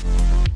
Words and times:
Hey 0.00 0.47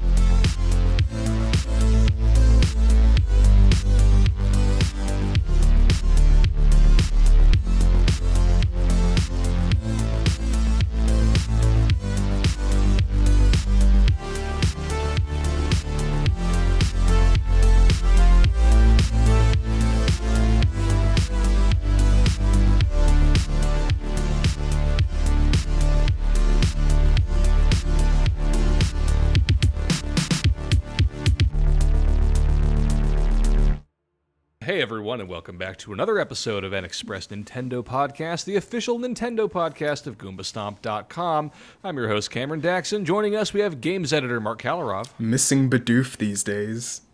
everyone, 34.92 35.20
and 35.20 35.28
welcome 35.30 35.56
back 35.56 35.78
to 35.78 35.90
another 35.94 36.18
episode 36.18 36.64
of 36.64 36.72
NXpress 36.72 37.28
Nintendo 37.28 37.82
Podcast, 37.82 38.44
the 38.44 38.56
official 38.56 38.98
Nintendo 38.98 39.50
podcast 39.50 40.06
of 40.06 40.18
GoombaStomp.com. 40.18 41.50
I'm 41.82 41.96
your 41.96 42.08
host, 42.08 42.30
Cameron 42.30 42.60
Daxon. 42.60 43.04
Joining 43.04 43.34
us, 43.34 43.54
we 43.54 43.60
have 43.60 43.80
games 43.80 44.12
editor 44.12 44.38
Marc 44.38 44.60
Kaliroff. 44.60 45.08
Missing 45.18 45.70
Bidoof 45.70 46.18
these 46.18 46.44
days. 46.44 47.00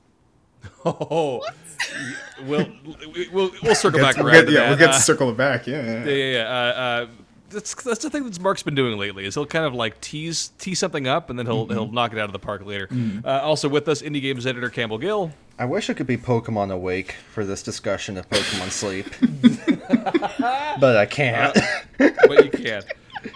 Oh, 0.84 1.40
we'll, 2.46 2.66
we'll, 3.32 3.52
we'll 3.62 3.74
circle 3.76 4.00
back 4.00 4.16
We'll 4.16 4.26
around 4.26 4.34
get, 4.34 4.46
to 4.46 4.52
yeah, 4.52 4.60
that. 4.62 4.68
we'll 4.70 4.78
get 4.78 4.88
Uh, 4.90 4.92
to 4.94 5.00
circle 5.00 5.30
it 5.30 5.36
back. 5.36 5.68
Yeah, 5.68 5.84
yeah. 5.84 6.04
Yeah, 6.04 6.10
yeah, 6.12 6.32
yeah. 6.32 6.42
Uh, 6.42 6.80
uh, 6.80 7.06
that's 7.50 7.74
that's 7.82 8.02
the 8.02 8.10
thing 8.10 8.24
that 8.24 8.40
Marc's 8.40 8.62
been 8.62 8.74
doing 8.74 8.98
lately. 8.98 9.24
Is 9.26 9.34
he'll 9.34 9.46
kind 9.46 9.64
of 9.64 9.74
like 9.74 10.00
tease 10.00 10.48
tease 10.58 10.78
something 10.78 11.06
up 11.06 11.30
and 11.30 11.38
then 11.38 11.46
he'll 11.46 11.66
he'll 11.66 11.90
knock 11.90 12.12
it 12.12 12.18
out 12.18 12.26
of 12.26 12.32
the 12.32 12.38
park 12.38 12.64
later. 12.64 12.88
Uh, 13.24 13.40
also 13.40 13.68
with 13.68 13.88
us, 13.88 14.02
indie 14.02 14.20
games 14.22 14.46
editor 14.46 14.70
Campbell 14.70 14.98
Gill. 14.98 15.32
I 15.58 15.64
wish 15.64 15.90
it 15.90 15.94
could 15.94 16.06
be 16.06 16.16
Pokemon 16.16 16.72
Awake 16.72 17.16
for 17.32 17.44
this 17.44 17.62
discussion 17.62 18.16
of 18.16 18.28
Pokemon 18.30 18.70
Sleep. 18.70 19.06
but 20.80 20.96
I 20.96 21.06
can't. 21.06 21.58
but 21.98 22.44
you 22.44 22.50
can't. 22.50 22.84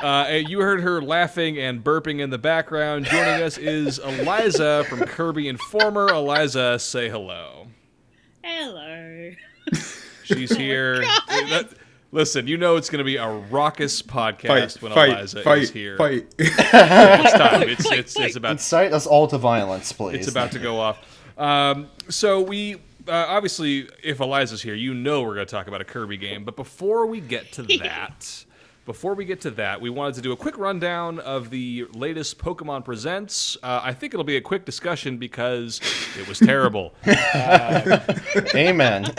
Uh, 0.01 0.39
you 0.47 0.61
heard 0.61 0.81
her 0.83 1.03
laughing 1.03 1.59
and 1.59 1.83
burping 1.83 2.21
in 2.21 2.31
the 2.31 2.39
background. 2.39 3.07
Joining 3.07 3.43
us 3.43 3.59
is 3.59 3.99
Eliza 3.99 4.85
from 4.89 5.01
Kirby 5.01 5.49
Informer. 5.49 6.09
Eliza, 6.09 6.79
say 6.79 7.09
hello. 7.09 7.67
Hello. 8.45 9.33
She's 10.25 10.55
here. 10.57 11.01
That- 11.29 11.71
listen, 12.13 12.47
you 12.47 12.57
know 12.57 12.77
it's 12.77 12.89
going 12.89 12.99
to 12.99 13.05
be 13.05 13.17
a 13.17 13.29
raucous 13.29 14.01
podcast 14.03 14.47
Fight, 14.79 14.83
when 14.83 14.93
fight, 14.93 15.11
Eliza 15.11 15.43
fight, 15.43 15.63
is 15.63 15.71
here. 15.71 15.97
fight. 15.97 16.33
It's 16.39 17.33
time. 17.33 17.69
It's, 17.69 17.91
it's, 17.91 18.19
it's 18.19 18.37
about 18.37 18.53
Incite 18.53 18.93
us 18.93 19.07
all 19.07 19.27
to 19.29 19.39
violence, 19.39 19.93
please. 19.93 20.15
it's 20.17 20.29
about 20.29 20.53
to 20.53 20.59
go 20.59 20.79
off. 20.79 20.99
Um, 21.39 21.89
so 22.09 22.41
we 22.41 22.77
uh, 23.09 23.27
obviously, 23.29 23.89
if 24.03 24.21
Eliza's 24.21 24.63
here, 24.63 24.75
you 24.75 24.95
know 24.95 25.23
we're 25.23 25.35
going 25.35 25.47
to 25.47 25.51
talk 25.51 25.67
about 25.67 25.81
a 25.81 25.85
Kirby 25.85 26.17
game. 26.17 26.45
But 26.45 26.57
before 26.57 27.07
we 27.07 27.21
get 27.21 27.53
to 27.53 27.63
that, 27.83 28.45
before 28.85 29.15
we 29.15 29.25
get 29.25 29.41
to 29.43 29.51
that, 29.53 29.81
we 29.81 29.91
wanted 29.91 30.15
to 30.17 30.21
do 30.23 30.33
a 30.33 30.37
quick 30.37 30.59
rundown 30.59 31.19
of 31.21 31.51
the 31.51 31.87
latest 31.95 32.39
Pokemon 32.39 32.85
Presents. 32.85 33.57
Uh, 33.63 33.81
I 33.83 33.93
think 33.95 34.15
it'll 34.15 34.25
be 34.25 34.37
a 34.37 34.41
quick 34.41 34.65
discussion 34.65 35.19
because 35.19 35.81
it 36.19 36.27
was 36.29 36.39
terrible. 36.39 36.95
Amen. 38.55 39.13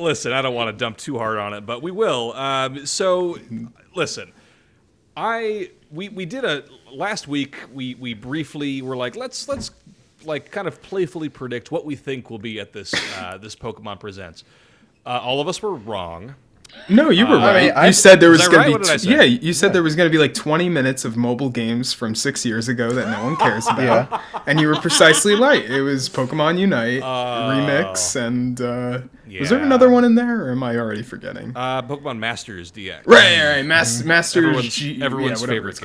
Listen, 0.00 0.32
I 0.32 0.42
don't 0.42 0.54
want 0.54 0.68
to 0.68 0.72
dump 0.76 0.96
too 0.98 1.18
hard 1.18 1.38
on 1.38 1.54
it, 1.54 1.66
but 1.66 1.82
we 1.82 1.90
will. 1.90 2.32
Um, 2.34 2.86
so, 2.86 3.38
listen, 3.94 4.32
I 5.16 5.70
we 5.90 6.08
we 6.08 6.26
did 6.26 6.44
a 6.44 6.64
last 6.92 7.28
week. 7.28 7.56
We 7.72 7.94
we 7.94 8.14
briefly 8.14 8.82
were 8.82 8.96
like, 8.96 9.16
let's 9.16 9.48
let's 9.48 9.70
like 10.24 10.50
kind 10.50 10.66
of 10.68 10.82
playfully 10.82 11.28
predict 11.28 11.70
what 11.70 11.84
we 11.84 11.94
think 11.96 12.30
will 12.30 12.38
be 12.38 12.60
at 12.60 12.72
this 12.72 12.94
uh, 13.18 13.38
this 13.38 13.54
Pokemon 13.56 14.00
Presents. 14.00 14.44
Uh, 15.06 15.20
all 15.22 15.40
of 15.40 15.48
us 15.48 15.62
were 15.62 15.74
wrong. 15.74 16.34
No, 16.90 17.08
you 17.08 17.26
were 17.26 17.38
right. 17.38 17.74
I- 17.74 17.86
you 17.86 17.92
said 17.94 18.20
there 18.20 18.28
was 18.28 18.40
that 18.42 18.50
going 18.50 18.60
right? 18.60 18.72
to 18.72 18.78
be. 18.78 18.84
did 18.84 18.90
I 18.90 18.96
t- 18.98 19.04
say? 19.04 19.10
yeah, 19.10 19.22
you 19.22 19.54
said 19.54 19.72
there 19.72 19.82
was 19.82 19.96
going 19.96 20.06
to 20.06 20.12
be 20.12 20.18
like 20.18 20.34
20 20.34 20.68
minutes 20.68 21.06
of 21.06 21.16
mobile 21.16 21.48
games 21.48 21.94
from 21.94 22.14
six 22.14 22.44
years 22.44 22.68
ago 22.68 22.90
that 22.92 23.08
no 23.08 23.24
one 23.24 23.36
cares 23.36 23.66
about. 23.70 24.20
And 24.46 24.60
you 24.60 24.68
were 24.68 24.76
precisely 24.76 25.34
right. 25.34 25.64
It 25.64 25.80
was 25.80 26.10
Pokemon 26.10 26.58
Unite 26.58 27.00
remix, 27.02 28.16
and 28.16 28.60
uh, 28.60 29.00
was 29.40 29.50
there 29.50 29.62
another 29.62 29.88
one 29.90 30.04
in 30.04 30.14
there, 30.14 30.46
or 30.46 30.50
am 30.52 30.62
I 30.62 30.76
already 30.76 31.02
forgetting? 31.02 31.52
Uh, 31.54 31.82
Pokemon 31.82 32.18
Masters 32.18 32.70
DX. 32.72 33.06
right, 33.06 33.42
right, 33.56 33.64
Mas- 33.66 34.04
Masters. 34.04 34.44
Everyone's- 34.44 34.74
G- 34.74 35.02
everyone's 35.02 35.40
yeah, 35.42 35.46
favorite 35.48 35.70
it's 35.70 35.80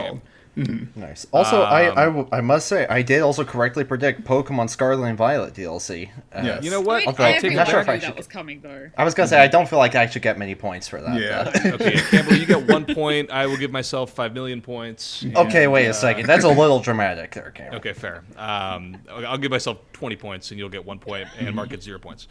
called. 0.56 0.68
game. 0.68 0.94
Nice. 0.96 1.25
Also, 1.31 1.62
I, 1.62 1.84
I, 1.86 2.02
I, 2.02 2.06
w- 2.06 2.28
I 2.31 2.41
must 2.41 2.68
say, 2.68 2.86
I 2.88 3.02
did 3.02 3.22
also 3.22 3.44
correctly 3.44 3.84
predict 3.84 4.24
Pokemon 4.24 4.69
Scarlet 4.69 5.08
and 5.08 5.18
Violet 5.18 5.53
DLC. 5.53 6.09
Uh, 6.31 6.41
Yes. 6.44 6.64
You 6.64 6.72
know 6.72 6.81
what? 6.81 6.97
Wait, 6.97 7.08
Although- 7.08 7.24
I 7.24 7.28
I 7.28 7.31
have 7.34 7.41
take 7.41 7.52
no 7.52 7.56
it 7.56 7.58
not 7.58 7.68
sure 7.69 7.80
idea 7.80 7.81
if 7.81 7.90
I 7.90 8.00
should- 8.00 8.09
that 8.09 8.18
was 8.18 8.28
coming 8.28 8.62
though. 8.62 8.90
I 8.97 9.03
was 9.03 9.14
going 9.14 9.25
to 9.25 9.30
say, 9.30 9.40
I 9.41 9.47
don't 9.47 9.68
feel 9.68 9.80
like 9.80 9.96
I 9.96 10.06
should 10.08 10.22
get 10.22 10.38
many 10.38 10.56
points 10.56 10.88
for 10.88 11.02
that. 11.02 11.19
Yeah. 11.19 11.52
Okay, 11.74 11.91
Campbell, 12.09 12.34
you 12.36 12.46
get 12.46 12.68
one 12.68 12.86
point. 12.86 13.31
I 13.31 13.46
will 13.47 13.58
give 13.58 13.72
myself 13.72 14.12
five 14.14 14.34
million 14.34 14.62
points. 14.62 15.25
okay, 15.36 15.68
wait 15.68 15.88
a 15.88 15.94
second. 15.94 16.28
That's 16.28 16.44
a 16.44 16.50
little 16.50 16.80
dramatic 16.80 17.31
there, 17.31 17.52
Cameron. 17.52 17.75
Okay, 17.75 17.94
fair. 17.94 18.24
Um, 18.38 18.97
I'll 19.09 19.38
give 19.38 19.52
myself 19.52 19.80
20 19.94 20.16
points 20.18 20.52
and 20.52 20.59
you'll 20.59 20.70
get 20.70 20.85
one 20.85 21.00
point, 21.00 21.28
and 21.40 21.56
Marc 21.56 21.70
gets 21.70 21.85
zero 21.85 22.00
points. 22.00 22.28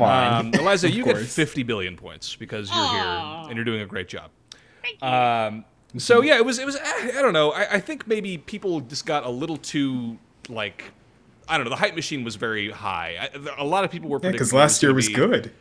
Um, 0.00 0.50
Eliza, 0.54 0.90
you 0.90 1.04
get 1.04 1.16
50 1.18 1.62
billion 1.62 1.96
points 1.96 2.34
because 2.36 2.68
you're 2.74 2.88
here 2.88 3.02
and 3.48 3.54
you're 3.56 3.64
doing 3.64 3.82
a 3.82 3.86
great 3.86 4.08
job. 4.08 4.30
Thank 4.82 5.00
you. 5.02 5.08
Um, 5.08 5.64
so 5.98 6.22
yeah, 6.22 6.36
it 6.36 6.44
was 6.44 6.58
it 6.58 6.66
was 6.66 6.76
eh, 6.76 7.12
I 7.18 7.22
don't 7.22 7.32
know. 7.32 7.52
I, 7.52 7.74
I 7.74 7.80
think 7.80 8.06
maybe 8.06 8.38
people 8.38 8.80
just 8.80 9.06
got 9.06 9.24
a 9.24 9.30
little 9.30 9.56
too 9.56 10.18
like 10.48 10.92
I 11.48 11.56
don't 11.56 11.64
know. 11.64 11.70
The 11.70 11.76
hype 11.76 11.94
machine 11.94 12.24
was 12.24 12.36
very 12.36 12.70
high. 12.70 13.30
I, 13.32 13.60
a 13.62 13.64
lot 13.64 13.84
of 13.84 13.90
people 13.90 14.10
were 14.10 14.20
Yeah, 14.22 14.30
because 14.32 14.52
it 14.52 14.56
last 14.56 14.82
year 14.82 14.92
was 14.92 15.08
be- 15.08 15.14
good. 15.14 15.52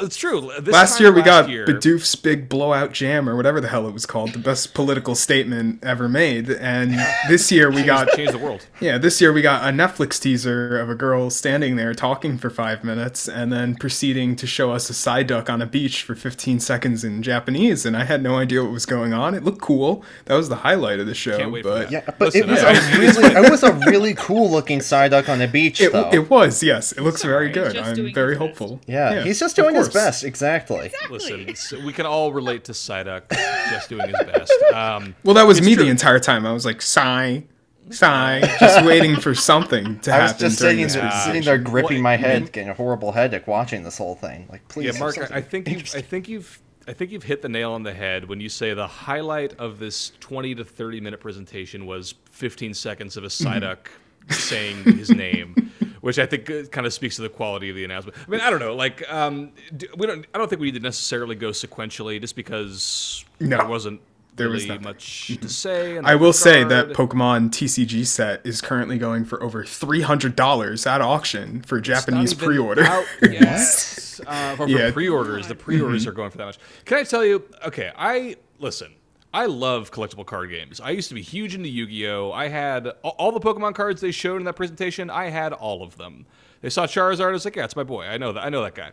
It's 0.00 0.16
true. 0.16 0.50
This 0.60 0.72
last 0.72 0.98
year 0.98 1.10
we 1.12 1.18
last 1.20 1.26
got 1.26 1.48
year- 1.50 1.66
Bidoof's 1.66 2.14
big 2.16 2.48
blowout 2.48 2.92
jam 2.92 3.28
or 3.28 3.36
whatever 3.36 3.60
the 3.60 3.68
hell 3.68 3.86
it 3.86 3.92
was 3.92 4.06
called, 4.06 4.32
the 4.32 4.38
best 4.38 4.72
political 4.74 5.14
statement 5.14 5.84
ever 5.84 6.08
made. 6.08 6.48
And 6.48 6.94
this 7.28 7.52
year 7.52 7.70
we 7.70 7.82
got 7.82 8.08
changed 8.12 8.32
the 8.32 8.38
world. 8.38 8.66
yeah, 8.80 8.96
this 8.96 9.20
year 9.20 9.30
we 9.30 9.42
got 9.42 9.62
a 9.62 9.72
Netflix 9.76 10.18
teaser 10.18 10.78
of 10.80 10.88
a 10.88 10.94
girl 10.94 11.28
standing 11.28 11.76
there 11.76 11.92
talking 11.92 12.38
for 12.38 12.48
five 12.48 12.82
minutes 12.82 13.28
and 13.28 13.52
then 13.52 13.74
proceeding 13.74 14.36
to 14.36 14.46
show 14.46 14.72
us 14.72 14.88
a 14.88 14.94
Psyduck 14.94 15.50
on 15.50 15.60
a 15.60 15.66
beach 15.66 16.02
for 16.02 16.14
15 16.14 16.60
seconds 16.60 17.04
in 17.04 17.22
Japanese. 17.22 17.84
And 17.84 17.94
I 17.94 18.04
had 18.04 18.22
no 18.22 18.36
idea 18.36 18.62
what 18.62 18.72
was 18.72 18.86
going 18.86 19.12
on. 19.12 19.34
It 19.34 19.44
looked 19.44 19.60
cool. 19.60 20.02
That 20.24 20.34
was 20.36 20.48
the 20.48 20.56
highlight 20.56 20.98
of 20.98 21.06
the 21.06 21.14
show. 21.14 21.36
Can't 21.36 21.52
wait 21.52 21.62
for 21.62 21.68
but 21.68 21.90
that. 21.90 21.90
Yeah, 21.90 22.04
but 22.18 22.32
Listen, 22.34 22.44
it 22.48 22.52
was 22.52 22.62
I- 22.64 22.72
a 22.72 22.98
really, 22.98 23.34
it 23.46 23.50
was 23.50 23.62
a 23.62 23.72
really 23.90 24.14
cool 24.14 24.50
looking 24.50 24.78
Psyduck 24.78 25.28
on 25.28 25.40
the 25.40 25.46
beach, 25.48 25.82
it, 25.82 25.92
though. 25.92 26.08
it 26.10 26.30
was, 26.30 26.62
yes. 26.62 26.92
It 26.92 27.02
looks 27.02 27.22
very 27.22 27.52
Sorry, 27.52 27.72
good. 27.72 27.76
I'm 27.76 28.14
very 28.14 28.36
hopeful. 28.36 28.80
yeah, 28.86 29.22
he's 29.22 29.38
just 29.38 29.58
of 29.58 29.73
doing 29.74 29.84
his 29.86 29.94
best. 29.94 30.24
Exactly. 30.24 30.90
Listen, 31.10 31.84
we 31.84 31.92
can 31.92 32.06
all 32.06 32.32
relate 32.32 32.64
to 32.64 32.72
Psyduck 32.72 33.28
just 33.70 33.88
doing 33.88 34.08
his 34.08 34.18
best. 34.26 34.52
Um, 34.72 35.14
Well, 35.24 35.34
that 35.34 35.46
was 35.46 35.60
me 35.60 35.74
true. 35.74 35.84
the 35.84 35.90
entire 35.90 36.18
time. 36.18 36.46
I 36.46 36.52
was 36.52 36.64
like, 36.66 36.80
sigh, 36.82 37.44
sigh, 37.90 38.40
just 38.60 38.84
waiting 38.84 39.16
for 39.16 39.34
something 39.34 39.98
to 40.00 40.12
I 40.14 40.22
was 40.22 40.30
happen 40.32 40.46
just 40.48 40.58
during 40.60 40.72
sitting, 40.76 40.82
this 40.84 40.94
there, 40.94 41.10
sitting 41.24 41.42
there 41.42 41.58
gripping 41.58 41.98
What- 41.98 42.02
my 42.02 42.16
head, 42.16 42.52
getting 42.52 42.70
a 42.70 42.74
horrible 42.74 43.12
headache 43.12 43.46
watching 43.46 43.82
this 43.84 43.98
whole 43.98 44.14
thing. 44.14 44.46
Like, 44.50 44.66
please. 44.68 44.94
yeah, 44.94 44.98
Marc, 45.00 45.18
I, 45.32 45.36
I 45.36 45.40
think 45.40 45.68
you've, 45.68 45.94
I 45.94 46.00
think 46.00 46.28
you've, 46.28 46.60
I 46.86 46.92
think 46.92 47.10
you've 47.12 47.22
hit 47.24 47.40
the 47.42 47.48
nail 47.48 47.72
on 47.72 47.82
the 47.82 47.94
head 47.94 48.28
when 48.28 48.40
you 48.40 48.48
say 48.50 48.74
the 48.74 48.86
highlight 48.86 49.54
of 49.58 49.78
this 49.78 50.12
20 50.20 50.54
to 50.56 50.64
30 50.64 51.00
minute 51.00 51.18
presentation 51.20 51.86
was 51.86 52.14
15 52.30 52.74
seconds 52.74 53.16
of 53.16 53.24
a 53.24 53.28
Psyduck 53.28 53.86
saying 54.30 54.84
his 54.96 55.10
name, 55.10 55.72
which 56.00 56.18
I 56.18 56.26
think 56.26 56.70
kind 56.70 56.86
of 56.86 56.92
speaks 56.92 57.16
to 57.16 57.22
the 57.22 57.28
quality 57.28 57.70
of 57.70 57.76
the 57.76 57.84
announcement. 57.84 58.16
I 58.26 58.30
mean, 58.30 58.40
I 58.40 58.50
don't 58.50 58.60
know, 58.60 58.74
like, 58.74 59.02
um, 59.12 59.52
we 59.96 60.06
don't, 60.06 60.26
I 60.34 60.38
don't 60.38 60.48
think 60.48 60.60
we 60.60 60.68
need 60.68 60.78
to 60.78 60.82
necessarily 60.82 61.34
go 61.34 61.50
sequentially, 61.50 62.20
just 62.20 62.36
because 62.36 63.24
No, 63.40 63.58
there 63.58 63.66
wasn't 63.66 64.00
there 64.36 64.48
was 64.48 64.64
really 64.64 64.68
nothing. 64.78 64.82
much 64.82 65.38
to 65.40 65.48
say. 65.48 65.96
I 65.98 66.16
will 66.16 66.32
say 66.32 66.64
that. 66.64 66.88
Pokemon 66.88 67.50
TCG 67.50 68.04
set 68.04 68.44
is 68.44 68.60
currently 68.60 68.98
going 68.98 69.24
for 69.24 69.40
over 69.40 69.64
three 69.64 70.00
hundred 70.00 70.34
dollars 70.34 70.86
at 70.88 71.00
auction 71.00 71.62
for 71.62 71.78
It's 71.78 71.86
Japanese 71.86 72.34
pre-order. 72.34 72.82
yet. 73.22 74.20
uh, 74.26 74.56
for, 74.56 74.64
for 74.64 74.68
Yeah. 74.68 74.90
pre-orders, 74.90 75.46
the 75.46 75.54
pre-orders 75.54 76.04
are 76.08 76.12
going 76.12 76.30
for 76.32 76.38
that 76.38 76.46
much. 76.46 76.58
Can 76.84 76.98
I 76.98 77.04
tell 77.04 77.24
you? 77.24 77.44
Okay, 77.64 77.92
I 77.96 78.34
listen. 78.58 78.92
I 79.34 79.46
love 79.46 79.90
collectible 79.90 80.24
card 80.24 80.48
games. 80.50 80.80
I 80.80 80.90
used 80.90 81.08
to 81.08 81.14
be 81.14 81.20
huge 81.22 81.54
into 81.54 81.68
Yu-Gi-Oh. 81.68 82.30
I 82.32 82.48
had 82.48 82.86
all, 83.02 83.16
all 83.18 83.32
the 83.32 83.40
Pokemon 83.40 83.74
cards 83.74 84.00
they 84.00 84.12
showed 84.12 84.36
in 84.36 84.44
that 84.44 84.54
presentation. 84.54 85.10
I 85.10 85.28
had 85.28 85.52
all 85.52 85.82
of 85.82 85.96
them. 85.96 86.24
They 86.60 86.70
saw 86.70 86.86
Charizard. 86.86 87.28
I 87.28 87.32
was 87.32 87.44
like, 87.44 87.56
yeah, 87.56 87.64
it's 87.64 87.74
my 87.76 87.82
boy. 87.82 88.04
I 88.04 88.16
know 88.16 88.32
that. 88.32 88.44
I 88.44 88.48
know 88.48 88.62
that 88.62 88.74
guy. 88.76 88.92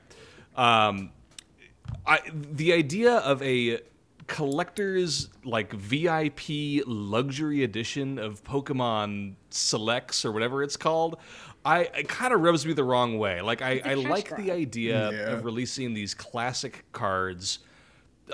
Um, 0.56 1.12
I 2.08 2.20
the 2.34 2.74
idea 2.74 3.18
of 3.18 3.42
a 3.44 3.80
collector's 4.28 5.30
like 5.44 5.74
VIP 5.74 6.84
luxury 6.88 7.64
edition 7.64 8.18
of 8.18 8.44
Pokemon 8.44 9.34
Selects 9.50 10.26
or 10.26 10.32
whatever 10.32 10.64
it's 10.64 10.78
called, 10.78 11.18
I 11.64 11.82
it 11.96 12.08
kind 12.10 12.34
of 12.34 12.42
rubs 12.42 12.66
me 12.66 12.74
the 12.74 12.84
wrong 12.84 13.18
way. 13.20 13.42
Like 13.42 13.62
I, 13.62 13.80
cash 13.80 13.98
like 13.98 14.30
grab. 14.30 14.42
the 14.44 14.52
idea 14.52 15.12
Yeah. 15.12 15.18
of 15.34 15.46
releasing 15.46 15.94
these 15.94 16.14
classic 16.14 16.86
cards. 16.92 17.60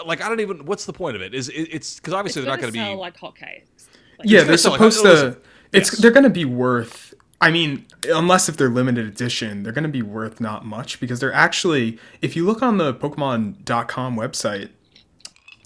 Like 0.06 0.22
I 0.24 0.30
don't 0.30 0.40
even. 0.40 0.66
What's 0.66 0.86
the 0.86 0.94
point 0.94 1.16
of 1.16 1.22
it? 1.22 1.34
Is 1.34 1.50
it, 1.50 1.54
it's 1.72 1.96
because 1.98 2.14
obviously 2.14 2.42
it's 2.42 2.46
they're 2.48 2.56
not 2.56 2.62
gonna 2.62 2.72
going 2.72 2.86
to 2.86 2.90
sell 2.90 2.96
be. 2.96 3.00
like 3.00 3.18
hotcakes. 3.18 3.88
Like, 4.20 4.30
yeah, 4.30 4.44
they're 4.44 4.58
sell 4.58 4.72
like- 4.72 4.92
supposed 4.92 5.04
to. 5.04 5.38
It's 5.74 5.92
Yes. 5.92 6.02
they're 6.02 6.12
going 6.12 6.24
to 6.24 6.30
be 6.30 6.46
worth. 6.46 7.14
I 7.42 7.52
mean, 7.52 7.86
unless 8.06 8.50
if 8.50 8.58
they're 8.58 8.70
limited 8.70 9.06
edition, 9.06 9.62
they're 9.64 9.74
going 9.74 9.84
to 9.84 9.90
be 9.90 10.02
worth 10.02 10.40
not 10.42 10.66
much 10.66 11.00
because 11.00 11.20
they're 11.20 11.34
actually. 11.34 12.00
If 12.22 12.36
you 12.36 12.46
look 12.46 12.62
on 12.64 12.78
the 12.78 12.94
Pokemon.com 12.94 14.16
website, 14.16 14.70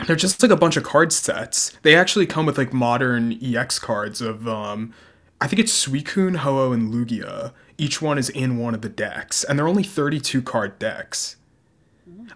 they're 0.07 0.16
just 0.16 0.42
like 0.42 0.51
a 0.51 0.56
bunch 0.57 0.75
of 0.78 0.83
card 0.83 1.13
sets. 1.13 1.78
They 1.83 1.95
actually 1.95 2.25
come 2.25 2.45
with 2.45 2.57
like 2.57 2.74
modern 2.74 3.38
EX 3.42 3.80
cards 3.80 4.22
of. 4.22 4.48
um 4.48 4.94
I 5.39 5.48
think 5.48 5.60
it's 5.60 5.88
Suicune, 5.88 6.36
Ho-Oh, 6.38 6.72
and 6.72 6.94
Lugia. 6.94 7.51
Each 7.80 8.00
one 8.00 8.19
is 8.19 8.30
in 8.30 8.57
one 8.60 8.75
of 8.75 8.81
the 8.83 8.89
decks, 8.89 9.44
and 9.44 9.57
they're 9.57 9.68
only 9.68 9.81
32 9.81 10.39
card 10.44 10.78
decks. 10.78 11.36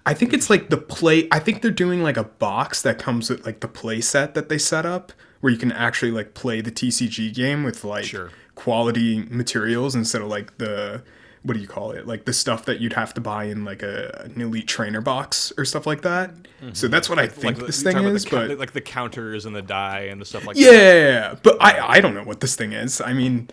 I 0.05 0.13
think 0.13 0.33
it's 0.33 0.49
like 0.49 0.69
the 0.69 0.77
play. 0.77 1.27
I 1.31 1.39
think 1.39 1.61
they're 1.61 1.71
doing 1.71 2.03
like 2.03 2.17
a 2.17 2.23
box 2.23 2.81
that 2.83 2.99
comes 2.99 3.29
with 3.29 3.45
like 3.45 3.59
the 3.59 3.67
play 3.67 4.01
set 4.01 4.33
that 4.35 4.49
they 4.49 4.57
set 4.57 4.85
up, 4.85 5.11
where 5.41 5.51
you 5.51 5.59
can 5.59 5.71
actually 5.71 6.11
like 6.11 6.33
play 6.33 6.61
the 6.61 6.71
TCG 6.71 7.33
game 7.33 7.63
with 7.63 7.83
like 7.83 8.05
Sure. 8.05 8.31
quality 8.55 9.25
materials 9.29 9.95
instead 9.95 10.21
of 10.21 10.27
like 10.27 10.57
the 10.57 11.03
what 11.43 11.53
do 11.53 11.59
you 11.59 11.67
call 11.67 11.91
it? 11.91 12.07
Like 12.07 12.25
the 12.25 12.33
stuff 12.33 12.65
that 12.65 12.79
you'd 12.79 12.93
have 12.93 13.13
to 13.13 13.21
buy 13.21 13.43
in 13.43 13.65
like 13.65 13.83
a 13.83 14.23
an 14.25 14.41
elite 14.41 14.67
trainer 14.67 15.01
box 15.01 15.53
or 15.57 15.65
stuff 15.65 15.85
like 15.85 16.01
that. 16.01 16.31
So 16.59 16.65
mm-hmm. 16.65 16.91
that's 16.91 17.07
what 17.07 17.19
I 17.19 17.27
think 17.27 17.57
the- 17.59 17.65
this 17.67 17.83
you're 17.83 17.93
thing 17.93 18.03
is. 18.05 18.25
the 18.25 18.29
but 18.31 18.57
like 18.57 18.73
the 18.73 18.81
counters 18.81 19.45
and 19.45 19.55
the 19.55 19.61
die 19.61 20.07
and 20.09 20.19
the 20.19 20.25
stuff 20.25 20.47
like 20.47 20.57
yeah, 20.57 20.71
that. 20.71 20.77
yeah, 20.77 21.07
yeah, 21.07 21.35
but 21.43 21.57
I 21.61 21.97
I 21.97 21.99
don't 22.01 22.15
know 22.15 22.23
what 22.23 22.39
this 22.41 22.55
thing 22.55 22.73
is. 22.73 22.99
I 23.01 23.13
mean. 23.13 23.49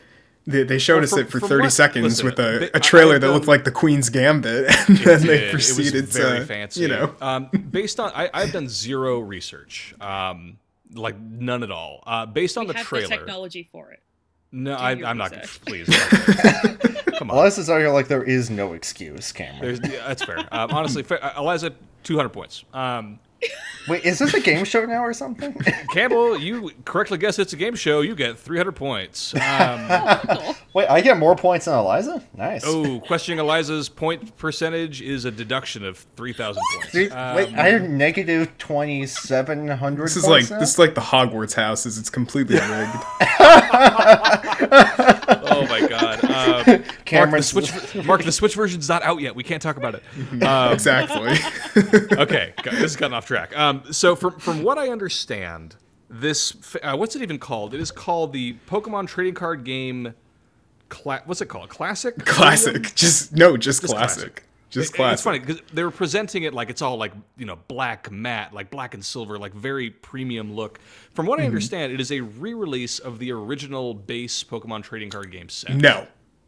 They, 0.46 0.64
they 0.64 0.78
showed 0.78 0.96
Well, 0.96 1.04
us 1.04 1.10
from- 1.10 1.18
it 1.20 1.30
for 1.30 1.40
30 1.40 1.62
what- 1.62 1.72
seconds 1.72 2.04
listen, 2.04 2.26
with 2.26 2.38
a, 2.40 2.58
they- 2.58 2.66
a 2.70 2.76
I- 2.76 2.78
trailer 2.80 3.14
I've 3.14 3.20
that 3.20 3.30
looked 3.32 3.46
like 3.46 3.64
the 3.64 3.70
Queen's 3.70 4.08
Gambit, 4.08 4.66
and 4.88 4.98
then 4.98 5.26
they 5.26 5.50
proceeded 5.50 5.94
it 5.94 6.06
was 6.06 6.16
very 6.16 6.38
to, 6.40 6.46
fancy. 6.46 6.80
you 6.80 6.88
know, 6.88 7.14
um, 7.20 7.46
based 7.70 8.00
on 8.00 8.10
I, 8.14 8.28
I've 8.34 8.52
done 8.52 8.68
zero 8.68 9.20
research, 9.20 9.94
um, 10.00 10.58
like 10.94 11.18
none 11.18 11.62
at 11.62 11.70
all. 11.70 12.02
Uh, 12.06 12.26
based 12.26 12.58
on 12.58 12.66
We 12.66 12.72
the 12.72 12.78
have 12.78 12.86
trailer, 12.86 13.08
the 13.08 13.16
technology 13.16 13.62
for 13.70 13.92
it. 13.92 14.00
no, 14.50 14.74
I, 14.74 14.90
I'm 14.90 15.16
not. 15.16 15.30
research. 15.30 15.60
Please, 15.64 15.88
come 17.18 17.30
on. 17.30 17.36
Eliza's 17.38 17.70
out 17.70 17.78
here 17.78 17.90
like 17.90 18.08
there 18.08 18.24
is 18.24 18.50
no 18.50 18.72
excuse, 18.72 19.32
Cameron. 19.32 19.60
There's, 19.62 19.80
yeah, 19.92 20.06
that's 20.08 20.24
fair. 20.24 20.38
Um, 20.52 20.70
honestly, 20.72 21.02
fair, 21.02 21.20
Eliza, 21.36 21.72
200 22.02 22.28
points. 22.30 22.64
Um, 22.74 23.18
Wait, 23.88 24.04
is 24.04 24.20
this 24.20 24.32
a 24.32 24.40
game 24.40 24.64
show 24.64 24.84
now 24.86 25.02
or 25.04 25.12
something? 25.12 25.52
Campbell, 25.92 26.38
you 26.38 26.70
correctly 26.84 27.18
guessed 27.18 27.40
it's 27.40 27.52
a 27.52 27.56
game 27.56 27.74
show. 27.74 28.00
You 28.00 28.14
get 28.14 28.38
300 28.38 28.72
points. 28.72 29.34
Um, 29.34 30.54
Wait, 30.74 30.86
I 30.88 31.00
get 31.00 31.18
more 31.18 31.34
points 31.34 31.64
than 31.66 31.74
Eliza? 31.76 32.22
Nice. 32.36 32.62
oh, 32.64 33.00
questioning 33.00 33.40
Eliza's 33.40 33.88
point 33.88 34.36
percentage 34.38 35.02
is 35.02 35.24
a 35.24 35.30
deduction 35.32 35.84
of 35.84 35.98
3,000 36.16 36.62
points. 36.74 36.90
Three- 36.92 37.10
Um, 37.10 37.34
wait, 37.36 37.52
I 37.54 37.70
have 37.70 37.82
negative 37.82 38.56
2,700 38.58 40.04
This 40.04 40.16
is 40.16 40.26
like 40.28 40.48
now? 40.48 40.60
this 40.60 40.70
is 40.70 40.78
like 40.78 40.94
the 40.94 41.00
Hogwarts 41.00 41.54
houses. 41.54 41.98
It's 41.98 42.08
completely 42.10 42.54
rigged. 42.60 42.70
oh 44.32 45.66
my 45.68 45.86
god. 45.88 46.20
Um, 46.42 46.84
Marc, 47.12 47.30
the 47.30 47.42
Switch, 47.42 48.04
Marc, 48.06 48.24
the 48.24 48.32
Switch 48.32 48.54
version's 48.54 48.88
not 48.88 49.02
out 49.02 49.20
yet. 49.20 49.34
We 49.34 49.42
can't 49.42 49.62
talk 49.62 49.76
about 49.76 49.94
it. 49.94 50.02
Um, 50.42 50.72
exactly. 50.72 51.36
okay, 52.18 52.52
this 52.64 52.74
has 52.80 52.96
gotten 52.96 53.14
off 53.14 53.26
track. 53.26 53.56
Um, 53.56 53.82
so 53.92 54.16
from 54.16 54.38
from 54.38 54.62
what 54.62 54.78
I 54.78 54.88
understand, 54.88 55.76
this 56.10 56.54
uh, 56.82 56.96
what's 56.96 57.14
it 57.16 57.22
even 57.22 57.38
called? 57.38 57.74
It 57.74 57.80
is 57.80 57.90
called 57.90 58.32
the 58.32 58.56
Pokemon 58.68 59.06
trading 59.08 59.34
card 59.34 59.64
game. 59.64 60.14
Cla- 60.88 61.22
what's 61.26 61.40
it 61.40 61.46
called? 61.46 61.68
Classic. 61.70 62.16
classic. 62.24 62.94
Just 62.94 63.32
no, 63.34 63.56
just, 63.56 63.80
Just 63.82 63.94
classic. 63.94 64.20
classic. 64.34 64.42
Just 64.70 64.92
It- 64.92 64.96
classic. 64.96 65.12
It's 65.14 65.22
funny 65.22 65.38
because 65.38 65.60
they 65.72 65.84
were 65.84 65.90
presenting 65.90 66.42
it 66.44 66.52
like 66.54 66.68
it's 66.70 66.82
all 66.82 66.96
like 66.96 67.12
you 67.38 67.46
know 67.46 67.58
black 67.68 68.10
matte, 68.10 68.52
like 68.52 68.70
black 68.70 68.94
and 68.94 69.04
silver, 69.04 69.38
like 69.38 69.54
very 69.54 69.90
premium 69.90 70.54
look. 70.54 70.80
From 71.14 71.24
Mm-hmm. 71.24 71.30
what 71.30 71.40
I 71.40 71.44
understand, 71.44 71.92
it 71.92 72.00
is 72.00 72.10
a 72.12 72.20
re-release 72.20 72.98
of 72.98 73.18
the 73.18 73.32
original 73.32 73.94
base 73.94 74.42
Pokemon 74.44 74.82
trading 74.82 75.10
card 75.10 75.30
game 75.30 75.48
set. 75.48 75.76
No. 75.76 76.06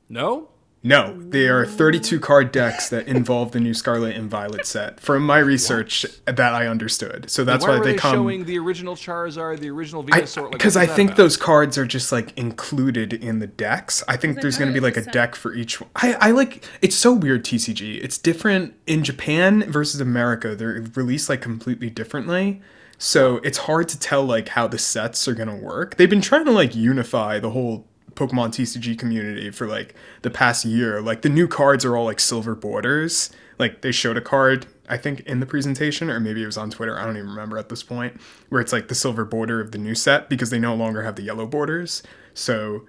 No. 0.09 0.49
No, 0.87 1.19
they 1.19 1.49
are 1.49 1.65
32 1.65 2.21
card 2.21 2.53
decks 2.53 2.91
that 2.91 3.09
involve 3.09 3.53
the 3.53 3.59
new 3.59 3.73
Scarlet 3.73 4.15
and 4.17 4.29
Violet 4.29 4.67
set. 4.67 5.01
From 5.01 5.25
my 5.25 5.39
research, 5.39 6.05
that 6.27 6.39
I 6.39 6.67
understood. 6.67 7.31
So 7.31 7.43
that's 7.43 7.65
why, 7.65 7.71
why, 7.71 7.79
were 7.79 7.85
they, 7.87 7.93
they, 7.93 7.97
come. 7.99 8.15
showing 8.15 8.45
the 8.45 8.59
original 8.59 8.95
Charizard, 8.95 9.61
the 9.61 9.71
original 9.71 10.05
Venusaur? 10.05 10.43
Like, 10.43 10.53
Because 10.53 10.77
I 10.77 10.81
was 10.81 10.89
that 10.91 10.95
think 10.95 11.11
about? 11.13 11.17
those 11.17 11.39
cards 11.39 11.79
are 11.79 11.87
just 11.87 12.13
like 12.13 12.37
included 12.37 13.15
in 13.15 13.39
the 13.39 13.47
decks. 13.47 14.05
I 14.09 14.19
think 14.19 14.43
there's 14.43 14.59
going 14.59 14.69
to 14.69 14.75
be 14.75 14.81
like 14.81 14.99
a 14.99 15.01
was 15.01 15.07
a- 15.07 15.11
deck 15.13 15.35
for 15.37 15.55
each 15.55 15.81
one. 15.81 15.89
I, 15.97 16.13
I 16.21 16.31
like 16.33 16.63
it's 16.83 16.97
so 16.97 17.15
weird 17.15 17.47
TCG. 17.47 18.05
It's 18.05 18.19
different 18.19 18.75
in 18.87 19.05
Japan 19.05 19.65
versus 19.73 20.03
America. 20.03 20.55
They're 20.55 20.85
released 20.95 21.31
like 21.31 21.41
completely 21.41 21.89
differently. 21.89 22.61
So 22.99 23.37
it's 23.39 23.57
hard 23.57 23.89
to 23.89 23.99
tell 23.99 24.23
like 24.23 24.51
how 24.51 24.69
the 24.69 24.79
sets 24.79 25.27
are 25.29 25.35
going 25.35 25.49
to 25.49 25.57
work. 25.57 25.97
They've 25.97 26.11
been 26.11 26.21
trying 26.21 26.45
to 26.45 26.53
like 26.53 26.75
unify 26.77 27.39
the 27.39 27.51
whole 27.51 27.87
Pokemon 28.15 28.51
TCG 28.51 28.99
community 28.99 29.51
for 29.51 29.67
like 29.67 29.95
the 30.23 30.31
past 30.31 30.65
year. 30.65 31.01
Like 31.01 31.23
the 31.23 31.29
new 31.29 31.49
cards 31.49 31.85
are 31.85 31.97
all 31.97 32.05
like 32.05 32.21
silver 32.21 32.55
borders. 32.55 33.31
Like 33.59 33.83
they 33.83 33.93
showed 33.93 34.17
a 34.17 34.21
card, 34.21 34.67
I 34.89 34.97
think, 34.97 35.21
in 35.21 35.41
the 35.41 35.47
presentation, 35.47 36.11
or 36.11 36.19
maybe 36.21 36.43
it 36.43 36.47
was 36.47 36.59
on 36.59 36.71
Twitter. 36.71 36.99
I 36.99 37.05
don't 37.05 37.17
even 37.17 37.29
remember 37.29 37.59
at 37.59 37.69
this 37.69 37.83
point, 37.83 38.21
where 38.49 38.61
it's 38.61 38.73
like 38.73 38.89
the 38.89 38.95
silver 38.95 39.25
border 39.25 39.61
of 39.61 39.73
the 39.73 39.79
new 39.79 39.95
set 39.95 40.29
because 40.29 40.51
they 40.51 40.59
no 40.59 40.75
longer 40.75 41.03
have 41.03 41.17
the 41.17 41.23
yellow 41.23 41.47
borders. 41.47 42.03
So 42.35 42.87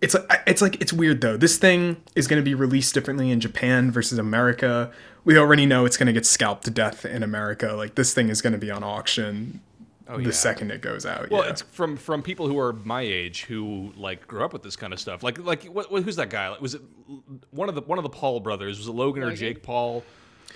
it's 0.00 0.14
like 0.14 0.42
it's 0.46 0.62
like 0.62 0.80
it's 0.80 0.92
weird 0.92 1.20
though. 1.20 1.36
This 1.36 1.58
thing 1.58 2.02
is 2.14 2.26
going 2.26 2.40
to 2.40 2.44
be 2.44 2.54
released 2.54 2.94
differently 2.94 3.30
in 3.30 3.40
Japan 3.40 3.90
versus 3.90 4.18
America. 4.18 4.92
We 5.24 5.36
already 5.36 5.66
know 5.66 5.84
it's 5.84 5.96
going 5.96 6.06
to 6.06 6.12
get 6.12 6.26
scalped 6.26 6.64
to 6.64 6.70
death 6.70 7.04
in 7.04 7.22
America. 7.22 7.72
Like 7.72 7.94
this 7.94 8.14
thing 8.14 8.28
is 8.28 8.40
going 8.42 8.52
to 8.52 8.58
be 8.58 8.70
on 8.70 8.82
auction 8.82 9.60
Oh, 10.08 10.16
the 10.16 10.24
yeah. 10.24 10.30
second 10.30 10.70
it 10.70 10.80
goes 10.80 11.04
out. 11.04 11.30
Well, 11.30 11.44
yeah. 11.44 11.50
it's 11.50 11.62
from 11.62 11.96
from 11.96 12.22
people 12.22 12.48
who 12.48 12.58
are 12.58 12.72
my 12.72 13.02
age 13.02 13.44
who 13.44 13.92
like 13.96 14.26
grew 14.26 14.42
up 14.42 14.52
with 14.52 14.62
this 14.62 14.74
kind 14.76 14.92
of 14.92 15.00
stuff. 15.00 15.22
Like 15.22 15.38
like 15.38 15.64
what, 15.64 15.90
what- 15.92 16.02
who's 16.02 16.16
that 16.16 16.30
guy? 16.30 16.48
Like, 16.48 16.60
was 16.60 16.74
it 16.74 16.82
one 17.50 17.68
of 17.68 17.74
the 17.74 17.82
one 17.82 17.98
of 17.98 18.02
the 18.04 18.08
Paul 18.10 18.40
brothers? 18.40 18.78
Was 18.78 18.88
it 18.88 18.92
Logan 18.92 19.22
or 19.22 19.34
Jake 19.34 19.62
Paul? 19.62 20.04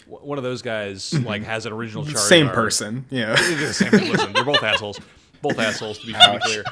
W- 0.07 0.27
One 0.27 0.39
of 0.39 0.45
those 0.45 0.63
guys 0.63 1.11
mm-hmm. 1.11 1.27
like 1.27 1.43
has 1.45 1.67
an 1.67 1.73
original 1.73 2.05
Charizard. 2.05 2.17
Same 2.29 2.49
person. 2.49 3.05
Yeah. 3.11 3.35
They're 3.37 3.57
the 3.57 3.75
same 3.75 3.91
person. 3.91 4.11
Listen, 4.11 4.33
they're 4.33 4.45
both 4.45 4.63
assholes. 4.63 4.99
Both 5.43 5.59
assholes 5.59 5.99
to 5.99 6.07
be, 6.07 6.13
to 6.13 6.33
be 6.33 6.39
clear. 6.39 6.65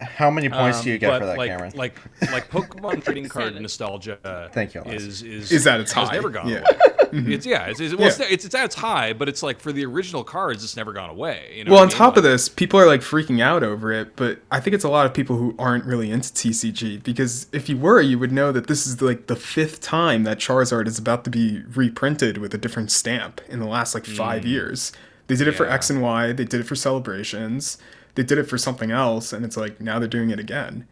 How 0.00 0.30
many 0.30 0.48
points 0.48 0.82
do 0.82 0.90
you 0.90 0.98
get 0.98 1.12
Um, 1.12 1.20
for 1.20 1.26
that, 1.26 1.38
like, 1.38 1.50
Cameron? 1.50 1.72
Like 1.74 1.94
like 2.32 2.50
Pokemon 2.50 3.04
trading 3.04 3.28
card 3.28 3.60
nostalgia. 3.60 4.18
uh, 4.24 4.48
Thank 4.48 4.74
you, 4.74 4.82
Eliza. 4.82 5.06
Is 5.08 5.22
is 5.22 5.52
Is 5.52 5.66
at 5.66 5.80
its 5.80 5.92
has 5.92 6.08
high, 6.08 6.14
never 6.14 6.30
gone 6.30 6.48
yeah. 6.48 6.58
away. 6.58 6.66
It's 7.12 7.44
yeah. 7.44 7.66
It's 7.66 7.80
it's, 7.80 7.94
well, 7.94 8.06
it's, 8.08 8.18
Yeah. 8.18 8.26
it's 8.30 8.44
it's 8.44 8.54
at 8.54 8.64
its 8.66 8.76
high, 8.76 9.12
but 9.12 9.28
it's 9.28 9.42
like 9.42 9.58
for 9.60 9.72
the 9.72 9.84
original 9.84 10.22
cards, 10.24 10.62
it's 10.64 10.76
never 10.76 10.92
gone 10.92 11.10
away. 11.10 11.52
You 11.56 11.64
know 11.64 11.72
Well, 11.72 11.80
on 11.80 11.88
I 11.88 11.90
mean? 11.90 11.96
top 11.98 12.16
of 12.16 12.22
this, 12.22 12.48
people 12.48 12.78
are 12.80 12.86
like 12.86 13.00
freaking 13.00 13.42
out 13.42 13.62
over 13.64 13.92
it, 13.92 14.14
but 14.16 14.38
I 14.50 14.60
think 14.60 14.74
it's 14.74 14.84
a 14.84 14.88
lot 14.88 15.06
of 15.06 15.12
people 15.12 15.36
who 15.36 15.54
aren't 15.58 15.84
really 15.84 16.10
into 16.10 16.32
TCG 16.32 17.02
because 17.02 17.48
if 17.52 17.68
you 17.68 17.76
were, 17.76 18.00
you 18.00 18.18
would 18.18 18.30
know 18.32 18.52
that 18.52 18.68
this 18.68 18.86
is 18.86 19.02
like 19.02 19.26
the 19.26 19.36
fifth 19.36 19.80
time 19.80 20.22
that 20.24 20.38
Charizard 20.38 20.86
is 20.86 20.98
about 20.98 21.24
to 21.24 21.30
be 21.30 21.62
reprinted 21.74 22.38
with 22.38 22.54
a 22.54 22.58
different 22.58 22.90
stamp 22.92 23.40
in 23.48 23.58
the 23.58 23.66
last 23.66 23.94
like 23.94 24.06
five 24.06 24.46
years. 24.46 24.92
They 25.26 25.34
did 25.36 25.46
it 25.48 25.52
for 25.52 25.66
Hmm. 25.66 25.72
X 25.72 25.90
and 25.90 26.00
Y, 26.02 26.32
they 26.32 26.44
did 26.44 26.60
it 26.60 26.64
for 26.64 26.74
celebrations, 26.76 27.76
they 28.20 28.26
did 28.26 28.36
it 28.36 28.44
for 28.44 28.58
something 28.58 28.90
else, 28.90 29.32
and 29.32 29.46
it's 29.46 29.56
like 29.56 29.80
now 29.80 29.98
they're 29.98 30.06
doing 30.06 30.28
it 30.28 30.38
again. 30.38 30.86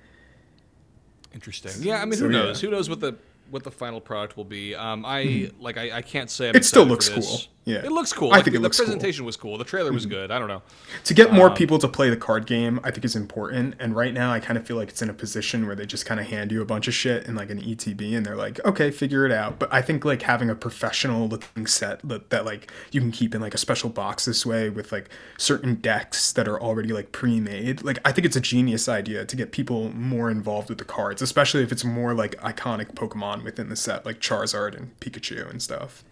Interesting. 1.35 1.73
Yeah, 1.81 2.01
I 2.01 2.07
mean, 2.07 2.15
So, 2.15 2.25
who 2.27 2.31
yeah. 2.35 2.39
knows? 2.45 2.61
Who 2.63 2.71
knows 2.71 2.89
what 2.89 3.01
the 3.01 3.17
what 3.51 3.65
the 3.65 3.71
final 3.71 4.01
product 4.01 4.39
will 4.39 4.47
be? 4.47 4.75
Um, 4.75 5.05
I 5.07 5.51
like 5.61 5.77
I, 5.77 5.99
I 5.99 6.01
can't 6.03 6.31
say. 6.31 6.49
I'm 6.49 6.57
It 6.57 6.65
still 6.65 6.87
looks 6.87 7.07
for 7.07 7.17
this. 7.17 7.29
cool. 7.29 7.53
Yeah. 7.69 7.85
it 7.85 7.93
looks 7.93 8.13
cool. 8.13 8.33
I 8.33 8.37
Like, 8.37 8.45
think 8.45 8.55
the 8.57 8.61
looks 8.63 8.79
cool. 8.79 8.87
Presentation 8.87 9.25
was 9.25 9.37
cool. 9.37 9.59
The 9.59 9.65
trailer 9.65 9.93
was 9.93 10.07
good. 10.07 10.31
I 10.31 10.39
don't 10.39 10.49
know. 10.49 10.63
To 11.05 11.13
get 11.15 11.31
Um, 11.31 11.37
more 11.37 11.51
people 11.51 11.79
to 11.79 11.87
play 11.89 12.09
the 12.09 12.17
card 12.17 12.47
game, 12.47 12.81
I 12.83 12.91
think 12.91 13.05
is 13.05 13.15
important. 13.15 13.75
And 13.79 13.95
right 13.95 14.15
now, 14.15 14.33
I 14.33 14.41
kind 14.41 14.57
of 14.57 14.67
feel 14.67 14.77
like 14.77 14.89
it's 14.89 15.03
in 15.03 15.11
a 15.11 15.15
position 15.15 15.67
where 15.67 15.77
they 15.77 15.85
just 15.85 16.07
kind 16.07 16.19
of 16.19 16.27
hand 16.27 16.51
you 16.51 16.63
a 16.63 16.65
bunch 16.65 16.89
of 16.89 16.95
shit 16.95 17.27
in 17.27 17.35
like 17.35 17.51
an 17.51 17.61
ETB, 17.61 18.17
and 18.17 18.25
they're 18.25 18.37
like, 18.37 18.59
"Okay, 18.65 18.91
figure 18.91 19.27
it 19.27 19.33
out." 19.33 19.59
But 19.59 19.69
I 19.73 19.83
think 19.83 20.05
like 20.05 20.23
having 20.23 20.49
a 20.49 20.55
professional 20.55 21.29
looking 21.29 21.67
set 21.67 22.01
that, 22.09 22.31
that 22.31 22.45
like 22.47 22.73
you 22.91 23.01
can 23.01 23.13
keep 23.13 23.35
in 23.35 23.41
like 23.43 23.55
a 23.55 23.59
special 23.59 23.91
box 23.91 24.25
this 24.25 24.47
way 24.47 24.71
with 24.71 24.91
like 24.91 25.11
certain 25.37 25.75
decks 25.75 26.33
that 26.33 26.49
are 26.49 26.61
already 26.61 26.93
like 26.93 27.13
pre-made. 27.13 27.83
Like 27.85 27.99
I 28.05 28.13
think 28.13 28.25
it's 28.25 28.37
a 28.37 28.41
genius 28.41 28.89
idea 28.89 29.25
to 29.27 29.37
get 29.37 29.53
people 29.53 29.93
more 29.95 30.31
involved 30.31 30.71
with 30.71 30.79
the 30.79 30.85
cards, 30.85 31.21
especially 31.21 31.63
if 31.63 31.71
it's 31.73 31.85
more 31.85 32.15
like 32.15 32.35
iconic 32.41 32.95
Pokemon 32.95 33.45
within 33.45 33.69
the 33.69 33.77
set, 33.77 34.07
like 34.07 34.21
Charizard 34.21 34.77
and 34.77 34.99
Pikachu 35.01 35.49
and 35.51 35.61
stuff. 35.63 36.03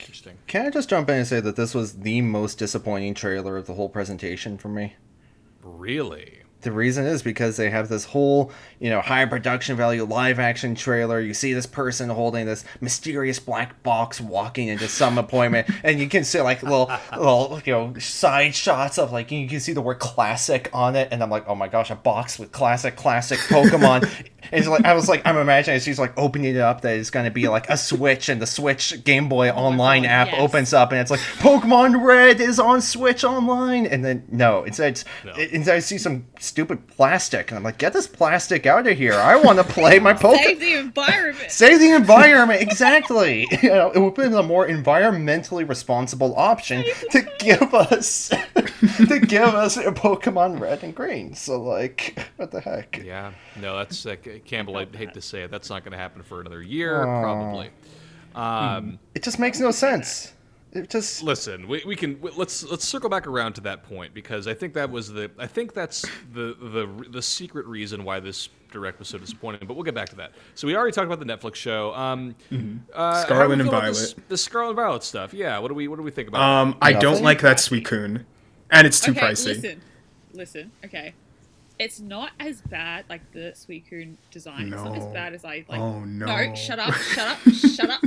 Interesting. 0.00 0.38
Can 0.46 0.66
I 0.66 0.70
just 0.70 0.88
jump 0.88 1.08
in 1.10 1.16
and 1.16 1.26
say 1.26 1.40
that 1.40 1.56
this 1.56 1.74
was 1.74 1.98
the 1.98 2.20
most 2.22 2.58
disappointing 2.58 3.14
trailer 3.14 3.56
of 3.56 3.66
the 3.66 3.74
whole 3.74 3.88
presentation 3.88 4.58
for 4.58 4.68
me? 4.68 4.94
Really? 5.62 6.40
The 6.62 6.72
reason 6.72 7.06
is 7.06 7.22
because 7.22 7.56
they 7.56 7.70
have 7.70 7.88
this 7.88 8.04
whole, 8.04 8.52
you 8.80 8.90
know, 8.90 9.00
high 9.00 9.24
production 9.24 9.76
value 9.76 10.04
live 10.04 10.38
action 10.38 10.74
trailer. 10.74 11.18
You 11.18 11.32
see 11.32 11.54
this 11.54 11.66
person 11.66 12.10
holding 12.10 12.44
this 12.44 12.64
mysterious 12.82 13.38
black 13.38 13.82
box 13.82 14.20
walking 14.20 14.68
into 14.68 14.86
some 14.86 15.16
appointment, 15.16 15.70
and 15.84 15.98
you 15.98 16.08
can 16.08 16.22
see 16.22 16.40
like 16.40 16.62
little, 16.62 16.90
little, 17.12 17.60
you 17.64 17.72
know, 17.72 17.94
side 17.98 18.54
shots 18.54 18.98
of 18.98 19.10
like 19.10 19.30
you 19.30 19.48
can 19.48 19.60
see 19.60 19.72
the 19.72 19.80
word 19.80 20.00
classic 20.00 20.68
on 20.74 20.96
it, 20.96 21.08
and 21.10 21.22
I'm 21.22 21.30
like, 21.30 21.44
oh 21.48 21.54
my 21.54 21.68
gosh, 21.68 21.90
a 21.90 21.94
box 21.94 22.38
with 22.38 22.52
classic, 22.52 22.94
classic 22.94 23.38
Pokemon 23.38 24.10
it's 24.52 24.66
like 24.66 24.84
I 24.84 24.94
was 24.94 25.08
like 25.08 25.22
I'm 25.26 25.36
imagining 25.36 25.80
she's 25.80 25.98
like 25.98 26.16
opening 26.18 26.56
it 26.56 26.60
up 26.60 26.80
that 26.82 26.96
it's 26.96 27.10
gonna 27.10 27.30
be 27.30 27.48
like 27.48 27.68
a 27.68 27.76
Switch 27.76 28.28
and 28.28 28.40
the 28.40 28.46
Switch 28.46 29.02
Game 29.04 29.28
Boy 29.28 29.50
Online 29.50 30.02
God, 30.02 30.08
app 30.08 30.28
yes. 30.32 30.40
opens 30.40 30.72
up 30.72 30.92
and 30.92 31.00
it's 31.00 31.10
like 31.10 31.20
Pokemon 31.38 32.04
Red 32.04 32.40
is 32.40 32.58
on 32.58 32.80
Switch 32.80 33.24
Online 33.24 33.86
and 33.86 34.04
then 34.04 34.24
no 34.30 34.64
instead 34.64 34.92
it's, 34.92 35.04
No. 35.24 35.32
instead 35.34 35.76
I 35.76 35.80
see 35.80 35.98
some 35.98 36.26
stupid 36.38 36.86
plastic 36.88 37.50
and 37.50 37.58
I'm 37.58 37.64
like 37.64 37.78
get 37.78 37.92
this 37.92 38.06
plastic 38.06 38.66
out 38.66 38.86
of 38.86 38.96
here 38.96 39.14
I 39.14 39.36
want 39.36 39.58
to 39.58 39.64
play 39.64 39.98
my 39.98 40.12
Pokemon. 40.12 40.36
Save 40.44 40.60
the 40.60 40.74
environment. 40.74 41.50
Save 41.50 41.78
the 41.78 41.90
environment, 41.92 42.60
exactly. 42.60 43.46
You 43.60 43.68
know, 43.68 43.90
it 43.90 43.98
would 43.98 44.14
be 44.14 44.22
a 44.22 44.42
more 44.42 44.66
environmentally 44.66 45.68
responsible 45.68 46.34
option 46.36 46.82
to 47.10 47.22
give 47.38 47.74
us 47.74 48.30
to 49.06 49.20
give 49.20 49.54
us 49.54 49.76
a 49.76 49.92
Pokemon 49.92 50.60
Red 50.60 50.82
and 50.82 50.94
Green. 50.94 51.34
So, 51.34 51.60
like, 51.60 52.18
what 52.36 52.50
the 52.50 52.60
heck? 52.60 53.00
Yeah, 53.04 53.32
no, 53.60 53.76
that's 53.76 54.06
uh, 54.06 54.16
Campbell. 54.38 54.76
I 54.76 54.84
hate 54.86 55.14
to 55.14 55.20
say 55.20 55.42
it, 55.42 55.50
that's 55.50 55.68
not 55.70 55.82
going 55.84 55.92
to 55.92 55.98
happen 55.98 56.22
for 56.22 56.40
another 56.40 56.62
year, 56.62 57.02
Aw. 57.04 57.22
probably. 57.22 57.70
Um, 58.34 58.98
It 59.14 59.22
just 59.22 59.38
makes 59.38 59.58
no 59.58 59.70
sense. 59.70 60.32
It 60.72 60.88
just 60.88 61.24
Listen, 61.24 61.66
we, 61.66 61.82
we 61.84 61.96
can 61.96 62.14
w- 62.14 62.32
let's 62.38 62.62
let's 62.62 62.84
circle 62.84 63.10
back 63.10 63.26
around 63.26 63.54
to 63.54 63.60
that 63.62 63.82
point 63.82 64.14
because 64.14 64.46
I 64.46 64.54
think 64.54 64.72
that 64.74 64.88
was 64.88 65.12
the 65.12 65.28
I 65.36 65.48
think 65.48 65.74
that's 65.74 66.02
the 66.32 66.54
the 66.60 67.06
the 67.10 67.20
secret 67.22 67.66
reason 67.66 68.04
why 68.04 68.20
this 68.20 68.48
direct 68.70 69.00
was 69.00 69.08
so 69.08 69.18
disappointing. 69.18 69.66
But 69.66 69.74
we'll 69.74 69.82
get 69.82 69.96
back 69.96 70.10
to 70.10 70.16
that. 70.16 70.30
So 70.54 70.68
we 70.68 70.76
already 70.76 70.92
talked 70.92 71.06
about 71.12 71.18
the 71.18 71.24
Netflix 71.24 71.56
show. 71.56 71.92
Um, 71.94 72.36
uh, 72.52 72.54
how 72.54 72.54
do 72.54 72.58
we 72.58 73.22
Scarlet 73.24 73.52
and 73.54 73.62
feel 73.62 73.68
about 73.70 73.84
this- 73.86 74.12
Violet. 74.12 74.28
The 74.28 74.36
Scarlet 74.38 74.68
and 74.68 74.76
Violet 74.76 75.02
stuff. 75.02 75.34
Yeah. 75.34 75.58
What 75.58 75.68
do 75.68 75.74
we 75.74 75.88
what 75.88 75.96
do 75.96 76.02
we 76.04 76.12
think 76.12 76.28
about? 76.28 76.40
Um, 76.40 76.76
I 76.80 76.92
don't 76.92 77.20
like 77.24 77.40
that 77.40 77.56
Suicune, 77.56 78.24
and 78.70 78.86
it's 78.86 79.00
too 79.00 79.10
okay, 79.10 79.20
pricey. 79.22 79.46
listen, 79.46 79.80
listen. 80.34 80.70
Okay, 80.84 81.14
it's 81.80 81.98
not 81.98 82.30
as 82.38 82.60
bad. 82.60 83.06
Like 83.08 83.22
the 83.32 83.52
Suicune 83.56 84.14
design, 84.30 84.72
it's 84.72 84.82
not 84.82 84.96
as 84.96 85.04
No. 85.04 85.12
bad 85.12 85.34
as 85.34 85.44
I 85.44 85.64
like. 85.68 85.80
Oh, 85.80 86.00
no. 86.00 86.26
No, 86.26 86.54
shut 86.54 86.78
up, 86.78 86.94
shut 87.14 87.26
up, 87.26 87.38
shut 87.52 87.90
up. 87.90 88.02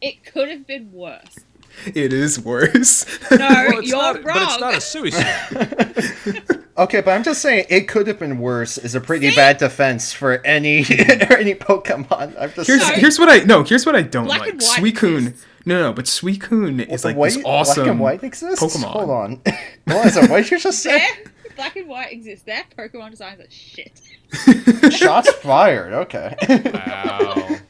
It 0.00 0.24
could 0.24 0.48
have 0.48 0.66
been 0.66 0.90
worse. 0.90 1.38
It 1.86 2.12
is 2.12 2.40
worse. 2.40 3.06
No, 3.30 3.36
Well, 3.38 3.82
you're 3.82 3.96
not, 3.96 4.24
wrong. 4.24 4.36
but 4.36 4.42
it's 4.42 4.60
not 4.60 4.74
a 4.74 4.80
suicide. 4.80 6.64
okay, 6.78 7.00
but 7.00 7.12
I'm 7.12 7.22
just 7.22 7.40
saying 7.40 7.66
it 7.70 7.88
could 7.88 8.06
have 8.08 8.18
been 8.18 8.38
worse. 8.38 8.78
Is 8.78 8.94
a 8.94 9.00
pretty 9.00 9.34
bad 9.34 9.58
defense 9.58 10.12
for 10.12 10.44
any 10.44 10.82
hmm. 10.82 10.92
any 11.32 11.54
Pokemon. 11.54 12.34
I'm 12.38 12.52
just 12.52 12.66
here's 12.66 12.80
No. 12.88 12.94
here's 12.94 13.18
what 13.18 13.28
I 13.28 13.38
no. 13.44 13.62
Here's 13.62 13.86
what 13.86 13.94
I 13.94 14.02
don't 14.02 14.24
Black 14.24 14.40
like. 14.40 14.50
and 14.50 14.62
white 14.62 14.80
Suicune. 14.82 15.18
exists. 15.28 15.46
No, 15.64 15.80
no, 15.80 15.92
but 15.92 16.06
Suicune 16.06 16.86
is 16.90 17.04
like 17.04 17.16
white, 17.16 17.34
this 17.34 17.44
awesome 17.44 17.84
black 17.84 17.90
and 17.90 18.00
white. 18.00 18.20
Pokemon. 18.20 18.84
Hold 18.84 19.10
on, 19.10 19.40
Eliza, 19.86 20.26
what 20.26 20.42
did 20.42 20.50
you 20.50 20.58
just 20.58 20.82
say? 20.82 21.06
Their 21.56 21.64
black 21.64 21.76
and 21.76 21.88
white 21.88 22.12
exists. 22.12 22.44
Their 22.44 22.64
Pokemon 22.76 23.10
designs 23.10 23.40
are 23.40 23.50
shit. 23.50 24.00
Shots 24.92 25.30
fired. 25.34 25.92
Okay. 25.92 26.34
wow. 26.72 27.58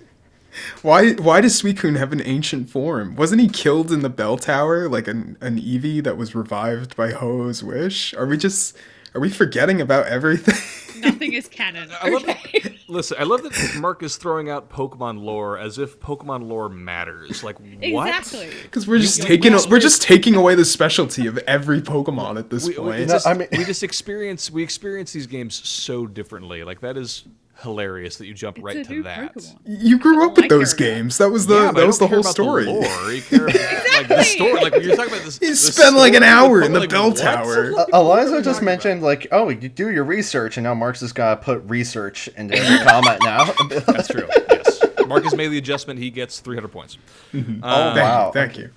Why 0.83 1.13
why 1.13 1.41
does 1.41 1.63
Suicune 1.63 1.97
have 1.97 2.13
an 2.13 2.21
ancient 2.23 2.69
form? 2.69 3.17
Wasn't 3.17 3.41
he 3.41 3.49
killed 3.49 3.91
in 3.91 4.03
the 4.03 4.11
bell 4.11 4.37
tower 4.37 4.87
like 4.87 5.09
an 5.09 5.39
an 5.41 5.59
Eevee 5.59 6.05
that 6.05 6.19
was 6.19 6.35
revived 6.35 6.95
by 6.95 7.13
Ho-Oh's 7.13 7.65
wish? 7.65 8.13
Are 8.15 8.27
we 8.27 8.37
just 8.37 8.77
are 9.15 9.21
we 9.21 9.31
forgetting 9.31 9.81
about 9.81 10.07
everything? 10.09 10.55
Nothing 11.01 11.33
is 11.33 11.49
canon. 11.49 11.91
Okay. 12.05 12.72
Listen, 12.93 13.17
I 13.19 13.25
love 13.25 13.43
that 13.43 13.77
Marc 13.81 14.03
is 14.03 14.17
throwing 14.17 14.51
out 14.51 14.69
Pokemon 14.71 15.23
lore 15.23 15.57
as 15.59 15.79
if 15.79 15.99
Pokemon 15.99 16.47
lore 16.49 16.69
matters. 16.69 17.43
Like 17.43 17.59
what? 17.59 18.09
exactly. 18.09 18.51
Because 18.63 18.87
we're 18.87 18.99
just 18.99 19.19
you- 19.19 19.25
taking 19.25 19.53
we 19.53 19.59
we're 19.71 19.81
just 19.81 20.03
taking 20.03 20.35
away 20.35 20.55
the 20.55 20.65
specialty 20.65 21.27
of 21.27 21.39
every 21.39 21.81
Pokemon 21.81 22.39
at 22.39 22.51
this 22.51 22.65
We, 22.65 22.71
we 22.71 22.77
point. 22.77 23.09
just, 23.09 23.27
I 23.27 23.35
mean- 23.35 23.49
we 23.53 23.65
just 23.65 23.83
experience 23.83 24.51
we 24.51 24.63
experience 24.63 25.13
these 25.13 25.27
games 25.27 25.55
so 25.67 26.07
differently. 26.07 26.65
Like 26.65 26.81
that 26.81 26.97
is 26.97 27.25
hilarious 27.63 28.17
that 28.17 28.27
you 28.27 28.35
jump 28.35 28.59
right 28.61 28.77
it's 28.77 28.89
a 28.89 28.93
to 28.95 29.03
that. 29.05 29.35
Pokemon. 29.35 29.57
you 29.65 29.99
grew 29.99 30.27
up 30.27 30.39
I 30.39 30.43
with 30.43 30.51
those 30.51 30.75
games. 30.75 31.19
That 31.19 31.31
was 31.31 31.47
the 31.47 31.55
Yeah, 31.55 31.73
that 31.73 31.87
was 31.87 31.99
the 31.99 32.09
whole 32.09 32.23
story. 32.23 32.65
The 32.65 32.73
lore. 32.73 33.13
You 33.13 33.23
care 33.23 33.47
about, 33.49 33.93
like 33.95 34.09
the 34.09 34.23
story. 34.25 34.61
Like 34.63 34.73
you're 34.83 34.97
talking 34.97 35.13
about 35.13 35.25
this. 35.25 35.39
You 35.41 35.49
this 35.51 35.75
spent 35.75 35.97
like 35.97 36.15
an 36.15 36.23
hour 36.23 36.63
in 36.63 36.73
the 36.73 36.81
like, 36.81 36.91
bell 36.91 37.09
what? 37.11 37.19
tower. 37.19 37.73
Uh, 37.79 37.87
Eliza 37.95 38.43
just 38.43 38.63
mentioned 38.63 39.03
like, 39.03 39.27
oh, 39.33 39.49
you 39.49 39.69
do 39.69 39.91
your 39.91 40.05
research, 40.05 40.57
and 40.57 40.65
now 40.65 40.75
Marc's 40.75 41.01
just 41.01 41.15
gotta 41.15 41.41
put 41.41 41.63
research 41.69 42.29
into 42.37 42.55
every 42.57 42.85
comment 42.85 43.19
now. 43.25 43.45
That's 43.87 44.09
true. 44.09 44.29
Yes, 44.51 44.83
Marc 45.07 45.25
has 45.25 45.35
made 45.35 45.49
the 45.49 45.59
adjustment. 45.59 45.99
He 45.99 46.11
gets 46.11 46.41
300 46.41 46.69
points. 46.69 46.99
oh 47.35 47.39
Thank 47.41 47.63
wow. 47.63 48.27
you, 48.27 48.33
thank 48.33 48.59
you. 48.59 48.71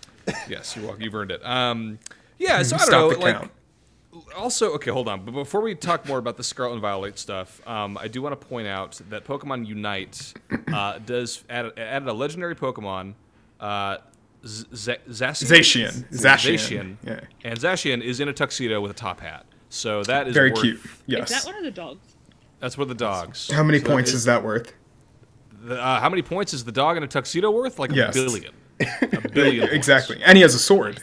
Yes, 0.49 0.75
you're 0.75 0.85
welcome. 0.85 1.01
You've 1.03 1.15
earned 1.15 1.31
it. 1.31 1.45
Um, 1.45 1.99
yeah. 2.39 2.61
So 2.63 2.75
I 2.75 2.79
don't 2.79 2.87
Stop 2.87 2.91
know. 2.91 3.13
the 3.13 3.19
like, 3.19 3.35
count. 3.35 3.51
Also, 4.35 4.73
okay, 4.73 4.91
hold 4.91 5.07
on. 5.07 5.25
But 5.25 5.31
before 5.31 5.61
we 5.61 5.75
talk 5.75 6.07
more 6.07 6.17
about 6.17 6.37
the 6.37 6.43
Scarlet 6.43 6.73
and 6.73 6.81
Violet 6.81 7.17
stuff, 7.19 7.65
um, 7.67 7.97
I 7.97 8.07
do 8.07 8.21
want 8.21 8.39
to 8.39 8.47
point 8.47 8.67
out 8.67 8.99
that 9.09 9.25
Pokemon 9.25 9.65
Unite 9.67 10.33
uh, 10.73 10.99
does 10.99 11.43
add, 11.49 11.71
added 11.77 12.07
a 12.07 12.13
legendary 12.13 12.55
Pokemon, 12.55 13.13
uh, 13.59 13.97
Z- 14.45 14.65
Z- 14.73 14.93
Zacian. 15.09 15.47
Zacian. 15.47 16.09
Zacian. 16.11 16.97
Yeah. 17.03 17.19
And 17.43 17.59
Zacian 17.59 18.01
is 18.01 18.19
in 18.19 18.27
a 18.27 18.33
tuxedo 18.33 18.79
with 18.81 18.91
a 18.91 18.95
top 18.95 19.19
hat. 19.19 19.45
So 19.69 20.03
that 20.03 20.27
is 20.27 20.33
Very 20.33 20.51
worth- 20.51 20.61
cute. 20.61 20.75
Is 20.85 20.89
Yes. 21.07 21.31
that 21.31 21.45
one 21.45 21.55
of 21.57 21.63
the 21.63 21.71
dogs? 21.71 21.99
That's 22.59 22.77
one 22.77 22.83
of 22.83 22.89
the 22.89 22.95
dogs. 23.03 23.49
How 23.51 23.63
many 23.63 23.79
So 23.79 23.87
points 23.87 24.09
is 24.11 24.17
is 24.17 24.23
that 24.25 24.43
worth? 24.43 24.71
the- 25.63 25.81
uh, 25.81 25.99
how 25.99 26.09
many 26.09 26.21
points 26.21 26.53
is 26.53 26.63
the 26.63 26.71
dog 26.71 26.95
in 26.97 27.03
a 27.03 27.07
tuxedo 27.07 27.49
worth? 27.51 27.79
Like 27.79 27.91
a 27.91 28.11
billion. 28.13 28.53
A 28.79 29.29
billion. 29.33 29.61
points. 29.61 29.73
Exactly. 29.75 30.21
And 30.23 30.37
he 30.37 30.41
has 30.43 30.53
a 30.53 30.59
sword. 30.59 31.01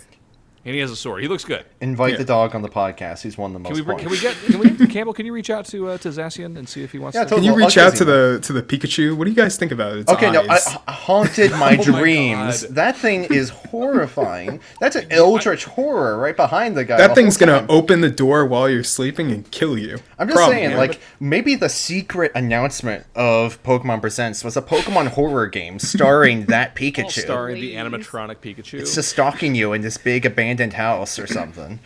And 0.64 0.75
he 0.75 0.81
has 0.81 0.90
a 0.92 0.97
sword. 0.97 1.23
He 1.23 1.28
looks 1.28 1.45
good. 1.45 1.64
Invite 1.81 2.12
Yeah. 2.12 2.19
the 2.19 2.25
dog 2.25 2.54
on 2.54 2.62
the 2.62 2.69
podcast. 2.69 3.23
He's 3.23 3.37
won 3.37 3.52
the 3.52 3.59
most 3.59 3.71
Can 3.71 3.76
we, 3.76 3.83
bring- 3.83 3.99
points. 3.99 4.21
can 4.23 4.57
we 4.57 4.61
get? 4.61 4.69
Can 4.76 4.78
we, 4.78 4.87
Campbell? 4.92 5.12
Can 5.12 5.26
you 5.26 5.33
reach 5.33 5.50
out 5.50 5.64
to 5.66 5.88
uh, 5.88 5.99
to 5.99 6.09
Zacian 6.11 6.57
and 6.57 6.69
see 6.69 6.85
if 6.85 6.92
he 6.92 6.99
wants 7.00 7.16
Yeah, 7.16 7.25
to? 7.25 7.31
totally. 7.31 7.49
Can 7.49 7.59
you 7.59 7.64
reach 7.66 7.76
I'll 7.76 7.88
out 7.88 7.97
to 7.97 8.04
the 8.04 8.38
to 8.45 8.52
the 8.52 8.62
Pikachu? 8.62 9.16
What 9.16 9.25
do 9.25 9.31
you 9.31 9.37
guys 9.37 9.57
think 9.57 9.73
about 9.73 9.97
its 9.97 10.12
Okay, 10.12 10.31
no, 10.31 10.42
I. 10.49 10.59
I 10.87 10.92
haunted 10.92 11.50
my 11.52 11.76
Oh 11.81 11.83
dreams. 11.83 12.62
God. 12.64 12.75
that 12.76 12.97
thing 12.97 13.25
is 13.25 13.50
horrifying. 13.50 14.61
That's 14.81 14.95
an 14.95 15.07
eldritch 15.11 15.64
horror 15.64 16.16
right 16.16 16.37
behind 16.37 16.76
the 16.76 16.85
guy. 16.85 16.97
that 16.99 17.09
the 17.09 17.14
thing's 17.16 17.37
gonna 17.37 17.59
time. 17.61 17.66
open 17.69 18.00
the 18.00 18.11
door 18.11 18.47
while 18.47 18.69
you're 18.71 18.85
sleeping 18.85 19.33
and 19.33 19.50
kill 19.50 19.76
you. 19.76 19.99
I'm 20.19 20.28
just 20.28 20.37
Probably. 20.37 20.54
saying, 20.57 20.76
like 20.76 21.00
maybe 21.19 21.57
the 21.57 21.69
secret 21.69 22.31
announcement 22.37 23.04
of 23.16 23.61
Pokemon 23.64 24.00
Presents 24.00 24.45
was 24.45 24.57
a 24.57 24.62
Pokemon 24.62 25.09
horror 25.09 25.49
game 25.49 25.81
starring 25.81 26.45
that 26.47 26.76
Pikachu. 26.76 27.11
starring 27.23 27.61
the 27.61 27.75
animatronic 27.75 28.37
Pikachu. 28.37 28.78
It's 28.78 28.95
just 28.95 29.09
stalking 29.11 29.57
you 29.57 29.73
in 29.73 29.81
this 29.83 29.97
big 29.97 30.25
abandoned 30.25 30.51
house 30.59 31.18
or 31.18 31.26
something. 31.26 31.80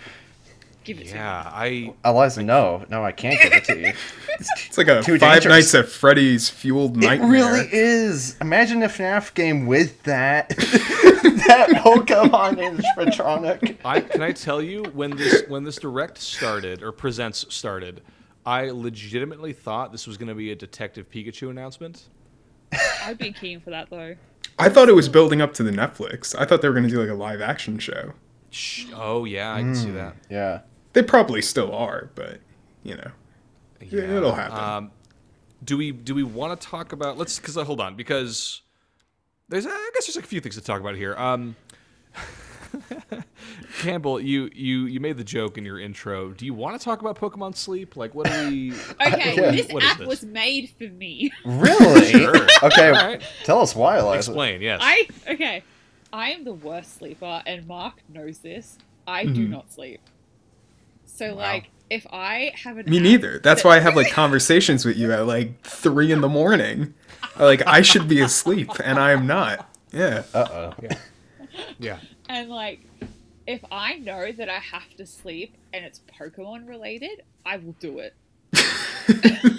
Give 0.84 1.00
it 1.00 1.08
to 1.08 1.14
yeah, 1.16 1.50
I 1.52 1.92
Eliza, 2.04 2.44
no, 2.44 2.84
no, 2.88 3.04
I 3.04 3.10
can't 3.10 3.40
give 3.42 3.52
it 3.52 3.64
to 3.64 3.76
you. 3.76 3.92
it's 4.38 4.78
like 4.78 4.86
a 4.86 5.02
too 5.02 5.18
Five 5.18 5.42
dangerous. 5.42 5.72
Nights 5.72 5.74
at 5.74 5.88
Freddy's 5.88 6.48
fueled 6.48 6.96
nightmare. 6.96 7.28
It 7.28 7.32
really 7.32 7.68
is. 7.72 8.36
Imagine 8.40 8.84
a 8.84 8.86
FNAF 8.86 9.34
game 9.34 9.66
with 9.66 10.00
that 10.04 10.50
that 10.56 11.70
Pokemon 11.84 12.78
animatronic. 12.96 13.78
I 13.84 14.00
can 14.00 14.22
I 14.22 14.30
tell 14.30 14.62
you 14.62 14.84
when 14.94 15.16
this 15.16 15.42
when 15.48 15.64
this 15.64 15.76
direct 15.76 16.18
started 16.18 16.84
or 16.84 16.92
presents 16.92 17.52
started, 17.52 18.02
I 18.44 18.70
legitimately 18.70 19.54
thought 19.54 19.90
this 19.90 20.06
was 20.06 20.16
going 20.16 20.28
to 20.28 20.36
be 20.36 20.52
a 20.52 20.54
Detective 20.54 21.10
Pikachu 21.10 21.50
announcement. 21.50 22.04
I'd 23.02 23.18
be 23.18 23.32
keen 23.32 23.58
for 23.58 23.70
that 23.70 23.90
though. 23.90 24.14
I 24.56 24.68
thought 24.68 24.88
it 24.88 24.94
was 24.94 25.08
building 25.08 25.40
up 25.40 25.52
to 25.54 25.64
the 25.64 25.72
Netflix. 25.72 26.34
I 26.38 26.44
thought 26.44 26.62
they 26.62 26.68
were 26.68 26.74
gonna 26.74 26.88
do 26.88 27.00
like 27.00 27.10
a 27.10 27.14
live 27.14 27.40
action 27.40 27.80
show. 27.80 28.12
Shh. 28.56 28.86
Oh 28.94 29.24
yeah, 29.24 29.54
I 29.54 29.60
can 29.60 29.74
see 29.74 29.90
that. 29.90 30.16
Yeah. 30.30 30.60
They 30.94 31.02
probably 31.02 31.42
still 31.42 31.74
are, 31.74 32.10
but 32.14 32.40
you 32.82 32.96
know. 32.96 33.10
Yeah, 33.82 34.16
it'll 34.16 34.34
happen. 34.34 34.58
Um, 34.58 34.90
do 35.64 35.76
we 35.76 35.92
do 35.92 36.14
we 36.14 36.22
want 36.22 36.58
to 36.58 36.66
talk 36.66 36.92
about? 36.92 37.18
Let's 37.18 37.38
because 37.38 37.56
uh, 37.56 37.64
hold 37.64 37.80
on 37.80 37.94
because 37.96 38.62
there's 39.48 39.66
I 39.66 39.90
guess 39.94 40.06
there's 40.06 40.16
like 40.16 40.24
a 40.24 40.28
few 40.28 40.40
things 40.40 40.54
to 40.56 40.62
talk 40.62 40.80
about 40.80 40.96
here. 40.96 41.14
Um, 41.16 41.54
Campbell, 43.78 44.20
you 44.20 44.50
you 44.54 44.86
you 44.86 45.00
made 45.00 45.16
the 45.18 45.24
joke 45.24 45.58
in 45.58 45.64
your 45.64 45.78
intro. 45.78 46.30
Do 46.32 46.44
you 46.46 46.54
want 46.54 46.78
to 46.78 46.84
talk 46.84 47.00
about 47.00 47.18
Pokemon 47.18 47.56
Sleep? 47.56 47.96
Like, 47.96 48.14
what 48.14 48.30
are 48.30 48.48
we? 48.48 48.72
Okay, 49.06 49.34
Yeah. 49.36 49.50
this 49.50 49.68
What 49.70 49.82
is 49.82 49.90
app 49.90 49.98
this? 49.98 50.08
was 50.08 50.24
made 50.24 50.70
for 50.78 50.84
me. 50.84 51.30
Really? 51.44 52.06
Sure. 52.16 52.46
Okay. 52.62 52.88
All 52.88 52.94
right. 52.94 53.22
Tell 53.44 53.60
us 53.60 53.74
why, 53.74 53.98
Eliza. 53.98 54.30
Explain. 54.30 54.60
Yes. 54.62 54.80
I 54.82 55.08
okay. 55.28 55.62
I 56.16 56.30
am 56.30 56.44
the 56.44 56.54
worst 56.54 56.96
sleeper, 56.96 57.42
and 57.46 57.66
Marc 57.66 57.96
knows 58.08 58.38
this. 58.38 58.78
I 59.06 59.24
do 59.26 59.46
Mhm. 59.46 59.50
not 59.50 59.70
sleep. 59.70 60.00
So 61.04 61.34
like, 61.34 61.68
if 61.90 62.06
I 62.10 62.52
have 62.64 62.78
an 62.78 62.88
Me 62.88 62.98
neither. 63.00 63.38
That's 63.38 63.62
that- 63.62 63.68
why 63.68 63.76
I 63.76 63.80
have 63.80 63.94
like 63.96 64.10
conversations 64.10 64.86
with 64.86 64.96
you 64.96 65.12
at 65.12 65.26
like 65.26 65.60
three 65.62 66.10
in 66.10 66.22
the 66.22 66.28
morning. 66.28 66.94
Like 67.38 67.62
I 67.66 67.82
should 67.82 68.08
be 68.08 68.20
asleep 68.22 68.70
and 68.82 68.98
I 68.98 69.12
am 69.12 69.26
not. 69.26 69.68
Yeah. 69.92 70.22
Uh 70.32 70.72
oh. 70.80 70.88
yeah. 71.78 71.98
And 72.30 72.48
like, 72.48 72.80
if 73.46 73.60
I 73.70 73.96
know 73.96 74.32
that 74.32 74.48
I 74.48 74.58
have 74.58 74.94
to 74.96 75.04
sleep 75.06 75.54
and 75.74 75.84
it's 75.84 76.00
Pokemon 76.18 76.66
related, 76.66 77.22
I 77.44 77.58
will 77.58 77.76
do 77.78 77.98
it. 77.98 78.14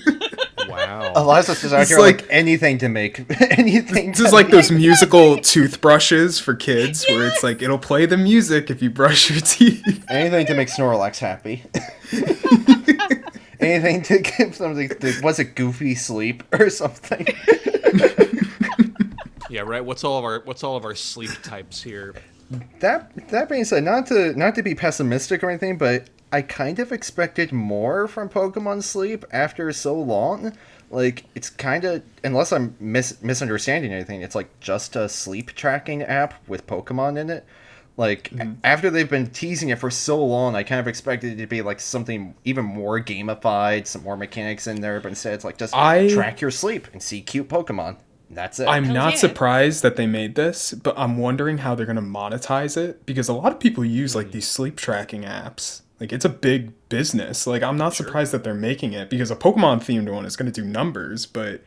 Wow. 0.77 1.13
Eliza's 1.15 1.61
just 1.61 1.73
out 1.73 1.81
It's 1.81 1.89
here 1.89 1.99
like- 1.99 2.21
like, 2.21 2.27
anything 2.29 2.77
to 2.79 2.87
make 2.89 3.19
anything. 3.57 4.11
This 4.11 4.19
is 4.21 4.33
like 4.33 4.49
those 4.49 4.71
musical 4.85 5.37
toothbrushes 5.39 6.39
for 6.39 6.53
kids 6.55 7.05
where 7.07 7.27
it's 7.27 7.43
like 7.43 7.61
it'll 7.61 7.77
play 7.79 8.05
the 8.05 8.17
music 8.17 8.69
if 8.69 8.81
you 8.81 8.89
brush 8.89 9.29
your 9.29 9.39
teeth. 9.41 10.05
anything 10.09 10.45
to 10.45 10.53
make 10.55 10.67
Snorlax 10.69 11.17
happy. 11.19 11.63
anything 12.11 13.23
anything 13.59 14.01
to 14.03 14.19
give 14.19 14.57
them 14.57 14.75
the, 14.75 14.87
the 14.87 15.19
was 15.23 15.39
it 15.39 15.55
goofy 15.55 15.95
sleep 15.95 16.43
or 16.53 16.69
something? 16.69 17.25
Yeah, 19.49 19.61
right. 19.61 19.83
What's 19.83 20.03
all 20.03 20.17
of 20.19 20.25
our 20.25 20.41
what's 20.41 20.63
all 20.63 20.75
of 20.75 20.85
our 20.85 20.95
sleep 20.95 21.31
types 21.41 21.81
here? 21.81 22.13
that 22.79 23.11
that 23.29 23.49
being 23.49 23.65
said, 23.65 23.83
not 23.83 24.05
to 24.07 24.33
not 24.37 24.55
to 24.55 24.63
be 24.63 24.75
pessimistic 24.75 25.43
or 25.43 25.49
anything, 25.49 25.77
but 25.77 26.09
I 26.31 26.41
kind 26.41 26.79
of 26.79 26.91
expected 26.91 27.51
more 27.51 28.07
from 28.07 28.29
Pokemon 28.29 28.83
Sleep 28.83 29.25
after 29.31 29.71
so 29.71 29.95
long. 29.95 30.53
Like 30.89 31.25
it's 31.35 31.49
kind 31.49 31.83
of 31.83 32.03
unless 32.23 32.51
I'm 32.51 32.75
mis- 32.79 33.21
misunderstanding 33.21 33.93
anything, 33.93 34.21
it's 34.21 34.35
like 34.35 34.59
just 34.59 34.95
a 34.95 35.09
sleep 35.09 35.53
tracking 35.53 36.01
app 36.01 36.35
with 36.47 36.67
Pokemon 36.67 37.17
in 37.17 37.29
it. 37.29 37.45
Like 37.97 38.31
a- 38.31 38.35
mm-hmm. 38.35 38.53
after 38.63 38.89
they've 38.89 39.09
been 39.09 39.27
teasing 39.27 39.69
it 39.69 39.79
for 39.79 39.89
so 39.89 40.23
long, 40.23 40.55
I 40.55 40.63
kind 40.63 40.79
of 40.79 40.87
expected 40.87 41.33
it 41.33 41.41
to 41.41 41.47
be 41.47 41.61
like 41.61 41.79
something 41.79 42.35
even 42.45 42.65
more 42.65 42.99
gamified, 43.01 43.87
some 43.87 44.03
more 44.03 44.17
mechanics 44.17 44.67
in 44.67 44.81
there. 44.81 44.99
But 44.99 45.09
instead, 45.09 45.33
it's 45.33 45.43
like 45.43 45.57
just 45.57 45.75
I- 45.75 46.09
track 46.09 46.41
your 46.41 46.51
sleep 46.51 46.87
and 46.93 47.01
see 47.01 47.21
cute 47.21 47.49
Pokemon. 47.49 47.97
That's 48.29 48.59
it. 48.59 48.67
I'm 48.67 48.83
Hell 48.85 48.93
not 48.93 49.13
yeah. 49.13 49.19
surprised 49.19 49.83
that 49.83 49.95
they 49.95 50.05
made 50.05 50.35
this, 50.35 50.73
but 50.73 50.97
I'm 50.97 51.17
wondering 51.17 51.59
how 51.59 51.75
they're 51.75 51.85
going 51.85 51.95
to 51.95 52.01
monetize 52.01 52.75
it 52.75 53.05
because 53.05 53.29
a 53.29 53.33
lot 53.33 53.53
of 53.53 53.59
people 53.59 53.85
use 53.85 54.15
like 54.15 54.27
mm. 54.27 54.31
these 54.33 54.47
sleep 54.47 54.75
tracking 54.75 55.23
apps. 55.23 55.81
Like 55.99 56.13
it's 56.13 56.25
a 56.25 56.29
big 56.29 56.71
business. 56.89 57.47
Like 57.47 57.63
I'm 57.63 57.77
not 57.77 57.93
surprised 57.93 58.31
that 58.31 58.43
they're 58.43 58.53
making 58.53 58.93
it 58.93 59.09
because 59.09 59.31
a 59.31 59.35
Pokemon 59.35 59.77
themed 59.79 60.11
one 60.13 60.25
is 60.25 60.35
going 60.35 60.51
to 60.51 60.61
do 60.61 60.67
numbers, 60.67 61.25
but 61.25 61.61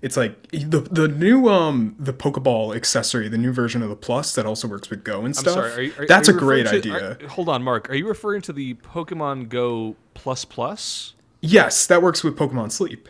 it's 0.00 0.16
like 0.16 0.50
the 0.50 0.80
the 0.80 1.08
new 1.08 1.48
um 1.48 1.94
the 1.98 2.12
Pokeball 2.12 2.74
accessory, 2.74 3.28
the 3.28 3.38
new 3.38 3.52
version 3.52 3.82
of 3.82 3.88
the 3.90 3.96
Plus 3.96 4.34
that 4.34 4.46
also 4.46 4.68
works 4.68 4.88
with 4.90 5.04
Go 5.04 5.18
and 5.18 5.28
I'm 5.28 5.34
stuff. 5.34 5.54
sorry. 5.54 5.72
Are 5.72 5.80
you, 5.82 5.92
are, 5.98 6.06
that's 6.06 6.28
are 6.28 6.36
a 6.36 6.38
great 6.38 6.66
to- 6.66 6.76
idea. 6.76 7.18
hold 7.28 7.48
on, 7.48 7.62
Marc. 7.62 7.90
Are 7.90 7.94
you 7.94 8.08
referring 8.08 8.40
to 8.42 8.52
the 8.52 8.74
Pokemon 8.74 9.48
Go 9.50 9.96
Plus 10.14 10.44
Plus? 10.44 11.14
yes, 11.42 11.86
that 11.86 12.00
works 12.02 12.24
with 12.24 12.36
Pokemon 12.36 12.72
Sleep. 12.72 13.08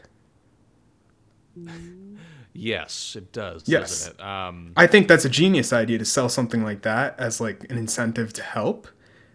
Yes, 2.57 3.17
it 3.17 3.33
does. 3.33 3.65
Yes. 3.67 4.05
Doesn't 4.07 4.21
it? 4.21 4.25
Um, 4.25 4.73
I 4.77 4.87
think 4.87 5.09
that's 5.09 5.25
a 5.25 5.29
genius 5.29 5.73
idea 5.73 5.99
to 5.99 6.05
sell 6.05 6.29
something 6.29 6.63
like 6.63 6.83
that 6.83 7.19
as 7.19 7.41
like 7.41 7.69
an 7.69 7.77
incentive 7.77 8.33
to 8.35 8.43
help. 8.45 8.87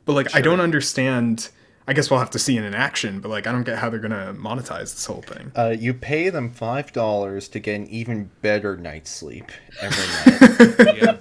But 0.10 0.16
like 0.16 0.34
I 0.36 0.42
don't 0.42 0.60
understand 0.60 1.50
I 1.88 1.94
guess 1.94 2.10
we'll 2.10 2.20
have 2.20 2.32
to 2.32 2.40
see 2.40 2.58
it 2.58 2.64
in 2.64 2.74
action, 2.74 3.20
but 3.20 3.30
like 3.30 3.46
I 3.46 3.52
don't 3.52 3.62
get 3.62 3.78
how 3.78 3.92
they're 3.92 4.00
gonna 4.00 4.34
monetize 4.36 4.92
this 4.96 5.06
whole 5.06 5.22
thing. 5.22 5.52
Uh, 5.56 5.76
you 5.78 5.94
pay 5.94 6.32
them 6.32 6.50
five 6.50 6.92
dollars 6.94 7.48
to 7.50 7.60
get 7.60 7.76
an 7.76 7.86
even 7.90 8.32
better 8.42 8.76
night's 8.76 9.12
sleep 9.12 9.52
every 9.80 10.08
night. 10.08 10.98
yeah. 10.98 11.18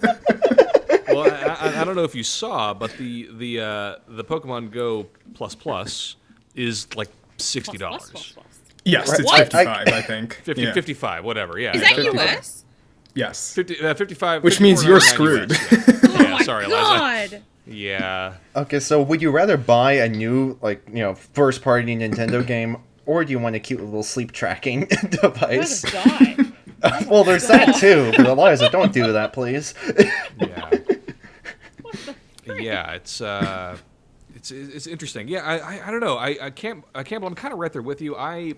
well, 1.09 1.31
I, 1.31 1.69
I, 1.69 1.81
I 1.83 1.85
don't 1.85 1.97
know 1.97 2.05
if 2.05 2.15
you 2.15 2.23
saw, 2.23 2.73
but 2.73 2.91
the 2.93 3.29
the 3.37 3.61
uh, 3.61 3.97
the 4.09 4.25
Pokemon 4.25 4.71
Go 4.71 5.07
Plus 5.35 5.55
Plus 5.55 6.17
is 6.55 6.87
like 6.97 7.11
sixty 7.37 7.77
Plus, 7.77 8.09
dollars. 8.11 8.39
Yes, 8.87 9.13
it's 9.19 9.23
What? 9.23 9.37
fifty 9.53 9.65
five, 9.67 9.89
I, 9.89 10.01
think. 10.01 10.33
50, 10.45 10.63
Yeah. 10.63 10.73
55, 10.73 11.25
whatever. 11.25 11.59
Yeah. 11.59 11.77
Is 11.77 11.83
that 11.83 11.95
55. 11.95 12.27
US? 12.39 12.65
Yes. 13.15 13.53
50, 13.53 13.81
uh, 13.81 13.93
55 13.93 14.45
Which 14.45 14.63
means 14.63 14.83
you're 14.83 14.99
screwed. 15.01 15.51
US, 15.53 15.73
yeah. 15.73 15.95
Oh 16.05 16.23
Yeah, 16.23 16.31
my 16.31 16.43
sorry, 16.43 16.65
Liza. 16.65 16.77
god! 16.77 17.43
Yeah. 17.69 18.35
Okay, 18.57 18.81
so 18.81 19.03
would 19.03 19.21
you 19.23 19.31
rather 19.31 19.57
buy 19.57 19.93
a 19.93 20.09
new, 20.09 20.59
like, 20.63 20.83
you 20.89 21.01
know, 21.01 21.15
first 21.15 21.63
party 21.63 21.95
Nintendo 21.97 22.45
game, 22.47 22.79
or 23.07 23.25
do 23.25 23.31
you 23.33 23.39
want 23.39 23.57
a 23.57 23.61
cute 23.61 23.81
little 23.81 24.03
sleep 24.03 24.33
tracking 24.33 24.87
device? 25.11 25.85
well, 27.09 27.25
there's 27.25 27.47
that 27.49 27.77
too, 27.77 28.13
but 28.17 28.27
Eliza, 28.27 28.71
don't 28.71 28.93
do 28.93 29.13
that, 29.13 29.33
please. 29.33 29.75
Yeah. 30.41 30.71
What 31.83 31.95
the 32.47 32.63
yeah, 32.63 32.93
it's 32.93 33.21
uh, 33.21 33.77
it's 34.35 34.51
it's 34.51 34.87
interesting. 34.87 35.29
Yeah, 35.29 35.41
I 35.45 35.59
I, 35.59 35.89
I 35.89 35.91
don't 35.91 36.01
know. 36.01 36.17
I, 36.17 36.37
I 36.47 36.51
can't 36.51 36.85
I 36.95 37.03
can't. 37.03 37.23
I'm 37.25 37.35
kind 37.35 37.53
of 37.53 37.59
right 37.61 37.73
there 37.73 37.83
with 37.83 38.01
you. 38.01 38.17
I 38.17 38.55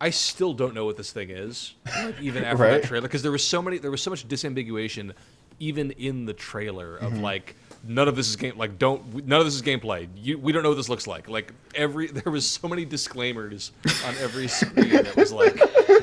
I 0.00 0.10
still 0.10 0.52
don't 0.52 0.74
know 0.74 0.84
what 0.84 0.96
this 0.96 1.12
thing 1.12 1.30
is, 1.30 1.74
like, 1.86 2.20
even 2.20 2.44
after 2.44 2.62
Right. 2.64 2.70
that 2.82 2.84
trailer, 2.88 3.02
because 3.02 3.22
there 3.22 3.32
was 3.32 3.46
so 3.46 3.62
many 3.62 3.78
there 3.78 3.90
was 3.90 4.02
so 4.02 4.10
much 4.10 4.26
disambiguation, 4.28 5.12
even 5.60 5.92
in 5.92 6.24
the 6.26 6.32
trailer 6.34 6.96
of 6.96 7.12
Mm-hmm. 7.12 7.22
like 7.22 7.56
none 7.84 8.08
of 8.08 8.16
this 8.16 8.28
is 8.28 8.36
game 8.36 8.56
like 8.56 8.78
don't 8.78 9.26
none 9.26 9.40
of 9.40 9.46
this 9.46 9.54
is 9.54 9.62
gameplay. 9.62 10.08
You 10.16 10.38
we 10.38 10.52
don't 10.52 10.62
know 10.62 10.70
what 10.70 10.76
this 10.76 10.88
looks 10.88 11.06
like. 11.06 11.28
Like 11.28 11.52
every 11.74 12.06
there 12.12 12.32
was 12.32 12.48
so 12.48 12.68
many 12.68 12.84
disclaimers 12.84 13.72
on 14.06 14.14
every 14.20 14.48
screen 14.48 14.90
that 14.90 15.16
was 15.16 15.32
like 15.32 15.54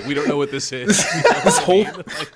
we 0.05 0.13
don't 0.13 0.27
know 0.27 0.37
what 0.37 0.51
this 0.51 0.71
is. 0.71 0.87
This 1.43 1.57
whole 1.59 1.83
Like, 2.07 2.31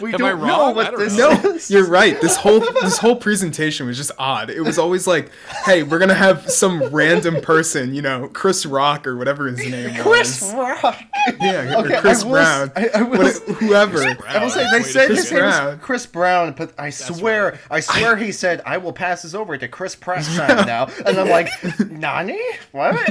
We 0.00 0.14
Am 0.14 0.24
I 0.24 0.30
don't 0.30 0.40
wrong? 0.40 0.48
know 0.48 0.70
what 0.70 0.90
don't 0.92 0.98
this 1.00 1.16
know. 1.18 1.30
is. 1.52 1.70
You're 1.70 1.86
right. 1.88 2.20
This 2.20 2.36
whole 2.36 2.60
this 2.60 2.98
whole 2.98 3.16
presentation 3.16 3.86
was 3.86 3.96
just 3.96 4.10
odd. 4.18 4.50
It 4.50 4.60
was 4.62 4.78
always 4.78 5.06
like, 5.06 5.30
"Hey, 5.64 5.82
we're 5.82 5.98
gonna 5.98 6.14
have 6.14 6.50
some 6.50 6.82
random 6.84 7.40
person, 7.40 7.94
you 7.94 8.02
know, 8.02 8.28
Chris 8.32 8.64
Rock 8.66 9.06
or 9.06 9.16
whatever 9.16 9.46
his 9.48 9.58
name 9.58 9.94
Chris 10.02 10.40
was, 10.42 10.52
Chris 10.52 10.54
Rock. 10.54 11.00
yeah, 11.40 11.74
Okay, 11.78 11.96
or 11.96 12.00
Chris 12.00 12.22
I 12.22 12.26
will 12.26 12.32
Brown, 12.32 12.72
I- 12.76 12.90
I 12.94 13.02
will 13.02 13.18
what- 13.18 13.26
s- 13.26 13.40
whoever." 13.58 14.16
I 14.28 14.42
will 14.42 14.50
say 14.50 14.64
they 14.70 14.78
Wait, 14.78 14.86
said 14.86 15.06
Chris 15.06 15.18
his 15.22 15.32
name 15.32 15.44
was 15.44 15.54
Brown. 15.56 15.78
Chris 15.80 16.06
Brown, 16.06 16.54
but 16.56 16.72
I 16.78 16.90
swear, 16.90 17.50
right. 17.50 17.60
I 17.70 17.80
swear 17.80 18.16
he 18.16 18.32
said 18.32 18.62
I 18.64 18.78
will 18.78 18.92
pass 18.92 19.22
this 19.22 19.34
over 19.34 19.56
to 19.58 19.68
Chris 19.68 19.94
Preston 19.94 20.36
now, 20.66 20.88
and 21.06 21.18
I'm 21.18 21.28
like, 21.28 21.48
Nani? 21.90 22.40
What? 22.72 22.96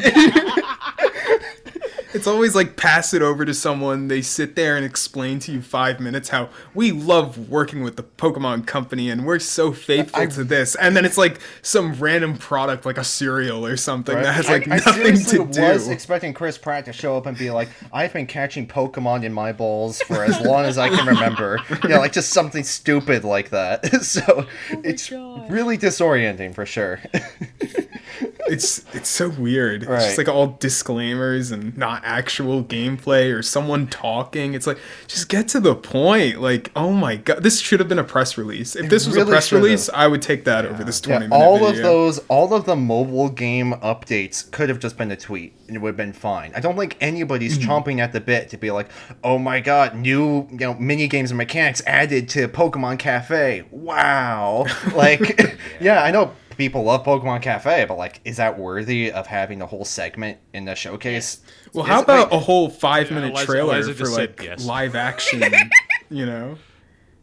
It's 2.13 2.25
always 2.25 2.55
like 2.55 2.75
pass 2.75 3.13
it 3.13 3.21
over 3.21 3.45
to 3.45 3.53
someone. 3.53 4.07
They 4.07 4.21
sit 4.21 4.55
there 4.55 4.75
and 4.75 4.83
explain 4.85 5.39
to 5.39 5.51
you 5.51 5.61
five 5.61 5.99
minutes 5.99 6.29
how 6.29 6.49
we 6.73 6.91
love 6.91 7.49
working 7.49 7.83
with 7.83 7.97
the 7.97 8.03
Pokemon 8.03 8.65
Company 8.65 9.09
and 9.09 9.25
we're 9.25 9.37
so 9.39 9.71
faithful 9.71 10.23
I- 10.23 10.25
to 10.27 10.43
this, 10.43 10.75
and 10.75 10.95
then 10.97 11.05
it's 11.05 11.17
like 11.17 11.39
some 11.61 11.93
random 11.93 12.37
product 12.37 12.85
like 12.85 12.97
a 12.97 13.03
cereal 13.03 13.65
or 13.65 13.77
something 13.77 14.15
that 14.15 14.33
has 14.33 14.49
like 14.49 14.67
I, 14.67 14.75
I 14.75 14.77
nothing 14.77 14.93
seriously 15.17 15.37
to 15.39 15.45
do. 15.45 15.61
I 15.63 15.73
was 15.73 15.87
expecting 15.87 16.33
Chris 16.33 16.57
Pratt 16.57 16.85
to 16.85 16.93
show 16.93 17.15
up 17.15 17.25
and 17.27 17.37
be 17.37 17.51
like, 17.51 17.69
"I've 17.93 18.11
been 18.13 18.25
catching 18.27 18.67
Pokemon 18.67 19.23
in 19.23 19.31
my 19.33 19.51
balls 19.51 20.01
for 20.01 20.23
as 20.23 20.39
long 20.41 20.65
as 20.65 20.77
I 20.77 20.89
can 20.89 21.05
remember." 21.05 21.59
You 21.83 21.89
know, 21.89 21.99
like 21.99 22.11
just 22.13 22.31
something 22.31 22.63
stupid 22.63 23.23
like 23.23 23.51
that. 23.51 23.85
so 24.03 24.21
oh 24.27 24.47
it's 24.83 25.09
God. 25.09 25.49
really 25.49 25.77
disorienting 25.77 26.53
for 26.53 26.65
sure. 26.65 26.99
it's 28.49 28.83
it's 28.93 29.09
so 29.09 29.29
weird. 29.29 29.83
It's 29.83 30.05
just 30.05 30.17
like 30.17 30.27
all 30.27 30.57
disclaimers 30.59 31.51
and 31.51 31.77
not 31.77 32.01
actual 32.03 32.63
gameplay 32.63 33.33
or 33.33 33.41
someone 33.41 33.87
talking. 33.87 34.53
It's 34.53 34.67
like 34.67 34.77
just 35.07 35.29
get 35.29 35.47
to 35.49 35.59
the 35.59 35.75
point. 35.75 36.41
Like, 36.41 36.71
oh 36.75 36.91
my 36.91 37.15
god, 37.17 37.43
this 37.43 37.59
should 37.59 37.79
have 37.79 37.87
been 37.89 37.99
a 37.99 38.03
press 38.03 38.37
release. 38.37 38.75
If 38.75 38.89
this 38.89 39.05
was 39.05 39.15
really 39.15 39.29
a 39.29 39.31
press 39.31 39.47
should 39.47 39.55
have. 39.57 39.63
release, 39.63 39.89
I 39.93 40.07
would 40.07 40.21
take 40.21 40.45
that 40.45 40.65
over 40.65 40.83
this 40.83 40.99
Yeah, 41.01 41.17
twenty 41.17 41.27
minute 41.27 41.43
all 41.43 41.65
of 41.65 41.77
those, 41.77 42.19
all 42.27 42.53
of 42.53 42.65
the 42.65 42.75
mobile 42.75 43.29
game 43.29 43.73
updates 43.73 44.49
could 44.51 44.69
have 44.69 44.79
just 44.79 44.97
been 44.97 45.11
a 45.11 45.15
tweet, 45.17 45.53
and 45.67 45.75
it 45.75 45.79
would 45.79 45.89
have 45.89 45.97
been 45.97 46.13
fine. 46.13 46.51
I 46.55 46.59
don't 46.59 46.77
think 46.77 46.97
anybody's 47.01 47.57
Mm-hmm. 47.57 47.69
chomping 47.69 47.99
at 47.99 48.11
the 48.13 48.21
bit 48.21 48.49
to 48.49 48.57
be 48.57 48.71
like, 48.71 48.89
"Oh 49.23 49.37
my 49.37 49.59
god, 49.59 49.95
new 49.95 50.47
you 50.51 50.57
know 50.57 50.73
mini 50.75 51.07
games 51.07 51.31
and 51.31 51.37
mechanics 51.37 51.81
added 51.85 52.29
to 52.29 52.47
Pokemon 52.47 52.99
Cafe." 52.99 53.65
Wow, 53.71 54.65
like, 54.95 55.57
yeah, 55.81 56.03
I 56.03 56.11
know 56.11 56.31
people 56.59 56.83
love 56.83 57.03
Pokemon 57.03 57.41
Cafe, 57.41 57.85
but 57.85 57.97
like, 57.97 58.21
is 58.25 58.37
that 58.37 58.59
worthy 58.59 59.11
of 59.11 59.25
having 59.25 59.61
a 59.63 59.65
whole 59.65 59.85
segment 59.85 60.37
in 60.53 60.65
the 60.65 60.75
showcase? 60.75 61.39
Well, 61.73 61.85
Is 61.85 61.89
how 61.89 62.01
about 62.03 62.29
wait, 62.29 62.37
a 62.37 62.39
whole 62.41 62.69
five 62.69 63.09
minute 63.09 63.31
Eliza- 63.31 63.45
trailer 63.47 63.73
Eliza 63.75 63.93
for 63.95 64.09
like 64.09 64.41
yes. 64.43 64.63
live 64.65 64.95
action? 64.95 65.41
you 66.11 66.25
know, 66.27 66.57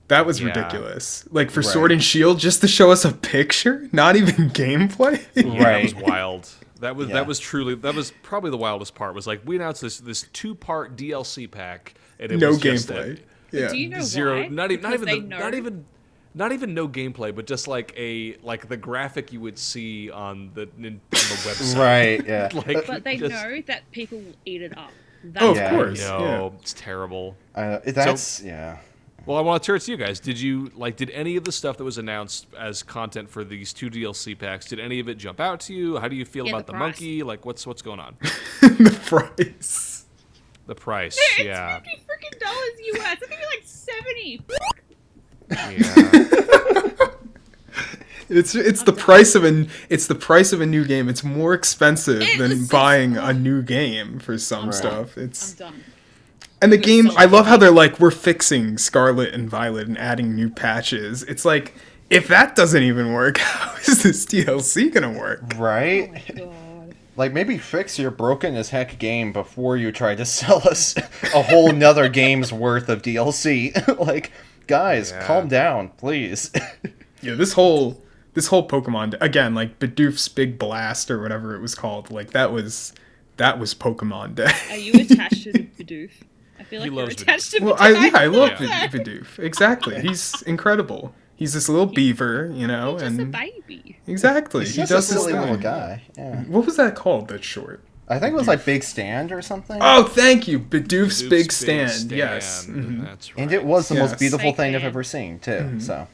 that 0.09 0.25
was 0.27 0.40
Yeah. 0.40 0.46
ridiculous. 0.49 1.29
Like 1.31 1.51
for 1.51 1.61
Right. 1.61 1.68
Sword 1.68 1.92
and 1.92 2.03
Shield, 2.03 2.38
just 2.40 2.62
to 2.62 2.68
show 2.68 2.90
us 2.90 3.05
a 3.05 3.12
picture, 3.12 3.88
not 3.92 4.16
even 4.16 4.51
gameplay. 4.51 5.25
Yeah, 5.35 5.62
Right. 5.62 5.88
that 5.88 5.94
was 5.94 5.94
wild. 5.94 6.49
That 6.81 6.96
was 6.96 7.09
Yeah. 7.09 7.14
that 7.14 7.27
was 7.27 7.38
truly 7.38 7.75
that 7.77 7.94
was 7.94 8.12
probably 8.22 8.51
the 8.51 8.57
wildest 8.57 8.94
part. 8.94 9.14
Was 9.14 9.27
like 9.27 9.42
we 9.44 9.57
announced 9.57 9.83
this 9.83 9.99
this 9.99 10.27
two 10.33 10.55
part 10.55 10.96
DLC 10.96 11.46
pack 11.51 11.94
and 12.18 12.33
it 12.33 12.38
no 12.38 12.49
was 12.49 12.59
just 12.61 12.90
a 12.90 12.94
gameplay. 12.94 13.18
Yeah. 13.53 13.68
Do 13.68 13.77
you 13.77 13.88
know 13.90 14.01
zero, 14.01 14.40
why? 14.42 14.49
not 14.49 14.70
even 14.72 14.83
not 14.83 14.94
even 14.94 15.07
the, 15.29 15.37
not 15.37 15.55
even 15.55 15.85
not 16.37 16.53
even 16.53 16.75
no 16.75 16.87
gameplay, 16.87 17.35
but 17.35 17.46
just 17.46 17.66
like 17.66 17.92
a 17.96 18.37
like 18.42 18.68
the 18.68 18.77
graphic 18.77 19.33
you 19.33 19.40
would 19.40 19.59
see 19.59 20.11
on 20.11 20.51
the 20.55 20.68
nin- 20.77 21.01
on 21.01 21.01
the 21.11 21.16
website. 21.18 21.77
Right, 21.79 22.25
yeah. 22.27 22.49
Like, 22.55 22.87
But 22.87 23.03
they 23.05 23.16
just- 23.16 23.33
know 23.33 23.61
that 23.66 23.90
people 23.90 24.18
will 24.18 24.35
eat 24.44 24.62
it 24.62 24.77
up. 24.79 24.90
That's 25.25 25.44
Oh, 25.44 25.51
of 25.51 25.57
Yeah. 25.57 25.70
course. 25.70 26.01
No, 26.01 26.18
yeah. 26.20 26.59
it's 26.61 26.72
terrible. 26.75 27.37
Uh, 27.55 27.79
that's 27.87 28.42
yeah. 28.42 28.79
Well, 29.25 29.37
I 29.38 29.40
want 29.40 29.61
to 29.61 29.66
turn 29.66 29.77
it 29.77 29.81
to 29.81 29.90
you 29.90 29.96
guys. 29.96 30.20
Did 30.20 30.38
you 30.40 30.70
like? 30.77 30.94
Did 30.96 31.11
any 31.11 31.35
of 31.37 31.42
the 31.42 31.51
stuff 31.51 31.79
that 31.79 31.85
was 31.85 31.99
announced 31.99 32.46
as 32.57 32.85
content 32.85 33.29
for 33.29 33.42
these 33.42 33.72
two 33.72 33.90
DLC 33.90 34.38
packs? 34.38 34.66
Did 34.66 34.79
any 34.79 35.01
of 35.01 35.09
it 35.09 35.16
jump 35.16 35.40
out 35.40 35.59
to 35.62 35.75
you? 35.75 35.96
How 35.99 36.07
do 36.07 36.14
you 36.14 36.25
feel 36.25 36.44
Yeah, 36.46 36.53
about 36.53 36.66
the 36.68 36.75
the, 36.75 36.79
monkey? 36.79 37.25
Like, 37.25 37.44
what's 37.44 37.66
what's 37.66 37.83
going 37.83 37.99
on? 37.99 38.16
the 38.61 38.96
price. 39.07 40.05
The 40.68 40.75
price, 40.77 41.16
It's 41.38 41.44
yeah, 41.46 41.81
fifty 41.81 42.03
freaking 42.09 42.38
dollars 42.38 42.70
US. 42.94 43.01
I 43.22 43.27
think 43.27 43.40
it's 43.40 43.51
like 43.51 43.62
seventy. 43.64 44.40
Yeah. 45.51 47.09
It's 48.29 48.57
it's 48.57 48.83
the 48.83 48.93
price 48.93 49.37
of 49.37 49.45
an 49.45 49.69
it's 49.89 50.09
the 50.09 50.15
price 50.17 50.53
of 50.53 50.61
a 50.61 50.67
new 50.67 50.85
game. 50.85 51.09
It's 51.09 51.23
more 51.23 51.55
expensive 51.55 52.23
It 52.23 52.39
than 52.39 52.51
is- 52.51 52.69
buying 52.69 53.17
a 53.17 53.33
new 53.33 53.63
game 53.63 54.19
for 54.19 54.37
some 54.37 54.67
Right. 54.67 54.75
stuff. 54.75 55.17
I'm 55.17 55.23
It's 55.25 55.53
done. 55.53 55.85
and 56.61 56.73
the 56.73 56.77
It's 56.77 56.87
game. 56.87 57.09
so 57.11 57.17
I 57.17 57.27
love 57.27 57.47
how 57.47 57.57
they're 57.57 57.71
like 57.71 58.01
we're 58.01 58.11
fixing 58.11 58.79
Scarlet 58.79 59.33
and 59.33 59.49
Violet 59.49 59.87
and 59.87 59.97
adding 59.97 60.35
new 60.35 60.51
patches. 60.51 61.23
It's 61.23 61.45
like 61.45 61.75
if 62.11 62.27
that 62.27 62.57
doesn't 62.57 62.83
even 62.83 63.13
work, 63.13 63.39
how 63.39 63.77
is 63.87 64.03
this 64.03 64.27
DLC 64.27 64.93
gonna 64.93 65.13
work? 65.17 65.43
Right. 65.57 66.11
Oh 66.33 66.47
God. 66.47 66.95
Like 67.17 67.33
maybe 67.33 67.59
fix 67.59 67.97
your 67.97 68.11
broken 68.11 68.57
as 68.57 68.71
heck 68.71 68.99
game 68.99 69.33
before 69.33 69.77
you 69.77 69.93
try 69.93 70.17
to 70.17 70.25
sell 70.25 70.67
us 70.69 70.97
a 71.33 71.43
whole 71.43 71.71
nother 71.71 72.09
game's 72.09 72.53
worth 72.53 72.89
of 72.89 73.03
DLC. 73.03 73.73
like, 74.05 74.33
guys, 74.67 75.11
Yeah. 75.11 75.27
calm 75.27 75.49
down, 75.49 75.89
please. 75.97 76.51
Yeah, 77.23 77.35
this 77.35 77.55
whole 77.55 78.03
this 78.35 78.49
whole 78.49 78.69
Pokemon 78.69 79.17
again, 79.23 79.55
like 79.55 79.79
Bidoof's 79.81 80.29
Big 80.29 80.59
Blast 80.59 81.11
or 81.11 81.21
whatever 81.21 81.57
it 81.57 81.61
was 81.61 81.75
called, 81.75 82.11
like 82.11 82.31
that 82.33 82.53
was 82.53 82.93
that 83.39 83.59
was 83.59 83.75
Pokemon 83.75 84.35
Day. 84.37 84.53
Are 84.71 84.77
you 84.77 84.93
attached 85.01 85.43
to 85.45 85.53
the 85.53 85.61
Bidoof? 85.79 86.11
I 86.61 86.63
feel 86.65 86.83
He 86.83 86.91
like 86.91 86.95
you're 86.97 87.05
loves 87.07 87.23
attached 87.23 87.51
to 87.53 87.65
well, 87.65 87.75
I 87.79 87.89
yeah, 87.91 88.11
I 88.15 88.27
love 88.27 88.51
Yeah. 88.61 88.87
Bid- 88.87 89.05
Bidoof. 89.07 89.39
Exactly, 89.39 89.99
he's 90.03 90.43
incredible. 90.43 91.15
He's 91.35 91.55
this 91.55 91.69
little 91.71 91.87
beaver, 91.87 92.51
you 92.55 92.67
know, 92.67 92.93
He's 92.93 93.03
just 93.03 93.19
a 93.19 93.23
and 93.23 93.33
baby. 93.33 93.99
exactly 94.07 94.65
He's 94.67 94.75
he 94.75 94.83
just 94.83 94.91
does 94.93 95.11
a 95.11 95.15
this 95.15 95.23
silly 95.25 95.39
little 95.39 95.57
guy. 95.57 96.03
Yeah. 96.17 96.43
What 96.45 96.67
was 96.67 96.77
that 96.77 96.95
called? 96.95 97.29
That 97.29 97.43
short. 97.45 97.83
I 98.09 98.19
think 98.21 98.33
it 98.35 98.37
was 98.37 98.47
like 98.49 98.64
Big 98.64 98.85
Stand 98.85 99.33
or 99.33 99.42
something. 99.42 99.79
Oh, 99.81 100.05
thank 100.05 100.47
you, 100.47 100.61
Bidoof's, 100.61 101.23
Bidoof's 101.23 101.29
Big 101.29 101.53
Stand. 101.53 102.12
Yes. 102.12 102.66
Mhm. 102.66 103.05
That's 103.05 103.35
right. 103.35 103.42
and 103.42 103.53
it 103.53 103.64
was 103.64 103.88
the 103.88 103.97
most 103.97 104.19
beautiful 104.19 104.51
Big 104.51 104.57
thing 104.57 104.75
I've 104.77 104.85
ever 104.85 105.03
seen 105.03 105.38
too. 105.40 105.81
So 105.81 106.07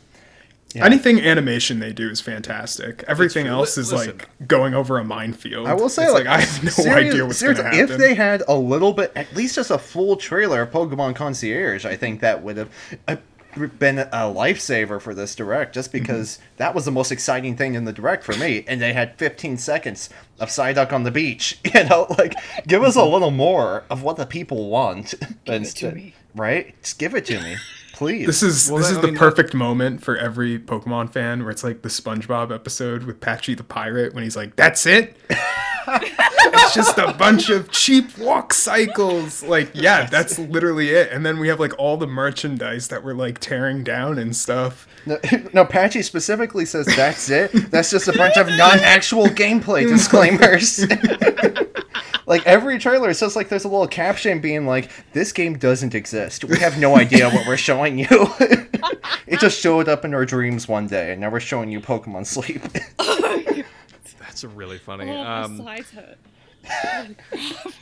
Yeah. 0.74 0.86
Anything 0.86 1.20
animation 1.20 1.80
they 1.80 1.92
do 1.92 2.08
is 2.08 2.22
fantastic. 2.22 3.04
Everything 3.06 3.44
true. 3.44 3.52
else 3.52 3.76
is 3.76 3.92
listen. 3.92 4.16
like 4.16 4.48
going 4.48 4.72
over 4.72 4.96
a 4.98 5.04
minefield. 5.04 5.66
I 5.68 5.74
will 5.74 5.90
say, 5.90 6.04
It's 6.04 6.14
like, 6.14 6.26
I 6.26 6.40
have 6.40 6.64
no 6.64 6.70
serious- 6.70 7.12
idea 7.12 7.26
what's 7.26 7.42
going 7.42 7.56
to 7.56 7.62
happen. 7.62 7.78
If 7.80 7.98
they 7.98 8.14
had 8.14 8.42
a 8.48 8.56
little 8.56 8.94
bit, 8.94 9.12
at 9.14 9.36
least 9.36 9.56
just 9.56 9.70
a 9.70 9.76
full 9.76 10.16
trailer 10.16 10.62
of 10.62 10.70
Pokemon 10.70 11.14
Concierge, 11.14 11.84
I 11.84 11.94
think 11.96 12.20
that 12.20 12.42
would 12.42 12.56
have 12.56 12.70
uh, 13.06 13.16
been 13.78 13.98
a 13.98 14.06
lifesaver 14.32 15.00
for 15.00 15.14
this 15.14 15.34
direct. 15.34 15.74
Just 15.74 15.92
Mm-hmm. 15.92 15.98
because 16.02 16.38
that 16.56 16.74
was 16.74 16.84
the 16.84 16.90
most 16.90 17.10
exciting 17.12 17.56
thing 17.56 17.74
in 17.74 17.84
the 17.84 17.92
direct 17.92 18.24
for 18.24 18.34
me, 18.36 18.64
and 18.66 18.80
they 18.80 18.92
had 18.92 19.16
15 19.18 19.56
seconds 19.58 20.08
of 20.40 20.48
Psyduck 20.48 20.92
on 20.92 21.02
the 21.04 21.10
beach. 21.10 21.58
You 21.74 21.84
know, 21.84 22.06
like 22.18 22.34
give 22.66 22.82
us 22.82 22.96
a 22.96 23.04
little 23.04 23.30
more 23.30 23.84
of 23.90 24.02
what 24.02 24.16
the 24.16 24.26
people 24.26 24.68
want. 24.70 25.14
Give 25.44 25.62
it 25.62 25.64
to 25.76 25.92
me. 25.92 26.14
Right? 26.34 26.74
Just 26.82 26.98
give 26.98 27.14
it 27.14 27.24
to 27.26 27.40
me, 27.40 27.56
please. 28.02 28.26
This 28.26 28.42
is 28.42 28.70
Well, 28.70 28.78
this 28.78 28.88
that- 28.88 28.92
is 28.92 28.98
I 28.98 29.00
the 29.02 29.06
mean, 29.08 29.16
perfect 29.16 29.54
moment 29.54 30.02
for 30.02 30.16
every 30.16 30.58
Pokemon 30.58 31.12
fan 31.12 31.40
where 31.42 31.50
it's 31.50 31.64
like 31.64 31.82
the 31.82 31.88
SpongeBob 31.88 32.52
episode 32.54 33.04
with 33.04 33.20
Patchy 33.20 33.54
the 33.54 33.64
pirate 33.64 34.14
when 34.14 34.24
he's 34.24 34.36
like, 34.36 34.56
"That's 34.56 34.86
it." 34.86 35.16
it's 35.88 36.74
just 36.74 36.98
a 36.98 37.12
bunch 37.14 37.48
of 37.50 37.70
cheap 37.70 38.16
walk 38.18 38.52
cycles. 38.52 39.42
Like, 39.42 39.70
yeah, 39.74 40.06
that's 40.06 40.38
literally 40.38 40.90
it. 40.90 41.10
And 41.10 41.24
then 41.26 41.38
we 41.40 41.48
have 41.48 41.58
like 41.60 41.72
all 41.78 41.96
the 41.96 42.06
merchandise 42.06 42.88
that 42.88 43.04
we're 43.04 43.14
like 43.14 43.38
tearing 43.40 43.82
down 43.84 44.18
and 44.18 44.34
stuff. 44.34 44.86
No, 45.06 45.18
no, 45.52 45.64
Patchy 45.64 46.02
specifically 46.02 46.64
says 46.64 46.86
that's 46.86 47.28
it. 47.30 47.50
That's 47.70 47.90
just 47.90 48.08
a 48.08 48.12
bunch 48.12 48.36
of 48.36 48.46
non-actual 48.56 49.26
gameplay 49.26 49.86
disclaimers. 49.88 50.86
like 52.26 52.46
every 52.46 52.78
trailer, 52.78 53.10
it's 53.10 53.18
just 53.20 53.34
like 53.34 53.48
there's 53.48 53.64
a 53.64 53.68
little 53.68 53.88
caption 53.88 54.40
being 54.40 54.64
like, 54.66 54.90
"This 55.12 55.32
game 55.32 55.58
doesn't 55.58 55.94
exist. 55.94 56.44
We 56.44 56.58
have 56.58 56.78
no 56.78 56.96
idea 56.96 57.28
what 57.30 57.46
we're 57.48 57.56
showing 57.56 57.91
you. 57.98 58.06
it 59.26 59.40
just 59.40 59.60
showed 59.60 59.88
up 59.88 60.04
in 60.04 60.14
our 60.14 60.24
dreams 60.24 60.68
one 60.68 60.86
day, 60.86 61.12
and 61.12 61.20
now 61.20 61.30
we're 61.30 61.40
showing 61.40 61.70
you 61.70 61.80
Pokemon 61.80 62.26
Sleep." 62.26 62.62
That's 64.20 64.44
really 64.44 64.78
funny. 64.78 65.10
Oh, 65.10 65.20
Um, 65.20 65.58
sides 65.58 65.90
hurt. 65.90 66.18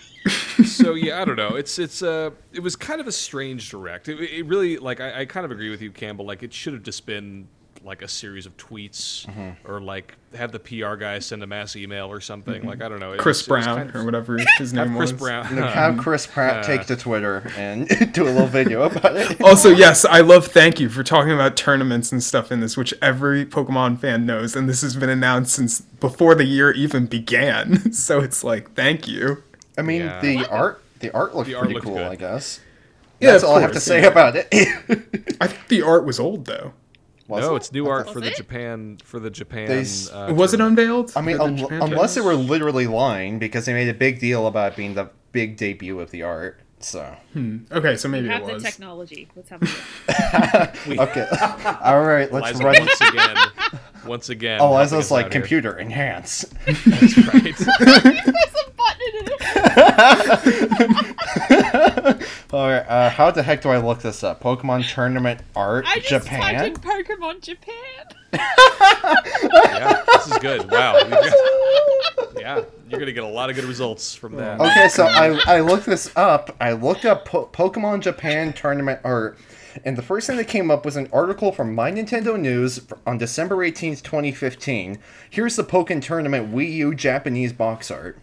So 0.67 0.93
yeah, 0.95 1.23
I 1.23 1.25
don't 1.25 1.37
know. 1.37 1.57
It's 1.57 1.79
it's 1.79 2.03
uh 2.03 2.31
it 2.53 2.61
was 2.61 2.77
kind 2.77 3.01
of 3.01 3.07
a 3.07 3.13
strange 3.13 3.71
direct. 3.71 4.09
It, 4.09 4.21
it 4.21 4.45
really 4.45 4.77
like 4.77 5.01
I, 5.01 5.21
I 5.21 5.25
kind 5.25 5.47
of 5.47 5.51
agree 5.51 5.71
with 5.71 5.81
you, 5.81 5.91
Campbell. 5.91 6.27
Like 6.27 6.43
it 6.43 6.53
should 6.53 6.75
have 6.75 6.83
just 6.83 7.07
been 7.07 7.49
like 7.83 8.03
a 8.03 8.09
series 8.09 8.45
of 8.47 8.57
tweets 8.59 9.27
or 9.65 9.81
like 9.81 10.15
have 10.35 10.53
the 10.53 10.59
PR 10.61 10.95
guy 10.97 11.19
send 11.19 11.43
a 11.43 11.47
mass 11.47 11.75
email 11.77 12.07
or 12.13 12.21
something. 12.21 12.63
Like 12.65 12.83
I 12.83 12.89
don't 12.89 13.01
know. 13.01 13.17
Chris 13.17 13.39
was- 13.39 13.49
it 13.49 13.51
was 13.53 13.65
Brown 13.67 13.77
kind 13.79 13.89
of- 13.91 13.97
or 13.97 14.05
whatever 14.05 14.39
his 14.59 14.73
name 14.75 14.89
Have 14.89 14.97
Chris 14.97 15.13
was. 15.13 15.21
Brown. 15.21 15.55
Look, 15.57 15.65
have 15.71 15.97
Chris 15.99 16.27
Pratt 16.27 16.57
uh, 16.65 16.67
take 16.67 16.87
to 16.87 16.97
Twitter 16.97 17.51
and 17.57 17.89
do 18.13 18.25
a 18.25 18.31
little 18.31 18.47
video 18.47 18.83
about 18.83 19.17
it. 19.17 19.41
Also, 19.41 19.71
yes, 19.71 20.05
I 20.05 20.21
love 20.21 20.47
thank 20.47 20.79
you 20.79 20.89
for 20.89 21.03
talking 21.03 21.33
about 21.33 21.57
tournaments 21.57 22.13
and 22.13 22.23
stuff 22.23 22.53
in 22.53 22.61
this, 22.61 22.77
which 22.77 22.93
every 23.01 23.47
Pokemon 23.47 23.99
fan 23.99 24.27
knows, 24.27 24.55
and 24.55 24.69
this 24.69 24.83
has 24.83 24.95
been 24.97 25.09
announced 25.11 25.55
since 25.55 25.81
before 25.81 26.35
the 26.35 26.45
year 26.45 26.71
even 26.73 27.07
began. 27.07 27.93
So 27.93 28.21
it's 28.21 28.45
like, 28.45 28.75
thank 28.75 29.09
you. 29.09 29.43
I 29.79 29.83
mean, 29.83 30.03
Yeah. 30.03 30.21
the 30.21 30.47
art, 30.51 30.83
the 31.01 31.11
art 31.13 31.35
looked 31.35 31.49
The 31.49 31.55
art 31.55 31.63
pretty 31.65 31.75
looked 31.75 31.87
cool. 31.87 31.95
good. 31.97 32.07
I 32.07 32.17
guess. 32.17 32.61
Yeah, 33.21 33.33
That's 33.33 33.43
of 33.45 33.51
all 33.51 33.57
I 33.57 33.61
have 33.63 33.73
to 33.73 33.81
say 33.81 34.01
yeah. 34.03 34.09
about 34.09 34.35
it. 34.37 34.49
I 35.41 35.47
think 35.47 35.69
the 35.69 35.83
art 35.83 36.05
was 36.05 36.19
old 36.21 36.45
though. 36.47 36.73
Was 37.31 37.45
no, 37.45 37.55
it? 37.55 37.57
it's 37.57 37.73
new 37.73 37.87
art 37.87 38.11
for 38.11 38.21
the 38.21 38.29
it? 38.31 38.37
Japan 38.37 38.99
for 39.05 39.19
the 39.19 39.31
Japan. 39.31 39.69
They 39.69 39.85
uh, 40.13 40.33
was 40.35 40.53
it 40.53 40.61
unveiled? 40.61 41.13
I 41.17 41.21
mean, 41.23 41.37
for 41.37 41.45
un- 41.45 41.83
unless 41.83 42.15
they 42.15 42.21
were 42.21 42.35
literally 42.35 42.87
lying 42.87 43.39
because 43.39 43.65
they 43.67 43.73
made 43.73 43.89
a 43.89 43.95
big 43.95 44.19
deal 44.21 44.47
about 44.47 44.73
it 44.73 44.77
being 44.77 44.95
the 44.95 45.11
big 45.33 45.57
debut 45.57 45.99
of 46.01 46.11
the 46.11 46.23
art. 46.25 46.61
So 46.83 47.15
Okay, 47.71 47.97
so 47.97 48.09
We 48.09 48.13
maybe 48.13 48.29
it 48.29 48.33
have 48.33 48.47
the 48.47 48.59
technology. 48.59 49.29
Let's 49.37 49.51
have 49.51 49.63
a 49.63 50.73
look. 50.89 50.99
okay, 51.11 51.27
all 51.83 52.03
right, 52.03 52.33
let's 52.33 52.53
Liza 52.59 52.65
run. 52.65 52.77
once 52.81 53.01
again. 53.03 53.37
Once 54.07 54.29
again. 54.31 54.61
Oh, 54.63 54.69
helping 54.69 54.79
Liza's 54.79 54.99
us 55.07 55.11
like 55.11 55.27
out 55.27 55.33
here. 55.35 55.43
computer 55.43 55.79
enhance. 55.79 56.47
That's 56.67 57.19
right. 57.19 57.43
There's 57.59 57.61
a 57.69 58.71
button 58.77 59.13
in 59.15 59.27
it. 59.29 59.37
All 62.53 62.69
right, 62.69 62.81
uh, 62.89 63.11
how 63.11 63.31
the 63.31 63.43
heck 63.43 63.63
do 63.63 63.69
I 63.71 63.79
look 63.79 64.01
this 64.01 64.23
up? 64.25 64.41
Pokemon 64.43 64.93
tournament 64.93 65.41
art 65.55 65.85
I 65.89 65.99
just 66.01 66.25
Japan. 66.25 66.55
typed 66.55 66.79
in 66.79 66.83
Pokemon 66.83 67.41
Japan. 67.43 68.05
yeah, 68.33 70.03
this 70.13 70.27
is 70.29 70.39
good. 70.39 70.71
Wow. 70.71 71.03
Got- 71.09 71.35
yeah, 72.39 72.63
you're 72.89 72.99
gonna 73.01 73.13
get 73.13 73.25
a 73.25 73.29
lot 73.29 73.51
of 73.51 73.57
good 73.57 73.65
results 73.67 74.15
from 74.15 74.37
that. 74.37 74.61
Okay, 74.61 74.89
so 74.89 75.05
I, 75.07 75.39
I 75.47 75.61
looked 75.61 75.87
this 75.87 76.11
up. 76.17 76.55
I 76.61 76.73
looked 76.73 77.05
up 77.05 77.27
po- 77.27 77.47
Pokemon 77.53 78.01
Japan 78.01 78.53
tournament 78.53 79.01
art, 79.05 79.39
and 79.85 79.97
the 79.97 80.03
first 80.03 80.27
thing 80.27 80.37
that 80.39 80.49
came 80.49 80.71
up 80.71 80.85
was 80.85 80.97
an 80.97 81.09
article 81.13 81.53
from 81.53 81.75
My 81.75 81.91
Nintendo 81.93 82.39
News 82.41 82.81
on 83.07 83.19
December 83.19 83.57
18th, 83.57 84.03
2015. 84.03 84.99
Here's 85.29 85.57
the 85.57 85.65
Pokemon 85.65 86.03
Tournament 86.03 86.53
Wii 86.55 86.73
U 86.75 86.95
Japanese 86.95 87.53
box 87.53 87.91
art. 87.91 88.19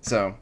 So, 0.00 0.36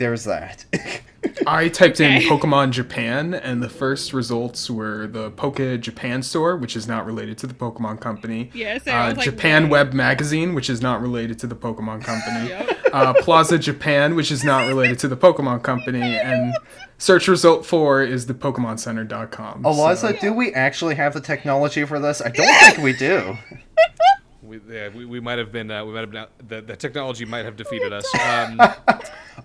there's 0.00 0.24
that. 0.24 0.64
I 1.46 1.68
typed 1.68 2.00
in 2.00 2.16
Okay. 2.16 2.26
Pokemon 2.28 2.70
Japan, 2.70 3.34
and 3.34 3.62
the 3.62 3.68
first 3.68 4.14
results 4.14 4.70
were 4.70 5.06
the 5.06 5.30
Poke 5.30 5.58
Japan 5.80 6.22
store, 6.22 6.56
which 6.56 6.74
is 6.74 6.88
not 6.88 7.04
related 7.04 7.36
to 7.38 7.46
the 7.46 7.52
Pokemon 7.54 8.00
Company. 8.00 8.50
Yeah, 8.54 8.78
so 8.78 8.90
uh, 8.90 9.12
like, 9.14 9.24
Japan 9.24 9.64
what? 9.64 9.70
Web 9.72 9.92
Magazine, 9.92 10.54
which 10.54 10.70
is 10.70 10.80
not 10.80 11.02
related 11.02 11.38
to 11.40 11.46
the 11.46 11.54
Pokemon 11.54 12.02
Company. 12.02 12.50
Yep. 12.90 12.94
uh, 12.94 13.12
Plaza 13.22 13.58
Japan, 13.58 14.16
which 14.16 14.32
is 14.32 14.42
not 14.42 14.66
related 14.66 14.98
to 15.00 15.08
the 15.08 15.16
Pokemon 15.16 15.62
Company, 15.62 16.00
and 16.18 16.56
search 16.98 17.28
result 17.28 17.64
four 17.64 18.02
is 18.02 18.26
the 18.26 18.34
PokemonCenter.com. 18.34 19.64
Eliza, 19.64 20.18
do 20.18 20.32
we 20.32 20.52
actually 20.54 20.94
have 20.96 21.14
the 21.14 21.20
technology 21.20 21.84
for 21.84 22.00
this? 22.00 22.20
I 22.20 22.30
don't 22.30 22.48
think 22.64 22.78
we 22.78 22.92
do. 22.94 23.36
We, 24.50 24.60
yeah, 24.68 24.88
we, 24.88 25.04
we 25.04 25.20
might 25.20 25.38
have 25.38 25.52
been. 25.52 25.70
Uh, 25.70 25.84
we 25.84 25.92
might 25.92 26.00
have 26.00 26.10
been. 26.10 26.22
out- 26.22 26.48
The, 26.48 26.60
the 26.60 26.74
technology 26.76 27.24
might 27.24 27.44
have 27.44 27.56
defeated 27.56 27.92
us. 27.92 28.04
Um, 28.20 28.60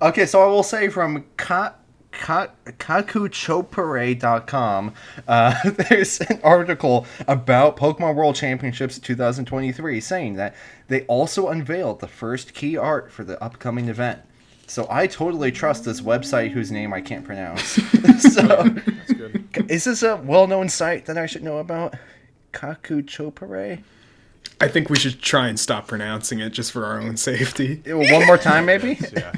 Okay, 0.02 0.26
so 0.26 0.44
I 0.44 0.48
will 0.48 0.64
say 0.64 0.90
from 0.90 1.24
Ka- 1.38 1.76
Ka- 2.12 2.50
kakuchopare.com, 2.66 4.94
uh, 5.28 5.70
there's 5.90 6.20
an 6.22 6.40
article 6.44 7.06
about 7.28 7.78
Pokemon 7.78 8.16
World 8.16 8.36
Championships 8.36 9.00
2023 9.00 10.02
saying 10.02 10.34
that 10.36 10.54
they 10.90 11.04
also 11.04 11.48
unveiled 11.48 12.02
the 12.02 12.08
first 12.10 12.54
key 12.54 12.76
art 12.76 13.10
for 13.12 13.24
the 13.24 13.42
upcoming 13.42 13.88
event. 13.88 14.20
So 14.68 14.86
I 14.90 15.08
totally 15.08 15.50
trust 15.52 15.86
this 15.86 16.02
website 16.02 16.52
whose 16.52 16.72
name 16.74 16.92
I 16.92 17.00
can't 17.00 17.24
pronounce. 17.24 17.62
so, 17.64 17.82
that's 18.42 19.14
good. 19.14 19.46
is 19.70 19.86
this 19.86 20.04
a 20.04 20.18
well-known 20.18 20.68
site 20.68 21.06
that 21.06 21.18
I 21.18 21.26
should 21.28 21.44
know 21.44 21.60
about? 21.60 21.94
Kakuchopare? 22.52 23.82
I 24.62 24.68
think 24.70 24.90
we 24.90 24.96
should 24.98 25.22
try 25.22 25.48
and 25.50 25.60
stop 25.60 25.88
pronouncing 25.88 26.40
it 26.40 26.52
just 26.52 26.72
for 26.72 26.86
our 26.86 27.00
own 27.02 27.18
safety. 27.18 27.82
One 27.88 28.26
more 28.26 28.38
time, 28.38 28.66
maybe? 28.66 28.98
Yeah, 29.16 29.32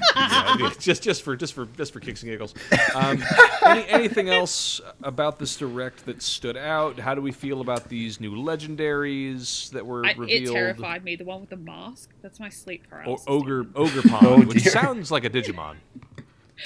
yeah, 0.59 0.71
just 0.79 1.01
just 1.03 1.23
for 1.23 1.35
just 1.35 1.53
for 1.53 1.65
just 1.77 1.91
for 1.93 1.99
kicks 1.99 2.21
and 2.23 2.31
giggles. 2.31 2.53
Um, 2.95 3.23
any, 3.65 3.87
anything 3.87 4.29
else 4.29 4.79
about 5.03 5.39
this 5.39 5.55
direct 5.57 6.05
that 6.05 6.21
stood 6.21 6.55
out? 6.57 6.99
How 6.99 7.15
do 7.15 7.21
we 7.21 7.31
feel 7.31 7.61
about 7.61 7.89
these 7.89 8.19
new 8.19 8.31
legendaries 8.35 9.69
that 9.71 9.85
were 9.85 10.05
I, 10.05 10.11
it 10.11 10.17
revealed? 10.17 10.53
terrified 10.55 11.03
me. 11.03 11.15
The 11.15 11.25
one 11.25 11.41
with 11.41 11.49
the 11.49 11.57
mask. 11.57 12.09
That's 12.21 12.39
my 12.39 12.49
sleep 12.49 12.83
O- 12.85 12.89
paralysis. 12.89 13.25
ogre 13.27 13.63
Ogerpon, 13.65 14.23
Oh, 14.23 14.41
which 14.45 14.63
sounds 14.63 15.11
like 15.11 15.23
a 15.25 15.29
Digimon. 15.29 15.75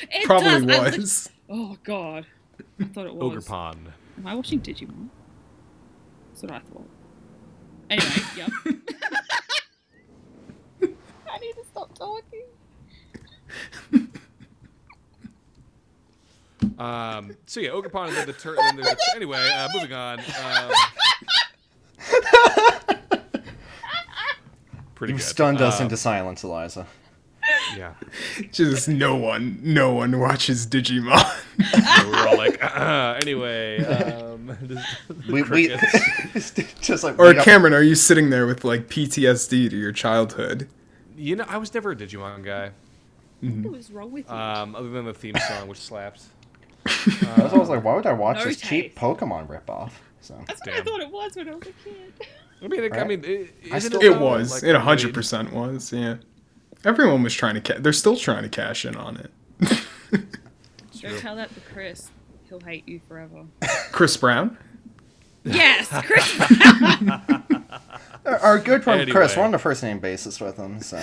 It 0.09 0.25
Probably 0.25 0.49
does. 0.65 0.79
I 0.79 0.83
lit- 0.83 0.97
was. 0.97 1.29
oh 1.49 1.77
god. 1.83 2.25
I 2.79 2.83
thought 2.85 3.07
it 3.07 3.15
was. 3.15 3.45
Ogerpon. 3.45 3.75
Am 4.17 4.27
I 4.27 4.35
watching 4.35 4.59
Digimon? 4.61 5.09
That's 6.29 6.43
what 6.43 6.51
I 6.51 6.59
thought. 6.59 6.87
Anyway, 7.91 8.09
yep. 8.37 8.49
I 11.29 11.37
need 11.39 11.53
to 11.53 11.63
stop 11.69 11.93
talking. 11.97 12.45
Um, 16.79 17.35
so 17.45 17.59
yeah, 17.59 17.69
Ogerpon 17.71 18.07
and 18.07 18.15
then 18.17 18.27
the 18.27 18.33
tur- 18.33 18.55
then 18.55 18.75
there's 18.77 18.87
the- 18.87 19.13
anyway. 19.15 19.37
Uh, 19.53 19.67
moving 19.73 19.93
on. 19.93 20.19
Um, 20.19 20.71
pretty 24.95 25.13
You 25.13 25.17
good. 25.19 25.25
stunned 25.25 25.61
us 25.61 25.79
Um, 25.79 25.83
into 25.85 25.97
silence, 25.97 26.43
Eliza. 26.43 26.87
Yeah. 27.77 27.93
Just 28.51 28.87
no 28.87 29.15
one, 29.15 29.59
no 29.63 29.93
one 29.93 30.19
watches 30.19 30.65
Digimon. 30.67 31.19
So 31.71 32.09
we're 32.09 32.27
all 32.27 32.37
like, 32.37 32.63
uh, 32.63 33.17
anyway. 33.21 33.83
Um, 33.83 34.57
We, 35.29 35.43
we 35.43 35.67
just 36.81 37.03
like 37.03 37.19
or 37.19 37.27
we 37.27 37.33
got- 37.35 37.45
Cameron, 37.45 37.73
are 37.73 37.83
you 37.83 37.93
sitting 37.95 38.29
there 38.31 38.47
with 38.47 38.63
like 38.63 38.87
PTSD 38.89 39.69
to 39.69 39.77
your 39.77 39.91
childhood? 39.91 40.67
you 41.15 41.35
know, 41.35 41.45
I 41.47 41.57
was 41.57 41.71
never 41.73 41.91
a 41.91 41.95
Digimon 41.95 42.43
guy. 42.43 42.71
What 43.41 43.71
was 43.73 43.91
wrong 43.91 44.11
with 44.11 44.27
you? 44.27 44.33
Um, 44.35 44.75
other 44.75 44.89
than 44.89 45.05
the 45.05 45.13
theme 45.13 45.35
song, 45.47 45.67
which 45.67 45.79
slaps. 45.79 46.29
I 46.85 47.35
was 47.43 47.53
always 47.53 47.69
like, 47.69 47.83
why 47.83 47.93
would 47.95 48.05
I 48.07 48.13
watch 48.13 48.37
No 48.37 48.45
this 48.45 48.57
cheap 48.59 48.85
taste. 48.93 48.95
Pokemon 48.97 49.47
ripoff? 49.47 49.91
So 50.21 50.39
That's 50.47 50.59
what 50.65 50.75
I 50.75 50.81
thought 50.81 50.99
it 51.01 51.11
was 51.11 51.35
when 51.35 51.47
I 51.49 51.53
was 51.55 51.61
a 51.67 51.71
kid. 51.83 52.13
I 52.63 52.67
mean, 52.67 52.83
it, 52.83 52.93
I 52.93 53.03
mean, 53.03 53.23
it, 53.23 53.53
I 53.71 53.79
still- 53.79 53.99
It 54.01 54.09
though? 54.09 54.19
was. 54.23 54.51
Like, 54.51 54.63
it 54.63 54.75
hundred 54.75 55.03
really- 55.03 55.13
percent 55.13 55.53
was. 55.53 55.93
Yeah. 55.93 56.15
Everyone 56.83 57.23
was 57.23 57.33
trying 57.33 57.55
to. 57.55 57.61
Ca- 57.61 57.79
they're 57.79 57.93
still 57.93 58.17
trying 58.17 58.43
to 58.43 58.49
cash 58.49 58.85
in 58.85 58.95
on 58.95 59.17
it. 59.17 59.31
Don't 61.01 61.19
tell 61.19 61.35
that 61.35 61.53
to 61.53 61.59
Chris. 61.61 62.09
He'll 62.49 62.59
hate 62.59 62.87
you 62.87 62.99
forever. 63.07 63.45
Chris 63.91 64.17
Brown. 64.17 64.57
yes, 65.43 65.87
Chris. 66.05 66.37
Brown. 66.59 67.65
our 68.25 68.59
good 68.59 68.83
friend 68.83 69.09
Chris, 69.09 69.35
we're 69.35 69.43
on 69.43 69.53
a 69.53 69.59
first 69.59 69.83
name 69.83 69.99
basis 69.99 70.39
with 70.39 70.57
him. 70.57 70.81
So 70.81 71.01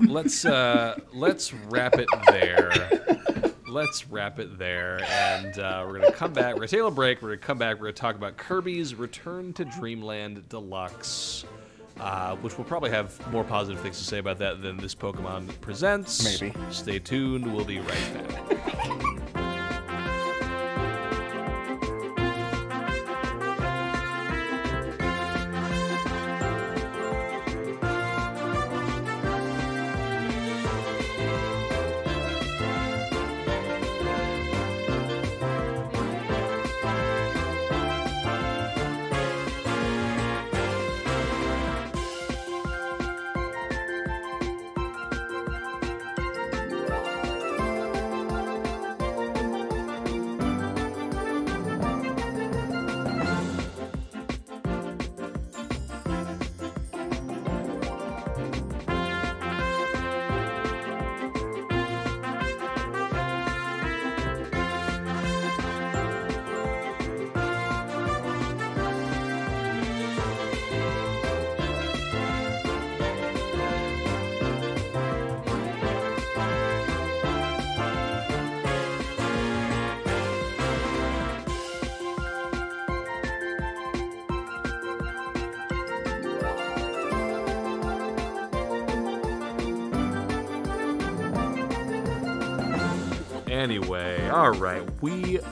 let's 0.00 0.44
uh 0.44 0.98
let's 1.12 1.52
wrap 1.52 1.94
it 1.98 2.08
there 2.28 2.72
let's 3.68 4.08
wrap 4.08 4.38
it 4.38 4.58
there 4.58 5.00
and 5.10 5.58
uh, 5.58 5.84
we're 5.86 5.98
gonna 5.98 6.12
come 6.12 6.32
back 6.32 6.54
we're 6.54 6.60
gonna 6.60 6.68
take 6.68 6.80
a 6.80 6.90
break 6.90 7.20
we're 7.22 7.30
gonna 7.30 7.38
come 7.38 7.58
back 7.58 7.76
we're 7.76 7.86
gonna 7.86 7.92
talk 7.92 8.14
about 8.14 8.36
kirby's 8.36 8.94
return 8.94 9.52
to 9.52 9.64
dreamland 9.64 10.48
deluxe 10.48 11.44
uh, 12.00 12.36
which 12.36 12.56
will 12.58 12.64
probably 12.64 12.90
have 12.90 13.30
more 13.30 13.44
positive 13.44 13.80
things 13.80 13.98
to 13.98 14.04
say 14.04 14.18
about 14.18 14.38
that 14.38 14.62
than 14.62 14.76
this 14.76 14.94
pokemon 14.94 15.48
presents. 15.60 16.40
Maybe. 16.40 16.54
stay 16.70 16.98
tuned. 16.98 17.52
We'll 17.52 17.64
be 17.64 17.78
right 17.78 18.14
back 18.14 19.18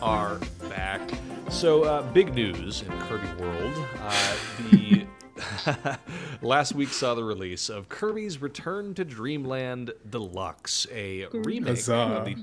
are 0.03 0.41
back. 0.69 1.01
So, 1.49 1.85
uh, 1.85 2.03
big 2.12 2.35
news 2.35 2.83
in 2.83 2.91
Kirby 3.03 3.41
World. 3.41 3.87
Uh, 4.01 4.37
the 4.71 5.07
last 6.43 6.75
week 6.75 6.88
saw 6.88 7.15
the 7.15 7.23
release 7.23 7.69
of 7.69 7.88
Kirby's 7.88 8.43
Return 8.43 8.95
to 8.95 9.05
Dream 9.05 9.45
Land 9.45 9.93
Deluxe, 10.11 10.88
a 10.93 11.27
remake 11.33 11.69
Huzzah. 11.77 11.95
of 11.95 12.25
the 12.25 12.37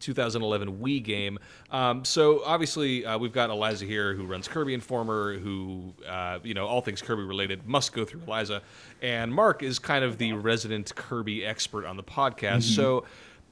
2011 0.00 0.78
Wii 0.78 1.02
game. 1.04 1.38
Um, 1.70 2.06
so 2.06 2.42
obviously 2.44 3.04
uh, 3.04 3.18
we've 3.18 3.32
got 3.32 3.50
Eliza 3.50 3.84
here 3.84 4.14
who 4.14 4.24
runs 4.24 4.48
Kirby 4.48 4.72
Informer, 4.72 5.38
who 5.38 5.92
uh, 6.08 6.38
you 6.42 6.54
know 6.54 6.66
all 6.66 6.80
things 6.80 7.02
Kirby 7.02 7.22
related 7.22 7.66
must 7.66 7.92
go 7.92 8.06
through 8.06 8.22
Eliza, 8.26 8.62
and 9.02 9.32
Marc 9.32 9.62
is 9.62 9.78
kind 9.78 10.04
of 10.04 10.16
the 10.16 10.32
resident 10.32 10.94
Kirby 10.94 11.44
expert 11.44 11.84
on 11.84 11.98
the 11.98 12.02
podcast. 12.04 12.62
So. 12.62 13.04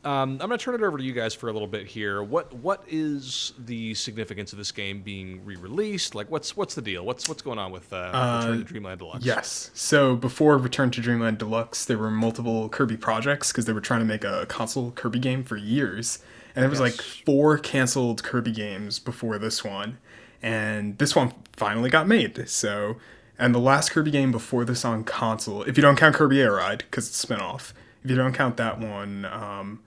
Um, 0.04 0.32
I'm 0.40 0.48
going 0.48 0.58
to 0.58 0.58
turn 0.58 0.74
it 0.74 0.82
over 0.82 0.98
to 0.98 1.04
you 1.04 1.12
guys 1.12 1.32
for 1.32 1.48
a 1.48 1.52
little 1.52 1.68
bit 1.68 1.86
here. 1.86 2.24
What 2.24 2.52
what 2.52 2.82
is 2.88 3.52
the 3.56 3.94
significance 3.94 4.52
of 4.52 4.58
this 4.58 4.72
game 4.72 5.00
being 5.00 5.44
re-released? 5.44 6.16
Like, 6.16 6.28
what's 6.28 6.56
what's 6.56 6.74
the 6.74 6.82
deal? 6.82 7.04
What's 7.04 7.28
what's 7.28 7.42
going 7.42 7.58
on 7.60 7.70
with 7.70 7.92
uh, 7.92 8.40
Return 8.42 8.58
to 8.58 8.64
Dream 8.64 8.82
Land 8.82 8.98
Deluxe? 8.98 9.24
Yes. 9.24 9.70
So 9.74 10.16
before 10.16 10.58
Return 10.58 10.90
to 10.90 11.00
Dream 11.00 11.20
Land 11.20 11.38
Deluxe, 11.38 11.84
there 11.84 11.98
were 11.98 12.10
multiple 12.10 12.68
Kirby 12.68 12.96
projects 12.96 13.52
because 13.52 13.66
they 13.66 13.72
were 13.72 13.80
trying 13.80 14.00
to 14.00 14.06
make 14.06 14.24
a 14.24 14.44
console 14.46 14.90
Kirby 14.90 15.20
game 15.20 15.44
for 15.44 15.56
years. 15.56 16.18
And 16.56 16.62
there 16.62 16.70
was 16.70 16.80
like 16.80 16.94
four 16.94 17.56
canceled 17.56 18.24
Kirby 18.24 18.52
games 18.52 18.98
before 18.98 19.38
this 19.38 19.62
one. 19.62 19.98
And 20.42 20.98
this 20.98 21.14
one 21.14 21.32
finally 21.52 21.88
got 21.88 22.08
made. 22.08 22.48
So, 22.48 22.96
and 23.38 23.54
the 23.54 23.60
last 23.60 23.92
Kirby 23.92 24.10
game 24.10 24.32
before 24.32 24.64
this 24.64 24.84
on 24.84 25.04
console, 25.04 25.62
if 25.62 25.78
you 25.78 25.82
don't 25.82 25.96
count 25.96 26.16
Kirby 26.16 26.40
Air 26.40 26.54
Ride, 26.54 26.78
because 26.78 27.06
it's 27.06 27.16
a 27.16 27.20
spin-off, 27.20 27.72
if 28.04 28.10
you 28.10 28.16
don't 28.16 28.32
count 28.32 28.56
that 28.56 28.80
one, 28.80 29.24
um, 29.26 29.80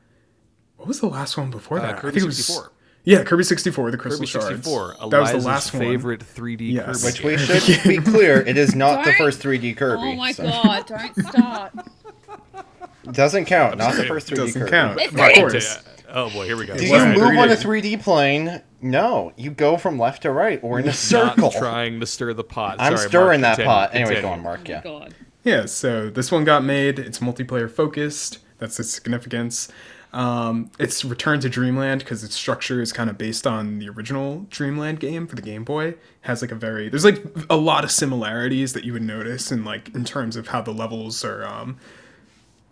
what 0.85 0.89
was 0.89 0.99
the 0.99 1.07
last 1.07 1.35
one 1.37 1.49
before 1.49 1.79
Uh, 1.79 1.83
that? 1.83 1.97
Kirby 1.97 2.19
it 2.21 2.25
was 2.25 2.37
64. 2.37 2.71
Yeah, 3.03 3.23
Kirby 3.23 3.43
64, 3.43 3.91
the 3.91 3.97
Crystal 3.97 4.19
Kirby 4.19 4.27
Shards. 4.27 4.47
64. 4.47 4.87
That 4.87 4.97
was 5.01 5.09
the 5.09 5.17
Eliza's 5.17 5.45
last 5.45 5.73
one. 5.73 5.81
favorite 5.83 6.21
3D 6.21 6.73
Yes. 6.73 7.03
Kirby 7.03 7.05
which 7.05 7.23
we 7.23 7.37
should 7.59 7.83
be 7.83 7.97
clear, 7.97 8.41
it 8.41 8.57
is 8.57 8.73
not 8.75 9.03
the 9.03 9.11
Don't- 9.11 9.17
first 9.17 9.41
3D 9.41 9.75
Kirby. 9.77 10.01
Oh 10.03 10.15
my 10.15 10.31
so- 10.31 10.43
god, 10.43 10.85
don't 10.87 11.27
start. 11.27 11.71
Doesn't 13.11 13.45
count. 13.45 13.77
Not 13.77 13.95
the 13.95 14.05
first 14.05 14.27
3D 14.27 14.35
Doesn't 14.37 14.61
Kirby. 14.61 14.71
count. 14.71 14.99
It's 15.01 15.13
Of 15.13 15.33
course. 15.51 15.83
Oh 16.09 16.29
boy, 16.29 16.45
here 16.45 16.57
we 16.57 16.65
go. 16.65 16.77
Do 16.77 16.85
you 16.85 16.95
I 16.95 17.07
move 17.13 17.23
agree. 17.23 17.37
on 17.37 17.49
a 17.49 17.55
3D 17.55 18.01
plane? 18.01 18.61
No, 18.81 19.33
you 19.37 19.51
go 19.51 19.77
from 19.77 19.97
left 19.99 20.21
to 20.23 20.31
right 20.31 20.59
or 20.63 20.79
in 20.79 20.87
a 20.87 20.93
circle. 20.93 21.43
Not 21.51 21.53
trying 21.53 21.99
to 21.99 22.05
stir 22.05 22.33
the 22.33 22.43
pot. 22.43 22.77
I'm 22.79 22.95
Sorry, 22.97 23.09
stirring 23.09 23.41
Marc, 23.41 23.57
that 23.57 23.63
continue, 23.63 23.71
pot. 23.71 23.89
Anyway, 23.95 24.21
go 24.21 24.29
on, 24.29 24.41
Marc. 24.41 24.61
Oh 24.61 24.69
Yeah. 24.69 24.81
god. 24.83 25.15
Yeah, 25.43 25.65
so 25.65 26.09
this 26.09 26.31
one 26.31 26.43
got 26.43 26.63
made. 26.63 26.97
It's 26.97 27.19
multiplayer 27.19 27.69
focused. 27.69 28.39
That's 28.57 28.77
the 28.77 28.83
significance. 28.83 29.67
Um, 30.15 30.71
it's 30.79 31.03
Return 31.03 31.41
to 31.41 31.49
Dream 31.49 31.75
Land 31.75 31.99
because 31.99 32.23
its 32.23 32.35
structure 32.35 32.81
is 32.81 32.93
kind 32.93 33.09
of 33.09 33.17
based 33.17 33.45
on 33.45 33.79
the 33.79 33.89
original 33.89 34.47
Dream 34.49 34.77
Land 34.77 35.01
game 35.01 35.27
for 35.27 35.35
the 35.35 35.41
Game 35.41 35.65
Boy. 35.65 35.87
It 35.89 35.99
has 36.21 36.41
like 36.41 36.51
a 36.51 36.55
very 36.55 36.87
there's 36.87 37.03
like 37.03 37.21
a 37.49 37.57
lot 37.57 37.83
of 37.83 37.91
similarities 37.91 38.71
that 38.73 38.85
you 38.85 38.93
would 38.93 39.03
notice 39.03 39.51
in 39.51 39.65
like 39.65 39.93
in 39.93 40.05
terms 40.05 40.37
of 40.37 40.47
how 40.47 40.61
the 40.61 40.71
levels 40.71 41.25
are 41.25 41.45
um, 41.45 41.77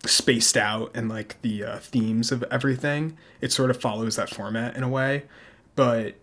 spaced 0.06 0.56
out 0.56 0.90
and 0.96 1.10
like 1.10 1.42
the 1.42 1.66
uh, 1.66 1.80
themes 1.80 2.32
of 2.32 2.46
everything. 2.50 3.18
It 3.42 3.52
sort 3.52 3.70
of 3.70 3.80
follows 3.80 4.16
that 4.16 4.30
format 4.30 4.78
in 4.78 4.84
a 4.84 4.90
way, 4.90 5.24
but 5.76 6.16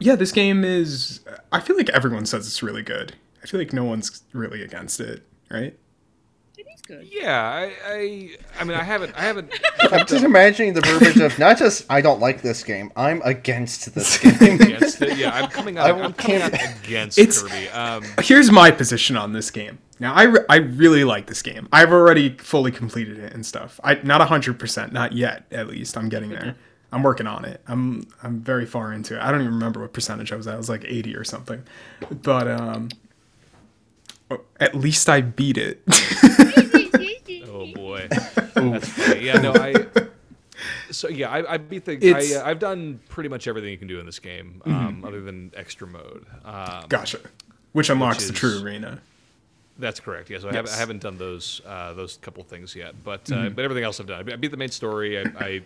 yeah, 0.00 0.16
this 0.16 0.32
game 0.32 0.64
is. 0.64 1.20
I 1.52 1.60
feel 1.60 1.76
like 1.76 1.90
everyone 1.90 2.26
says 2.26 2.44
it's 2.44 2.62
really 2.62 2.82
good. 2.82 3.14
I 3.40 3.46
feel 3.46 3.60
like 3.60 3.72
no 3.72 3.84
one's 3.84 4.24
really 4.32 4.62
against 4.62 4.98
it, 4.98 5.22
right? 5.48 5.78
It 6.88 6.92
is 6.92 6.98
good. 6.98 7.08
Yeah, 7.12 7.40
I, 7.40 7.72
I, 7.86 8.30
I 8.60 8.64
mean, 8.64 8.76
I 8.76 8.82
haven't, 8.82 9.14
I 9.16 9.22
haven't. 9.22 9.52
I'm 9.80 10.06
just 10.06 10.24
imagining 10.24 10.74
the 10.74 10.80
verbiage 10.82 11.18
of 11.18 11.38
not 11.38 11.58
just 11.58 11.84
I 11.90 12.00
don't 12.00 12.20
like 12.20 12.42
this 12.42 12.62
game, 12.62 12.92
I'm 12.96 13.20
against 13.24 13.94
this 13.94 14.18
game. 14.40 14.60
against 14.60 15.02
it. 15.02 15.16
Yeah, 15.18 15.34
I'm 15.34 15.50
coming 15.50 15.78
out. 15.78 15.86
I 15.90 16.00
I'm 16.00 16.12
coming 16.12 16.42
out 16.42 16.52
against 16.84 17.18
It's- 17.18 17.42
Kirby. 17.42 17.68
Um, 17.70 18.04
Here's 18.20 18.50
my 18.50 18.70
position 18.70 19.16
on 19.16 19.32
this 19.32 19.50
game. 19.50 19.78
Now, 19.98 20.12
I, 20.12 20.24
re- 20.24 20.44
I 20.50 20.56
really 20.56 21.04
like 21.04 21.26
this 21.26 21.40
game. 21.40 21.68
I've 21.72 21.90
already 21.90 22.36
fully 22.36 22.70
completed 22.70 23.18
it 23.18 23.32
and 23.32 23.46
stuff. 23.46 23.80
I 23.82 23.94
not 24.02 24.20
hundred 24.28 24.58
percent, 24.58 24.92
not 24.92 25.12
yet. 25.12 25.46
At 25.50 25.68
least 25.68 25.96
I'm 25.96 26.08
getting 26.10 26.28
there. 26.30 26.54
I'm 26.92 27.02
working 27.02 27.26
on 27.26 27.44
it. 27.46 27.62
I'm 27.66 28.06
I'm 28.22 28.40
very 28.40 28.66
far 28.66 28.92
into 28.92 29.16
it. 29.16 29.22
I 29.22 29.30
don't 29.32 29.40
even 29.40 29.54
remember 29.54 29.80
what 29.80 29.92
percentage 29.94 30.32
I 30.32 30.36
was 30.36 30.46
at. 30.46 30.54
I 30.54 30.58
was 30.58 30.68
like 30.68 30.84
80 30.86 31.16
or 31.16 31.24
something. 31.24 31.62
But 32.22 32.46
um, 32.46 32.90
at 34.60 34.74
least 34.74 35.08
I 35.08 35.20
beat 35.22 35.56
it. 35.58 35.82
Oh 37.74 37.74
boy, 37.74 38.06
that's 38.10 38.88
funny. 38.88 39.24
Yeah, 39.24 39.40
no, 39.40 39.52
I. 39.54 39.74
So 40.90 41.08
yeah, 41.08 41.30
I, 41.30 41.54
I 41.54 41.56
beat 41.58 41.84
the. 41.84 41.92
It's- 41.92 42.32
I, 42.34 42.36
uh, 42.40 42.46
I've 42.48 42.58
done 42.58 43.00
pretty 43.08 43.28
much 43.28 43.46
everything 43.46 43.70
you 43.70 43.76
can 43.76 43.88
do 43.88 44.00
in 44.00 44.06
this 44.06 44.18
game, 44.18 44.62
um, 44.64 45.04
other 45.04 45.20
than 45.20 45.52
extra 45.54 45.86
mode. 45.86 46.24
Um, 46.44 46.84
gotcha. 46.88 47.18
Which 47.72 47.90
unlocks 47.90 48.26
the 48.26 48.32
is- 48.32 48.38
true 48.38 48.62
arena. 48.62 49.00
That's 49.78 50.00
correct. 50.00 50.30
Yeah, 50.30 50.38
so 50.38 50.48
I, 50.48 50.54
haven't, 50.54 50.72
I 50.72 50.76
haven't 50.78 51.02
done 51.02 51.18
those 51.18 51.60
uh, 51.66 51.92
those 51.92 52.16
couple 52.16 52.42
things 52.44 52.74
yet, 52.74 52.94
but 53.04 53.30
uh, 53.30 53.50
but 53.50 53.62
everything 53.64 53.84
else 53.84 54.00
I've 54.00 54.06
done. 54.06 54.30
I 54.30 54.36
beat 54.36 54.50
the 54.50 54.56
main 54.56 54.70
story. 54.70 55.18
I 55.18 55.24
I, 55.38 55.62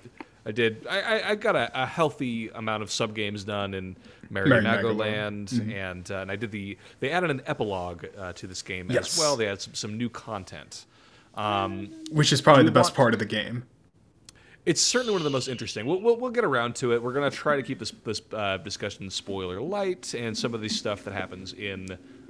I 0.47 0.51
did. 0.53 0.85
I, 0.91 1.01
I, 1.01 1.29
I 1.31 1.35
got 1.37 1.55
a, 1.55 1.83
a 1.83 1.87
healthy 1.87 2.49
amount 2.49 2.83
of 2.83 2.91
sub 2.91 3.15
games 3.15 3.45
done 3.45 3.75
in 3.75 3.95
Merry 4.31 4.49
Merry 4.49 4.65
Magoland, 4.65 5.51
Magoland. 5.51 5.73
and 5.73 6.11
uh, 6.11 6.15
and 6.17 6.33
I 6.33 6.37
did 6.37 6.51
the. 6.51 6.77
They 6.99 7.11
added 7.13 7.31
an 7.31 7.43
epilogue 7.47 8.07
uh, 8.19 8.33
to 8.33 8.49
this 8.49 8.63
game 8.63 8.91
Yes. 8.91 9.13
as 9.13 9.19
well. 9.21 9.37
They 9.37 9.47
had 9.47 9.61
some, 9.61 9.75
some 9.75 9.97
new 9.97 10.09
content. 10.09 10.87
Um, 11.35 11.91
Which 12.11 12.33
is 12.33 12.41
probably 12.41 12.65
the 12.65 12.71
best 12.73 12.91
want- 12.91 12.97
part 12.97 13.13
of 13.15 13.21
the 13.21 13.27
game. 13.27 13.65
it's 14.67 14.81
certainly 14.81 15.13
one 15.13 15.21
of 15.21 15.25
the 15.25 15.31
most 15.31 15.49
interesting. 15.49 15.87
We'll, 15.87 16.01
we'll, 16.01 16.17
we'll 16.17 16.31
get 16.31 16.45
around 16.45 16.75
to 16.77 16.93
it. 16.93 17.03
We're 17.03 17.13
going 17.13 17.31
to 17.31 17.35
try 17.37 17.57
to 17.57 17.63
keep 17.63 17.79
this 17.79 17.93
this 18.05 18.21
uh, 18.33 18.59
discussion 18.59 19.09
spoiler 19.11 19.61
light, 19.61 20.13
and 20.15 20.37
some 20.37 20.55
of 20.55 20.61
the 20.61 20.69
stuff 20.69 21.05
that 21.05 21.15
happens 21.15 21.53
in 21.55 21.87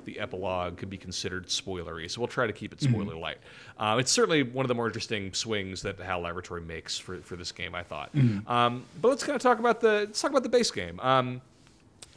the 0.06 0.18
epilogue 0.18 0.78
could 0.78 0.88
be 0.88 0.96
considered 0.96 1.46
spoilery. 1.48 2.10
So 2.10 2.20
we'll 2.22 2.28
try 2.28 2.46
to 2.46 2.52
keep 2.54 2.72
it 2.72 2.80
spoiler 2.80 3.14
light. 3.16 3.36
Uh, 3.78 3.96
it's 4.00 4.10
certainly 4.10 4.42
one 4.42 4.64
of 4.64 4.68
the 4.68 4.74
more 4.74 4.86
interesting 4.86 5.32
swings 5.34 5.82
that 5.82 5.98
HAL 5.98 6.20
Laboratory 6.20 6.62
makes 6.62 6.96
for, 6.98 7.18
for 7.18 7.36
this 7.36 7.52
game. 7.52 7.74
I 7.74 7.82
thought. 7.82 8.10
Um, 8.46 8.84
but 9.02 9.08
let's 9.08 9.22
kind 9.24 9.36
of 9.36 9.42
talk 9.42 9.58
about 9.58 9.80
the 9.80 10.04
let's 10.06 10.20
talk 10.20 10.30
about 10.30 10.42
the 10.42 10.48
base 10.48 10.70
game. 10.70 10.98
Um, 11.00 11.40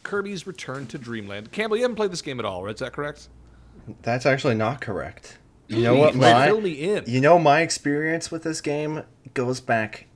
Kirby's 0.04 0.46
Return 0.48 0.86
to 0.88 0.98
Dream 0.98 1.28
Land. 1.28 1.52
Campbell, 1.52 1.78
you 1.78 1.84
haven't 1.84 1.96
played 1.96 2.12
this 2.12 2.22
game 2.22 2.40
at 2.40 2.46
all, 2.46 2.64
right? 2.64 2.74
Is 2.74 2.80
that 2.82 2.92
correct? 2.94 3.30
That's 4.02 4.26
actually 4.26 4.56
not 4.56 4.80
correct. 4.82 5.38
You 5.68 5.82
know 5.84 5.96
what 5.96 6.16
my 6.16 6.48
fill 6.48 6.62
me 6.62 6.72
in. 6.72 7.04
you 7.08 7.22
know 7.22 7.40
my 7.40 7.62
experience 7.62 8.30
with 8.32 8.44
this 8.44 8.62
game 8.62 9.04
goes 9.34 9.60
back. 9.62 10.08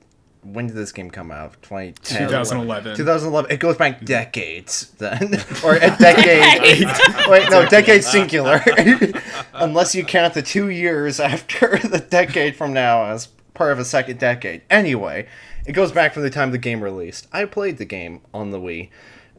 When 0.44 0.68
did 0.68 0.76
this 0.76 0.92
game 0.92 1.10
come 1.10 1.30
out? 1.32 1.60
2010. 1.62 2.28
2011. 2.28 2.96
2011. 2.96 3.50
It 3.50 3.58
goes 3.58 3.76
back 3.76 4.04
decades 4.04 4.90
then, 4.98 5.34
or 5.64 5.74
a 5.74 5.96
decade. 5.98 6.86
Wait, 7.28 7.50
no, 7.50 7.66
decade 7.66 8.04
singular. 8.04 8.62
Unless 9.54 9.94
you 9.94 10.04
count 10.04 10.34
the 10.34 10.42
two 10.42 10.70
years 10.70 11.18
after 11.18 11.78
the 11.78 11.98
decade 11.98 12.54
from 12.56 12.72
now 12.72 13.06
as 13.06 13.26
part 13.54 13.72
of 13.72 13.78
a 13.80 13.84
second 13.84 14.20
decade. 14.20 14.62
Anyway, 14.70 15.26
it 15.66 15.72
goes 15.72 15.90
back 15.90 16.14
from 16.14 16.22
the 16.22 16.30
time 16.30 16.52
the 16.52 16.58
game 16.58 16.82
released. 16.84 17.26
I 17.32 17.44
played 17.44 17.78
the 17.78 17.84
game 17.84 18.20
on 18.32 18.50
the 18.50 18.60
Wii 18.60 18.90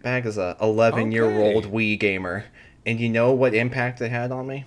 back 0.04 0.26
as 0.26 0.38
a 0.38 0.58
11 0.62 1.12
year 1.14 1.30
old 1.40 1.66
Okay. 1.68 1.76
Wii 1.76 2.00
gamer, 2.00 2.46
and 2.86 3.00
you 3.00 3.08
know 3.10 3.32
what 3.32 3.54
impact 3.54 4.02
it 4.02 4.12
had 4.12 4.32
on 4.32 4.48
me? 4.48 4.66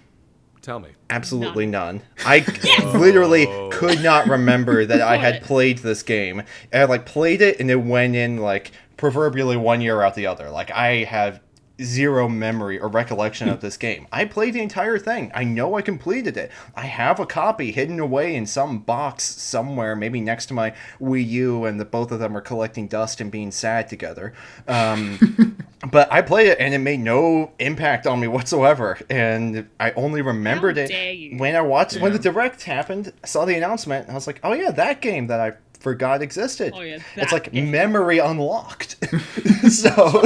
Tell 0.63 0.79
me. 0.79 0.91
Absolutely 1.11 1.67
none. 1.67 2.03
I 2.25 2.45
literally 2.97 3.47
could 3.73 4.01
not 4.01 4.29
remember 4.29 4.87
that 4.87 5.01
I 5.01 5.17
had 5.17 5.43
played 5.43 5.79
this 5.79 6.05
game. 6.05 6.41
And 6.71 6.83
I 6.83 6.85
like 6.85 7.05
played 7.05 7.43
it 7.43 7.59
and 7.59 7.69
it 7.69 7.83
went 7.83 8.15
in 8.15 8.39
like 8.39 8.71
proverbially 8.97 9.57
one 9.57 9.81
year 9.81 10.03
out 10.03 10.15
the 10.15 10.29
other. 10.29 10.51
Like 10.51 10.71
I 10.71 11.03
have 11.03 11.41
zero 11.83 12.29
memory 12.29 12.79
or 12.79 12.89
recollection 12.89 13.49
of 13.49 13.61
this 13.61 13.77
game. 13.77 14.07
I 14.13 14.25
played 14.25 14.55
the 14.55 14.61
entire 14.61 14.99
thing. 14.99 15.33
I 15.35 15.43
know 15.45 15.75
I 15.75 15.83
completed 15.83 16.37
it. 16.37 16.51
I 16.77 16.83
have 16.83 17.19
a 17.19 17.27
copy 17.27 17.73
hidden 17.73 17.99
away 17.99 18.35
in 18.35 18.47
some 18.47 18.79
box 18.81 19.25
somewhere, 19.25 19.97
maybe 19.97 20.21
next 20.21 20.47
to 20.47 20.55
my 20.55 20.75
Wii 21.01 21.27
U, 21.29 21.65
and 21.65 21.81
the 21.81 21.85
both 21.85 22.13
of 22.13 22.21
them 22.21 22.37
are 22.37 22.41
collecting 22.41 22.87
dust 22.87 23.21
and 23.21 23.31
being 23.31 23.51
sad 23.51 23.89
together. 23.89 24.33
Um, 24.69 25.57
but 25.91 26.13
I 26.13 26.23
played 26.23 26.49
it 26.49 26.59
and 26.61 26.73
it 26.75 26.79
made 26.79 27.01
no 27.01 27.53
impact 27.59 28.07
on 28.07 28.21
me 28.21 28.29
whatsoever. 28.29 28.99
And 29.11 29.69
I 29.81 29.91
only 29.93 30.23
remembered 30.23 30.77
How 30.79 30.85
it 30.87 31.39
when 31.39 31.57
I 31.57 31.61
watched 31.61 32.01
when 32.01 32.13
the 32.13 32.19
direct 32.19 32.63
happened. 32.63 33.13
I 33.23 33.27
saw 33.27 33.45
the 33.45 33.57
announcement 33.57 34.03
and 34.07 34.13
I 34.13 34.15
was 34.15 34.27
like, 34.27 34.41
"Oh 34.45 34.53
yeah, 34.53 34.71
that 34.73 35.01
game 35.01 35.27
that 35.29 35.41
I 35.41 35.53
forgot 35.81 36.23
existed." 36.23 36.73
Oh, 36.77 36.81
yeah, 36.83 36.99
it's 37.17 37.33
like 37.33 37.53
game. 37.53 37.71
memory 37.71 38.19
unlocked. 38.19 38.97
so 39.71 40.23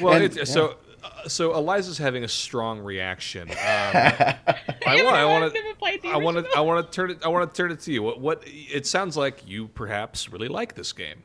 Well, 0.00 0.14
And- 0.14 0.24
it's, 0.24 0.50
so 0.50 0.76
uh, 1.04 1.28
so 1.28 1.54
Eliza's 1.54 1.98
having 1.98 2.24
a 2.24 2.28
strong 2.28 2.80
reaction. 2.80 3.50
Um, 3.50 3.56
I 3.56 5.02
want. 5.04 5.16
I 5.16 5.24
want 5.24 5.44
I've 5.44 5.52
to. 5.52 5.62
never 5.62 5.74
played 5.76 6.02
the 6.02 6.08
I 6.08 6.16
want 6.16 6.38
to. 6.38 6.46
I 6.56 6.60
want 6.60 6.84
to 6.84 6.92
turn 6.94 7.10
it. 7.12 7.18
I 7.24 7.28
want 7.28 7.52
to 7.52 7.56
turn 7.62 7.70
it 7.70 7.80
to 7.80 7.92
you. 7.92 8.02
What? 8.02 8.20
What? 8.20 8.42
It 8.46 8.86
sounds 8.86 9.16
like 9.16 9.46
you 9.46 9.68
perhaps 9.68 10.28
really 10.32 10.48
like 10.48 10.74
this 10.74 10.92
game. 10.92 11.22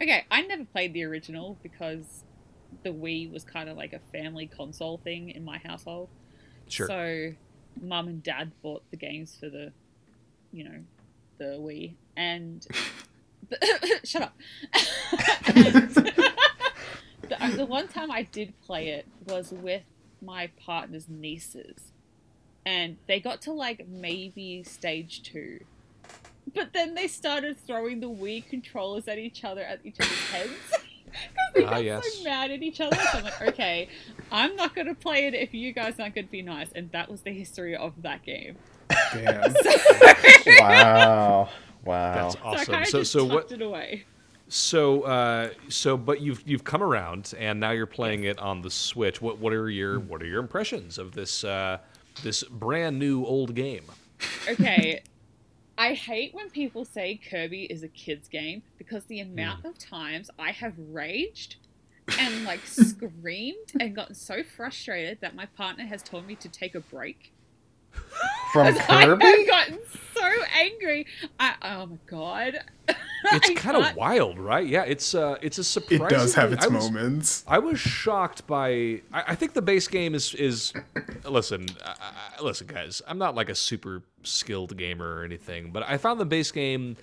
Okay, 0.00 0.24
I 0.30 0.42
never 0.42 0.64
played 0.64 0.92
the 0.94 1.02
original 1.04 1.58
because 1.62 2.22
the 2.82 2.90
Wii 2.90 3.30
was 3.32 3.44
kind 3.44 3.68
of 3.68 3.76
like 3.76 3.92
a 3.92 4.00
family 4.12 4.46
console 4.46 4.98
thing 4.98 5.30
in 5.30 5.44
my 5.44 5.58
household. 5.58 6.08
Sure. 6.68 6.86
So, 6.86 7.32
mum 7.80 8.08
and 8.08 8.22
dad 8.22 8.52
bought 8.62 8.82
the 8.90 8.96
games 8.96 9.36
for 9.38 9.48
the, 9.48 9.72
you 10.52 10.64
know, 10.64 10.80
the 11.38 11.58
Wii, 11.58 11.94
and 12.16 12.66
shut 14.04 14.22
up. 14.22 14.36
And 15.46 15.90
the, 17.28 17.44
uh, 17.44 17.56
the 17.56 17.66
one 17.66 17.88
time 17.88 18.10
I 18.10 18.22
did 18.22 18.54
play 18.62 18.88
it 18.88 19.06
was 19.26 19.52
with 19.52 19.82
my 20.20 20.48
partner's 20.58 21.08
nieces, 21.08 21.92
and 22.66 22.96
they 23.06 23.20
got 23.20 23.42
to 23.42 23.52
like 23.52 23.86
maybe 23.88 24.62
stage 24.62 25.22
two. 25.22 25.60
But 26.54 26.72
then 26.72 26.94
they 26.94 27.08
started 27.08 27.58
throwing 27.58 28.00
the 28.00 28.08
Wii 28.08 28.48
controllers 28.48 29.06
at 29.08 29.18
each 29.18 29.44
other 29.44 29.62
at 29.62 29.80
each 29.84 30.00
other's 30.00 30.30
heads. 30.30 30.84
Because 31.10 31.54
they 31.54 31.64
Ah, 31.64 31.70
got 31.70 31.84
yes. 31.84 32.14
so 32.18 32.24
mad 32.24 32.50
at 32.50 32.62
each 32.62 32.80
other. 32.80 32.96
So 32.96 33.18
I'm 33.18 33.24
like, 33.24 33.42
okay, 33.42 33.88
I'm 34.30 34.54
not 34.56 34.74
going 34.74 34.86
to 34.86 34.94
play 34.94 35.26
it 35.26 35.34
if 35.34 35.54
you 35.54 35.72
guys 35.72 35.98
aren't 35.98 36.14
going 36.14 36.26
to 36.26 36.30
be 36.30 36.42
nice. 36.42 36.68
And 36.74 36.90
that 36.92 37.10
was 37.10 37.22
the 37.22 37.32
history 37.32 37.76
of 37.76 38.00
that 38.02 38.22
game. 38.24 38.56
Damn. 39.12 39.54
wow, 40.58 41.48
wow. 41.84 42.14
That's 42.14 42.34
So 42.34 42.40
I 42.52 42.60
awesome. 42.60 42.74
kind 42.74 42.86
So 42.86 43.02
so 43.02 43.24
what? 43.24 43.50
it 43.52 43.62
away. 43.62 44.04
So 44.48 45.02
uh, 45.02 45.50
so 45.68 45.96
but 45.96 46.20
you've 46.20 46.42
you've 46.46 46.64
come 46.64 46.82
around 46.82 47.34
and 47.38 47.60
now 47.60 47.70
you're 47.72 47.86
playing 47.86 48.24
it 48.24 48.38
on 48.38 48.62
the 48.62 48.70
Switch. 48.70 49.20
What 49.20 49.38
what 49.38 49.52
are 49.52 49.68
your 49.68 50.00
what 50.00 50.22
are 50.22 50.26
your 50.26 50.40
impressions 50.40 50.98
of 50.98 51.12
this 51.12 51.44
uh, 51.44 51.78
this 52.22 52.42
brand 52.44 52.98
new 52.98 53.24
old 53.24 53.54
game? 53.54 53.84
Okay. 54.48 55.02
I 55.80 55.94
hate 55.94 56.34
when 56.34 56.50
people 56.50 56.84
say 56.84 57.20
Kirby 57.30 57.66
is 57.66 57.84
a 57.84 57.88
kid's 57.88 58.26
game 58.26 58.62
because 58.78 59.04
the 59.04 59.20
amount 59.20 59.62
mm. 59.62 59.68
of 59.68 59.78
times 59.78 60.28
I 60.36 60.50
have 60.50 60.74
raged 60.76 61.54
and 62.18 62.44
like 62.44 62.60
screamed 62.66 63.72
and 63.78 63.94
gotten 63.94 64.16
so 64.16 64.42
frustrated 64.42 65.18
that 65.20 65.36
my 65.36 65.46
partner 65.46 65.86
has 65.86 66.02
told 66.02 66.26
me 66.26 66.34
to 66.34 66.48
take 66.48 66.74
a 66.74 66.80
break. 66.80 67.32
From 68.52 68.66
I 68.88 69.00
have 69.06 69.18
gotten 69.46 69.78
so 70.14 70.22
angry. 70.58 71.06
I, 71.38 71.54
oh 71.62 71.86
my 71.86 71.98
god. 72.06 72.60
It's 73.32 73.60
kind 73.60 73.76
of 73.76 73.96
wild, 73.96 74.38
right? 74.38 74.64
Yeah, 74.66 74.84
it's 74.84 75.12
uh 75.12 75.36
it's 75.42 75.58
a 75.58 75.64
surprise. 75.64 76.00
It 76.00 76.08
does 76.14 76.34
have 76.34 76.52
its 76.52 76.64
I 76.64 76.68
was, 76.68 76.84
moments. 76.90 77.44
I 77.48 77.58
was 77.58 77.78
shocked 77.80 78.46
by. 78.46 78.70
I, 79.12 79.24
I 79.28 79.34
think 79.34 79.54
the 79.54 79.60
base 79.60 79.88
game 79.88 80.14
is 80.14 80.34
is. 80.34 80.72
Listen, 81.28 81.66
I, 81.84 82.12
I, 82.38 82.42
listen, 82.42 82.68
guys. 82.68 83.02
I'm 83.08 83.18
not 83.18 83.34
like 83.34 83.48
a 83.48 83.56
super 83.56 84.02
skilled 84.22 84.76
gamer 84.78 85.16
or 85.16 85.24
anything, 85.24 85.72
but 85.72 85.82
I 85.82 85.98
found 85.98 86.20
the 86.20 86.24
base 86.26 86.52
game 86.52 86.96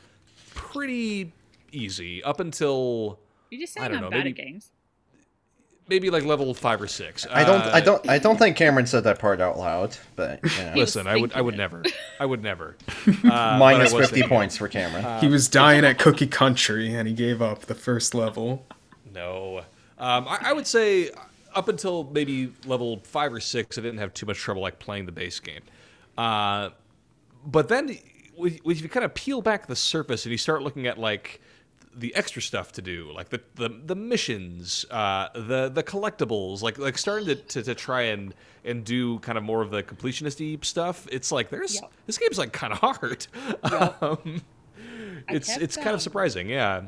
pretty 0.56 1.34
easy 1.74 2.24
up 2.24 2.40
until 2.40 3.20
You're 3.52 3.62
just 3.62 3.78
I 3.78 3.82
saying 3.82 3.92
don't 3.92 3.98
I'm 3.98 4.04
know, 4.06 4.10
bad 4.12 4.24
maybe- 4.26 4.40
at 4.42 4.48
games. 4.48 4.72
Maybe 5.88 6.10
like 6.10 6.24
level 6.24 6.54
five 6.54 6.82
or 6.82 6.88
six. 6.88 7.26
I 7.32 7.44
don't. 7.44 7.62
I 7.62 7.78
Uh, 7.78 7.80
don't. 7.82 8.10
I 8.10 8.18
don't 8.20 8.38
think 8.38 8.58
Cameron 8.58 8.86
said 8.88 9.04
that 9.06 9.20
part 9.20 9.40
out 9.42 9.58
loud. 9.58 9.98
But 10.16 10.40
you 10.44 10.64
know. 10.66 10.74
Listen, 10.76 11.08
I 11.08 11.16
would. 11.18 11.34
I 11.34 11.42
would 11.42 11.58
never. 11.58 11.84
I 12.20 12.26
would 12.26 12.42
never. 12.44 12.76
Uh, 13.26 13.32
I 13.32 13.58
minus 13.58 13.92
was 13.94 14.06
fifty 14.08 14.22
thinking- 14.22 14.30
points 14.30 14.58
for 14.58 14.68
Cameron. 14.68 15.20
he 15.20 15.28
was 15.28 15.48
dying 15.48 15.84
at 15.86 15.98
Cookie 16.00 16.28
Country 16.28 16.94
and 16.94 17.08
he 17.08 17.14
gave 17.14 17.42
up 17.42 17.62
the 17.62 17.76
first 17.76 18.14
level. 18.16 18.66
No. 19.14 19.60
Um, 19.98 20.28
I, 20.28 20.40
I 20.46 20.54
would 20.54 20.68
say 20.68 21.10
up 21.56 21.68
until 21.70 22.04
maybe 22.12 22.52
level 22.66 23.00
five 23.04 23.34
or 23.34 23.40
six, 23.40 23.78
I 23.78 23.82
didn't 23.82 24.00
have 24.00 24.14
too 24.14 24.26
much 24.26 24.38
trouble 24.38 24.62
like 24.62 24.78
playing 24.80 25.06
the 25.06 25.12
base 25.12 25.40
game. 25.40 25.62
Uh, 26.18 26.70
but 27.46 27.68
then 27.70 27.98
when 28.36 28.60
when 28.64 28.78
you 28.78 28.90
kind 28.90 29.06
of 29.06 29.14
peel 29.14 29.42
back 29.42 29.68
the 29.68 29.76
surface 29.76 30.26
and 30.26 30.32
you 30.32 30.38
start 30.38 30.62
looking 30.64 30.86
at 30.88 30.98
like 30.98 31.42
the 31.98 32.14
extra 32.16 32.42
stuff 32.42 32.72
to 32.74 32.82
do, 32.82 33.12
like 33.14 33.30
the 33.30 33.42
the, 33.56 33.70
the 33.70 33.96
missions, 33.96 34.86
uh, 34.92 35.30
the 35.34 35.70
the 35.70 35.84
collectibles, 35.84 36.62
like 36.62 36.78
like 36.78 36.98
starting 36.98 37.26
to, 37.28 37.36
to, 37.36 37.64
to 37.64 37.76
try 37.76 38.02
and 38.04 38.34
and 38.64 38.84
do 38.84 39.20
kind 39.20 39.38
of 39.38 39.44
more 39.44 39.62
of 39.62 39.72
the 39.72 39.82
completionist 39.84 40.66
stuff. 40.66 41.08
It's 41.12 41.32
like 41.32 41.50
there's 41.50 41.76
Yep. 41.82 41.92
this 42.06 42.18
game's 42.18 42.38
like 42.38 42.52
kind 42.52 42.74
of 42.74 42.80
hard. 42.80 43.28
Yep. 43.72 43.98
um, 44.04 44.42
I 45.30 45.36
it's 45.36 45.48
kept, 45.48 45.62
it's 45.62 45.76
kind 45.76 45.90
um, 45.90 45.96
of 45.96 46.02
surprising, 46.02 46.50
yeah. 46.50 46.84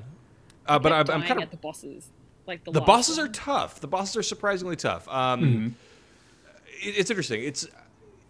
Uh, 0.67 0.77
but 0.79 0.91
I'm, 0.91 1.05
kept 1.05 1.15
I'm 1.15 1.21
kind 1.23 1.39
of 1.39 1.43
at 1.43 1.51
the 1.51 1.57
bosses. 1.57 2.09
Like 2.45 2.63
the, 2.63 2.71
the 2.71 2.79
last 2.79 2.87
bosses 2.87 3.19
are 3.19 3.27
tough. 3.29 3.79
The 3.79 3.87
bosses 3.87 4.17
are 4.17 4.23
surprisingly 4.23 4.75
tough. 4.75 5.07
Um, 5.07 5.75
it- 6.81 6.97
it's 6.97 7.09
interesting. 7.09 7.43
It's 7.43 7.65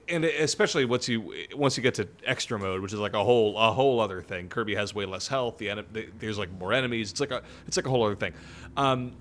and 0.10 0.24
especially 0.26 0.86
once 0.86 1.08
you 1.10 1.34
once 1.55 1.76
you 1.78 1.84
get 1.84 1.95
to 1.95 2.08
extra 2.26 2.58
mode, 2.58 2.82
which 2.82 2.93
is 2.93 2.99
like 2.99 3.14
a 3.14 3.24
whole 3.24 3.58
a 3.58 3.72
whole 3.72 3.99
other 3.99 4.22
thing. 4.22 4.47
Kirby 4.49 4.76
has 4.76 4.93
way 4.95 5.05
less 5.05 5.28
health. 5.28 5.58
The, 5.58 5.70
ene- 5.70 5.86
the 5.91 6.08
there's 6.20 6.38
like 6.38 6.51
more 6.51 6.74
enemies. 6.74 7.12
It's 7.12 7.20
like 7.20 7.32
a 7.32 7.41
it's 7.68 7.78
like 7.78 7.86
a 7.86 7.89
whole 7.89 8.05
other 8.05 8.16
thing. 8.16 8.34
Um, 8.76 9.14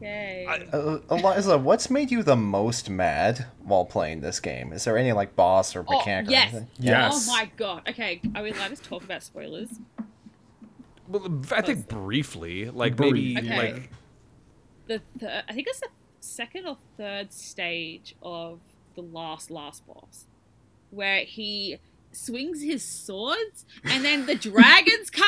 Yay. 0.00 0.46
Uh, 0.72 0.98
Eliza, 1.10 1.58
what's 1.58 1.90
made 1.90 2.10
you 2.10 2.22
the 2.22 2.34
most 2.36 2.88
mad 2.88 3.44
while 3.62 3.84
playing 3.84 4.22
this 4.22 4.40
game? 4.40 4.72
Is 4.72 4.84
there 4.84 4.96
any 4.96 5.12
like 5.12 5.36
boss 5.36 5.76
or 5.76 5.84
Oh, 5.86 5.98
mechanic? 5.98 6.28
or 6.28 6.32
yes. 6.32 6.52
anything? 6.54 6.68
Yes. 6.78 7.28
Oh 7.28 7.32
my 7.32 7.50
god. 7.58 7.82
Okay, 7.88 8.20
are 8.34 8.42
we 8.42 8.50
allowed 8.52 8.74
to 8.74 8.82
talk 8.82 9.04
about 9.04 9.22
spoilers? 9.22 9.68
well, 11.06 11.40
I 11.52 11.60
think 11.60 11.86
briefly, 11.88 12.70
like 12.70 12.98
maybe 12.98 13.36
Okay. 13.36 13.72
like 13.72 13.90
The 14.86 15.02
th- 15.18 15.44
I 15.48 15.52
think 15.52 15.66
it's 15.68 15.80
the 15.80 15.88
second 16.20 16.66
or 16.66 16.78
third 16.96 17.32
stage 17.32 18.14
of 18.22 18.60
the 18.94 19.02
last 19.02 19.50
last 19.50 19.86
boss. 19.86 20.26
Where 20.90 21.20
he 21.24 21.78
swings 22.12 22.60
his 22.60 22.82
swords 22.82 23.64
and 23.84 24.04
then 24.04 24.26
the 24.26 24.34
dragons 24.34 25.10
come 25.12 25.24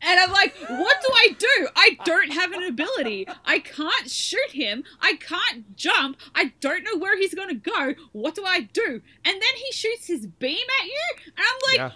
and 0.00 0.18
I'm 0.18 0.32
like, 0.32 0.54
what 0.56 0.96
do 1.02 1.08
I 1.14 1.36
do? 1.38 1.68
I 1.76 1.98
don't 2.04 2.32
have 2.32 2.50
an 2.52 2.62
ability. 2.62 3.26
I 3.44 3.58
can't 3.58 4.10
shoot 4.10 4.50
him. 4.52 4.84
I 5.02 5.16
can't 5.16 5.76
jump. 5.76 6.16
I 6.34 6.54
don't 6.60 6.82
know 6.82 6.96
where 6.98 7.18
he's 7.18 7.34
gonna 7.34 7.54
go. 7.54 7.92
What 8.12 8.34
do 8.34 8.44
I 8.44 8.60
do? 8.60 9.02
And 9.24 9.34
then 9.34 9.54
he 9.56 9.70
shoots 9.72 10.06
his 10.06 10.26
beam 10.26 10.66
at 10.80 10.86
you, 10.86 11.02
and 11.26 11.44
I'm 11.46 11.92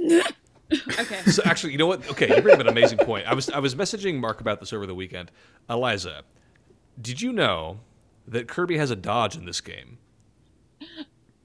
Yeah. 0.00 0.20
like, 0.22 0.34
okay. 1.00 1.30
So 1.30 1.42
actually, 1.44 1.72
you 1.72 1.78
know 1.78 1.86
what? 1.86 2.08
Okay, 2.12 2.34
you 2.34 2.40
bring 2.40 2.54
up 2.54 2.60
an 2.60 2.68
amazing 2.68 2.98
point. 2.98 3.26
I 3.26 3.34
was 3.34 3.50
I 3.50 3.58
was 3.58 3.74
messaging 3.74 4.18
Mark 4.20 4.40
about 4.40 4.58
this 4.60 4.72
over 4.72 4.86
the 4.86 4.94
weekend. 4.94 5.30
Eliza, 5.68 6.22
did 7.00 7.20
you 7.20 7.30
know 7.30 7.80
that 8.26 8.48
Kirby 8.48 8.78
has 8.78 8.90
a 8.90 8.96
dodge 8.96 9.36
in 9.36 9.44
this 9.44 9.60
game? 9.60 9.98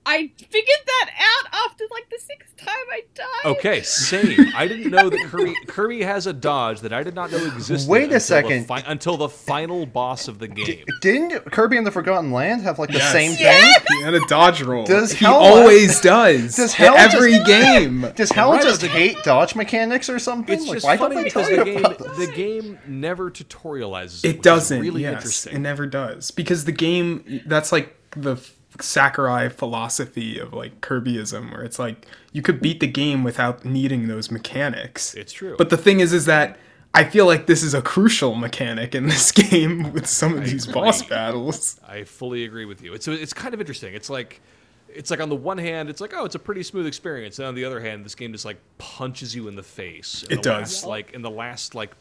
I 0.08 0.32
figured 0.38 0.84
that 0.86 1.10
out 1.20 1.66
after 1.70 1.84
like 1.92 2.10
the 2.10 2.18
sixth 2.20 2.56
time 2.58 2.70
I 2.92 3.02
died. 3.14 3.58
Okay, 3.58 3.82
same. 3.82 4.52
I 4.56 4.68
didn't 4.68 4.90
know 4.92 5.10
that 5.10 5.20
Kirby 5.26 5.54
Kirby 5.68 6.02
has 6.04 6.28
a 6.28 6.34
dodge 6.34 6.80
that 6.82 6.94
I 6.94 7.04
did 7.04 7.14
not 7.14 7.32
know 7.32 7.46
existed. 7.46 7.90
Wait 7.90 8.04
a 8.04 8.04
until 8.06 8.14
the 8.16 8.20
second. 8.22 8.66
fi- 8.68 8.84
until 8.88 9.18
the 9.18 9.30
final 9.30 9.86
boss 9.86 10.28
of 10.28 10.40
the 10.40 10.48
game. 10.48 10.86
Didn't 11.02 11.52
Kirby 11.52 11.78
and 11.78 11.86
the 11.86 11.92
Forgotten 11.92 12.32
Land 12.32 12.62
have 12.62 12.80
like 12.80 12.90
the 12.90 12.98
Yes. 13.00 13.12
same 13.12 13.36
Yeah. 13.40 13.74
thing? 13.80 13.98
He 13.98 14.04
had 14.04 14.14
a 14.14 14.26
dodge 14.28 14.62
roll. 14.62 14.86
Does 14.86 15.12
he 15.12 15.26
Hell- 15.26 15.36
always 15.36 16.00
does. 16.02 16.56
Does 16.56 16.72
In 16.72 16.78
Hell 16.86 16.96
every 16.96 17.34
just- 17.34 17.46
game. 17.48 18.08
Does 18.16 18.32
Hell 18.32 18.52
Right, 18.54 18.62
just 18.64 18.82
hate 18.84 19.18
dodge 19.24 19.56
mechanics 19.56 20.10
or 20.10 20.20
something? 20.20 20.56
It's 20.58 20.68
like, 20.68 20.76
just 20.78 20.86
why 20.86 20.96
don't 20.98 21.10
funny 21.10 21.16
they 21.18 21.24
because 21.26 21.48
tell 21.50 21.66
the 21.66 21.72
you 21.72 21.80
game 21.82 21.96
this? 22.00 22.28
the 22.28 22.34
game 22.34 22.80
never 22.88 23.30
tutorializes. 23.30 24.24
It 24.24 24.28
which 24.30 24.36
is 24.38 24.42
doesn't. 24.44 24.82
Really 24.82 25.02
yes, 25.02 25.14
interesting. 25.16 25.56
it 25.56 25.60
never 25.60 25.86
does 25.86 26.32
because 26.32 26.66
the 26.66 26.72
game. 26.72 27.42
That's 27.46 27.72
like 27.72 27.94
the 28.16 28.34
f- 28.34 28.54
Sakurai 28.82 29.50
philosophy 29.50 30.38
of 30.40 30.54
like 30.54 30.82
Kirbyism, 30.82 31.52
where 31.52 31.64
it's 31.64 31.80
like 31.80 32.06
you 32.34 32.42
could 32.42 32.62
beat 32.62 32.80
the 32.80 32.88
game 32.88 33.24
without 33.24 33.66
needing 33.66 34.08
those 34.08 34.30
mechanics. 34.32 35.14
It's 35.14 35.34
true. 35.34 35.56
But 35.58 35.70
the 35.70 35.78
thing 35.78 36.00
is, 36.00 36.14
is 36.14 36.26
that 36.26 36.58
I 36.94 37.04
feel 37.04 37.26
like 37.26 37.46
this 37.46 37.64
is 37.64 37.74
a 37.74 37.82
crucial 37.82 38.36
mechanic 38.36 38.96
in 38.96 39.08
this 39.08 39.32
game 39.52 39.92
with 39.94 40.08
some 40.08 40.38
of 40.38 40.46
these 40.46 40.66
boss 40.66 41.04
battles. 41.04 41.80
I 41.88 42.04
fully 42.04 42.44
agree 42.44 42.66
with 42.66 42.82
you. 42.82 42.94
It's 42.94 43.08
it's 43.08 43.34
kind 43.34 43.54
of 43.54 43.60
interesting. 43.60 43.94
It's 43.94 44.10
like 44.10 44.42
it's 44.90 45.12
like 45.12 45.20
on 45.20 45.30
the 45.30 45.36
one 45.36 45.58
hand, 45.58 45.90
it's 45.90 46.02
like 46.02 46.14
oh, 46.16 46.26
it's 46.26 46.36
a 46.36 46.40
pretty 46.40 46.64
smooth 46.64 46.88
experience, 46.88 47.40
and 47.40 47.48
on 47.48 47.56
the 47.56 47.66
other 47.66 47.80
hand, 47.80 48.04
this 48.06 48.16
game 48.16 48.32
just 48.32 48.46
like 48.46 48.58
punches 48.78 49.36
you 49.36 49.48
in 49.48 49.56
the 49.56 49.64
face. 49.64 50.24
in 50.24 50.34
It 50.34 50.44
the 50.44 50.50
does. 50.50 50.60
Last, 50.60 50.86
like 50.86 51.12
in 51.14 51.22
the 51.22 51.30
last 51.30 51.76
like 51.76 51.92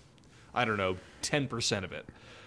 I 0.54 0.64
don't 0.64 0.78
know 0.78 0.96
ten 1.20 1.46
percent 1.48 1.84
of 1.84 1.92
it, 1.92 2.06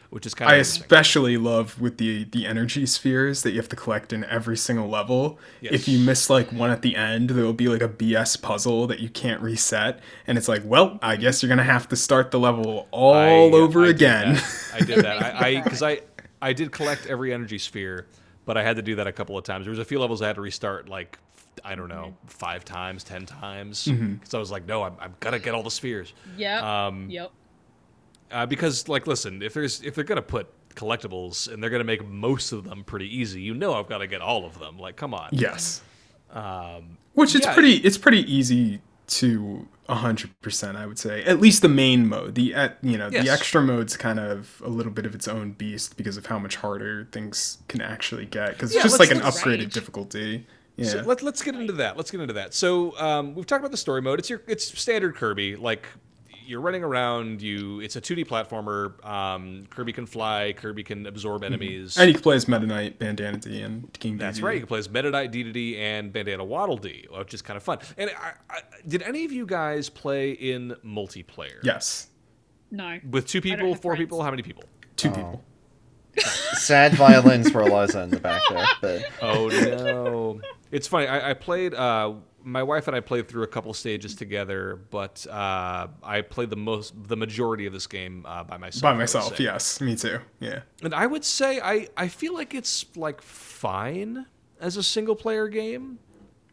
which 0.10 0.26
is 0.26 0.34
kind 0.34 0.50
of 0.50 0.56
I 0.56 0.60
especially 0.60 1.38
love 1.38 1.80
with 1.80 1.98
the 1.98 2.24
the 2.26 2.46
energy 2.48 2.86
spheres 2.86 3.44
that 3.44 3.52
you 3.52 3.58
have 3.58 3.70
to 3.70 3.76
collect 3.76 4.12
in 4.12 4.24
every 4.26 4.58
single 4.58 4.88
level. 4.90 5.38
Yes. 5.62 5.74
If 5.74 5.88
you 5.88 6.00
miss 6.00 6.30
like 6.30 6.52
one 6.52 6.72
at 6.72 6.82
the 6.82 6.96
end, 6.96 7.30
there 7.32 7.44
will 7.46 7.54
be 7.54 7.68
like 7.68 7.82
a 7.82 7.90
BS 7.90 8.42
puzzle 8.42 8.88
that 8.88 9.00
you 9.00 9.10
can't 9.10 9.42
reset, 9.42 10.00
and 10.28 10.38
it's 10.38 10.48
like, 10.48 10.64
well, 10.66 10.98
I 11.02 11.16
guess 11.16 11.42
you're 11.44 11.50
gonna 11.50 11.64
have 11.64 11.88
to 11.90 11.96
start 11.96 12.32
the 12.32 12.40
level 12.40 12.88
all 12.92 13.14
I- 13.14 13.30
over 13.58 13.84
I 13.84 13.86
did 13.88 13.96
again. 13.96 14.34
that. 14.36 14.72
I 14.74 14.80
did 14.80 15.06
that. 15.06 15.36
I 15.42 15.62
because 15.62 15.84
I, 15.92 16.02
I 16.42 16.54
did 16.54 16.72
collect 16.72 17.06
every 17.08 17.34
energy 17.34 17.58
sphere, 17.58 18.08
but 18.46 18.58
I 18.58 18.64
had 18.64 18.78
to 18.78 18.82
do 18.82 18.96
that 18.96 19.08
a 19.08 19.12
couple 19.12 19.38
of 19.38 19.44
times. 19.44 19.66
There 19.66 19.72
was 19.72 19.80
a 19.80 19.86
few 19.86 20.00
levels 20.00 20.22
I 20.22 20.28
had 20.28 20.36
to 20.38 20.42
restart 20.42 20.90
like 20.90 21.20
I 21.64 21.76
don't 21.76 21.90
know 21.90 22.16
five 22.26 22.64
times, 22.64 23.04
ten 23.04 23.26
times 23.26 23.84
because 23.86 24.00
Mm-hmm. 24.00 24.36
I 24.36 24.40
was 24.40 24.50
like, 24.50 24.66
no, 24.66 24.84
I'm, 24.84 24.94
I'm 25.00 25.14
gonna 25.20 25.40
get 25.40 25.54
all 25.54 25.62
the 25.64 25.70
spheres. 25.72 26.14
Yeah. 26.38 26.88
Um, 26.88 27.10
yep. 27.10 27.32
Uh, 28.32 28.46
because 28.46 28.88
like 28.88 29.08
listen 29.08 29.42
if 29.42 29.54
there's 29.54 29.82
if 29.82 29.96
they're 29.96 30.04
gonna 30.04 30.22
put 30.22 30.48
collectibles 30.76 31.52
and 31.52 31.62
they're 31.62 31.70
gonna 31.70 31.84
make 31.84 32.06
most 32.08 32.52
of 32.52 32.64
them 32.64 32.84
pretty 32.84 33.08
easy 33.18 33.42
you 33.42 33.54
know 33.54 33.74
i've 33.74 33.90
got 33.90 33.98
to 34.00 34.08
get 34.08 34.22
all 34.22 34.46
of 34.46 34.58
them 34.60 34.78
like 34.78 34.96
come 34.96 35.14
on 35.14 35.30
yes, 35.32 35.82
um, 36.32 36.98
which 37.14 37.36
it's 37.36 37.46
yeah. 37.46 37.54
pretty 37.54 37.74
it's 37.78 37.98
pretty 37.98 38.22
easy 38.34 38.82
to 39.08 39.68
hundred 39.88 40.40
percent. 40.42 40.78
I 40.78 40.86
would 40.86 41.00
say 41.00 41.24
at 41.24 41.40
least 41.40 41.64
the 41.64 41.68
main 41.70 42.08
mode. 42.08 42.36
The 42.36 42.54
uh, 42.54 42.70
you 42.84 42.98
know 42.98 43.10
Yes. 43.12 43.26
the 43.26 43.32
extra 43.32 43.62
mode's 43.62 43.98
kind 43.98 44.20
of 44.20 44.62
a 44.64 44.70
little 44.70 44.92
bit 44.92 45.06
of 45.08 45.16
its 45.16 45.28
own 45.28 45.54
beast 45.54 45.98
because 45.98 46.16
of 46.16 46.28
how 46.28 46.38
much 46.38 46.58
harder 46.58 47.08
things 47.12 47.58
can 47.68 47.82
actually 47.82 48.26
get. 48.28 48.52
Because 48.52 48.72
Yeah, 48.72 48.82
it's 48.82 48.90
just 48.90 49.00
like 49.00 49.10
an 49.10 49.22
upgraded 49.22 49.62
rage. 49.62 49.74
difficulty. 49.74 50.46
Yeah. 50.76 50.86
so 50.90 51.02
let, 51.02 51.22
let's 51.24 51.42
get 51.42 51.56
into 51.56 51.74
that 51.74 51.98
let's 51.98 52.10
get 52.10 52.22
into 52.22 52.36
that 52.36 52.54
so 52.54 52.98
um, 52.98 53.36
we've 53.36 53.46
talked 53.46 53.60
about 53.60 53.72
the 53.72 53.76
story 53.78 54.02
mode 54.02 54.18
it's 54.18 54.30
your 54.30 54.42
it's 54.48 54.80
standard 54.80 55.14
kirby 55.14 55.58
like 55.58 55.86
you're 56.50 56.62
running 56.62 56.84
around 56.84 57.42
you 57.42 57.80
it's 57.80 57.96
a 57.96 58.02
2d 58.02 58.26
platformer 58.28 59.06
um, 59.06 59.66
kirby 59.70 59.94
can 59.94 60.06
fly 60.06 60.54
kirby 60.58 60.84
can 60.84 61.06
absorb 61.06 61.44
enemies 61.44 61.96
And 61.98 62.08
you 62.08 62.14
can 62.16 62.24
play 62.24 62.36
as 62.36 62.48
Meta 62.48 62.66
Knight, 62.66 62.98
Bandana 63.00 63.38
Dee, 63.38 63.62
and 63.62 63.92
King 63.94 64.18
That's 64.18 64.40
Dedede. 64.40 64.44
right. 64.44 64.54
You 64.56 64.60
can 64.62 64.68
play 64.68 64.80
as 64.80 64.88
Metadite, 64.88 65.32
Dedede, 65.32 65.78
and 65.78 66.12
Bandana 66.12 66.44
Waddle 66.44 66.78
Dee, 66.78 67.06
which 67.12 67.34
is 67.34 67.42
kind 67.42 67.56
of 67.58 67.64
fun. 67.64 67.78
And 67.98 68.10
I, 68.10 68.34
I, 68.50 68.60
did 68.88 69.04
any 69.04 69.26
of 69.26 69.32
you 69.32 69.46
guys 69.46 69.90
play 69.90 70.32
in 70.32 70.76
multiplayer? 70.86 71.60
Yes, 71.64 72.08
No. 72.72 73.00
With 73.10 73.28
two 73.28 73.42
people, 73.42 73.76
four 73.76 73.94
friends. 73.96 74.00
people? 74.00 74.24
How 74.24 74.32
many 74.32 74.42
people? 74.44 74.64
two 74.96 75.10
Oh. 75.10 75.14
people. 75.14 75.44
Sad 76.56 76.94
violins 76.96 77.50
for 77.52 77.62
Eliza 77.62 78.02
in 78.02 78.10
the 78.10 78.20
back 78.20 78.42
there. 78.50 78.68
But 78.82 79.02
Oh 79.22 79.48
no! 79.48 80.42
it's 80.72 80.88
funny. 80.88 81.08
I, 81.08 81.32
I 81.32 81.34
played. 81.34 81.74
Uh, 81.74 82.14
my 82.44 82.64
wife 82.64 82.88
and 82.88 82.96
I 82.96 83.00
played 83.00 83.28
through 83.28 83.44
a 83.44 83.48
couple 83.48 83.74
stages 83.74 84.16
together, 84.16 84.80
but 84.90 85.26
uh, 85.30 85.88
I 86.04 86.22
played 86.22 86.50
the 86.50 86.56
most, 86.56 86.94
the 87.08 87.18
majority 87.18 87.66
of 87.66 87.74
this 87.74 87.88
game 87.88 88.26
uh, 88.28 88.44
by 88.44 88.58
myself. 88.58 88.82
By 88.82 88.94
myself, 88.94 89.40
yes, 89.40 89.82
me 89.82 89.96
too. 89.96 90.20
Yeah, 90.40 90.62
And 90.84 90.94
I 90.94 91.06
would 91.06 91.26
say 91.26 91.60
I, 91.60 91.88
I 91.98 92.08
feel 92.08 92.34
like 92.34 92.54
it's 92.54 92.86
like 92.96 93.22
fine 93.22 94.26
as 94.60 94.78
a 94.78 94.84
single 94.84 95.16
player 95.16 95.48
game. 95.48 96.00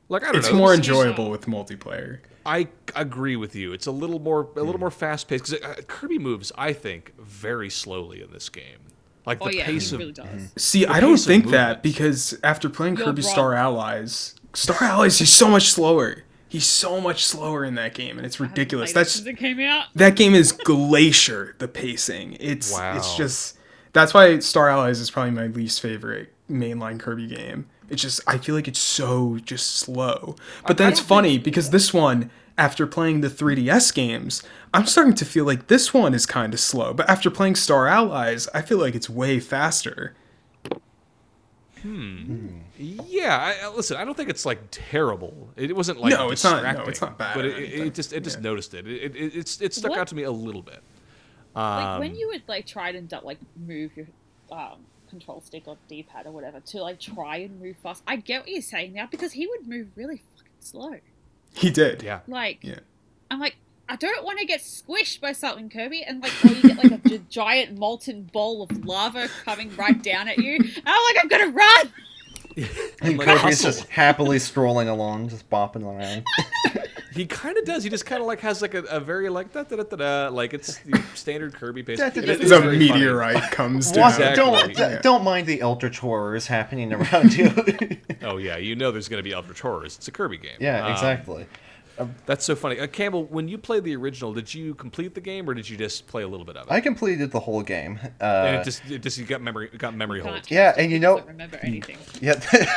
Like 0.08 0.22
I 0.22 0.26
don't 0.26 0.36
it's 0.36 0.50
know. 0.50 0.56
more 0.58 0.70
this 0.76 0.80
is- 0.80 0.88
enjoyable 0.88 1.30
with 1.30 1.46
multiplayer. 1.46 2.20
I 2.44 2.68
agree 2.94 3.34
with 3.34 3.56
you. 3.56 3.72
It's 3.72 3.86
a 3.86 3.90
little 3.90 4.20
more 4.20 4.48
a 4.54 4.62
little 4.62 4.78
more 4.78 4.92
fast 4.92 5.26
paced 5.26 5.50
because 5.50 5.60
uh, 5.64 5.82
Kirby 5.88 6.20
moves, 6.20 6.52
I 6.56 6.72
think, 6.72 7.12
very 7.18 7.68
slowly 7.70 8.22
in 8.22 8.30
this 8.30 8.48
game. 8.48 8.78
Like 9.26 9.40
the 9.40 9.46
Oh 9.46 9.48
yeah, 9.48 9.66
pace 9.66 9.90
it 9.90 9.94
of 9.96 9.98
really 9.98 10.12
does. 10.12 10.52
See, 10.56 10.84
The 10.84 10.92
I 10.92 11.00
don't 11.00 11.16
think 11.18 11.48
that 11.48 11.82
because 11.82 12.38
after 12.44 12.68
playing 12.68 12.98
You're 12.98 13.06
Kirby 13.06 13.22
wrong. 13.22 13.32
Star 13.32 13.54
Allies, 13.54 14.36
Star 14.56 14.82
Allies, 14.82 15.18
he's 15.18 15.32
so 15.32 15.48
much 15.48 15.68
slower. 15.68 16.22
He's 16.48 16.64
so 16.66 17.00
much 17.00 17.24
slower 17.24 17.64
in 17.64 17.74
that 17.74 17.92
game, 17.94 18.16
and 18.16 18.26
it's 18.26 18.40
ridiculous. 18.40 18.92
That's 18.92 19.12
since 19.12 19.26
it 19.26 19.36
came 19.36 19.60
out. 19.60 19.86
that 19.94 20.16
game 20.16 20.34
is 20.34 20.52
glacier. 20.52 21.54
The 21.58 21.68
pacing, 21.68 22.36
it's 22.40 22.72
it's 22.78 23.16
just 23.16 23.58
that's 23.92 24.14
why 24.14 24.38
Star 24.38 24.70
Allies 24.70 25.00
is 25.00 25.10
probably 25.10 25.32
my 25.32 25.48
least 25.48 25.80
favorite 25.82 26.32
mainline 26.50 26.98
Kirby 26.98 27.26
game. 27.26 27.66
It's 27.90 28.00
just 28.00 28.20
I 28.26 28.38
feel 28.38 28.54
like 28.54 28.68
it's 28.68 28.78
so 28.78 29.38
just 29.44 29.76
slow. 29.76 30.36
But 30.66 30.78
then 30.78 30.90
it's 30.90 31.00
funny 31.00 31.36
because 31.36 31.70
this 31.70 31.92
one, 31.92 32.30
after 32.56 32.86
playing 32.86 33.20
the 33.20 33.28
3DS 33.28 33.92
games, 33.94 34.42
I'm 34.72 34.86
starting 34.86 35.14
to 35.14 35.24
feel 35.24 35.44
like 35.44 35.66
this 35.66 35.92
one 35.92 36.14
is 36.14 36.24
kind 36.24 36.54
of 36.54 36.60
slow. 36.60 36.94
But 36.94 37.10
after 37.10 37.30
playing 37.30 37.56
Star 37.56 37.86
Allies, 37.88 38.48
I 38.54 38.62
feel 38.62 38.78
like 38.78 38.94
it's 38.94 39.10
way 39.10 39.38
faster. 39.40 40.14
Yeah. 42.78 43.36
I, 43.62 43.66
I- 43.66 43.74
listen, 43.74 43.96
I 43.96 44.04
don't 44.04 44.16
think 44.16 44.28
it's 44.30 44.44
like 44.46 44.60
terrible. 44.70 45.48
It 45.56 45.74
wasn't 45.74 46.00
like 46.00 46.10
No, 46.12 46.30
it's 46.30 46.44
not- 46.44 46.62
no, 46.62 46.84
it's 46.84 47.00
not 47.00 47.18
bad 47.18 47.34
But 47.34 47.44
it, 47.46 47.56
it, 47.58 47.86
it 47.88 47.94
just 47.94 48.12
it 48.12 48.22
just 48.24 48.38
Yeah. 48.38 48.42
noticed 48.42 48.74
it. 48.74 48.86
It, 48.86 49.16
it 49.16 49.34
it's 49.36 49.60
it 49.60 49.74
stuck 49.74 49.90
What- 49.90 50.00
out 50.00 50.08
to 50.08 50.14
me 50.14 50.22
a 50.24 50.30
little 50.32 50.62
bit. 50.62 50.80
Like 51.54 51.84
Um, 51.86 52.00
when 52.00 52.14
you 52.14 52.28
would 52.28 52.42
like 52.48 52.66
try 52.66 52.90
and 52.90 53.10
like 53.22 53.38
move 53.56 53.96
your 53.96 54.06
um, 54.52 54.78
control 55.08 55.40
stick 55.40 55.62
or 55.66 55.76
D-pad 55.88 56.26
or 56.26 56.32
whatever 56.32 56.60
to 56.60 56.82
like 56.82 57.00
try 57.00 57.38
and 57.38 57.60
move 57.60 57.76
fast. 57.82 58.02
I 58.06 58.16
get 58.16 58.42
what 58.42 58.50
you're 58.50 58.60
saying 58.62 58.92
now 58.92 59.06
because 59.10 59.32
he 59.32 59.46
would 59.46 59.66
move 59.66 59.88
really 59.96 60.20
fucking 60.36 60.52
slow. 60.60 60.96
He 61.54 61.70
did. 61.70 62.02
yeah. 62.02 62.20
Like 62.28 62.58
Yeah. 62.62 62.80
I'm 63.30 63.40
like 63.40 63.56
I 63.88 63.96
don't 63.96 64.24
want 64.24 64.38
to 64.40 64.44
get 64.46 64.60
squished 64.60 65.20
by 65.20 65.32
something, 65.32 65.70
Kirby, 65.70 66.02
and 66.02 66.22
like 66.22 66.32
or 66.44 66.48
you 66.48 66.62
get 66.74 66.76
like 66.92 67.04
a 67.12 67.18
giant 67.30 67.78
molten 67.78 68.24
ball 68.32 68.62
of 68.62 68.84
lava 68.84 69.28
coming 69.44 69.74
right 69.76 70.02
down 70.02 70.26
at 70.28 70.38
you. 70.38 70.56
And 70.56 70.82
I'm 70.86 71.04
like 71.14 71.22
I'm 71.22 71.28
gonna 71.28 71.50
run. 71.52 71.92
And, 73.02 73.18
like, 73.18 73.28
Kirby's 73.28 73.62
just 73.62 73.86
happily 73.88 74.38
strolling 74.38 74.88
along, 74.88 75.28
just 75.28 75.48
bopping 75.50 75.84
around. 75.84 76.24
He 77.12 77.24
kind 77.24 77.56
of 77.56 77.64
does. 77.64 77.82
He 77.82 77.88
just 77.88 78.04
kind 78.04 78.20
of 78.20 78.26
like 78.26 78.40
has 78.40 78.60
like 78.60 78.74
a, 78.74 78.82
a 78.84 79.00
very 79.00 79.30
like 79.30 79.50
da 79.50 79.62
da 79.62 79.76
da 79.76 79.84
da 79.84 79.96
da 79.96 80.28
like 80.28 80.52
it's 80.52 80.76
the 80.80 81.02
standard 81.14 81.54
Kirby 81.54 81.82
pace. 81.82 81.98
Da, 81.98 82.10
da, 82.10 82.20
It 82.20 82.26
da, 82.26 82.32
is 82.32 82.40
It's 82.42 82.50
a 82.50 82.58
very 82.60 82.78
funny. 82.88 82.92
meteorite 83.00 83.50
comes 83.52 83.88
What? 83.88 83.94
down. 84.18 84.32
Exactly. 84.32 84.36
Don't 84.36 84.78
Yeah. 84.78 85.00
don't 85.00 85.24
mind 85.24 85.46
the 85.46 85.62
eldritch 85.62 85.98
horrors 85.98 86.46
happening 86.46 86.92
around 86.92 87.32
you. 87.34 87.50
Oh 88.22 88.36
yeah, 88.36 88.58
you 88.58 88.76
know 88.76 88.90
there's 88.92 89.08
going 89.08 89.18
to 89.18 89.22
be 89.26 89.32
Eldritch 89.32 89.60
Horrors. 89.62 89.96
It's 89.96 90.08
a 90.08 90.10
Kirby 90.12 90.36
game. 90.36 90.58
yeah, 90.60 90.84
Um, 90.84 90.92
exactly. 90.92 91.46
That's 92.26 92.44
so 92.44 92.54
funny. 92.56 92.78
Uh, 92.78 92.86
Campbell, 92.86 93.24
when 93.24 93.48
you 93.48 93.58
played 93.58 93.84
the 93.84 93.96
original, 93.96 94.32
did 94.32 94.52
you 94.52 94.74
complete 94.74 95.14
the 95.14 95.20
game 95.20 95.48
or 95.48 95.54
did 95.54 95.68
you 95.68 95.76
just 95.76 96.06
play 96.06 96.22
a 96.22 96.28
little 96.28 96.46
bit 96.46 96.56
of 96.56 96.66
it? 96.66 96.72
I 96.72 96.80
completed 96.80 97.30
the 97.32 97.40
whole 97.40 97.62
game. 97.62 97.98
and 98.20 98.56
Uh, 98.56 98.60
it 98.60 98.64
just 98.64 98.84
it 98.90 99.02
just 99.02 99.18
you 99.18 99.24
got 99.24 99.40
memory 99.42 99.68
got 99.78 99.94
memory 99.94 100.20
hold. 100.20 100.50
Yeah, 100.50 100.74
and 100.76 100.90
you 100.92 100.98
know- 100.98 101.16
doesn't 101.16 101.28
remember 101.28 101.58
anything. 101.62 101.98
yeah. 102.20 102.40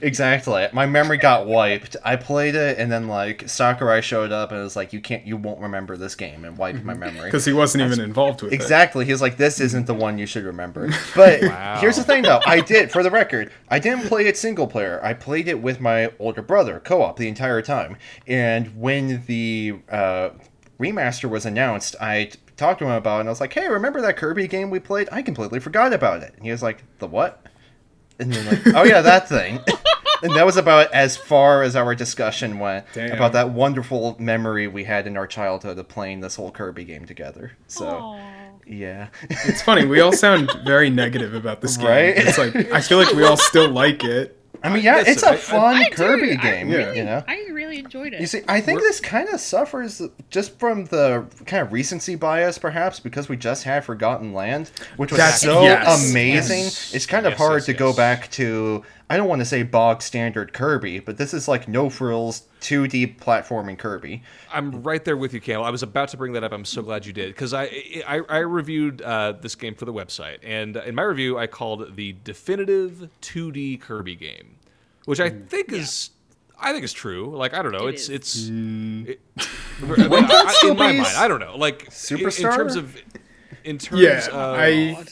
Exactly. 0.00 0.68
My 0.72 0.86
memory 0.86 1.18
got 1.18 1.46
wiped. 1.46 1.96
I 2.04 2.16
played 2.16 2.54
it, 2.54 2.78
and 2.78 2.90
then 2.90 3.08
like 3.08 3.48
Sakurai 3.48 4.00
showed 4.00 4.32
up, 4.32 4.50
and 4.50 4.60
it 4.60 4.62
was 4.62 4.76
like, 4.76 4.92
"You 4.92 5.00
can't, 5.00 5.26
you 5.26 5.36
won't 5.36 5.60
remember 5.60 5.96
this 5.96 6.14
game," 6.14 6.44
and 6.44 6.56
wiped 6.56 6.82
my 6.84 6.94
memory. 6.94 7.26
Because 7.26 7.44
he 7.44 7.52
wasn't 7.52 7.84
even 7.84 8.00
involved 8.00 8.42
with 8.42 8.52
it. 8.52 8.54
Exactly. 8.54 9.04
He 9.04 9.12
was 9.12 9.20
like, 9.20 9.36
"This 9.36 9.60
isn't 9.60 9.86
the 9.86 9.92
one 9.94 10.18
you 10.18 10.24
should 10.24 10.44
remember." 10.44 10.88
But 11.14 11.42
Wow. 11.42 11.78
here's 11.80 11.96
the 11.96 12.04
thing, 12.04 12.22
though. 12.22 12.40
I 12.46 12.60
did, 12.60 12.90
for 12.90 13.02
the 13.02 13.10
record, 13.10 13.52
I 13.68 13.80
didn't 13.80 14.06
play 14.06 14.26
it 14.26 14.38
single 14.38 14.66
player. 14.66 15.00
I 15.02 15.12
played 15.14 15.48
it 15.48 15.60
with 15.60 15.80
my 15.80 16.10
older 16.18 16.42
brother, 16.42 16.80
co-op, 16.80 17.16
the 17.18 17.28
entire 17.28 17.60
time. 17.60 17.96
And 18.26 18.80
when 18.80 19.24
the 19.26 19.78
uh, 19.90 20.30
remaster 20.78 21.28
was 21.28 21.46
announced, 21.46 21.96
I 22.00 22.24
t- 22.24 22.38
talked 22.56 22.78
to 22.80 22.84
him 22.84 22.92
about 22.92 23.16
it, 23.18 23.20
and 23.20 23.28
I 23.28 23.32
was 23.32 23.40
like, 23.40 23.52
"Hey, 23.52 23.68
remember 23.68 24.00
that 24.02 24.16
Kirby 24.16 24.46
game 24.48 24.70
we 24.70 24.78
played? 24.80 25.08
I 25.10 25.22
completely 25.22 25.60
forgot 25.60 25.92
about 25.92 26.22
it." 26.22 26.34
And 26.36 26.44
he 26.44 26.50
was 26.50 26.62
like, 26.62 26.84
"The 26.98 27.06
what?" 27.06 27.44
And 28.18 28.32
then 28.32 28.46
like, 28.46 28.74
"Oh 28.74 28.84
yeah, 28.84 29.00
that 29.02 29.28
thing." 29.28 29.60
And 30.22 30.36
that 30.36 30.46
was 30.46 30.56
about 30.56 30.92
as 30.92 31.16
far 31.16 31.64
as 31.64 31.74
our 31.74 31.96
discussion 31.96 32.60
went 32.60 32.86
Damn. 32.92 33.10
about 33.10 33.32
that 33.32 33.50
wonderful 33.50 34.14
memory 34.20 34.68
we 34.68 34.84
had 34.84 35.08
in 35.08 35.16
our 35.16 35.26
childhood 35.26 35.76
of 35.78 35.88
playing 35.88 36.20
this 36.20 36.36
whole 36.36 36.52
Kirby 36.52 36.84
game 36.84 37.06
together. 37.06 37.56
So. 37.66 37.88
Aw. 37.88 38.20
Yeah. 38.64 39.08
It's 39.28 39.62
funny. 39.62 39.84
We 39.84 40.00
all 40.00 40.12
sound 40.12 40.48
very 40.64 40.90
negative 40.90 41.34
about 41.34 41.60
this 41.60 41.76
game. 41.76 41.88
Right? 41.88 42.16
It's 42.16 42.38
like 42.38 42.54
I 42.54 42.80
feel 42.80 42.98
like 42.98 43.12
we 43.14 43.24
all 43.24 43.36
still 43.36 43.68
like 43.68 44.04
it. 44.04 44.38
I 44.64 44.68
mean, 44.72 44.82
yeah, 44.82 44.96
Listen, 44.96 45.12
it's 45.12 45.22
a 45.22 45.36
fun 45.36 45.74
I 45.76 45.84
do. 45.88 45.94
Kirby 45.96 46.32
I 46.32 46.36
game, 46.36 46.70
Yeah. 46.70 46.92
you 46.92 47.04
know. 47.04 47.22
I 47.26 47.46
really 47.50 47.78
enjoyed 47.78 48.12
it. 48.12 48.20
You 48.20 48.26
see, 48.26 48.42
I 48.48 48.60
think 48.60 48.80
this 48.80 49.00
kind 49.00 49.28
of 49.28 49.40
suffers 49.40 50.00
just 50.30 50.58
from 50.58 50.84
the 50.86 51.24
kind 51.46 51.66
of 51.66 51.72
recency 51.72 52.14
bias, 52.14 52.58
perhaps, 52.58 53.00
because 53.00 53.28
we 53.28 53.36
just 53.36 53.64
had 53.64 53.84
Forgotten 53.84 54.32
Land, 54.32 54.70
which 54.96 55.10
was 55.10 55.18
That's- 55.18 55.40
so 55.40 55.62
yes, 55.62 56.10
amazing. 56.10 56.60
yes. 56.60 56.94
It's 56.94 57.06
kind 57.06 57.26
of 57.26 57.32
Yes, 57.32 57.38
hard 57.38 57.54
yes, 57.60 57.66
to 57.66 57.72
go 57.74 57.92
back 57.92 58.30
to. 58.32 58.84
I 59.12 59.18
don't 59.18 59.28
want 59.28 59.40
to 59.40 59.44
say 59.44 59.62
bog 59.62 60.00
standard 60.00 60.54
Kirby, 60.54 61.00
but 61.00 61.18
this 61.18 61.34
is 61.34 61.46
like 61.46 61.68
no 61.68 61.90
frills 61.90 62.44
2D 62.62 63.18
platforming 63.18 63.76
Kirby. 63.78 64.22
I'm 64.50 64.82
right 64.82 65.04
there 65.04 65.18
with 65.18 65.34
you, 65.34 65.40
Cam. 65.40 65.60
I 65.60 65.68
was 65.68 65.82
about 65.82 66.08
to 66.08 66.16
bring 66.16 66.32
that 66.32 66.42
up. 66.42 66.50
I'm 66.52 66.64
so 66.64 66.80
glad 66.80 67.04
you 67.04 67.12
did 67.12 67.28
because 67.28 67.52
I, 67.52 67.64
I 68.08 68.22
I 68.30 68.38
reviewed 68.38 69.02
uh, 69.02 69.32
this 69.32 69.54
game 69.54 69.74
for 69.74 69.84
the 69.84 69.92
website, 69.92 70.38
and 70.42 70.76
in 70.78 70.94
my 70.94 71.02
review, 71.02 71.36
I 71.38 71.46
called 71.46 71.82
it 71.82 71.94
the 71.94 72.16
definitive 72.24 73.10
2D 73.20 73.82
Kirby 73.82 74.14
game, 74.16 74.56
which 75.04 75.20
I 75.20 75.28
think 75.28 75.72
is 75.72 76.08
I 76.58 76.72
think 76.72 76.82
is 76.82 76.94
true. 76.94 77.36
Like 77.36 77.52
I 77.52 77.60
don't 77.60 77.72
know, 77.72 77.88
It 77.88 77.96
it's 77.96 78.02
is. 78.04 78.08
it's 78.10 78.40
Mm. 78.48 79.08
it, 79.10 79.20
I- 79.36 80.58
I- 80.64 80.68
in 80.70 80.76
my 80.78 80.92
mind. 80.92 81.06
I 81.18 81.28
don't 81.28 81.40
know, 81.40 81.56
like 81.58 81.86
in- 82.10 82.18
in, 82.18 82.30
terms 82.30 82.76
of 82.76 82.96
in 83.62 83.76
terms 83.76 84.00
Yeah, 84.00 84.26
of 84.28 84.58
I 84.58 85.04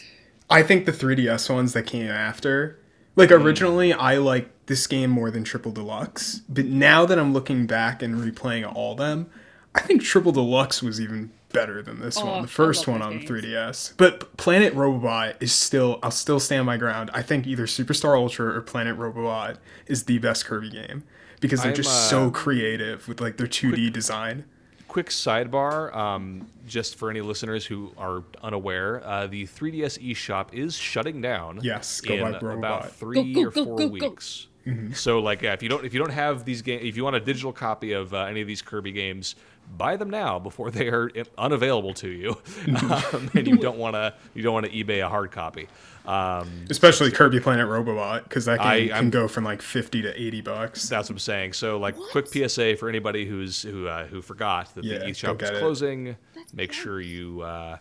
I 0.49 0.63
think 0.63 0.87
the 0.87 0.93
3DS 0.93 1.53
ones 1.53 1.75
that 1.75 1.83
came 1.85 2.09
after. 2.09 2.79
Like 3.21 3.31
originally, 3.33 3.93
I 3.93 4.17
liked 4.17 4.67
this 4.67 4.87
game 4.87 5.11
more 5.11 5.31
than 5.31 5.45
Triple 5.45 5.73
Deluxe, 5.73 6.41
but 6.49 6.67
now 6.67 7.05
that 7.05 7.19
I'm 7.19 7.33
looking 7.33 7.67
back 7.67 8.03
and 8.03 8.17
replaying 8.17 8.73
all 8.75 8.95
them, 8.95 9.31
I 9.75 9.81
think 9.81 10.03
Triple 10.03 10.33
Deluxe 10.33 10.83
was 10.83 11.01
even 11.01 11.31
better 11.53 11.83
than 11.83 12.01
this 12.01 12.19
Oh, 12.19 12.27
one, 12.27 12.43
the 12.43 12.49
first 12.49 12.87
one 12.89 13.03
on 13.03 13.19
those 13.19 13.29
3DS. 13.29 13.95
But 13.97 14.37
Planet 14.37 14.75
Robobot 14.75 15.35
is 15.41 15.53
still, 15.53 15.99
I'll 16.03 16.11
still 16.11 16.41
stand 16.41 16.67
my 16.67 16.77
ground. 16.77 17.11
I 17.13 17.23
think 17.23 17.47
either 17.47 17.67
Superstar 17.67 18.17
Ultra 18.17 18.57
or 18.57 18.61
Planet 18.63 18.97
Robobot 18.97 19.57
is 19.87 20.05
the 20.05 20.19
best 20.19 20.47
Kirby 20.47 20.71
game 20.71 21.05
because 21.41 21.61
they're 21.63 21.71
I'm, 21.71 21.77
just 21.77 21.91
uh, 21.91 22.09
so 22.11 22.31
creative 22.31 23.07
with 23.09 23.21
like 23.21 23.37
their 23.37 23.47
2D 23.47 23.93
design. 23.93 24.45
Quick 24.91 25.07
sidebar, 25.07 25.95
um, 25.95 26.47
just 26.67 26.97
for 26.97 27.11
any 27.11 27.21
listeners 27.21 27.65
who 27.65 27.93
are 27.97 28.25
unaware, 28.43 29.01
uh, 29.07 29.29
the 29.29 29.47
3DS 29.47 29.99
eShop 30.11 30.53
is 30.53 30.77
shutting 30.77 31.21
down. 31.21 31.61
Yes, 31.63 32.01
go 32.01 32.15
in 32.15 32.33
buy 32.33 32.39
Robobot. 32.41 32.59
about 32.59 32.93
three 32.93 33.33
Go, 33.33 33.43
go, 33.43 33.49
or 33.49 33.51
go, 33.53 33.65
four 33.65 33.77
go, 33.77 33.89
go. 33.89 33.93
weeks. 34.11 34.49
Mm-hmm. 34.67 34.93
So, 34.93 35.21
like, 35.21 35.43
yeah, 35.43 35.53
if 35.53 35.63
you 35.63 35.69
don't 35.69 35.85
if 35.87 35.95
you 35.95 36.01
don't 36.01 36.11
have 36.11 36.45
these 36.45 36.61
games, 36.61 36.83
if 36.85 36.97
you 36.97 37.05
want 37.05 37.15
a 37.17 37.21
digital 37.21 37.53
copy 37.53 37.93
of 37.93 38.13
uh, 38.13 38.25
any 38.25 38.41
of 38.41 38.49
these 38.49 38.63
Kirby 38.63 38.91
games, 38.93 39.37
buy 39.77 39.97
them 39.97 40.11
now 40.11 40.39
before 40.39 40.71
they 40.71 40.89
are 40.89 41.11
unavailable 41.39 41.95
to 41.95 42.09
you, 42.09 42.33
Mm-hmm. 42.35 43.17
um, 43.17 43.31
and 43.35 43.47
you 43.47 43.57
don't 43.57 43.79
want 43.79 43.95
to 43.95 44.15
you 44.35 44.43
don't 44.43 44.55
want 44.55 44.67
to 44.67 44.73
eBay 44.73 45.05
a 45.05 45.09
hard 45.09 45.31
copy. 45.31 45.69
Um, 46.07 46.65
Especially 46.71 47.11
Kirby 47.11 47.41
Planet 47.41 47.67
Robobot 47.69 48.25
because 48.25 48.47
that 48.47 48.59
game 48.61 48.91
I- 48.93 48.99
can 48.99 49.11
go 49.11 49.29
from 49.29 49.45
like 49.45 49.61
50 49.63 50.03
to 50.03 50.21
80 50.21 50.41
bucks. 50.41 50.89
That's 50.89 51.09
what 51.09 51.15
I'm 51.15 51.19
saying. 51.19 51.53
So, 51.53 51.79
like, 51.79 51.95
quick 52.11 52.27
PSA 52.27 52.77
for 52.77 52.89
anybody 52.89 53.27
who's 53.27 53.63
who 53.63 53.87
uh, 53.87 54.07
who 54.07 54.23
forgot 54.23 54.75
that 54.75 54.85
Yeah, 54.85 54.99
the 54.99 55.05
go 55.07 55.11
eShop 55.11 55.43
is 55.43 55.51
it. 55.51 55.59
closing. 55.59 56.17
Make 56.55 56.73
sure 56.73 57.01
you 57.01 57.43
uh, 57.43 57.77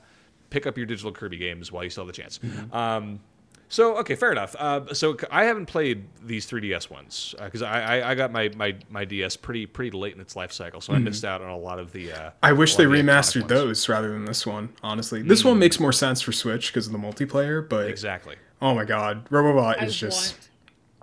pick 0.49 0.67
up 0.67 0.77
your 0.77 0.85
digital 0.85 1.11
Kirby 1.11 1.37
games 1.37 1.71
while 1.71 1.83
you 1.83 1.89
still 1.89 2.05
have 2.05 2.13
the 2.13 2.21
chance. 2.21 2.39
Um, 2.73 3.19
so, 3.69 3.97
okay, 3.99 4.15
fair 4.15 4.31
enough. 4.31 4.55
Uh, 4.57 4.93
so, 4.93 5.15
I 5.31 5.45
haven't 5.45 5.67
played 5.67 6.05
these 6.21 6.49
3DS 6.49 6.89
ones 6.89 7.35
because 7.41 7.61
I, 7.61 7.99
I 7.99 8.11
I 8.11 8.15
got 8.15 8.31
my, 8.31 8.49
my 8.55 8.75
my 8.89 9.05
DS 9.05 9.37
pretty 9.37 9.65
pretty 9.67 9.95
late 9.95 10.15
in 10.15 10.19
its 10.21 10.35
life 10.35 10.51
cycle, 10.51 10.81
so 10.81 10.93
I 10.93 10.97
missed 10.99 11.23
out 11.23 11.41
on 11.41 11.49
a 11.49 11.57
lot 11.57 11.79
of 11.79 11.91
the. 11.93 12.11
Uh, 12.11 12.31
I 12.43 12.51
wish 12.53 12.75
they 12.75 12.85
the 12.85 12.91
remastered 12.91 13.47
those 13.47 13.87
rather 13.87 14.11
than 14.11 14.25
this 14.25 14.45
one, 14.45 14.69
honestly. 14.83 15.21
This 15.21 15.45
one 15.45 15.59
makes 15.59 15.79
more 15.79 15.93
sense 15.93 16.21
for 16.21 16.31
Switch 16.31 16.73
because 16.73 16.87
of 16.87 16.93
the 16.93 16.99
multiplayer, 16.99 17.67
but 17.67 17.87
Exactly. 17.87 18.35
oh 18.61 18.73
my 18.75 18.85
god, 18.85 19.29
Robobot 19.29 19.79
I 19.81 19.85
is 19.85 19.95
just. 19.95 20.33
want. 20.35 20.48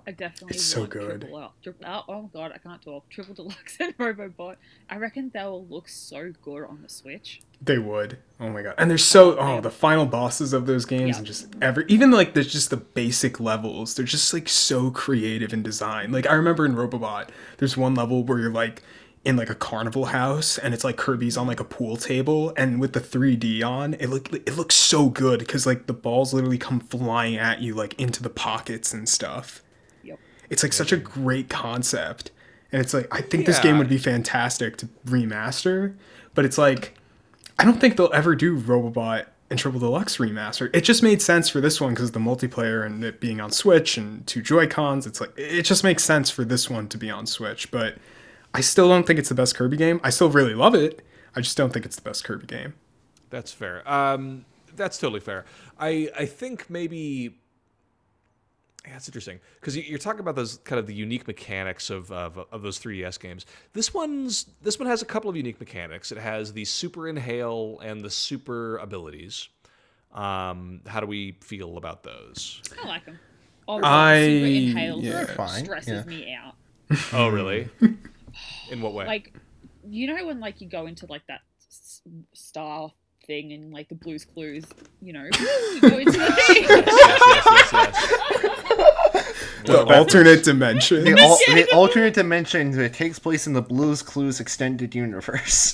I 0.07 0.11
definitely 0.11 0.55
It's 0.55 0.63
so 0.63 0.85
good. 0.87 1.21
Triple, 1.21 1.37
L- 1.37 1.53
oh, 1.85 2.03
oh 2.07 2.21
my 2.21 2.29
god, 2.33 2.53
I 2.55 2.59
can't 2.59 2.81
talk. 2.81 3.09
Triple 3.09 3.35
Deluxe 3.35 3.77
and 3.81 3.97
Robobot. 3.97 4.55
I 4.89 4.95
reckon 4.95 5.31
they'll 5.33 5.65
look 5.67 5.89
so 5.89 6.31
good 6.41 6.63
on 6.63 6.81
the 6.81 6.87
Switch. 6.87 7.41
They 7.61 7.77
would. 7.77 8.17
Oh 8.39 8.47
my 8.49 8.61
god. 8.61 8.75
And 8.77 8.89
they're 8.89 8.97
so 8.97 9.37
oh, 9.37 9.59
the 9.59 9.69
final 9.69 10.05
bosses 10.05 10.53
of 10.53 10.65
those 10.65 10.85
games 10.85 11.09
Yeah. 11.09 11.17
and 11.17 11.25
just 11.27 11.47
every 11.61 11.83
even 11.89 12.11
like 12.11 12.33
there's 12.33 12.51
just 12.51 12.69
the 12.69 12.77
basic 12.77 13.41
levels. 13.41 13.95
They're 13.95 14.05
just 14.05 14.33
like 14.33 14.47
so 14.47 14.91
creative 14.91 15.51
in 15.51 15.61
design. 15.61 16.11
Like 16.13 16.25
I 16.25 16.33
remember 16.35 16.65
in 16.65 16.73
Robobot, 16.75 17.27
there's 17.57 17.75
one 17.75 17.93
level 17.93 18.23
where 18.23 18.39
you're 18.39 18.51
like 18.51 18.83
in 19.25 19.35
like 19.35 19.49
a 19.49 19.55
carnival 19.55 20.05
house 20.05 20.57
and 20.57 20.73
it's 20.73 20.85
like 20.85 20.95
Kirby's 20.95 21.35
on 21.35 21.47
like 21.47 21.59
a 21.59 21.65
pool 21.65 21.97
table 21.97 22.53
and 22.55 22.79
with 22.79 22.93
the 22.93 23.01
3D 23.01 23.61
on, 23.61 23.95
it 23.95 24.07
look 24.07 24.31
it 24.31 24.55
looks 24.55 24.75
so 24.75 25.09
good 25.09 25.45
cuz 25.45 25.65
like 25.65 25.87
the 25.87 25.93
balls 25.93 26.33
literally 26.33 26.57
come 26.59 26.79
flying 26.79 27.35
at 27.35 27.59
you 27.59 27.73
like 27.73 27.99
into 27.99 28.23
the 28.23 28.29
pockets 28.29 28.93
and 28.93 29.09
stuff. 29.09 29.63
It's 30.49 30.63
like 30.63 30.73
such 30.73 30.91
a 30.91 30.97
great 30.97 31.49
concept. 31.49 32.31
And 32.71 32.81
it's 32.81 32.93
like 32.93 33.07
I 33.13 33.21
think 33.21 33.45
this 33.45 33.59
game 33.59 33.77
would 33.77 33.89
be 33.89 33.97
fantastic 33.97 34.77
to 34.77 34.89
remaster, 35.05 35.95
but 36.33 36.45
it's 36.45 36.57
like 36.57 36.95
I 37.57 37.65
don't 37.65 37.79
think 37.79 37.97
they'll 37.97 38.11
ever 38.13 38.35
do 38.35 38.59
Robobot 38.59 39.25
and 39.49 39.57
Triple 39.57 39.79
Deluxe 39.79 40.17
remaster. 40.17 40.69
It 40.73 40.81
just 40.81 41.01
made 41.01 41.21
sense 41.21 41.49
for 41.49 41.61
this 41.61 41.79
one 41.79 41.93
because 41.93 42.11
the 42.11 42.19
multiplayer 42.19 42.85
and 42.85 43.03
it 43.03 43.19
being 43.19 43.39
on 43.39 43.51
Switch 43.51 43.97
and 43.97 44.25
two 44.27 44.41
Joy 44.41 44.67
Cons. 44.67 45.07
It's 45.07 45.21
like 45.21 45.31
it 45.37 45.63
just 45.63 45.83
makes 45.83 46.03
sense 46.03 46.29
for 46.29 46.43
this 46.43 46.69
one 46.69 46.87
to 46.89 46.97
be 46.97 47.09
on 47.09 47.25
Switch. 47.25 47.71
But 47.71 47.95
I 48.53 48.61
still 48.61 48.89
don't 48.89 49.07
think 49.07 49.19
it's 49.19 49.29
the 49.29 49.35
best 49.35 49.55
Kirby 49.55 49.77
game. 49.77 50.01
I 50.03 50.09
still 50.09 50.29
really 50.29 50.53
love 50.53 50.75
it. 50.75 51.05
I 51.35 51.41
just 51.41 51.55
don't 51.55 51.71
think 51.71 51.85
it's 51.85 51.95
the 51.95 52.01
best 52.01 52.23
Kirby 52.23 52.47
game. 52.47 52.73
That's 53.29 53.51
fair. 53.51 53.89
Um, 53.89 54.45
that's 54.75 54.97
totally 54.97 55.21
fair. 55.21 55.45
I 55.79 56.09
I 56.17 56.25
think 56.25 56.69
maybe. 56.69 57.37
Yeah, 58.87 58.93
that's 58.93 59.09
interesting 59.09 59.39
because 59.59 59.75
you're 59.75 59.99
talking 59.99 60.21
about 60.21 60.35
those 60.35 60.59
kind 60.59 60.79
of 60.79 60.87
the 60.87 60.93
unique 60.93 61.27
mechanics 61.27 61.89
of, 61.89 62.09
of 62.09 62.37
of 62.53 62.61
those 62.61 62.79
3DS 62.79 63.19
games. 63.19 63.45
This 63.73 63.93
one's 63.93 64.45
this 64.61 64.79
one 64.79 64.87
has 64.87 65.01
a 65.01 65.05
couple 65.05 65.29
of 65.29 65.35
unique 65.35 65.59
mechanics. 65.59 66.11
It 66.13 66.17
has 66.17 66.53
the 66.53 66.63
super 66.63 67.09
inhale 67.09 67.79
and 67.83 68.01
the 68.01 68.09
super 68.09 68.77
abilities. 68.77 69.49
Um, 70.13 70.79
how 70.87 71.01
do 71.01 71.05
we 71.05 71.33
feel 71.41 71.75
about 71.77 72.03
those? 72.03 72.61
I 72.81 72.87
like 72.87 73.05
them. 73.05 73.19
Oh, 73.67 73.81
I- 73.83 74.21
super 74.21 74.45
inhale 74.45 74.99
yeah. 75.01 75.25
Fine, 75.25 75.65
stresses 75.65 75.89
yeah. 75.89 76.03
me 76.09 76.33
out. 76.33 76.55
Oh, 77.11 77.27
really? 77.27 77.67
In 78.71 78.81
what 78.81 78.93
way? 78.93 79.05
Like, 79.05 79.33
you 79.85 80.07
know 80.07 80.25
when 80.27 80.39
like 80.39 80.61
you 80.61 80.69
go 80.69 80.85
into 80.85 81.05
like 81.07 81.27
that 81.27 81.41
s- 81.69 82.01
star 82.33 82.89
thing 83.25 83.51
and 83.51 83.73
like 83.73 83.89
the 83.89 83.95
Blues 83.95 84.23
Clues, 84.23 84.63
you 85.01 85.11
know, 85.11 85.23
you 85.73 85.81
go 85.81 85.97
into 85.97 86.11
the 86.11 86.31
thing. 86.47 86.63
yes, 86.63 86.85
yes, 86.87 87.69
yes, 87.73 87.73
yes. 87.73 88.36
The 89.65 89.83
alternate 89.85 90.43
dimension. 90.43 91.03
The, 91.03 91.19
al- 91.19 91.55
the 91.55 91.67
alternate 91.73 92.13
dimension 92.13 92.71
that 92.71 92.93
takes 92.93 93.19
place 93.19 93.47
in 93.47 93.53
the 93.53 93.61
Blues 93.61 94.01
Clues 94.01 94.39
extended 94.39 94.93
universe. 94.95 95.73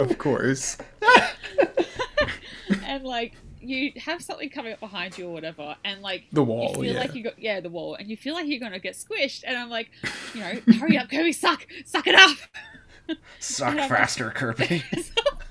of 0.00 0.18
course. 0.18 0.76
and 2.84 3.04
like 3.04 3.34
you 3.60 3.92
have 3.96 4.22
something 4.22 4.48
coming 4.48 4.72
up 4.72 4.80
behind 4.80 5.18
you 5.18 5.26
or 5.28 5.32
whatever, 5.32 5.76
and 5.84 6.00
like 6.02 6.24
The 6.32 6.42
wall, 6.44 6.68
you 6.70 6.74
feel 6.84 6.94
yeah. 6.94 7.00
like 7.00 7.14
you 7.14 7.22
got 7.24 7.38
yeah 7.38 7.60
the 7.60 7.68
wall, 7.70 7.94
and 7.96 8.08
you 8.08 8.16
feel 8.16 8.34
like 8.34 8.46
you're 8.46 8.60
gonna 8.60 8.78
get 8.78 8.94
squished, 8.94 9.42
and 9.46 9.56
I'm 9.56 9.70
like, 9.70 9.90
you 10.34 10.40
know, 10.40 10.52
hurry 10.78 10.96
up, 10.98 11.10
Kirby, 11.10 11.32
suck, 11.32 11.66
suck 11.84 12.06
it 12.06 12.14
up. 12.14 12.36
Suck 13.38 13.74
Yeah. 13.76 13.88
faster, 13.88 14.30
Kirby. 14.30 14.82
It's, 14.92 15.10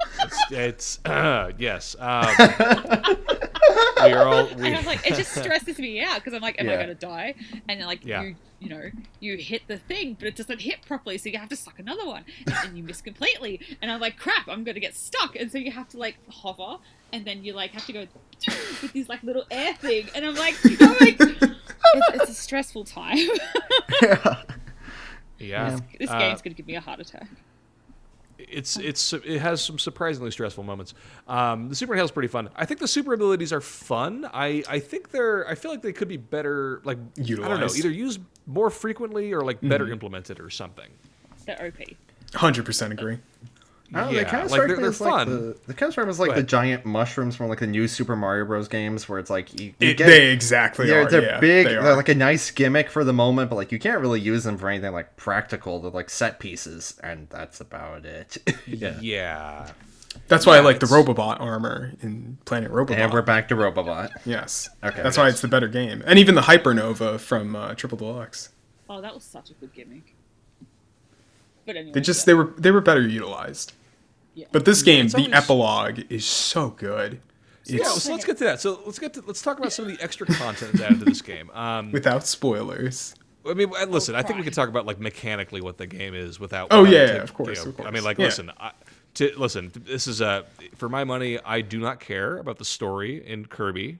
it's 0.51 0.99
uh, 1.05 1.51
yes. 1.57 1.95
Um, 1.99 2.27
we 4.03 4.13
are 4.13 4.27
all. 4.27 4.45
We, 4.47 4.51
and 4.67 4.75
I 4.75 4.77
was 4.77 4.85
like, 4.85 5.05
it 5.05 5.15
just 5.15 5.31
stresses 5.35 5.77
me 5.79 6.01
out 6.01 6.15
because 6.15 6.33
I'm 6.33 6.41
like, 6.41 6.59
am 6.59 6.69
I 6.69 6.75
gonna 6.77 6.95
die? 6.95 7.35
And 7.67 7.79
then 7.79 7.87
like 7.87 8.05
Yeah. 8.05 8.23
you, 8.23 8.35
you 8.59 8.69
know, 8.69 8.89
you 9.19 9.37
hit 9.37 9.63
the 9.67 9.77
thing, 9.77 10.15
but 10.17 10.27
it 10.27 10.35
doesn't 10.35 10.61
hit 10.61 10.81
properly, 10.85 11.17
so 11.17 11.29
you 11.29 11.37
have 11.37 11.49
to 11.49 11.55
suck 11.55 11.77
another 11.79 12.05
one, 12.05 12.23
and 12.47 12.55
then 12.63 12.75
you 12.75 12.83
miss 12.83 13.01
completely. 13.01 13.59
And 13.81 13.91
I'm 13.91 13.99
like, 13.99 14.17
crap, 14.17 14.47
I'm 14.47 14.63
gonna 14.63 14.79
get 14.79 14.95
stuck, 14.95 15.35
and 15.35 15.51
so 15.51 15.57
you 15.57 15.71
have 15.71 15.89
to 15.89 15.97
like 15.97 16.17
hover, 16.29 16.77
and 17.13 17.25
then 17.25 17.43
you 17.43 17.53
like 17.53 17.71
have 17.71 17.85
to 17.87 17.93
go 17.93 18.07
with 18.81 18.93
these 18.93 19.09
like 19.09 19.21
little 19.23 19.45
air 19.51 19.73
thing, 19.75 20.07
and 20.15 20.25
I'm 20.25 20.35
like, 20.35 20.55
I'm 20.81 20.95
like, 20.99 21.17
it's, 21.19 21.41
it's 22.21 22.29
a 22.29 22.33
stressful 22.33 22.85
time. 22.85 23.17
Yeah, 24.01 24.41
yeah, 25.37 25.79
this 25.99 26.09
Uh, 26.09 26.17
game's 26.19 26.41
gonna 26.41 26.53
give 26.55 26.65
me 26.67 26.75
a 26.75 26.81
heart 26.81 26.99
attack. 26.99 27.27
It's 28.37 28.77
it's 28.77 29.13
it 29.13 29.39
has 29.39 29.63
some 29.63 29.79
surprisingly 29.79 30.31
stressful 30.31 30.63
moments. 30.63 30.93
Um, 31.27 31.69
the 31.69 31.75
super 31.75 31.93
inhale 31.93 32.05
is 32.05 32.11
pretty 32.11 32.27
fun. 32.27 32.49
I 32.55 32.65
think 32.65 32.79
the 32.79 32.87
super 32.87 33.13
abilities 33.13 33.53
are 33.53 33.61
fun. 33.61 34.27
I 34.33 34.63
I 34.67 34.79
think 34.79 35.11
they're 35.11 35.47
I 35.47 35.55
feel 35.55 35.71
like 35.71 35.81
they 35.81 35.93
could 35.93 36.07
be 36.07 36.17
better 36.17 36.81
like 36.83 36.97
I 37.19 37.23
don't 37.23 37.59
know 37.59 37.69
either 37.75 37.89
used 37.89 38.19
more 38.47 38.69
frequently 38.69 39.33
or 39.33 39.41
like 39.41 39.59
better 39.61 39.89
implemented 39.89 40.39
or 40.39 40.49
something. 40.49 40.89
They're 41.45 41.67
OP. 41.67 41.95
Hundred 42.33 42.65
percent 42.65 42.93
agree. 42.93 43.19
I 43.93 44.01
know, 44.05 44.09
Yeah, 44.09 44.23
they 44.23 44.29
kind 44.29 44.43
of 44.45 44.51
like, 44.51 44.57
strike 44.57 44.67
they're- 44.67 44.77
me 44.77 44.81
they're 44.81 44.89
as 44.89 45.01
like 45.01 45.11
fun. 45.13 45.29
the, 45.29 45.57
they 45.67 45.73
kind 45.73 45.87
of 45.89 45.93
strike 45.93 46.07
me 46.07 46.09
as 46.09 46.19
like 46.19 46.29
Go 46.31 46.35
the 46.37 46.43
giant 46.43 46.85
mushrooms 46.85 47.35
from 47.35 47.49
like 47.49 47.59
the 47.59 47.67
new 47.67 47.87
Super 47.87 48.15
Mario 48.15 48.43
Bros. 48.45 48.67
games, 48.67 49.07
where 49.07 49.19
it's 49.19 49.29
like 49.29 49.57
you, 49.59 49.73
you 49.79 49.89
It, 49.89 49.97
get 49.97 50.07
they 50.07 50.31
exactly 50.31 50.87
they're, 50.87 51.03
are. 51.05 51.09
they're 51.09 51.21
yeah, 51.23 51.39
big, 51.39 51.65
They 51.67 51.73
they 51.73 51.77
are. 51.77 51.87
are 51.91 51.95
like 51.95 52.09
a 52.09 52.15
nice 52.15 52.49
gimmick 52.51 52.89
for 52.89 53.03
the 53.03 53.13
moment, 53.13 53.49
but 53.49 53.57
like 53.57 53.71
you 53.71 53.77
can't 53.79 54.01
really 54.01 54.19
use 54.19 54.43
them 54.43 54.57
for 54.57 54.69
anything 54.69 54.91
like 54.91 55.15
practical. 55.17 55.79
They're 55.79 55.91
like 55.91 56.09
set 56.09 56.39
pieces, 56.39 56.99
and 57.03 57.27
that's 57.29 57.61
about 57.61 58.05
it. 58.05 58.37
yeah. 58.67 58.97
Yeah. 58.99 59.69
That's 60.29 60.45
why 60.45 60.53
I 60.53 60.57
yeah, 60.59 60.63
like 60.63 60.79
the 60.79 60.85
Robobot 60.87 61.39
armor 61.41 61.91
in 62.01 62.37
Planet 62.45 62.71
Robobot. 62.71 62.95
And 62.97 63.13
we're 63.13 63.21
back 63.21 63.49
to 63.49 63.55
Robobot. 63.55 64.09
yes. 64.25 64.69
Okay. 64.83 65.03
That's 65.03 65.17
why 65.17 65.27
it's 65.29 65.41
the 65.41 65.47
better 65.47 65.67
game, 65.67 66.01
and 66.07 66.17
even 66.17 66.35
the 66.35 66.41
Hypernova 66.41 67.19
from 67.19 67.55
uh, 67.55 67.75
Triple 67.75 67.97
Deluxe. 67.97 68.49
Oh, 68.89 69.01
that 69.01 69.13
was 69.13 69.23
such 69.23 69.51
a 69.51 69.53
good 69.53 69.73
gimmick. 69.73 70.15
But 71.65 71.75
anyway, 71.77 71.93
They 71.93 72.01
just 72.01 72.21
yeah. 72.21 72.25
they 72.25 72.33
were 72.35 72.53
they 72.57 72.71
were 72.71 72.81
better 72.81 73.01
utilized. 73.05 73.73
Yeah. 74.35 74.45
But 74.51 74.65
this 74.65 74.83
game, 74.83 75.05
It's 75.05 75.13
the 75.15 75.21
always- 75.21 75.33
epilogue 75.33 75.99
is 76.09 76.25
so 76.25 76.69
good. 76.69 77.21
Yeah, 77.67 77.85
so 77.85 78.11
let's 78.11 78.25
get 78.25 78.37
to 78.37 78.43
that. 78.43 78.61
So 78.61 78.79
let's 78.85 78.99
get 78.99 79.13
to 79.15 79.23
let's 79.25 79.41
talk 79.41 79.57
about 79.57 79.73
some 79.73 79.85
of 79.89 79.97
the 79.97 80.03
extra 80.03 80.27
content 80.27 80.73
that's 80.73 80.83
added 80.83 80.99
to 80.99 81.05
this 81.05 81.21
game. 81.23 81.49
Um, 81.51 81.91
without 81.91 82.27
spoilers. 82.27 83.15
I 83.47 83.53
mean, 83.55 83.71
listen, 83.87 84.13
I 84.13 84.19
think 84.21 84.29
we 84.29 84.41
cry. 84.41 84.43
could 84.45 84.53
talk 84.53 84.69
about 84.69 84.85
like 84.85 84.99
mechanically 84.99 85.61
what 85.61 85.77
the 85.77 85.87
game 85.87 86.13
is 86.13 86.39
without. 86.39 86.67
Oh, 86.71 86.83
yeah, 86.83 87.05
taking- 87.07 87.21
of 87.21 87.33
course, 87.33 87.57
you 87.59 87.63
know, 87.63 87.69
of 87.69 87.77
course. 87.77 87.87
I 87.87 87.91
mean, 87.91 88.03
like, 88.03 88.17
Yeah. 88.19 88.25
listen, 88.25 88.51
I, 88.59 88.71
to 89.15 89.31
listen. 89.37 89.71
This 89.73 90.05
is 90.07 90.21
uh, 90.21 90.43
for 90.75 90.89
my 90.89 91.03
money. 91.05 91.39
I 91.43 91.61
do 91.61 91.79
not 91.79 91.99
care 91.99 92.37
about 92.37 92.57
the 92.59 92.65
story 92.65 93.25
in 93.25 93.45
Kirby. 93.45 93.97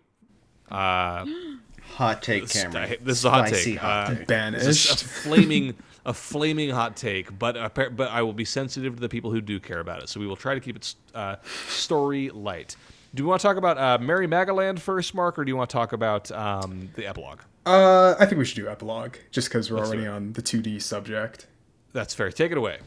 Uh, 0.70 1.26
Hot 1.96 2.22
take, 2.22 2.44
this, 2.44 2.54
Cameron. 2.54 2.92
I- 2.92 2.98
this 3.04 3.20
is 3.20 3.26
a 3.26 3.30
hot 3.30 3.48
Spicy 3.48 3.72
take. 3.72 3.80
hot 3.80 4.12
Uh, 4.12 4.16
take. 4.16 4.28
This 4.54 4.86
is 4.92 4.92
a 4.92 5.06
flaming, 5.06 5.76
a 6.06 6.14
flaming 6.14 6.70
hot 6.70 6.96
take, 6.96 7.38
but 7.38 7.74
but 7.74 8.10
I 8.12 8.22
will 8.22 8.34
be 8.34 8.46
sensitive 8.46 8.96
to 8.96 9.02
the 9.02 9.10
people 9.10 9.32
who 9.32 9.42
do 9.42 9.60
care 9.60 9.80
about 9.80 10.04
it. 10.04 10.10
So 10.10 10.20
we 10.20 10.28
will 10.28 10.36
try 10.36 10.54
to 10.54 10.60
keep 10.60 10.76
it 10.76 10.96
uh, 11.14 11.38
story 11.68 12.30
light. 12.30 12.76
Do 13.14 13.24
we 13.24 13.30
want 13.30 13.42
to 13.42 13.48
talk 13.48 13.58
about 13.58 13.78
uh, 13.78 13.98
Merry 14.04 14.28
Magoland 14.28 14.80
first, 14.80 15.16
Mark, 15.16 15.40
or 15.40 15.46
do 15.46 15.50
you 15.50 15.56
want 15.56 15.70
to 15.70 15.74
talk 15.74 15.94
about 15.94 16.32
um, 16.32 16.90
the 16.96 17.08
epilogue? 17.08 17.40
Uh, 17.66 18.14
I 18.20 18.26
think 18.26 18.38
we 18.38 18.46
should 18.46 18.58
do 18.58 18.68
epilogue 18.68 19.16
just 19.32 19.48
because 19.48 19.72
we're 19.72 19.78
Let's 19.78 19.90
already 19.90 20.08
on 20.08 20.34
the 20.34 20.42
2D 20.42 20.82
subject. 20.82 21.48
That's 21.94 22.14
fair. 22.14 22.30
Take 22.32 22.52
it 22.52 22.58
away. 22.58 22.80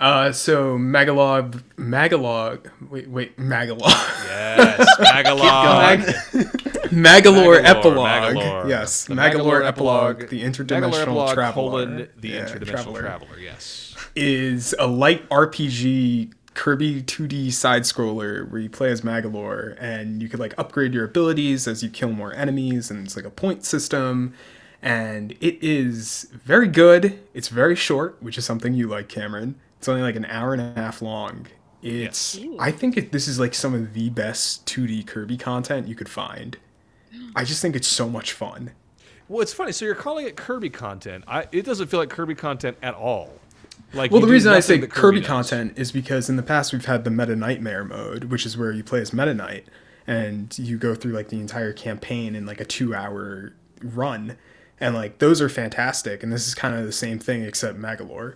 Uh, 0.00 0.32
so 0.32 0.78
Magalog, 0.78 1.62
Magalog, 1.76 2.70
wait, 2.88 3.06
wait, 3.08 3.36
Magalog, 3.36 3.80
Yes, 4.26 4.96
Magalog. 4.98 5.98
Magolor 6.88 6.90
Magolor, 6.90 7.64
epilogue. 7.64 8.06
Magolor. 8.36 8.68
Yes, 8.68 9.04
The 9.04 9.14
Magolor, 9.14 9.66
epilogue, 9.66 10.28
the 10.30 10.42
interdimensional 10.42 11.02
epilogue, 11.02 11.34
traveler. 11.34 11.52
colon, 11.70 12.08
the 12.16 12.28
Yeah, 12.28 12.46
interdimensional 12.46 12.98
traveler. 12.98 13.38
Yes. 13.38 13.94
is 14.16 14.74
a 14.78 14.86
light 14.86 15.28
RPG 15.28 16.32
Kirby 16.54 17.02
2D 17.02 17.52
side 17.52 17.82
scroller 17.82 18.50
where 18.50 18.60
you 18.60 18.70
play 18.70 18.90
as 18.90 19.02
Magolor 19.02 19.76
and 19.78 20.20
you 20.22 20.28
could 20.30 20.40
like 20.40 20.54
upgrade 20.58 20.94
your 20.94 21.04
abilities 21.04 21.68
as 21.68 21.82
you 21.82 21.90
kill 21.90 22.10
more 22.10 22.34
enemies 22.34 22.90
and 22.90 23.04
it's 23.06 23.16
like 23.16 23.24
a 23.26 23.30
point 23.30 23.64
system 23.64 24.32
and 24.82 25.32
it 25.40 25.62
is 25.62 26.26
very 26.44 26.66
good. 26.68 27.20
It's 27.34 27.48
very 27.48 27.76
short, 27.76 28.16
which 28.20 28.36
is 28.38 28.44
something 28.46 28.72
you 28.74 28.88
like, 28.88 29.08
Cameron. 29.08 29.56
It's 29.80 29.88
only 29.88 30.02
like 30.02 30.14
an 30.16 30.26
hour 30.26 30.52
and 30.52 30.60
a 30.60 30.78
half 30.78 31.00
long. 31.00 31.46
It's 31.82 32.34
Yes. 32.34 32.46
I 32.58 32.70
think 32.70 32.98
it, 32.98 33.12
this 33.12 33.26
is 33.26 33.40
like 33.40 33.54
some 33.54 33.72
of 33.72 33.94
the 33.94 34.10
best 34.10 34.66
2D 34.66 35.06
Kirby 35.06 35.38
content 35.38 35.88
you 35.88 35.94
could 35.94 36.10
find. 36.10 36.58
I 37.34 37.44
just 37.44 37.62
think 37.62 37.74
it's 37.74 37.88
so 37.88 38.06
much 38.06 38.32
fun. 38.32 38.72
Well, 39.26 39.40
it's 39.40 39.54
funny. 39.54 39.72
So 39.72 39.86
you're 39.86 39.94
calling 39.94 40.26
it 40.26 40.36
Kirby 40.36 40.68
content. 40.68 41.24
I, 41.26 41.46
it 41.50 41.64
doesn't 41.64 41.86
feel 41.86 41.98
like 41.98 42.10
Kirby 42.10 42.34
content 42.34 42.76
at 42.82 42.92
all. 42.92 43.30
Like 43.94 44.10
Well, 44.10 44.20
the 44.20 44.26
reason 44.26 44.52
I 44.52 44.60
say 44.60 44.76
that 44.76 44.90
Kirby 44.90 45.22
content 45.22 45.78
is 45.78 45.90
because 45.92 46.28
in 46.28 46.36
the 46.36 46.42
past 46.42 46.74
we've 46.74 46.84
had 46.84 47.04
the 47.04 47.10
Meta 47.10 47.34
Knightmare 47.34 47.84
mode, 47.84 48.24
which 48.24 48.44
is 48.44 48.58
where 48.58 48.72
you 48.72 48.84
play 48.84 49.00
as 49.00 49.14
Meta 49.14 49.32
Knight 49.32 49.66
and 50.06 50.58
you 50.58 50.76
go 50.76 50.94
through 50.94 51.12
like 51.12 51.30
the 51.30 51.40
entire 51.40 51.72
campaign 51.72 52.36
in 52.36 52.44
like 52.44 52.60
a 52.60 52.66
two 52.66 52.94
hour 52.94 53.54
run. 53.82 54.36
And 54.78 54.94
like 54.94 55.20
those 55.20 55.40
are 55.40 55.48
fantastic. 55.48 56.22
And 56.22 56.30
this 56.30 56.46
is 56.46 56.54
kind 56.54 56.74
of 56.74 56.84
the 56.84 56.92
same 56.92 57.18
thing 57.18 57.44
except 57.44 57.78
Magolor. 57.78 58.34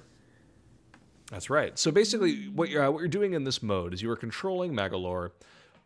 That's 1.30 1.48
right. 1.50 1.78
So 1.78 1.90
basically, 1.90 2.48
what 2.48 2.68
you're 2.68 2.84
uh, 2.84 2.90
what 2.90 2.98
you're 2.98 3.08
doing 3.08 3.32
in 3.34 3.44
this 3.44 3.62
mode 3.62 3.94
is 3.94 4.02
you 4.02 4.10
are 4.10 4.16
controlling 4.16 4.72
Magolor, 4.72 5.30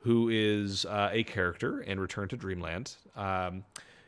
who 0.01 0.29
is 0.29 0.85
uh, 0.85 1.11
a 1.13 1.23
character 1.25 1.81
in 1.81 2.01
Return 2.01 2.29
to 2.29 2.37
Dream 2.37 2.61
Land. 2.61 2.97
Um, 3.17 3.65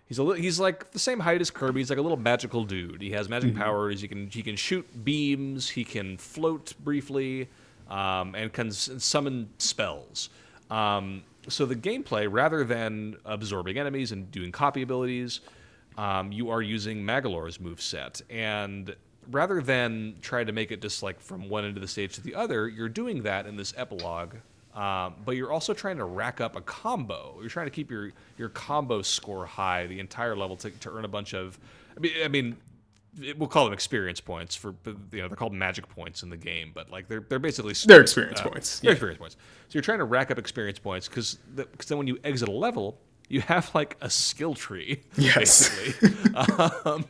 he's 0.07 0.19
a 0.19 0.23
li- 0.25 0.41
he's 0.41 0.59
like 0.59 0.91
the 0.91 0.99
same 0.99 1.21
height 1.21 1.41
as 1.41 1.51
Kirby. 1.51 1.81
He's 1.81 1.89
like 1.91 1.99
a 1.99 2.03
little 2.03 2.19
magical 2.19 2.65
dude. 2.65 3.01
He 3.01 3.13
has 3.13 3.29
magic 3.29 3.55
powers. 3.57 4.01
He 4.01 4.09
can 4.09 4.29
he 4.29 4.43
can 4.43 4.57
shoot 4.57 5.05
beams. 5.05 5.69
He 5.71 5.85
can 5.85 6.19
float 6.19 6.75
briefly, 6.83 7.49
um, 7.89 8.35
and 8.35 8.53
can 8.53 8.69
s- 8.69 8.91
summon 8.99 9.51
spells. 9.59 10.31
Um, 10.69 11.23
so 11.49 11.65
the 11.65 11.77
gameplay, 11.77 12.27
rather 12.31 12.65
than 12.65 13.17
absorbing 13.25 13.79
enemies 13.79 14.13
and 14.13 14.31
doing 14.31 14.53
copy 14.53 14.83
abilities, 14.83 15.41
um, 15.97 16.33
you 16.33 16.51
are 16.51 16.61
using 16.61 16.99
Magolor's 17.03 17.59
moveset. 17.59 18.21
And 18.29 18.95
rather 19.31 19.61
than 19.61 20.17
try 20.21 20.45
to 20.45 20.53
make 20.53 20.71
it 20.73 20.83
just 20.83 21.03
like 21.03 21.21
from 21.21 21.49
one 21.49 21.65
end 21.65 21.77
of 21.77 21.81
the 21.83 21.89
stage 21.89 22.15
to 22.15 22.21
the 22.21 22.35
other, 22.35 22.69
you're 22.69 22.89
doing 22.89 23.23
that 23.23 23.47
in 23.47 23.57
this 23.57 23.73
epilogue. 23.77 24.35
Um, 24.75 25.15
but 25.25 25.33
you're 25.37 25.51
also 25.51 25.75
trying 25.75 25.97
to 25.97 26.05
rack 26.05 26.41
up 26.41 26.55
a 26.55 26.61
combo. 26.61 27.37
You're 27.41 27.49
trying 27.51 27.67
to 27.67 27.71
keep 27.71 27.91
your, 27.91 28.13
your 28.39 28.51
combo 28.51 29.03
score 29.03 29.45
high 29.45 29.87
the 29.89 29.99
entire 29.99 30.37
level 30.37 30.57
to, 30.59 30.71
to 30.71 30.91
earn 30.93 31.05
a 31.05 31.09
bunch 31.09 31.35
of. 31.35 31.59
I 31.97 32.01
mean, 32.01 32.13
I 32.25 32.29
mean, 32.29 32.57
it- 33.21 33.37
we'll 33.37 33.49
call 33.49 33.65
them 33.65 33.73
experience 33.73 34.21
points 34.21 34.55
for 34.55 34.77
you 34.87 34.95
know 35.23 35.27
they're 35.27 35.37
called 35.37 35.53
magic 35.53 35.89
points 35.89 36.23
in 36.23 36.31
the 36.31 36.37
game, 36.37 36.71
but 36.73 36.89
like 36.89 37.09
they're 37.09 37.25
they're 37.29 37.41
basically 37.41 37.75
They're 37.85 38.01
experience 38.03 38.39
uh, 38.41 38.49
points, 38.49 38.79
They're 38.79 38.91
yeah. 38.91 38.93
experience 38.93 39.19
points. 39.19 39.37
So 39.69 39.73
you're 39.73 39.83
trying 39.83 39.99
to 39.99 40.05
rack 40.05 40.31
up 40.31 40.39
experience 40.39 40.79
points 40.79 41.09
because 41.09 41.35
because 41.57 41.89
then 41.89 41.99
when 41.99 42.07
you 42.07 42.21
exit 42.23 42.49
a 42.49 42.53
level, 42.53 42.97
you 43.29 43.41
have 43.41 43.75
like 43.75 43.97
a 44.01 44.09
skill 44.09 44.55
tree, 44.55 45.03
Yes. 45.17 45.69
basically. 45.69 46.35
um, 46.85 47.05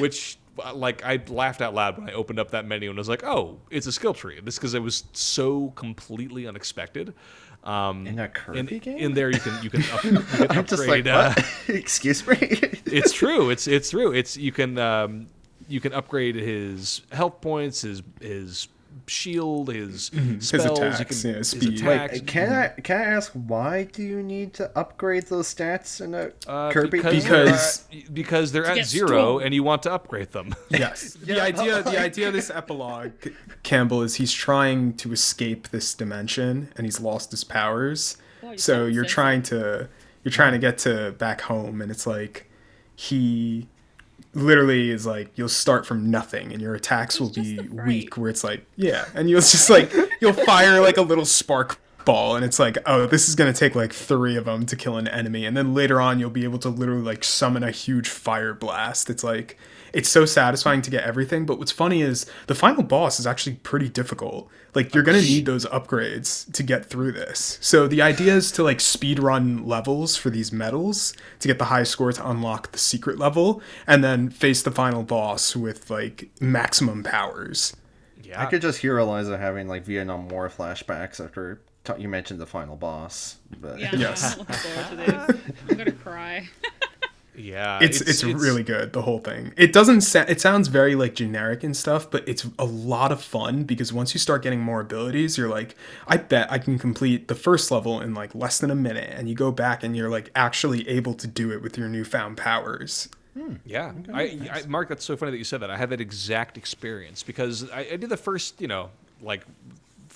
which 0.00 0.38
like 0.74 1.04
I 1.04 1.20
laughed 1.28 1.60
out 1.60 1.74
loud 1.74 1.98
when 1.98 2.08
I 2.08 2.12
opened 2.12 2.38
up 2.38 2.50
that 2.50 2.66
menu 2.66 2.88
and 2.90 2.98
was 2.98 3.08
like, 3.08 3.24
"Oh, 3.24 3.58
it's 3.70 3.86
a 3.86 3.92
skill 3.92 4.14
tree." 4.14 4.40
This 4.42 4.56
because 4.58 4.74
it 4.74 4.82
was 4.82 5.04
so 5.12 5.70
completely 5.70 6.46
unexpected. 6.46 7.14
Um, 7.62 8.06
In 8.06 8.18
a 8.18 8.28
Kirby 8.28 8.78
game? 8.78 8.96
in 8.98 9.12
there 9.14 9.30
you 9.30 9.38
can 9.38 9.62
you 9.62 9.68
can, 9.70 9.82
up, 9.92 10.02
you 10.04 10.10
can 10.12 10.50
I'm 10.50 10.64
just 10.66 10.82
upgrade. 10.82 11.06
like, 11.06 11.36
uh. 11.38 11.42
Excuse 11.68 12.26
me. 12.26 12.36
it's 12.86 13.12
true. 13.12 13.50
It's 13.50 13.66
it's 13.66 13.90
true. 13.90 14.12
It's 14.12 14.36
you 14.36 14.50
can 14.52 14.78
um, 14.78 15.26
you 15.68 15.80
can 15.80 15.92
upgrade 15.92 16.36
his 16.36 17.02
health 17.12 17.40
points, 17.40 17.82
his 17.82 18.02
his 18.20 18.68
shield, 19.06 19.72
his 19.72 20.04
spells. 20.38 20.52
you 20.52 20.72
attacks, 20.86 21.22
can, 21.22 21.30
yeah, 21.30 21.36
his 21.38 21.48
speed. 21.48 21.80
attacks. 21.80 22.12
Wait, 22.14 22.26
can 22.26 22.52
I 22.52 22.68
can 22.80 22.96
I 23.00 23.04
ask 23.04 23.32
why 23.32 23.84
do 23.84 24.02
you 24.02 24.22
need 24.22 24.54
to 24.54 24.70
upgrade 24.78 25.24
those 25.26 25.52
stats 25.52 26.00
in 26.00 26.14
a 26.14 26.30
Uh, 26.46 26.70
Kirby? 26.70 26.98
because? 26.98 27.14
Because- 27.24 27.84
they're 27.90 27.98
at, 28.02 28.14
because 28.14 28.52
they're 28.52 28.66
at 28.66 28.86
zero 28.86 29.06
strong. 29.08 29.42
and 29.42 29.54
you 29.54 29.62
want 29.62 29.82
to 29.84 29.92
upgrade 29.92 30.30
them. 30.32 30.54
Yes. 30.70 31.14
the 31.24 31.40
idea 31.40 31.82
the 31.82 31.98
idea 32.00 32.28
of 32.28 32.34
this 32.34 32.50
epilogue, 32.50 33.12
Campbell, 33.62 34.02
is 34.02 34.14
he's 34.16 34.32
trying 34.32 34.94
to 34.98 35.12
escape 35.12 35.68
this 35.70 35.92
dimension 35.94 36.72
and 36.76 36.86
he's 36.86 37.00
lost 37.00 37.30
his 37.32 37.42
powers. 37.44 38.16
Oh, 38.42 38.52
you 38.52 38.58
so 38.58 38.86
you're 38.86 39.04
sensitive. 39.04 39.10
trying 39.10 39.42
to 39.42 39.88
you're 40.24 40.32
trying 40.32 40.52
to 40.52 40.58
get 40.58 40.78
to 40.78 41.12
back 41.18 41.40
home 41.42 41.82
and 41.82 41.90
it's 41.90 42.06
like 42.06 42.48
he 42.94 43.68
literally 44.34 44.90
is 44.90 45.06
like 45.06 45.30
you'll 45.36 45.48
start 45.48 45.84
from 45.84 46.10
nothing 46.10 46.52
and 46.52 46.62
your 46.62 46.74
attacks 46.74 47.18
will 47.18 47.30
be 47.30 47.58
weak 47.84 48.16
where 48.16 48.30
it's 48.30 48.44
like 48.44 48.64
yeah 48.76 49.04
and 49.14 49.28
you'll 49.28 49.40
just 49.40 49.68
like 49.68 49.92
you'll 50.20 50.32
fire 50.32 50.80
like 50.80 50.96
a 50.96 51.02
little 51.02 51.24
spark 51.24 51.78
ball 52.04 52.36
and 52.36 52.44
it's 52.44 52.58
like 52.58 52.78
oh 52.86 53.06
this 53.06 53.28
is 53.28 53.34
going 53.34 53.52
to 53.52 53.58
take 53.58 53.74
like 53.74 53.92
3 53.92 54.36
of 54.36 54.44
them 54.44 54.66
to 54.66 54.76
kill 54.76 54.96
an 54.96 55.08
enemy. 55.08 55.44
And 55.44 55.56
then 55.56 55.74
later 55.74 56.00
on 56.00 56.18
you'll 56.18 56.30
be 56.30 56.44
able 56.44 56.58
to 56.60 56.68
literally 56.68 57.02
like 57.02 57.24
summon 57.24 57.62
a 57.62 57.70
huge 57.70 58.08
fire 58.08 58.54
blast. 58.54 59.10
It's 59.10 59.24
like 59.24 59.58
it's 59.92 60.08
so 60.08 60.24
satisfying 60.24 60.82
to 60.82 60.90
get 60.90 61.04
everything. 61.04 61.46
But 61.46 61.58
what's 61.58 61.72
funny 61.72 62.02
is 62.02 62.26
the 62.46 62.54
final 62.54 62.82
boss 62.82 63.20
is 63.20 63.26
actually 63.26 63.56
pretty 63.56 63.88
difficult 63.88 64.48
like 64.74 64.94
you're 64.94 65.02
going 65.02 65.20
to 65.20 65.24
need 65.26 65.46
those 65.46 65.66
upgrades 65.66 66.50
to 66.52 66.62
get 66.62 66.84
through 66.86 67.12
this 67.12 67.58
so 67.60 67.86
the 67.86 68.00
idea 68.02 68.34
is 68.34 68.52
to 68.52 68.62
like 68.62 68.80
speed 68.80 69.18
run 69.18 69.66
levels 69.66 70.16
for 70.16 70.30
these 70.30 70.52
medals 70.52 71.12
to 71.38 71.48
get 71.48 71.58
the 71.58 71.66
high 71.66 71.82
score 71.82 72.12
to 72.12 72.28
unlock 72.28 72.72
the 72.72 72.78
secret 72.78 73.18
level 73.18 73.60
and 73.86 74.02
then 74.04 74.28
face 74.30 74.62
the 74.62 74.70
final 74.70 75.02
boss 75.02 75.54
with 75.56 75.90
like 75.90 76.28
maximum 76.40 77.02
powers 77.02 77.74
Yeah, 78.22 78.40
I 78.40 78.46
could 78.46 78.62
just 78.62 78.78
hear 78.78 78.98
Eliza 78.98 79.36
having 79.38 79.66
like 79.68 79.84
Vietnam 79.84 80.28
War 80.28 80.48
flashbacks 80.48 81.24
after 81.24 81.60
t- 81.84 81.94
you 81.98 82.08
mentioned 82.08 82.38
the 82.40 82.46
final 82.46 82.76
boss. 82.76 83.38
But 83.60 83.80
Yeah, 83.80 83.90
Yes. 83.96 84.34
I'm 84.34 84.38
looking 84.40 84.54
forward 84.54 84.90
to 84.90 84.96
this. 84.96 85.40
I'm 85.68 85.76
gonna 85.76 85.92
cry. 85.92 86.48
Yeah, 87.40 87.78
it's, 87.80 88.00
it's 88.00 88.22
really 88.22 88.62
good 88.62 88.92
the 88.92 89.02
whole 89.02 89.18
thing. 89.18 89.52
It 89.56 89.72
doesn't 89.72 90.02
sa- 90.02 90.24
it 90.28 90.40
sounds 90.40 90.68
very 90.68 90.94
like 90.94 91.14
generic 91.14 91.64
and 91.64 91.76
stuff 91.76 92.10
but 92.10 92.28
it's 92.28 92.46
a 92.58 92.64
lot 92.64 93.12
of 93.12 93.22
fun 93.22 93.64
because 93.64 93.92
once 93.92 94.14
you 94.14 94.20
start 94.20 94.42
getting 94.42 94.60
more 94.60 94.80
abilities 94.80 95.36
you're 95.38 95.48
like 95.48 95.74
i 96.06 96.16
bet 96.16 96.50
i 96.50 96.58
can 96.58 96.78
complete 96.78 97.28
the 97.28 97.34
first 97.34 97.70
level 97.70 98.00
in 98.00 98.14
like 98.14 98.34
less 98.34 98.58
than 98.58 98.70
a 98.70 98.74
minute 98.74 99.12
and 99.16 99.28
you 99.28 99.34
go 99.34 99.50
back 99.50 99.82
and 99.82 99.96
you're 99.96 100.10
like 100.10 100.30
actually 100.34 100.88
able 100.88 101.14
to 101.14 101.26
do 101.26 101.52
it 101.52 101.62
with 101.62 101.78
your 101.78 101.88
newfound 101.88 102.36
powers. 102.36 103.08
Hmm, 103.34 103.54
yeah, 103.64 103.92
I, 104.12 104.22
I, 104.52 104.62
Mark, 104.66 104.88
that's 104.88 105.04
so 105.04 105.16
funny 105.16 105.30
that 105.30 105.38
you 105.38 105.44
said 105.44 105.60
that. 105.60 105.70
I 105.70 105.76
had 105.76 105.90
that 105.90 106.00
exact 106.00 106.56
experience 106.56 107.22
because 107.22 107.70
I, 107.70 107.80
I 107.92 107.96
did 107.96 108.08
the 108.08 108.16
first, 108.16 108.60
you 108.60 108.66
know, 108.66 108.90
like 109.22 109.42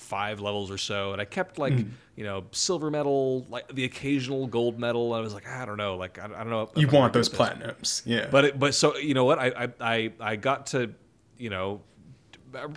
five 0.05 0.39
levels 0.39 0.71
or 0.71 0.77
so, 0.77 1.11
and 1.11 1.21
I 1.21 1.25
kept 1.25 1.57
like, 1.59 1.73
Hmm. 1.73 1.89
you 2.15 2.23
know, 2.23 2.45
silver 2.51 2.89
medal, 2.89 3.45
like 3.49 3.67
the 3.73 3.83
occasional 3.83 4.47
gold 4.47 4.79
medal. 4.79 5.13
And 5.13 5.19
I 5.19 5.23
was 5.23 5.33
like, 5.33 5.47
I 5.47 5.65
don't 5.65 5.77
know, 5.77 5.97
like 5.97 6.17
I, 6.19 6.25
I 6.25 6.27
don't 6.43 6.49
know. 6.49 6.69
you 6.75 6.87
want 6.87 7.11
those 7.13 7.27
platinums 7.29 8.01
yeah 8.05 8.27
But 8.31 8.45
it, 8.45 8.59
but 8.59 8.73
so 8.75 8.95
you 8.97 9.13
know 9.13 9.25
what? 9.25 9.39
I 9.39 9.47
I 9.63 9.69
I, 9.95 10.13
I 10.19 10.35
got 10.35 10.67
to, 10.67 10.93
you 11.37 11.49
know. 11.49 11.81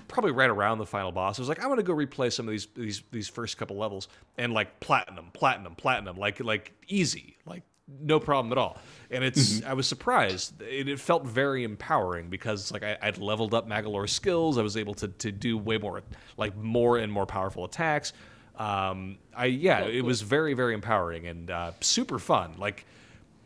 Probably 0.09 0.33
right 0.33 0.51
around 0.51 0.79
the 0.79 0.87
final 0.87 1.13
boss. 1.13 1.39
I 1.39 1.43
was 1.43 1.49
like, 1.49 1.63
I 1.63 1.69
want 1.69 1.79
to 1.79 1.85
go 1.85 1.95
replay 1.95 2.33
some 2.33 2.49
of 2.49 2.51
these 2.51 2.67
these 2.75 3.03
these 3.13 3.29
first 3.29 3.57
couple 3.59 3.77
levels 3.77 4.09
and 4.37 4.53
like 4.53 4.81
platinum, 4.81 5.31
platinum, 5.33 5.77
platinum, 5.77 6.17
like 6.17 6.41
like 6.41 6.73
easy, 6.89 7.37
like 7.47 7.63
no 8.01 8.21
problem 8.21 8.53
at 8.53 8.59
all. 8.59 8.79
And 9.11 9.25
it's 9.25 9.63
I 9.65 9.73
was 9.73 9.87
surprised. 9.87 10.61
It, 10.63 10.89
it 10.89 11.01
felt 11.01 11.25
very 11.27 11.65
empowering 11.65 12.29
because 12.29 12.71
like 12.71 12.83
I, 12.83 12.99
I'd 13.01 13.19
leveled 13.19 13.55
up 13.55 13.67
Magolor's 13.69 14.13
skills. 14.13 14.59
I 14.59 14.63
was 14.63 14.77
able 14.77 14.95
to 14.95 15.09
to 15.09 15.33
do 15.33 15.57
way 15.57 15.79
more 15.79 16.03
like 16.37 16.57
more 16.57 16.99
and 16.99 17.11
more 17.13 17.27
powerful 17.27 17.65
attacks. 17.65 18.13
Um, 18.57 19.19
I 19.35 19.47
yeah, 19.47 19.85
it 19.85 20.05
was 20.05 20.21
very 20.23 20.53
very 20.55 20.75
empowering 20.75 21.27
and 21.27 21.51
uh, 21.51 21.73
super 21.81 22.19
fun. 22.19 22.55
Like 22.59 22.85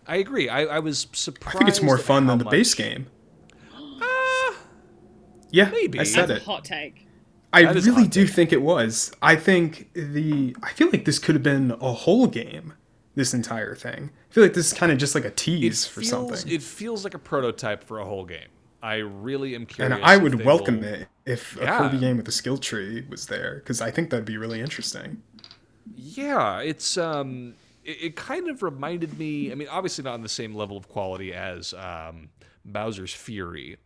I 0.06 0.16
agree. 0.16 0.48
I, 0.48 0.62
I 0.64 0.78
was 0.80 1.06
surprised. 1.12 1.56
i 1.56 1.58
think 1.60 1.68
it's 1.68 1.82
more 1.82 1.98
fun 1.98 2.26
than 2.26 2.38
the 2.38 2.44
base 2.44 2.74
game. 2.74 3.06
game 3.70 4.00
yeah 5.50 5.70
maybe. 5.70 6.00
i 6.00 6.02
said 6.02 6.26
That's 6.28 6.40
it 6.40 6.42
a 6.42 6.50
hot 6.50 6.64
take. 6.64 7.06
I 7.52 7.64
That 7.64 7.76
is 7.76 7.86
really 7.86 8.08
do 8.08 8.26
take. 8.26 8.34
think 8.34 8.52
it 8.52 8.62
was. 8.62 9.12
I 9.20 9.36
think 9.36 9.90
the 9.94 10.56
I 10.62 10.72
feel 10.72 10.88
like 10.90 11.04
this 11.04 11.18
could 11.18 11.34
have 11.34 11.42
been 11.42 11.72
a 11.80 11.92
whole 11.92 12.26
game. 12.26 12.72
This 13.14 13.34
entire 13.34 13.74
thing. 13.74 14.10
I 14.30 14.32
feel 14.32 14.42
like 14.42 14.54
this 14.54 14.72
is 14.72 14.72
kind 14.78 14.90
of 14.90 14.96
just 14.98 15.14
like 15.14 15.24
a 15.24 15.28
It 15.28 15.36
tease 15.36 15.86
for 15.86 16.00
feels, 16.00 16.08
something. 16.10 16.50
It 16.52 16.62
feels 16.62 17.04
like 17.04 17.12
a 17.14 17.18
prototype 17.18 17.84
for 17.84 17.98
a 17.98 18.04
whole 18.04 18.24
game. 18.24 18.48
I 18.82 18.96
really 18.96 19.54
am 19.54 19.66
curious. 19.66 19.94
and 19.96 20.04
I 20.04 20.16
would 20.16 20.44
welcome 20.44 20.80
will- 20.80 20.86
it 20.88 21.08
if 21.26 21.56
a 21.60 21.64
Yeah. 21.64 21.78
Kirby 21.78 21.98
game 21.98 22.16
with 22.16 22.26
a 22.26 22.32
skill 22.32 22.56
tree 22.58 23.06
was 23.08 23.26
there 23.26 23.56
because 23.56 23.80
I 23.82 23.90
think 23.90 24.10
that'd 24.10 24.24
be 24.24 24.38
really 24.38 24.60
interesting. 24.60 25.22
Yeah, 25.94 26.60
it's 26.60 26.96
um, 26.96 27.54
it, 27.84 27.96
it 28.02 28.16
kind 28.16 28.48
of 28.48 28.62
reminded 28.62 29.18
me. 29.18 29.52
I 29.52 29.54
mean, 29.54 29.68
obviously 29.68 30.04
not 30.04 30.14
on 30.14 30.22
the 30.22 30.28
same 30.28 30.54
level 30.54 30.76
of 30.76 30.88
quality 30.88 31.32
as 31.34 31.74
um, 31.74 32.30
Bowser's 32.64 33.12
Fury, 33.12 33.76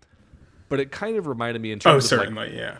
but 0.68 0.78
it 0.80 0.90
kind 0.92 1.16
of 1.16 1.26
reminded 1.26 1.60
me 1.62 1.72
in 1.72 1.78
Oh, 1.84 1.92
terms 1.92 2.10
of 2.12 2.18
like, 2.18 2.26
certainly, 2.28 2.56
yeah. 2.56 2.78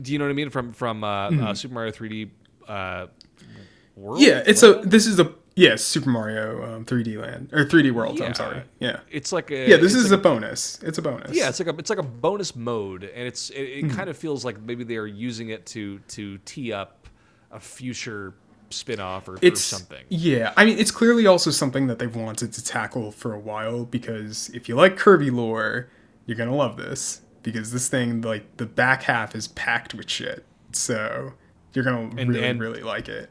do 0.00 0.12
you 0.12 0.18
know 0.18 0.24
what 0.24 0.30
I 0.30 0.34
mean 0.34 0.50
from 0.50 0.72
from 0.72 1.04
uh, 1.04 1.30
uh, 1.30 1.54
Super 1.54 1.74
Mario 1.74 1.92
3D 1.92 2.30
uh, 2.66 3.06
World? 3.96 4.20
Yeah, 4.20 4.42
it's 4.46 4.62
a 4.62 4.74
this 4.84 5.06
is 5.06 5.20
a 5.20 5.32
yeah 5.56 5.76
Super 5.76 6.10
Mario 6.10 6.76
um, 6.76 6.84
3D 6.84 7.16
Land 7.20 7.50
or 7.52 7.64
3D 7.64 7.92
World. 7.92 8.18
Yeah. 8.18 8.26
I'm 8.26 8.34
sorry. 8.34 8.62
Yeah, 8.80 9.00
It's 9.10 9.32
like 9.32 9.50
a 9.50 9.68
yeah. 9.70 9.76
This 9.76 9.94
is 9.94 10.10
like 10.10 10.18
a 10.18 10.22
bonus. 10.22 10.80
It's 10.82 10.98
a 10.98 11.02
bonus. 11.02 11.32
Yeah, 11.36 11.48
it's 11.48 11.60
like 11.60 11.68
a 11.68 11.78
it's 11.78 11.90
like 11.90 11.98
a 12.00 12.02
bonus 12.02 12.56
mode, 12.56 13.04
and 13.04 13.26
it's 13.26 13.50
it, 13.50 13.62
it 13.62 13.84
Mm-hmm. 13.84 13.96
kind 13.96 14.10
of 14.10 14.16
feels 14.16 14.44
like 14.44 14.60
maybe 14.60 14.82
they 14.84 14.96
are 14.96 15.06
using 15.06 15.50
it 15.50 15.64
to 15.66 15.98
to 16.08 16.38
tee 16.38 16.72
up 16.72 17.08
a 17.52 17.60
future 17.60 18.34
spin-off 18.70 19.28
or, 19.28 19.38
or 19.40 19.54
something. 19.56 20.02
Yeah, 20.08 20.52
I 20.56 20.64
mean, 20.64 20.78
it's 20.78 20.90
clearly 20.90 21.26
also 21.28 21.52
something 21.52 21.86
that 21.86 22.00
they've 22.00 22.16
wanted 22.16 22.52
to 22.54 22.64
tackle 22.64 23.12
for 23.12 23.32
a 23.32 23.38
while 23.38 23.84
because 23.84 24.48
if 24.52 24.68
you 24.68 24.74
like 24.74 24.96
Kirby 24.96 25.30
lore, 25.30 25.88
you're 26.26 26.36
gonna 26.36 26.56
love 26.56 26.76
this 26.76 27.20
because 27.44 27.70
this 27.70 27.88
thing, 27.88 28.22
like, 28.22 28.56
the 28.56 28.66
back 28.66 29.04
half 29.04 29.36
is 29.36 29.46
packed 29.48 29.94
with 29.94 30.10
shit. 30.10 30.44
So 30.72 31.34
you're 31.74 31.84
gonna 31.84 32.10
And- 32.16 32.30
really, 32.30 32.42
and- 32.44 32.58
really 32.60 32.82
like 32.82 33.08
it. 33.08 33.30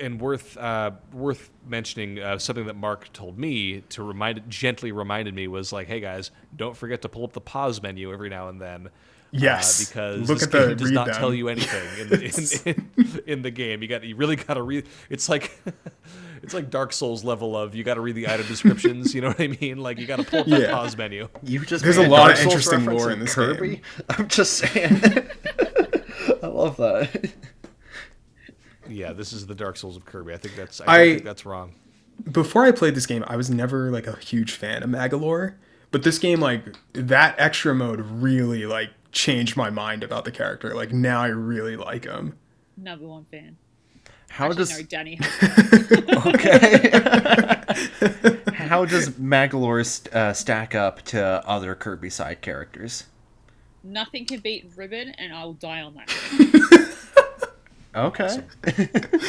And 0.00 0.20
worth 0.20 0.56
uh, 0.56 0.92
worth 1.12 1.50
mentioning 1.66 2.18
uh, 2.20 2.38
something 2.38 2.66
that 2.66 2.76
Mark 2.76 3.12
told 3.12 3.38
me 3.38 3.80
to 3.90 4.02
remind 4.02 4.48
gently 4.48 4.92
reminded 4.92 5.34
me 5.34 5.48
was 5.48 5.72
like, 5.72 5.86
hey 5.88 6.00
guys, 6.00 6.30
don't 6.54 6.76
forget 6.76 7.02
to 7.02 7.08
pull 7.08 7.24
up 7.24 7.32
the 7.32 7.40
pause 7.40 7.82
menu 7.82 8.12
every 8.12 8.28
now 8.28 8.48
and 8.48 8.60
then. 8.60 8.90
Yes. 9.32 9.82
uh, 9.82 9.84
because 9.90 10.28
Look 10.28 10.38
this 10.38 10.46
at 10.46 10.52
the 10.52 10.66
game 10.68 10.76
does 10.76 10.90
not 10.92 11.06
down. 11.08 11.16
tell 11.16 11.34
you 11.34 11.48
anything 11.50 11.98
in, 12.00 12.22
in, 12.22 12.90
in, 13.04 13.22
in 13.26 13.42
the 13.42 13.50
game. 13.50 13.82
You 13.82 13.88
got 13.88 14.04
you 14.04 14.16
really 14.16 14.36
got 14.36 14.54
to 14.54 14.62
read. 14.62 14.86
It's 15.10 15.28
like 15.28 15.50
it's 16.42 16.54
like 16.54 16.70
Dark 16.70 16.92
Souls 16.92 17.24
level 17.24 17.56
of 17.56 17.74
you 17.74 17.82
got 17.84 17.94
to 17.94 18.00
read 18.00 18.14
the 18.14 18.28
item 18.28 18.46
descriptions. 18.46 19.14
You 19.14 19.22
know 19.22 19.28
what 19.28 19.40
I 19.40 19.48
mean? 19.48 19.78
Like 19.78 19.98
you 19.98 20.06
got 20.06 20.18
to 20.20 20.24
pull 20.24 20.40
up 20.40 20.46
the 20.46 20.60
Yeah. 20.60 20.70
pause 20.72 20.96
menu. 20.96 21.28
You 21.42 21.60
just 21.66 21.82
There's 21.84 21.96
a 21.96 22.08
lot 22.08 22.28
Dark 22.28 22.32
of 22.32 22.38
Souls 22.38 22.54
interesting 22.54 22.84
lore 22.86 23.10
in 23.10 23.18
this 23.20 23.34
Kirby. 23.34 23.68
game. 23.68 23.82
I'm 24.10 24.28
just 24.28 24.52
saying. 24.54 25.00
I 26.42 26.46
love 26.46 26.76
that. 26.76 27.32
Yeah, 28.88 29.12
this 29.12 29.32
is 29.32 29.46
the 29.46 29.54
Dark 29.54 29.76
Souls 29.76 29.96
of 29.96 30.04
Kirby. 30.04 30.32
I 30.32 30.36
think 30.36 30.56
that's 30.56 30.80
I, 30.80 30.84
I- 31.00 31.10
think 31.12 31.24
that's 31.24 31.44
wrong. 31.46 31.74
Before 32.32 32.64
I 32.64 32.72
played 32.72 32.94
this 32.94 33.04
game, 33.04 33.22
I 33.26 33.36
was 33.36 33.50
never 33.50 33.90
like 33.90 34.06
a 34.06 34.16
huge 34.16 34.52
fan 34.52 34.82
of 34.82 34.88
Magolor, 34.88 35.56
but 35.90 36.02
this 36.02 36.18
game, 36.18 36.40
like, 36.40 36.62
that 36.94 37.34
extra 37.38 37.74
mode 37.74 38.00
really 38.00 38.64
like 38.64 38.88
changed 39.12 39.54
my 39.54 39.68
mind 39.68 40.02
about 40.02 40.24
the 40.24 40.30
character. 40.32 40.74
Like 40.74 40.92
now, 40.92 41.20
I 41.20 41.26
really 41.26 41.76
like 41.76 42.04
him. 42.06 42.34
Number 42.76 43.06
one 43.06 43.26
fan. 43.26 43.58
How 44.30 44.46
Actually, 44.46 44.56
does 44.64 44.78
no, 44.78 44.82
Danny. 44.86 45.18
has- 45.20 45.92
okay? 46.26 46.90
How 48.54 48.84
does 48.86 49.10
Magolor 49.10 49.84
st- 49.84 50.14
uh, 50.14 50.32
stack 50.32 50.74
up 50.74 51.02
to 51.02 51.22
other 51.46 51.74
Kirby 51.74 52.10
side 52.10 52.40
characters? 52.40 53.04
Nothing 53.84 54.24
can 54.24 54.40
beat 54.40 54.70
Ribbon, 54.74 55.10
and 55.10 55.32
I 55.32 55.44
will 55.44 55.52
die 55.54 55.80
on 55.82 55.94
that. 55.94 56.96
Okay. 57.96 58.38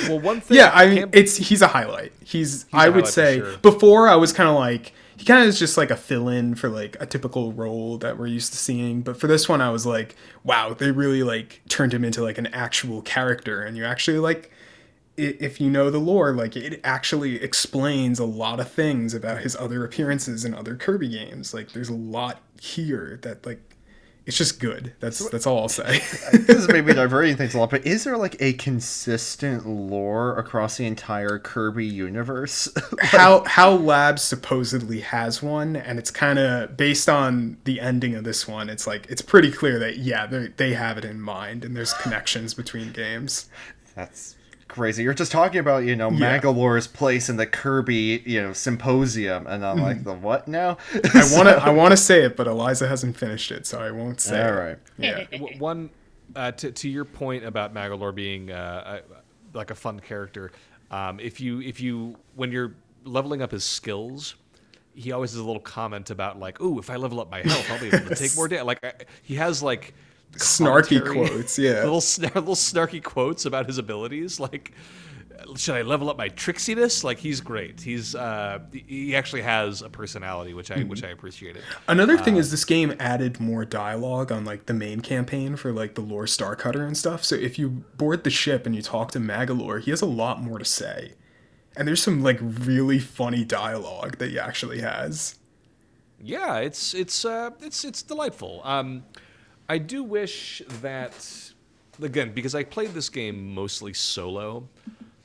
Well, 0.09 0.19
one 0.19 0.41
thing. 0.41 0.57
Yeah, 0.57 0.71
I 0.73 0.87
mean, 0.87 0.97
can't- 0.99 1.15
it's 1.15 1.35
he's 1.37 1.61
a 1.61 1.67
highlight. 1.67 2.13
He's, 2.23 2.65
I 2.73 2.89
would 2.89 3.07
say 3.07 3.39
sure. 3.39 3.57
before 3.57 4.07
I 4.07 4.15
was 4.15 4.31
kind 4.31 4.47
of 4.49 4.55
like 4.55 4.93
he 5.17 5.25
kind 5.25 5.41
of 5.41 5.47
is 5.47 5.57
just 5.59 5.77
like 5.77 5.89
a 5.89 5.95
fill-in 5.95 6.55
for 6.55 6.69
like 6.69 6.95
a 6.99 7.05
typical 7.05 7.51
role 7.51 7.97
that 7.97 8.17
we're 8.17 8.27
used 8.27 8.51
to 8.53 8.57
seeing. 8.57 9.01
But 9.01 9.19
for 9.19 9.27
this 9.27 9.49
one, 9.49 9.61
I 9.61 9.69
was 9.71 9.85
like, 9.85 10.15
wow, 10.43 10.73
they 10.73 10.91
really 10.91 11.23
like 11.23 11.61
turned 11.69 11.93
him 11.93 12.03
into 12.05 12.21
like 12.21 12.37
an 12.37 12.47
actual 12.47 13.01
character, 13.01 13.61
and 13.61 13.75
you 13.77 13.83
actually 13.85 14.19
like. 14.19 14.51
If 15.19 15.59
you 15.59 15.71
know 15.71 15.89
the 15.89 15.97
lore, 15.97 16.31
like 16.31 16.55
it 16.55 16.79
actually 16.83 17.41
explains 17.41 18.19
a 18.19 18.23
lot 18.23 18.59
of 18.59 18.69
things 18.71 19.15
about 19.15 19.41
his 19.41 19.55
other 19.55 19.83
appearances 19.83 20.45
in 20.45 20.53
other 20.53 20.75
Kirby 20.75 21.09
games. 21.09 21.55
Like 21.55 21.71
there's 21.71 21.89
a 21.89 21.95
lot 21.95 22.39
here 22.61 23.17
that 23.23 23.43
like 23.43 23.66
it's 24.27 24.37
just 24.37 24.59
good. 24.59 24.93
That's 24.99 25.27
that's 25.29 25.47
all 25.47 25.59
I'll 25.59 25.69
say. 25.69 25.99
this 26.33 26.57
is 26.57 26.67
maybe 26.67 26.93
diverting 26.93 27.37
things 27.37 27.55
a 27.55 27.59
lot, 27.59 27.69
but 27.69 27.87
is 27.87 28.03
there 28.03 28.17
like 28.17 28.35
a 28.41 28.53
consistent 28.53 29.65
lore 29.65 30.37
across 30.37 30.75
the 30.77 30.85
entire 30.85 31.39
Kirby 31.39 31.85
universe? 31.85 32.67
how 32.99 33.45
HAL 33.45 33.79
Labs 33.79 34.21
supposedly 34.21 34.99
has 34.99 35.41
one 35.41 35.77
and 35.77 35.97
it's 35.97 36.11
kind 36.11 36.37
of 36.37 36.75
based 36.75 37.07
on 37.07 37.57
the 37.63 37.79
ending 37.79 38.15
of 38.15 38.25
this 38.25 38.47
one 38.47 38.69
it's 38.69 38.85
like 38.85 39.05
it's 39.09 39.21
pretty 39.21 39.51
clear 39.51 39.79
that 39.79 39.97
yeah 39.97 40.25
they 40.25 40.47
they 40.57 40.73
have 40.73 40.97
it 40.97 41.05
in 41.05 41.21
mind 41.21 41.63
and 41.63 41.75
there's 41.75 41.93
connections 41.93 42.53
between 42.53 42.91
games 42.91 43.49
That's 43.95 44.35
crazy. 44.77 45.03
You're 45.03 45.13
just 45.15 45.31
talking 45.31 45.59
about, 45.59 45.83
you 45.85 45.95
know, 45.95 46.11
Yeah. 46.11 46.39
Magolor's 46.39 46.87
place 46.87 47.29
in 47.29 47.37
the 47.37 47.47
Kirby, 47.47 48.21
you 48.25 48.41
know, 48.41 48.53
symposium, 48.53 49.47
and 49.47 49.65
I'm 49.65 49.79
like, 49.81 50.03
the 50.03 50.13
what 50.13 50.47
now? 50.47 50.77
i 50.93 50.97
want 51.35 51.49
to 51.49 51.59
i 51.63 51.69
want 51.69 51.91
to 51.91 51.97
say 51.97 52.23
it 52.23 52.37
but 52.37 52.47
eliza 52.47 52.87
hasn't 52.87 53.17
finished 53.17 53.51
it 53.51 53.65
so 53.65 53.79
i 53.79 53.89
won't 53.91 54.21
say 54.21 54.41
All 54.41 54.49
it. 54.49 54.59
right. 54.59 54.77
yeah 54.97 55.25
one 55.59 55.89
uh, 56.35 56.51
to, 56.51 56.71
to 56.71 56.89
your 56.89 57.05
point 57.05 57.43
about 57.45 57.73
Magolor 57.73 58.13
being 58.13 58.51
uh, 58.51 58.99
a, 59.53 59.57
like 59.57 59.71
a 59.71 59.75
fun 59.75 59.99
character 59.99 60.51
um, 60.91 61.19
if 61.19 61.39
you 61.41 61.61
if 61.61 61.79
you 61.81 62.15
when 62.35 62.51
you're 62.51 62.73
leveling 63.05 63.41
up 63.41 63.51
his 63.51 63.63
skills 63.63 64.35
he 64.93 65.11
always 65.11 65.31
has 65.31 65.39
a 65.39 65.43
little 65.43 65.61
comment 65.61 66.09
about 66.09 66.39
like 66.39 66.57
oh 66.61 66.77
if 66.79 66.89
i 66.89 66.95
level 66.95 67.19
up 67.19 67.29
my 67.31 67.41
health 67.41 67.65
i'll 67.71 67.79
be 67.79 67.87
able 67.87 68.07
to 68.07 68.15
take 68.15 68.35
more 68.35 68.47
damage 68.47 68.65
like 68.65 68.83
I, 68.85 68.93
he 69.23 69.35
has 69.35 69.63
like 69.63 69.93
Snarky 70.37 71.03
quotes, 71.03 71.57
yeah. 71.57 71.73
little 71.83 72.01
snar- 72.01 72.35
little 72.35 72.55
snarky 72.55 73.03
quotes 73.03 73.45
about 73.45 73.65
his 73.65 73.77
abilities 73.77 74.39
like 74.39 74.73
should 75.55 75.75
i 75.75 75.81
level 75.81 76.09
up 76.09 76.17
my 76.17 76.29
trixiness 76.29 77.03
like 77.03 77.19
he's 77.19 77.41
great. 77.41 77.81
He's 77.81 78.15
uh 78.15 78.59
he 78.71 79.15
actually 79.15 79.43
has 79.43 79.81
a 79.81 79.89
personality 79.89 80.53
which 80.53 80.71
i 80.71 80.79
which 80.83 81.03
i 81.03 81.09
appreciated. 81.09 81.63
Another 81.87 82.17
thing 82.17 82.37
is 82.37 82.51
this 82.51 82.65
game 82.65 82.95
added 82.99 83.39
more 83.39 83.65
dialogue 83.65 84.31
on 84.31 84.45
like 84.45 84.65
the 84.65 84.73
main 84.73 85.01
campaign 85.01 85.55
for 85.55 85.71
like 85.71 85.95
the 85.95 86.01
Lor 86.01 86.25
Starcutter 86.25 86.85
and 86.85 86.97
stuff. 86.97 87.23
So 87.23 87.35
if 87.35 87.59
you 87.59 87.69
board 87.69 88.23
the 88.23 88.29
ship 88.29 88.65
and 88.65 88.75
you 88.75 88.81
talk 88.81 89.11
to 89.11 89.19
magolor 89.19 89.81
he 89.81 89.91
has 89.91 90.01
a 90.01 90.07
lot 90.07 90.41
more 90.41 90.59
to 90.59 90.65
say. 90.65 91.13
And 91.75 91.87
there's 91.87 92.01
some 92.01 92.23
like 92.23 92.39
really 92.41 92.99
funny 92.99 93.43
dialogue 93.43 94.17
that 94.17 94.31
he 94.31 94.39
actually 94.39 94.81
has. 94.81 95.35
Yeah, 96.19 96.57
it's 96.57 96.95
it's 96.95 97.23
uh, 97.25 97.51
it's 97.61 97.85
it's 97.85 98.01
delightful. 98.01 98.61
Um, 98.63 99.03
I 99.69 99.77
do 99.77 100.03
wish 100.03 100.61
that 100.81 101.51
again 102.01 102.31
because 102.33 102.55
I 102.55 102.63
played 102.63 102.93
this 102.93 103.09
game 103.09 103.53
mostly 103.53 103.93
solo, 103.93 104.67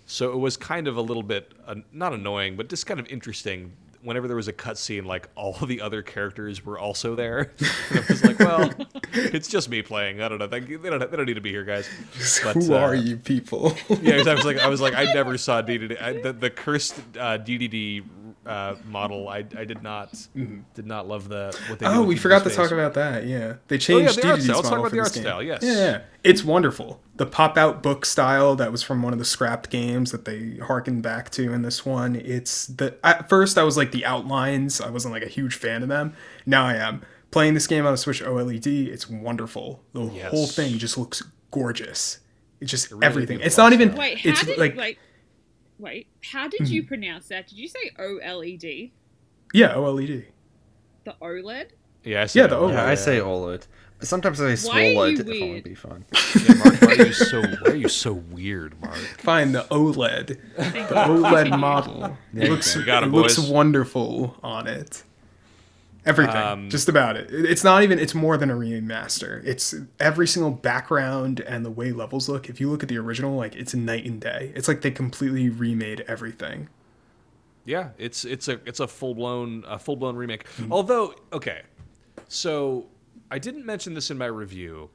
so 0.07 0.33
it 0.33 0.39
was 0.39 0.57
kind 0.57 0.89
of 0.89 0.97
a 0.97 1.03
little 1.03 1.23
bit 1.23 1.53
uh, 1.67 1.77
not 1.93 2.13
annoying, 2.13 2.57
but 2.57 2.69
just 2.69 2.87
kind 2.87 2.99
of 2.99 3.07
interesting 3.09 3.73
whenever 4.03 4.27
there 4.27 4.37
was 4.37 4.49
a 4.49 4.53
cutscene, 4.53 5.07
like 5.07 5.29
all 5.37 5.53
the 5.53 5.81
other 5.81 6.03
characters 6.03 6.65
were 6.65 6.79
also 6.79 7.15
there. 7.15 7.53
and 7.91 7.99
I 7.99 8.05
was 8.09 8.25
like, 8.25 8.39
well, 8.39 8.71
it's 9.13 9.49
just 9.49 9.69
me 9.69 9.83
playing. 9.83 10.21
I 10.21 10.29
don't 10.29 10.39
know. 10.39 10.47
They, 10.47 10.61
don't. 10.61 10.83
They 10.83 11.17
don't 11.17 11.27
need 11.27 11.35
to 11.35 11.41
be 11.41 11.51
here, 11.51 11.65
guys. 11.65 11.89
But, 12.43 12.57
Who 12.57 12.75
uh, 12.75 12.79
are 12.79 12.95
you 12.95 13.17
people? 13.17 13.77
Yeah, 14.01 14.23
I 14.27 14.35
was 14.35 14.45
like, 14.45 14.59
I 14.59 14.69
was 14.69 14.81
like, 14.81 14.95
I 14.95 15.05
never 15.13 15.39
saw 15.39 15.63
Dedede. 15.63 16.01
I, 16.01 16.21
the, 16.21 16.33
the 16.33 16.51
cursed 16.51 16.99
uh, 17.19 17.39
Dedede 17.39 18.05
uh, 18.47 18.75
model. 18.85 19.29
I, 19.29 19.39
I 19.57 19.65
did 19.65 19.83
not 19.83 20.27
did 20.75 20.87
not 20.87 21.07
love 21.09 21.29
the. 21.29 21.57
What 21.69 21.79
they 21.79 21.87
oh, 21.87 22.03
we 22.03 22.17
forgot 22.17 22.43
to 22.45 22.51
space. 22.51 22.57
talk 22.57 22.71
about 22.73 22.95
that. 22.95 23.27
Yeah, 23.27 23.55
they 23.69 23.77
Oh, 23.77 23.79
yeah, 23.79 23.79
changed 23.79 24.17
the 24.23 24.29
art 24.29 24.39
Dedede's 24.41 24.45
style. 24.45 24.57
Let's 24.57 24.69
talk 24.69 24.79
model 24.79 24.79
about 24.79 24.91
for 24.91 24.97
the 24.97 25.03
this 25.03 25.07
art 25.09 25.15
game. 25.15 25.23
style, 25.23 25.43
yes. 25.43 25.63
Yeah, 25.63 25.73
yeah, 25.73 26.01
it's 26.25 26.43
wonderful. 26.45 27.01
The 27.17 27.27
pop-out 27.27 27.83
book 27.83 28.05
style 28.05 28.57
that 28.57 28.73
was 28.73 28.83
from 28.83 29.03
one 29.03 29.13
of 29.13 29.19
the 29.19 29.25
scrapped 29.25 29.71
games 29.71 30.11
that 30.13 30.25
they 30.25 30.57
harkened 30.57 31.03
back 31.03 31.31
to 31.31 31.53
in 31.53 31.63
this 31.63 31.85
one. 31.87 32.17
It's 32.17 32.67
the 32.67 32.97
at 33.05 33.29
first 33.29 33.57
I 33.59 33.63
was 33.63 33.77
like 33.77 33.93
the 33.93 34.05
outlines. 34.05 34.81
I 34.81 34.91
wasn't 34.91 35.15
like 35.15 35.23
a 35.23 35.29
huge 35.29 35.55
fan 35.55 35.83
of 35.83 35.89
them. 35.89 36.15
Now 36.47 36.65
I 36.67 36.75
am 36.75 37.03
playing 37.31 37.55
this 37.55 37.67
game 37.67 37.87
on 37.87 37.93
a 37.95 37.97
Switch 37.97 38.23
OLED. 38.23 38.89
It's 38.89 39.09
wonderful. 39.09 39.83
The 39.93 40.07
whole 40.07 40.47
thing 40.47 40.79
just 40.79 40.99
looks 40.99 41.23
gorgeous. 41.51 42.19
It's 42.61 42.71
just 42.71 42.91
really 42.91 43.05
everything. 43.07 43.41
It's 43.41 43.57
not 43.57 43.73
even. 43.73 43.95
Wait, 43.95 44.19
how 44.19 44.31
it's 44.31 44.45
did 44.45 44.59
like 44.59 44.77
wait? 44.77 44.99
Wait, 45.83 46.07
how 46.31 46.47
did 46.47 46.69
you 46.69 46.83
mm-hmm. 46.83 46.89
pronounce 46.89 47.27
that? 47.27 47.49
Did 47.49 47.59
you 47.59 47.67
say 47.67 47.91
OLED? 47.99 48.93
yeah, 49.53 49.75
OLED. 49.75 50.27
The 51.05 51.15
OLED? 51.21 51.71
Yeah, 52.05 52.23
I 52.23 52.27
see 52.27 52.39
Yeah, 52.39 52.47
the 52.47 52.61
one. 52.61 52.71
OLED. 52.71 52.75
Yeah, 52.75 52.87
I 52.87 52.95
say 52.95 53.19
OLED. 53.19 53.67
Sometimes 54.01 54.41
I 54.41 54.55
say 54.55 54.69
Why 54.69 55.05
are 55.05 55.09
you 55.11 55.17
SWOLED 55.19 55.21
if 55.21 55.27
I 55.27 55.31
want 55.31 55.41
weird? 55.51 55.65
to 55.65 55.69
be 55.71 55.75
fun. 55.75 56.05
Yeah, 56.49 56.55
Mark, 56.55 56.83
why 56.83 56.93
are 56.95 57.07
you 57.07 57.13
so 57.13 57.41
why 57.43 57.73
are 57.73 57.75
you 57.75 57.89
so 57.89 58.13
weird, 58.13 58.81
Mark? 58.81 58.95
Fine, 59.19 59.51
the 59.53 59.63
OLED. 59.73 60.27
The 60.57 60.95
OLED 60.95 61.59
model. 61.59 62.17
It 62.33 62.49
looks, 62.49 62.77
You 62.77 62.85
got 62.85 63.03
it, 63.03 63.07
it 63.07 63.13
looks 63.13 63.37
boys. 63.37 63.51
wonderful 63.51 64.37
on 64.41 64.69
it. 64.69 65.03
Everything, 66.05 66.37
Um, 66.37 66.69
just 66.71 66.89
about 66.89 67.17
it. 67.17 67.31
It- 67.33 67.45
It's 67.45 67.63
not 67.63 67.83
even. 67.85 67.99
It's 67.99 68.15
more 68.15 68.37
than 68.37 68.51
a 68.51 68.55
remaster. 68.55 69.41
It's 69.45 69.75
every 70.01 70.27
single 70.27 70.51
background 70.51 71.39
and 71.41 71.65
the 71.65 71.71
way 71.71 71.93
levels 71.93 72.29
look. 72.29 72.49
If 72.49 72.61
you 72.61 72.69
look 72.71 72.83
at 72.83 72.89
the 72.89 72.99
original, 72.99 73.37
like 73.37 73.55
it's 73.55 73.73
night 73.75 74.05
and 74.05 74.21
day. 74.21 74.53
It's 74.57 74.67
like 74.67 74.81
they 74.81 74.91
completely 74.91 75.49
remade 75.49 76.01
everything. 76.09 76.69
Yeah, 77.65 77.91
it's 77.99 78.25
it's 78.25 78.49
a 78.49 78.59
it's 78.67 78.81
a 78.81 78.89
full 78.89 79.15
blown 79.15 79.65
a 79.69 79.79
full 79.79 79.95
blown 79.95 80.17
remake. 80.17 80.45
Although, 80.71 81.15
okay, 81.33 81.63
so 82.27 82.87
I 83.31 83.39
didn't 83.39 83.65
mention 83.65 83.95
this 83.95 84.11
in 84.11 84.19
my 84.19 84.27
review. 84.27 84.91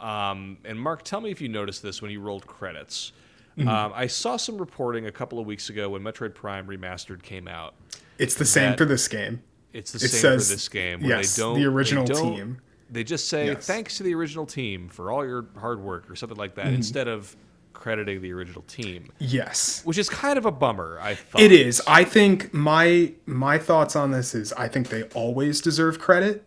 Um, 0.00 0.58
and 0.64 0.78
Mark, 0.80 1.04
tell 1.04 1.20
me 1.20 1.30
if 1.30 1.40
you 1.40 1.48
noticed 1.48 1.82
this 1.82 2.02
when 2.02 2.10
you 2.10 2.20
rolled 2.20 2.46
credits. 2.46 3.12
Um, 3.56 3.92
I 3.94 4.08
saw 4.08 4.36
some 4.36 4.58
reporting 4.58 5.06
a 5.06 5.12
couple 5.12 5.38
of 5.38 5.46
weeks 5.46 5.70
ago 5.70 5.90
when 5.90 6.02
Metroid 6.02 6.34
Prime 6.34 6.66
Remastered 6.66 7.22
came 7.22 7.46
out. 7.46 7.74
It's 8.18 8.34
the 8.34 8.44
same 8.44 8.76
for 8.76 8.84
this 8.84 9.06
game. 9.06 9.42
It's 9.74 9.92
the 9.92 9.96
It 9.96 10.08
same 10.08 10.20
says- 10.20 10.48
for 10.48 10.54
this 10.54 10.68
game. 10.68 11.00
Where 11.00 11.18
yes, 11.18 11.36
they 11.36 11.42
don't, 11.42 11.54
the 11.54 11.60
they 11.60 11.66
original 11.66 12.04
don't- 12.06 12.36
team. 12.36 12.58
They 12.90 13.02
just 13.04 13.28
say 13.28 13.46
Yes. 13.46 13.66
thanks 13.66 13.96
to 13.96 14.02
the 14.04 14.14
original 14.14 14.46
team 14.46 14.88
for 14.88 15.10
all 15.10 15.26
your 15.26 15.46
hard 15.58 15.80
work 15.80 16.08
or 16.08 16.14
something 16.14 16.38
like 16.38 16.54
that, 16.54 16.66
Mm-hmm. 16.66 16.74
instead 16.76 17.08
of 17.08 17.34
crediting 17.72 18.22
the 18.22 18.32
original 18.32 18.62
team, 18.68 19.10
Yes. 19.18 19.80
which 19.84 19.98
is 19.98 20.08
kind 20.08 20.38
of 20.38 20.46
a 20.46 20.52
bummer. 20.52 20.98
I 21.02 21.16
thought 21.16 21.42
It 21.42 21.50
is. 21.50 21.82
I 21.88 22.04
think 22.04 22.54
my 22.54 23.12
my 23.26 23.58
thoughts 23.58 23.96
on 23.96 24.12
this 24.12 24.32
is 24.34 24.52
I 24.52 24.68
think 24.68 24.90
they 24.90 25.02
always 25.14 25.60
deserve 25.60 25.98
credit. 25.98 26.44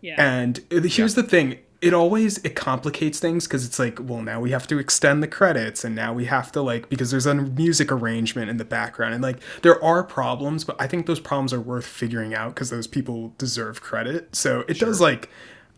Yeah. 0.00 0.14
And 0.18 0.60
here's 0.70 1.14
the 1.14 1.22
thing: 1.22 1.58
it 1.84 1.92
always 1.92 2.38
it 2.38 2.56
complicates 2.56 3.20
things 3.20 3.46
because 3.46 3.66
it's 3.66 3.78
like, 3.78 3.98
well, 4.00 4.22
now 4.22 4.40
we 4.40 4.52
have 4.52 4.66
to 4.68 4.78
extend 4.78 5.22
the 5.22 5.28
credits, 5.28 5.84
and 5.84 5.94
now 5.94 6.14
we 6.14 6.24
have 6.24 6.50
to 6.52 6.62
like 6.62 6.88
because 6.88 7.10
there's 7.10 7.26
a 7.26 7.34
music 7.34 7.92
arrangement 7.92 8.48
in 8.48 8.56
the 8.56 8.64
background, 8.64 9.12
and 9.12 9.22
like 9.22 9.38
there 9.60 9.82
are 9.84 10.02
problems, 10.02 10.64
but 10.64 10.80
I 10.80 10.86
think 10.86 11.04
those 11.04 11.20
problems 11.20 11.52
are 11.52 11.60
worth 11.60 11.84
figuring 11.84 12.34
out 12.34 12.54
because 12.54 12.70
those 12.70 12.86
people 12.86 13.34
deserve 13.36 13.82
credit. 13.82 14.34
So 14.34 14.64
it 14.66 14.80
does 14.80 14.98
like, 14.98 15.28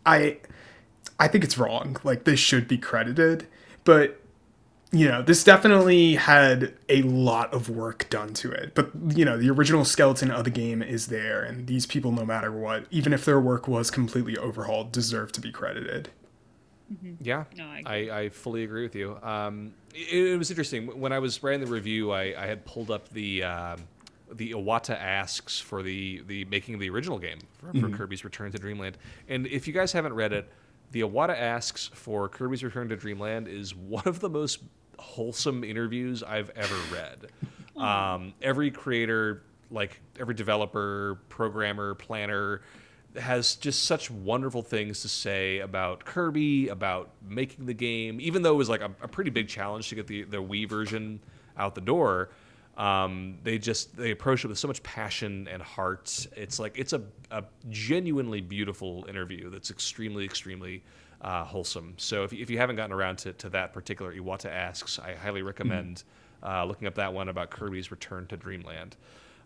I, 0.07 0.39
I 1.19 1.27
think 1.27 1.43
it's 1.43 1.59
wrong. 1.59 1.97
Like 2.05 2.23
they 2.23 2.37
should 2.37 2.69
be 2.69 2.79
credited, 2.79 3.49
but 3.83 4.21
you 4.99 5.09
know, 5.09 5.23
this 5.23 5.45
definitely 5.45 6.15
had 6.15 6.75
a 6.89 7.03
lot 7.03 7.53
of 7.53 7.69
work 7.69 8.09
done 8.11 8.35
to 8.35 8.51
it. 8.53 8.75
But, 8.75 8.91
you 9.15 9.25
know, 9.25 9.37
the 9.39 9.51
original 9.51 9.85
skeleton 9.85 10.31
of 10.31 10.45
the 10.45 10.51
game 10.51 10.83
is 10.83 11.09
there, 11.09 11.43
and 11.43 11.67
these 11.67 11.87
people, 11.87 12.13
no 12.13 12.25
matter 12.25 12.53
what, 12.53 12.87
even 12.91 13.13
if 13.13 13.25
their 13.25 13.41
work 13.41 13.69
was 13.69 13.91
completely 13.91 14.37
overhauled, 14.37 14.93
deserve 14.93 15.33
to 15.33 15.41
be 15.41 15.51
credited. 15.51 16.11
Yeah, 17.21 17.45
No, 17.57 17.65
I 17.65 17.83
I, 17.85 17.97
I, 18.19 18.29
fully 18.29 18.63
agree 18.63 18.83
with 18.83 18.95
you. 18.95 19.19
Um, 19.23 19.75
it, 19.93 20.29
it 20.29 20.37
was 20.37 20.51
interesting 20.51 20.87
when 21.01 21.13
I 21.13 21.19
was 21.19 21.43
writing 21.43 21.61
the 21.61 21.67
review. 21.67 22.13
I, 22.13 22.41
I 22.41 22.47
had 22.47 22.65
pulled 22.65 22.93
up 22.93 23.09
the 23.09 23.43
um, 23.43 23.81
the 24.33 24.53
Iwata 24.53 24.97
asks 24.97 25.59
for 25.59 25.83
the 25.83 26.23
the 26.27 26.45
making 26.45 26.75
of 26.75 26.81
the 26.81 26.89
original 26.91 27.19
game 27.19 27.39
for, 27.59 27.73
for 27.81 27.89
Kirby's 27.91 28.25
Return 28.25 28.53
to 28.53 28.59
Dream 28.59 28.79
Land. 28.79 28.99
And 29.29 29.49
if 29.49 29.67
you 29.67 29.73
guys 29.73 29.93
haven't 29.93 30.13
read 30.13 30.33
it, 30.33 30.49
the 30.93 31.01
Iwata 31.01 31.37
asks 31.37 31.89
for 31.93 32.29
Kirby's 32.29 32.63
Return 32.63 32.89
to 32.89 32.97
Dream 32.97 33.19
Land 33.19 33.49
is 33.49 33.75
one 33.75 34.07
of 34.07 34.21
the 34.21 34.29
most 34.29 34.61
wholesome 34.99 35.65
interviews 35.65 36.23
I've 36.23 36.51
ever 36.51 36.77
read. 36.93 37.27
Um, 37.77 38.33
every 38.41 38.71
creator, 38.71 39.43
like 39.71 40.01
every 40.19 40.33
developer, 40.33 41.21
programmer, 41.29 41.95
planner, 41.95 42.63
has 43.19 43.57
just 43.57 43.85
such 43.85 44.11
wonderful 44.11 44.63
things 44.63 45.03
to 45.03 45.09
say 45.09 45.59
about 45.59 46.05
Kirby, 46.05 46.69
about 46.69 47.11
making 47.27 47.67
the 47.67 47.75
game, 47.75 48.19
even 48.21 48.43
though 48.43 48.53
it 48.53 48.57
was 48.57 48.69
like 48.69 48.81
a, 48.81 48.91
a 49.03 49.09
pretty 49.09 49.31
big 49.31 49.49
challenge 49.49 49.89
to 49.91 49.95
get 49.95 50.07
the, 50.07 50.25
the 50.25 50.43
Wii 50.43 50.69
version 50.69 51.21
out 51.57 51.75
the 51.75 51.81
door. 51.81 52.31
Um, 52.77 53.39
they 53.43 53.59
just 53.59 53.97
they 53.97 54.11
approach 54.11 54.45
it 54.45 54.49
with 54.49 54.59
so 54.59 54.69
much 54.69 54.83
passion 54.83 55.49
and 55.51 55.63
heart. 55.63 56.27
It's 56.37 56.59
like 56.59 56.79
it's 56.79 56.93
a, 56.93 57.03
a 57.31 57.45
genuinely 57.71 58.43
beautiful 58.43 59.07
interview 59.09 59.49
that's 59.49 59.71
extremely 59.71 60.25
extremely 60.27 60.83
uh, 61.21 61.45
wholesome. 61.45 61.95
So 61.97 62.25
if, 62.25 62.33
if 62.33 62.51
you 62.51 62.59
haven't 62.59 62.77
gotten 62.77 62.93
around 62.93 63.19
to, 63.19 63.33
to 63.35 63.49
that 63.51 63.73
particular 63.73 64.15
Iwata 64.15 64.51
asks, 64.51 64.99
I 64.99 65.15
highly 65.15 65.43
recommend 65.43 66.05
uh, 66.43 66.65
looking 66.65 66.87
up 66.87 66.95
that 66.97 67.13
one 67.13 67.29
about 67.29 67.51
Kirby's 67.51 67.91
return 67.91 68.27
to 68.29 68.37
Dream 68.37 68.63
Land. 68.63 68.97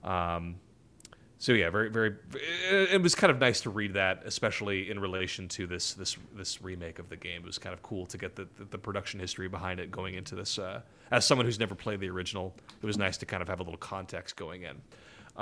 Um, 0.04 0.56
so 1.38 1.52
yeah, 1.52 1.70
very, 1.70 1.88
very. 1.88 2.16
It 2.70 3.00
was 3.00 3.14
kind 3.14 3.30
of 3.30 3.38
nice 3.38 3.62
to 3.62 3.70
read 3.70 3.94
that, 3.94 4.22
especially 4.26 4.90
in 4.90 4.98
relation 4.98 5.48
to 5.48 5.66
this 5.66 5.94
this 5.94 6.18
this 6.36 6.60
remake 6.60 6.98
of 6.98 7.08
the 7.08 7.16
game. 7.16 7.40
It 7.40 7.46
was 7.46 7.56
kind 7.56 7.72
of 7.72 7.82
cool 7.82 8.04
to 8.06 8.18
get 8.18 8.36
the 8.36 8.46
the, 8.58 8.64
the 8.64 8.78
production 8.78 9.18
history 9.20 9.48
behind 9.48 9.80
it 9.80 9.90
going 9.90 10.16
into 10.16 10.34
this. 10.34 10.58
Uh, 10.58 10.82
as 11.10 11.24
someone 11.24 11.46
who's 11.46 11.58
never 11.58 11.74
played 11.74 12.00
the 12.00 12.10
original, 12.10 12.54
it 12.82 12.86
was 12.86 12.98
nice 12.98 13.16
to 13.16 13.26
kind 13.26 13.42
of 13.42 13.48
have 13.48 13.60
a 13.60 13.62
little 13.62 13.78
context 13.78 14.36
going 14.36 14.64
in. 14.64 14.82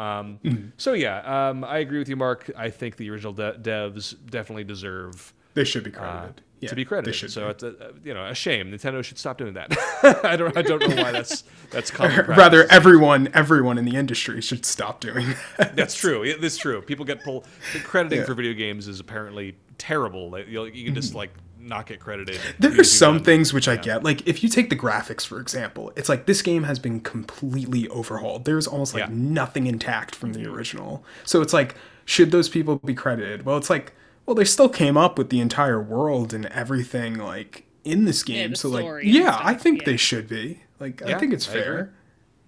Um, 0.00 0.38
So 0.76 0.92
yeah, 0.92 1.48
um, 1.48 1.64
I 1.64 1.78
agree 1.78 1.98
with 1.98 2.08
you, 2.08 2.16
Mark. 2.16 2.48
I 2.56 2.70
think 2.70 2.96
the 2.96 3.10
original 3.10 3.32
de- 3.32 3.58
devs 3.58 4.14
definitely 4.30 4.64
deserve 4.64 5.34
They 5.58 5.64
should 5.64 5.84
be 5.84 5.94
uh, 5.94 5.98
credited. 5.98 6.42
Yeah, 6.60 6.70
to 6.70 6.74
be 6.74 6.84
credited. 6.84 7.30
So 7.30 7.44
be. 7.44 7.50
it's 7.50 7.62
a, 7.62 7.92
you 8.02 8.14
know 8.14 8.26
a 8.26 8.34
shame. 8.34 8.72
Nintendo 8.72 9.02
should 9.04 9.18
stop 9.18 9.38
doing 9.38 9.54
that. 9.54 9.76
I 10.24 10.34
don't 10.36 10.56
I 10.56 10.62
don't 10.62 10.80
know 10.88 11.02
why 11.02 11.12
that's 11.12 11.44
that's 11.70 11.90
common. 11.90 12.26
Rather, 12.28 12.66
everyone 12.70 13.28
everyone 13.32 13.78
in 13.78 13.84
the 13.84 13.94
industry 13.96 14.40
should 14.40 14.64
stop 14.64 15.00
doing 15.00 15.34
that. 15.56 15.76
That's 15.76 15.94
true. 15.94 16.22
It- 16.24 16.40
That's 16.40 16.56
true. 16.56 16.82
People 16.82 17.04
get 17.04 17.22
pulled. 17.22 17.46
Crediting 17.84 18.20
Yeah. 18.20 18.24
for 18.24 18.34
video 18.34 18.54
games 18.54 18.88
is 18.88 18.98
apparently 18.98 19.56
terrible. 19.78 20.36
You, 20.48 20.64
you 20.66 20.84
can 20.86 20.94
just 20.96 21.14
like 21.14 21.30
not 21.60 21.86
get 21.86 22.00
credited. 22.00 22.40
There 22.58 22.80
are 22.80 22.84
some 22.84 23.22
things 23.22 23.52
which 23.52 23.68
I 23.68 23.76
get. 23.76 24.02
Like 24.02 24.26
if 24.26 24.42
you 24.42 24.48
take 24.48 24.68
the 24.70 24.76
graphics 24.76 25.24
for 25.24 25.38
example, 25.40 25.92
it's 25.96 26.08
like 26.08 26.26
this 26.26 26.42
game 26.42 26.64
has 26.64 26.80
been 26.80 26.98
completely 27.00 27.88
overhauled. 27.88 28.46
There's 28.46 28.66
almost 28.66 28.94
like 28.94 29.02
Yeah. 29.08 29.10
nothing 29.12 29.66
intact 29.68 30.16
from 30.16 30.32
the 30.32 30.46
original. 30.50 31.04
So 31.24 31.40
it's 31.40 31.52
like 31.52 31.76
should 32.04 32.32
those 32.32 32.48
people 32.48 32.76
be 32.78 32.94
credited? 32.94 33.44
Well, 33.44 33.56
it's 33.58 33.70
like 33.70 33.92
well 34.28 34.34
they 34.34 34.44
still 34.44 34.68
came 34.68 34.96
up 34.98 35.16
with 35.16 35.30
the 35.30 35.40
entire 35.40 35.80
world 35.80 36.34
and 36.34 36.44
everything 36.46 37.14
like 37.16 37.64
in 37.82 38.04
this 38.04 38.22
game. 38.22 38.50
the 38.50 38.56
so 38.56 38.68
like 38.68 39.02
yeah, 39.02 39.32
stuff, 39.32 39.40
I 39.42 39.54
think 39.54 39.78
yeah. 39.80 39.84
they 39.86 39.96
should 39.96 40.28
be. 40.28 40.60
Like 40.78 41.00
I 41.02 41.18
think 41.18 41.32
it's 41.32 41.48
I 41.48 41.52
agree. 41.52 41.62
fair. 41.62 41.94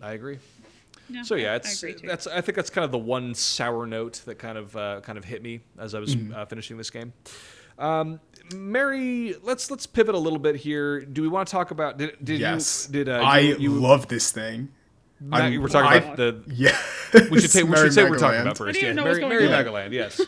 I 0.02 0.12
agree. 0.12 0.38
No, 1.08 1.22
So 1.22 1.34
yeah, 1.36 1.48
I- 1.48 1.52
I 1.52 1.56
it's 1.56 1.82
agree 1.82 2.06
that's. 2.06 2.26
I 2.26 2.42
think 2.42 2.54
that's 2.56 2.68
kind 2.70 2.84
of 2.84 2.92
the 2.92 2.98
one 2.98 3.34
sour 3.34 3.86
note 3.86 4.20
that 4.26 4.38
kind 4.38 4.58
of 4.58 4.76
uh, 4.76 5.00
kind 5.00 5.16
of 5.18 5.24
hit 5.24 5.42
me 5.42 5.60
as 5.78 5.94
I 5.94 6.00
was 6.00 6.14
Mm-hmm. 6.14 6.34
uh, 6.34 6.44
finishing 6.44 6.76
this 6.76 6.90
game. 6.90 7.12
Um, 7.78 8.20
Mary, 8.54 9.34
let's 9.42 9.70
let's 9.70 9.86
pivot 9.86 10.14
a 10.14 10.18
little 10.18 10.38
bit 10.38 10.56
here. 10.56 11.00
Do 11.00 11.22
we 11.22 11.28
want 11.28 11.48
to 11.48 11.52
talk 11.52 11.70
about? 11.70 11.96
Did, 11.96 12.16
did 12.22 12.40
yes. 12.40 12.86
you? 12.88 12.92
Did 13.04 13.08
uh, 13.08 13.22
I 13.22 13.38
you, 13.38 13.56
you, 13.56 13.70
love 13.70 14.06
this 14.08 14.30
thing. 14.32 14.68
Matt, 15.18 15.42
I'm- 15.44 15.52
you 15.54 15.60
were 15.62 15.68
talking 15.68 15.90
I- 15.90 15.96
about 15.96 16.16
the. 16.18 16.42
Yeah. 16.48 16.76
We 17.30 17.40
should, 17.40 17.50
say, 17.50 17.62
we 17.64 17.74
should 17.76 17.92
say 17.94 18.02
what 18.02 18.12
we're 18.12 18.18
talking 18.18 18.40
about 18.42 18.56
first. 18.58 18.68
I 18.68 18.80
didn't 18.80 18.86
Yeah, 18.88 18.92
know 18.92 19.04
Mary, 19.10 19.24
what's 19.24 19.28
Merry 19.30 19.48
Magoland. 19.48 19.92
Yes. 19.92 20.20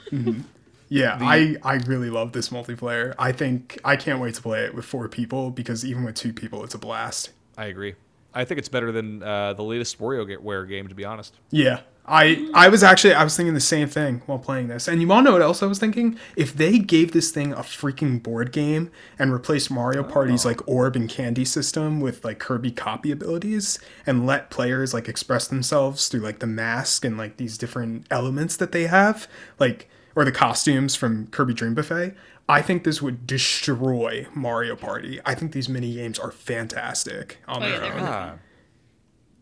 Yeah, 0.93 1.17
I, 1.23 1.57
I 1.63 1.77
really 1.77 2.11
love 2.11 2.33
this 2.33 2.51
multiplayer. 2.51 3.15
I 3.19 3.33
think 3.33 3.79
I 3.83 3.97
can't 3.97 4.21
wait 4.21 4.35
to 4.35 4.43
play 4.43 4.65
it 4.65 4.75
with 4.75 4.85
four 4.85 5.09
people 5.09 5.51
because 5.51 5.87
even 5.87 6.05
with 6.05 6.17
two 6.17 6.35
people, 6.35 6.63
it's 6.65 6.75
a 6.75 6.79
blast. 6.79 7.31
I 7.57 7.67
agree. 7.67 7.95
I 8.35 8.45
think 8.45 8.59
it's 8.59 8.69
better 8.69 8.93
than 8.93 9.23
uh, 9.23 9.55
the 9.55 9.63
latest 9.63 9.99
WarioWare 9.99 10.69
game, 10.69 10.89
to 10.89 10.95
be 10.95 11.07
honest. 11.07 11.35
Yeah, 11.51 11.81
I 12.05 12.47
I 12.53 12.69
was 12.69 12.83
actually 12.83 13.15
I 13.15 13.25
was 13.25 13.35
thinking 13.35 13.55
the 13.55 13.61
same 13.61 13.89
thing 13.89 14.21
while 14.27 14.39
playing 14.39 14.69
this. 14.69 14.87
And 14.87 15.01
you 15.01 15.09
want 15.09 15.25
to 15.25 15.31
know 15.31 15.33
what 15.33 15.43
else 15.43 15.63
I 15.63 15.67
was 15.67 15.79
thinking? 15.79 16.19
If 16.37 16.53
they 16.55 16.79
gave 16.79 17.13
this 17.13 17.31
thing 17.31 17.53
a 17.53 17.61
freaking 17.61 18.23
board 18.23 18.53
game 18.53 18.91
and 19.19 19.33
replaced 19.33 19.71
Mario 19.71 20.03
Party's 20.03 20.45
like 20.45 20.67
orb 20.69 20.95
and 20.95 21.09
candy 21.09 21.47
system 21.47 22.01
with 22.01 22.23
like 22.23 22.39
Kirby 22.39 22.71
copy 22.71 23.11
abilities 23.11 23.79
and 24.05 24.27
let 24.27 24.51
players 24.51 24.93
like 24.93 25.09
express 25.09 25.49
themselves 25.49 26.09
through 26.09 26.21
like 26.21 26.41
the 26.41 26.47
mask 26.47 27.03
and 27.07 27.17
like 27.17 27.39
these 27.39 27.57
different 27.57 28.07
elements 28.11 28.57
that 28.59 28.73
they 28.73 28.89
have, 28.89 29.27
like 29.59 29.89
or 30.15 30.25
the 30.25 30.33
costumes 30.33 30.95
from 30.95 31.27
Kirby 31.29 31.55
Dream 31.55 31.75
Buffet, 31.75 32.15
I 32.49 32.61
think 32.63 32.85
this 32.85 33.01
would 33.01 33.27
destroy 33.27 34.27
Mario 34.35 34.77
Party. 34.77 35.21
I 35.25 35.35
think 35.35 35.53
these 35.53 35.69
mini 35.69 35.95
games 35.95 36.19
are 36.19 36.31
fantastic 36.33 37.39
on 37.49 37.63
Oh, 37.63 37.67
yeah, 37.67 37.71
their 37.73 37.81
they're 37.81 37.93
own. 37.93 37.97
really 37.99 38.09
Ah, 38.09 38.35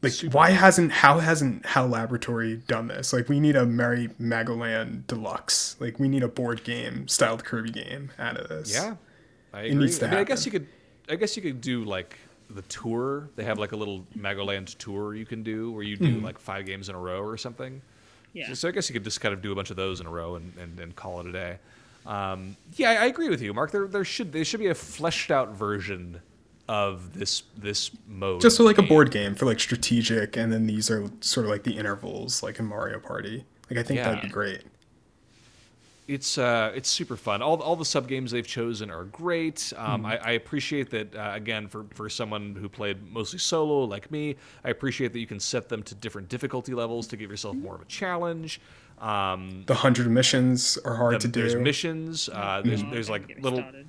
Like, 0.03 0.15
why 0.33 0.51
hasn't 0.51 0.93
how 0.93 1.19
hasn't 1.19 1.67
Hal 1.67 1.89
Laboratory 1.89 2.57
done 2.57 2.89
this? 2.89 3.13
Like, 3.13 3.29
we 3.29 3.41
need 3.41 3.57
a 3.57 3.67
Merry 3.67 4.09
Magoland 4.21 5.07
Deluxe. 5.07 5.77
Like, 5.81 5.99
we 5.99 6.09
need 6.09 6.23
a 6.23 6.29
board 6.29 6.63
game 6.65 7.07
styled 7.09 7.45
Kirby 7.45 7.71
game 7.71 8.11
out 8.19 8.37
of 8.39 8.49
this. 8.49 8.73
yeah, 8.73 8.97
I 9.53 9.63
agree. 9.63 9.75
needs 9.75 9.99
to 9.99 10.07
I 10.07 10.11
mean, 10.11 10.19
I 10.21 10.25
guess 10.25 10.47
you 10.47 10.53
could, 10.53 10.67
I 11.09 11.17
guess 11.17 11.37
you 11.37 11.43
could 11.43 11.61
do 11.61 11.85
like 11.85 12.17
the 12.49 12.63
tour. 12.63 13.29
They 13.37 13.45
have 13.45 13.59
like 13.59 13.73
a 13.73 13.77
little 13.77 14.07
Magoland 14.17 14.77
tour 14.79 15.15
you 15.15 15.27
can 15.27 15.43
do 15.43 15.71
where 15.73 15.83
you 15.83 15.97
do 15.97 16.19
Hmm. 16.19 16.25
like 16.25 16.39
five 16.39 16.67
games 16.67 16.89
in 16.89 16.95
a 16.95 16.99
row 17.01 17.21
or 17.23 17.37
something. 17.37 17.83
Yeah. 18.33 18.49
So, 18.49 18.55
so 18.55 18.69
I 18.69 18.71
guess 18.71 18.89
you 18.89 18.93
could 18.93 19.05
just 19.05 19.21
kind 19.21 19.35
of 19.35 19.43
do 19.43 19.53
a 19.53 19.55
bunch 19.55 19.71
of 19.71 19.77
those 19.77 20.01
in 20.01 20.07
a 20.07 20.11
row 20.11 20.37
and, 20.37 20.53
and, 20.59 20.79
and 20.79 20.95
call 20.95 21.21
it 21.21 21.27
a 21.27 21.33
day. 21.33 21.59
Um, 22.07 22.57
yeah, 22.77 22.91
I 22.91 23.07
agree 23.07 23.29
with 23.29 23.43
you, 23.43 23.53
Mark. 23.53 23.73
There, 23.73 23.87
there 23.87 24.05
should 24.05 24.33
there 24.33 24.45
should 24.45 24.61
be 24.61 24.69
a 24.69 24.75
fleshed 24.75 25.31
out 25.31 25.51
version 25.51 26.21
of 26.69 27.13
this 27.19 27.43
this 27.59 27.91
mode. 28.07 28.41
Just 28.41 28.57
so 28.57 28.65
like 28.65 28.77
the 28.77 28.83
a 28.83 28.87
board 28.87 29.11
game 29.11 29.35
for 29.35 29.45
like 29.45 29.61
strategic, 29.61 30.37
and 30.37 30.53
then 30.53 30.67
these 30.67 30.91
are 30.91 31.11
sort 31.21 31.47
of 31.47 31.51
like 31.51 31.65
the 31.65 31.77
intervals, 31.77 32.43
like 32.43 32.59
in 32.59 32.67
Mario 32.67 32.99
Party. 33.01 33.45
Like, 33.69 33.79
I 33.79 33.83
think 33.83 34.01
that'd 34.01 34.23
be 34.23 34.29
great. 34.29 34.63
It's 36.11 36.39
uh, 36.39 36.73
it's 36.75 36.89
super 36.89 37.17
fun. 37.17 37.41
All 37.41 37.63
all 37.63 37.77
the 37.77 37.85
sub 37.85 38.09
games 38.09 38.33
they've 38.33 38.47
chosen 38.47 38.91
are 38.91 39.05
great. 39.05 39.73
Hmm. 39.77 39.91
Um, 39.93 40.07
I, 40.07 40.19
I 40.19 40.31
appreciate 40.33 40.91
that 40.91 41.15
uh, 41.15 41.31
again 41.35 41.69
for 41.69 41.85
for 41.95 42.09
someone 42.11 42.57
who 42.57 42.69
played 42.69 43.13
mostly 43.13 43.39
solo 43.39 43.85
like 43.85 44.11
me. 44.11 44.35
I 44.65 44.71
appreciate 44.71 45.13
that 45.13 45.21
you 45.21 45.27
can 45.29 45.39
set 45.39 45.69
them 45.69 45.83
to 45.85 45.95
different 45.95 46.29
difficulty 46.29 46.75
levels 46.75 47.07
to 47.09 47.17
give 47.17 47.31
yourself 47.31 47.55
more 47.57 47.77
of 47.77 47.81
a 47.83 47.85
challenge. 47.85 48.61
Um, 49.01 49.63
The 49.67 49.75
hundred 49.77 50.11
missions 50.11 50.79
are 50.85 50.97
hard 50.97 51.15
the- 51.15 51.19
to 51.21 51.29
do. 51.29 51.41
there's 51.43 51.55
missions. 51.55 52.29
Uh, 52.29 52.61
there's 52.65 52.83
Oh, 52.83 52.91
there's 52.91 53.09
like 53.09 53.39
little 53.41 53.61
started. 53.61 53.87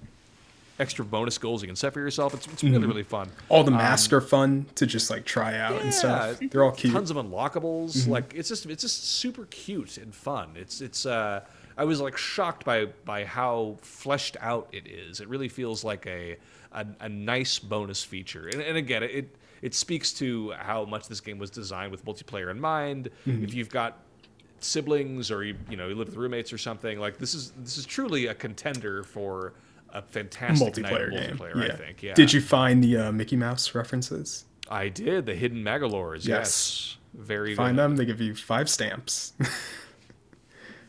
extra 0.80 1.04
bonus 1.04 1.38
goals 1.38 1.62
you 1.64 1.68
can 1.68 1.76
set 1.76 1.92
for 1.94 2.00
yourself. 2.00 2.34
It's, 2.36 2.46
it's 2.48 2.62
Hmm. 2.62 2.72
really 2.74 2.88
really 2.88 3.04
fun. 3.04 3.30
All 3.50 3.64
the 3.64 3.72
masks 3.72 4.14
are 4.14 4.22
fun 4.22 4.68
to 4.76 4.86
just 4.86 5.10
like 5.10 5.26
try 5.26 5.58
out 5.58 5.82
and 5.82 5.92
stuff. 5.94 6.40
They're 6.52 6.64
all 6.64 6.72
cute. 6.72 6.94
Tons 6.94 7.10
of 7.12 7.18
unlockables. 7.18 8.08
Like 8.08 8.34
it's 8.36 8.48
just 8.50 8.68
it's 8.68 8.84
just 8.84 9.04
super 9.06 9.46
cute 9.48 9.98
and 9.98 10.14
fun. 10.14 10.50
It's 10.56 10.82
it's 10.82 11.06
uh 11.06 11.42
I 11.82 11.84
was 11.84 12.00
like 12.00 12.16
shocked 12.16 12.64
by 12.64 12.86
by 13.06 13.26
how 13.26 13.78
fleshed 13.82 14.38
out 14.40 14.68
it 14.72 14.86
is. 14.88 15.20
It 15.20 15.28
really 15.28 15.50
feels 15.50 15.84
like 15.84 16.06
a 16.06 16.38
a, 16.72 16.86
a 17.00 17.10
nice 17.10 17.58
bonus 17.58 18.04
feature. 18.04 18.48
And, 18.48 18.62
and 18.62 18.78
again, 18.78 19.02
it 19.02 19.36
it 19.64 19.74
speaks 19.74 20.14
to 20.14 20.52
how 20.52 20.86
much 20.86 21.08
this 21.08 21.20
game 21.20 21.40
was 21.40 21.50
designed 21.50 21.92
with 21.92 22.06
multiplayer 22.06 22.52
in 22.52 22.60
mind. 22.60 23.10
If 23.26 23.56
you've 23.56 23.70
got 23.70 23.98
siblings 24.60 25.32
or 25.32 25.44
you 25.44 25.56
you 25.72 25.76
know 25.76 25.88
you 25.88 25.96
live 25.96 26.10
with 26.10 26.18
roommates 26.18 26.54
or 26.54 26.60
something 26.60 27.00
like 27.00 27.18
this 27.18 27.34
is 27.34 27.50
this 27.58 27.80
is 27.80 27.86
truly 27.88 28.28
a 28.28 28.36
contender 28.36 29.02
for 29.02 29.54
a 29.90 30.04
fantastic 30.04 30.86
multiplayer 30.86 31.10
game. 31.12 31.36
multiplayer. 31.36 31.68
yeah. 31.68 31.74
I 31.74 31.76
think. 31.78 32.04
Yeah. 32.04 32.14
Did 32.14 32.32
you 32.32 32.42
find 32.42 32.84
the 32.84 32.96
uh, 32.96 33.12
Mickey 33.12 33.38
Mouse 33.38 33.74
references? 33.74 34.46
I 34.70 34.90
did 34.90 35.26
the 35.26 35.34
hidden 35.34 35.64
Magolors. 35.64 36.28
Yes. 36.28 36.28
Yes. 36.28 36.98
Very 37.14 37.56
Find 37.56 37.76
good. 37.76 37.84
them. 37.84 37.96
They 37.98 38.06
give 38.06 38.22
you 38.22 38.36
five 38.36 38.70
stamps. 38.70 39.34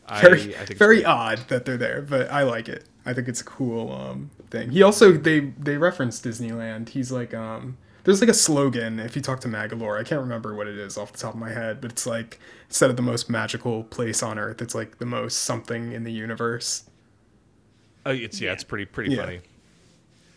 I, 0.07 0.21
very 0.21 0.55
I 0.57 0.65
think 0.65 0.77
very 0.79 1.05
odd 1.05 1.39
that 1.49 1.65
they're 1.65 1.77
there, 1.77 2.01
but 2.01 2.29
I 2.31 2.43
like 2.43 2.67
it. 2.69 2.85
I 3.05 3.13
think 3.13 3.27
it's 3.27 3.41
a 3.41 3.45
cool 3.45 3.91
um, 3.91 4.31
thing. 4.49 4.71
He 4.71 4.81
also 4.83 5.11
they 5.13 5.39
they 5.57 5.77
reference 5.77 6.19
Disneyland. 6.21 6.89
He's 6.89 7.11
like 7.11 7.33
um 7.33 7.77
there's 8.03 8.19
like 8.21 8.29
a 8.29 8.33
slogan 8.33 8.99
if 8.99 9.15
you 9.15 9.21
talk 9.21 9.39
to 9.41 9.47
Magolor. 9.47 9.97
I 9.99 10.03
can't 10.03 10.21
remember 10.21 10.53
what 10.55 10.67
it 10.67 10.77
is 10.77 10.97
off 10.97 11.13
the 11.13 11.19
top 11.19 11.33
of 11.35 11.39
my 11.39 11.51
head, 11.51 11.79
but 11.81 11.91
it's 11.91 12.05
like 12.05 12.39
instead 12.67 12.89
of 12.89 12.95
the 12.97 13.01
most 13.01 13.29
magical 13.29 13.83
place 13.85 14.21
on 14.21 14.37
earth, 14.37 14.61
it's 14.61 14.75
like 14.75 14.97
the 14.99 15.05
most 15.05 15.39
something 15.43 15.91
in 15.93 16.03
the 16.03 16.11
universe. 16.11 16.89
Oh, 18.05 18.11
it's 18.11 18.41
yeah, 18.41 18.51
it's 18.51 18.63
pretty 18.65 18.85
pretty 18.85 19.15
Yeah. 19.15 19.21
funny. 19.23 19.41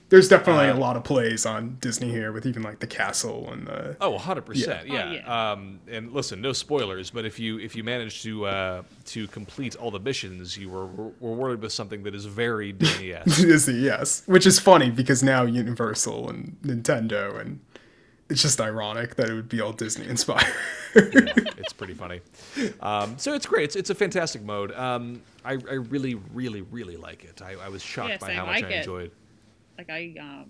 There's 0.08 0.28
definitely 0.28 0.68
Uh, 0.68 0.76
a 0.76 0.78
lot 0.78 0.96
of 0.96 1.02
plays 1.02 1.44
on 1.46 1.78
Disney 1.80 2.10
here 2.10 2.30
with 2.30 2.46
even 2.46 2.62
like 2.62 2.78
the 2.78 2.86
castle 2.86 3.50
and 3.52 3.66
the 3.66 3.96
Oh, 4.00 4.16
100%. 4.16 4.54
Yeah. 4.54 4.82
Yeah. 4.86 5.04
Oh, 5.08 5.12
yeah. 5.12 5.50
Um, 5.52 5.80
and 5.88 6.12
listen, 6.12 6.40
no 6.40 6.52
spoilers, 6.52 7.10
but 7.10 7.24
if 7.24 7.40
you 7.40 7.58
if 7.58 7.74
you 7.74 7.82
manage 7.82 8.22
to 8.22 8.46
uh, 8.46 8.82
to 9.06 9.26
complete 9.28 9.74
all 9.74 9.90
the 9.90 9.98
missions, 9.98 10.56
you 10.56 10.68
were 10.70 10.86
were 10.86 11.10
rewarded 11.20 11.60
with 11.60 11.72
something 11.72 12.04
that 12.04 12.14
is 12.14 12.24
very 12.24 12.70
Disney-esque. 12.72 13.36
Disney, 13.40 13.80
yes. 13.80 14.22
Which 14.26 14.46
is 14.46 14.60
funny 14.60 14.90
because 14.90 15.24
now 15.24 15.42
Universal 15.42 16.30
and 16.30 16.56
Nintendo 16.62 17.40
and 17.40 17.58
it's 18.28 18.42
just 18.42 18.60
ironic 18.60 19.14
that 19.16 19.28
it 19.28 19.34
would 19.34 19.48
be 19.48 19.60
all 19.60 19.72
Disney 19.72 20.06
inspired. 20.08 20.52
it's 20.94 21.72
pretty 21.72 21.94
funny. 21.94 22.20
Um, 22.80 23.18
so 23.18 23.34
it's 23.34 23.46
great. 23.46 23.64
It's, 23.64 23.76
it's 23.76 23.90
a 23.90 23.94
fantastic 23.94 24.42
mode. 24.42 24.72
Um, 24.72 25.22
I, 25.44 25.52
I 25.52 25.74
really, 25.74 26.14
really, 26.34 26.62
really 26.62 26.96
like 26.96 27.22
it. 27.24 27.40
I, 27.42 27.52
I 27.54 27.68
was 27.68 27.82
shocked 27.82 28.10
Yeah, 28.10 28.16
by 28.18 28.26
same. 28.28 28.36
how 28.36 28.46
much 28.46 28.62
I 28.62 28.66
I, 28.66 28.68
get- 28.70 28.78
enjoyed. 28.78 29.10
Like 29.78 29.90
I 29.90 30.14
um 30.20 30.46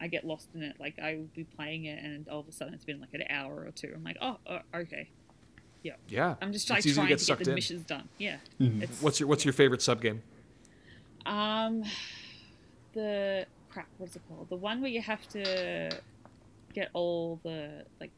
I 0.00 0.08
get 0.08 0.24
lost 0.24 0.48
in 0.54 0.62
it. 0.62 0.76
Like 0.78 0.98
I 0.98 1.16
will 1.16 1.28
be 1.34 1.44
playing 1.44 1.84
it 1.84 2.02
and 2.02 2.28
all 2.28 2.40
of 2.40 2.48
a 2.48 2.52
sudden 2.52 2.74
it's 2.74 2.84
been 2.84 3.00
like 3.00 3.12
an 3.14 3.24
hour 3.28 3.64
or 3.66 3.70
two. 3.70 3.92
I'm 3.94 4.02
like, 4.04 4.16
oh, 4.20 4.38
uh, 4.46 4.60
okay. 4.74 5.08
Yeah. 5.82 5.94
Yeah. 6.08 6.34
I'm 6.42 6.52
just 6.52 6.68
like 6.70 6.80
easy 6.80 6.94
trying 6.94 7.08
get 7.08 7.18
to 7.18 7.26
get, 7.26 7.44
the 7.44 7.50
in. 7.50 7.54
missions 7.54 7.86
done. 7.86 8.08
Yeah. 8.18 8.36
Mm-hmm. 8.60 8.82
What's 9.04 9.20
your 9.20 9.28
What's 9.28 9.44
your 9.44 9.54
favorite 9.54 9.82
sub 9.82 10.00
game? 10.00 10.22
um 11.26 11.82
the 12.94 13.46
crap. 13.70 13.86
What's 13.98 14.16
it 14.16 14.22
called? 14.28 14.48
The 14.48 14.56
one 14.56 14.80
where 14.80 14.90
you 14.90 15.02
have 15.02 15.26
to 15.28 15.90
get 16.72 16.88
all 16.92 17.40
the 17.42 17.84
like 18.00 18.10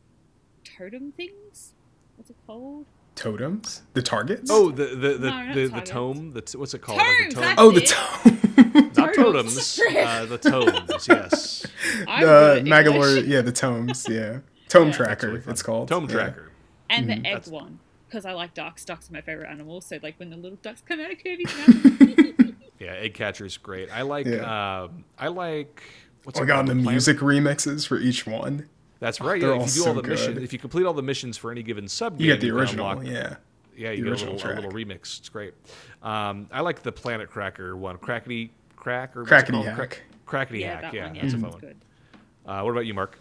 totem 0.65 1.13
things. 1.13 1.75
What's 2.17 2.31
it 2.31 2.37
called? 2.47 2.87
Totems? 3.15 3.83
The 3.93 4.03
targets? 4.03 4.51
Oh, 4.51 4.71
the 4.71 4.87
the 4.87 5.19
the, 5.19 5.31
No, 5.31 5.55
the, 5.55 5.67
the 5.67 5.81
tome. 5.83 6.33
The 6.33 6.41
t- 6.43 6.57
what's 6.59 6.75
it 6.75 6.81
called? 6.81 7.01
Tomes, 7.01 7.37
like 7.37 7.53
a 7.53 7.55
tome. 7.55 7.55
Oh, 7.59 7.71
the 7.71 7.83
it. 7.83 7.89
tome. 7.89 8.39
Not 8.97 9.15
Totems. 9.15 9.77
totems. 9.77 9.81
uh, 9.97 10.27
the 10.27 10.39
tomes. 10.39 11.09
Yes. 11.09 11.67
The 12.07 12.57
it 12.59 12.65
Magolor, 12.65 13.27
yeah, 13.27 13.41
the 13.41 13.53
tomes, 13.53 14.07
yeah. 14.09 14.39
Tome 14.69 14.89
Yeah. 14.89 14.95
tracker, 14.95 15.29
really 15.33 15.43
it's 15.49 15.63
called. 15.63 15.89
Tome 15.89 16.05
yeah. 16.09 16.15
tracker. 16.15 16.51
and 16.91 17.07
Mm-hmm. 17.09 17.23
the 17.23 17.29
egg 17.29 17.35
That's- 17.35 17.49
one 17.49 17.79
because 18.09 18.25
I 18.27 18.33
like 18.33 18.55
ducks. 18.55 18.85
Ducks 18.85 19.09
are 19.11 19.13
my 19.15 19.21
favorite 19.23 19.49
animals. 19.51 19.87
So 19.87 19.99
like 20.03 20.19
when 20.19 20.31
the 20.31 20.37
little 20.37 20.59
ducks 20.63 20.83
come 20.87 21.01
out 21.01 21.13
of 21.13 21.19
Kirby's 21.19 21.55
mouth. 21.57 22.55
Yeah, 22.79 22.93
egg 22.95 23.15
catcher's 23.15 23.57
great. 23.57 23.91
I 23.93 24.03
like. 24.03 24.27
Yeah. 24.27 24.83
Um, 24.83 25.05
I 25.19 25.29
like. 25.29 25.83
What's 26.25 26.39
Oh 26.39 26.43
it 26.43 26.47
my 26.47 26.49
god, 26.49 26.55
called? 26.55 26.69
the 26.69 26.73
Plant- 26.83 26.87
music 26.91 27.19
remixes 27.19 27.87
for 27.87 27.99
each 27.99 28.27
one. 28.27 28.69
That's 29.01 29.21
right. 29.21 29.41
They're 29.41 29.51
Yeah, 29.51 29.57
all 29.59 29.65
if 29.65 29.75
you 29.77 29.83
do 29.83 29.89
all 29.89 29.95
so 29.97 30.01
the 30.01 30.09
missions, 30.09 30.35
good. 30.35 30.43
if 30.45 30.53
you 30.53 30.59
complete 30.59 30.85
all 30.87 30.93
the 30.95 31.03
missions 31.03 31.37
for 31.37 31.51
any 31.51 31.63
given 31.63 31.89
sub 31.89 32.21
You 32.21 32.29
get 32.29 32.41
the 32.41 32.49
can 32.49 32.57
original, 32.59 32.91
unlock- 32.91 33.07
yeah. 33.07 33.37
Yeah, 33.77 33.91
you 33.93 34.05
the 34.05 34.11
get 34.11 34.23
a 34.23 34.31
little, 34.31 34.51
a 34.51 34.55
little 34.55 34.71
remix. 34.73 35.19
It's 35.19 35.29
great. 35.29 35.55
Um, 36.03 36.47
I 36.53 36.61
like 36.61 36.83
the 36.83 36.93
Planet 36.93 37.31
Cracker 37.31 37.77
one. 37.77 37.97
Crackity 37.99 38.51
crack 38.83 39.17
or 39.17 39.25
Crackity 39.25 39.65
hack. 39.65 39.77
Crack- 39.77 40.03
Crackity 40.51 40.61
yeah, 40.61 40.73
hack. 40.73 40.83
that 40.83 40.95
Yeah, 40.95 41.07
one. 41.07 41.15
Yeah, 41.15 41.23
that's 41.23 41.35
a 41.35 41.39
fun 41.39 41.51
one. 41.51 41.61
good. 41.61 41.77
Uh, 42.45 42.63
what 42.63 42.71
about 42.73 42.87
you, 42.87 42.95
Marc? 42.95 43.19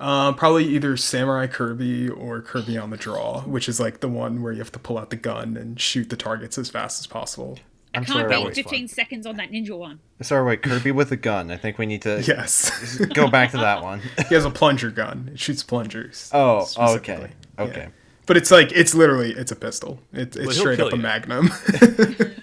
Um, 0.00 0.34
probably 0.34 0.64
either 0.66 0.96
Samurai 0.96 1.46
Kirby 1.46 2.08
or 2.08 2.40
Kirby 2.42 2.78
on 2.78 2.90
the 2.90 2.96
Draw, 2.96 3.42
which 3.42 3.68
is 3.68 3.78
like 3.80 4.00
the 4.00 4.08
one 4.08 4.42
where 4.42 4.52
you 4.52 4.58
have 4.58 4.72
to 4.72 4.78
pull 4.78 4.96
out 4.98 5.10
the 5.10 5.16
gun 5.16 5.56
and 5.56 5.78
shoot 5.80 6.08
the 6.10 6.16
targets 6.16 6.56
as 6.58 6.70
fast 6.70 7.00
as 7.00 7.06
possible. 7.06 7.58
I 7.94 7.98
I'm 7.98 8.04
can't 8.04 8.28
sorry. 8.30 8.44
wait 8.44 8.54
15 8.54 8.80
fun. 8.80 8.88
seconds 8.88 9.26
on 9.26 9.36
that 9.38 9.50
ninja 9.50 9.76
one. 9.76 10.00
Sorry, 10.20 10.44
wait, 10.46 10.62
Kirby 10.62 10.92
with 10.92 11.12
a 11.12 11.16
gun. 11.16 11.50
I 11.50 11.56
think 11.56 11.78
we 11.78 11.86
need 11.86 12.02
to 12.02 12.22
Yes. 12.26 12.98
go 13.14 13.28
back 13.28 13.50
to 13.52 13.56
that 13.58 13.82
one. 13.82 14.00
he 14.28 14.34
has 14.34 14.44
a 14.44 14.50
plunger 14.50 14.90
gun. 14.90 15.30
It 15.32 15.40
shoots 15.40 15.62
plungers. 15.62 16.30
Oh, 16.32 16.64
specifically. 16.64 17.30
okay. 17.58 17.80
Yeah. 17.80 17.88
Okay. 18.26 18.32
But 18.32 18.36
it's 18.36 18.50
like 18.50 18.72
it's 18.72 18.94
literally 18.94 19.32
it's 19.32 19.52
a 19.52 19.56
pistol. 19.56 20.00
It, 20.12 20.36
it's 20.36 20.36
he'll 20.36 20.50
straight 20.52 20.76
kill 20.76 20.88
up 20.88 20.92
a 20.92 20.96
magnum. 20.96 21.50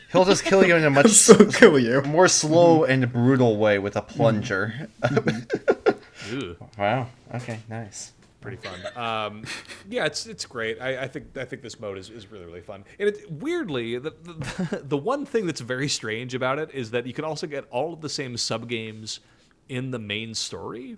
He'll 0.11 0.25
just 0.25 0.45
kill 0.45 0.63
you 0.65 0.75
in 0.75 0.84
a 0.86 0.89
much 0.89 1.09
so 1.09 1.45
kill 1.47 1.77
you. 1.79 2.01
more 2.03 2.27
slow 2.27 2.84
and 2.84 3.11
brutal 3.11 3.57
way 3.57 3.79
with 3.79 3.95
a 3.95 4.01
plunger. 4.01 4.88
Ooh, 6.31 6.55
wow. 6.77 7.07
Okay, 7.34 7.59
nice. 7.67 8.13
pretty 8.39 8.57
fun. 8.57 8.79
Um, 8.95 9.43
yeah, 9.89 10.05
it's 10.05 10.25
it's 10.25 10.45
great. 10.45 10.79
I, 10.79 11.03
I 11.03 11.07
think 11.07 11.36
I 11.38 11.45
think 11.45 11.61
this 11.63 11.79
mode 11.79 11.97
is, 11.97 12.09
is 12.09 12.31
really 12.31 12.45
really 12.45 12.61
fun. 12.61 12.86
And 12.99 13.09
it 13.09 13.29
weirdly 13.31 13.97
the, 13.97 14.11
the 14.11 14.84
the 14.84 14.97
one 14.97 15.25
thing 15.25 15.47
that's 15.47 15.61
very 15.61 15.89
strange 15.89 16.34
about 16.36 16.59
it 16.59 16.69
is 16.73 16.91
that 16.91 17.05
you 17.07 17.13
can 17.13 17.25
also 17.25 17.47
get 17.47 17.65
all 17.71 17.91
of 17.93 18.01
the 18.01 18.09
same 18.09 18.38
sub 18.38 18.69
games 18.69 19.19
in 19.67 19.91
the 19.91 19.99
main 19.99 20.34
story 20.34 20.97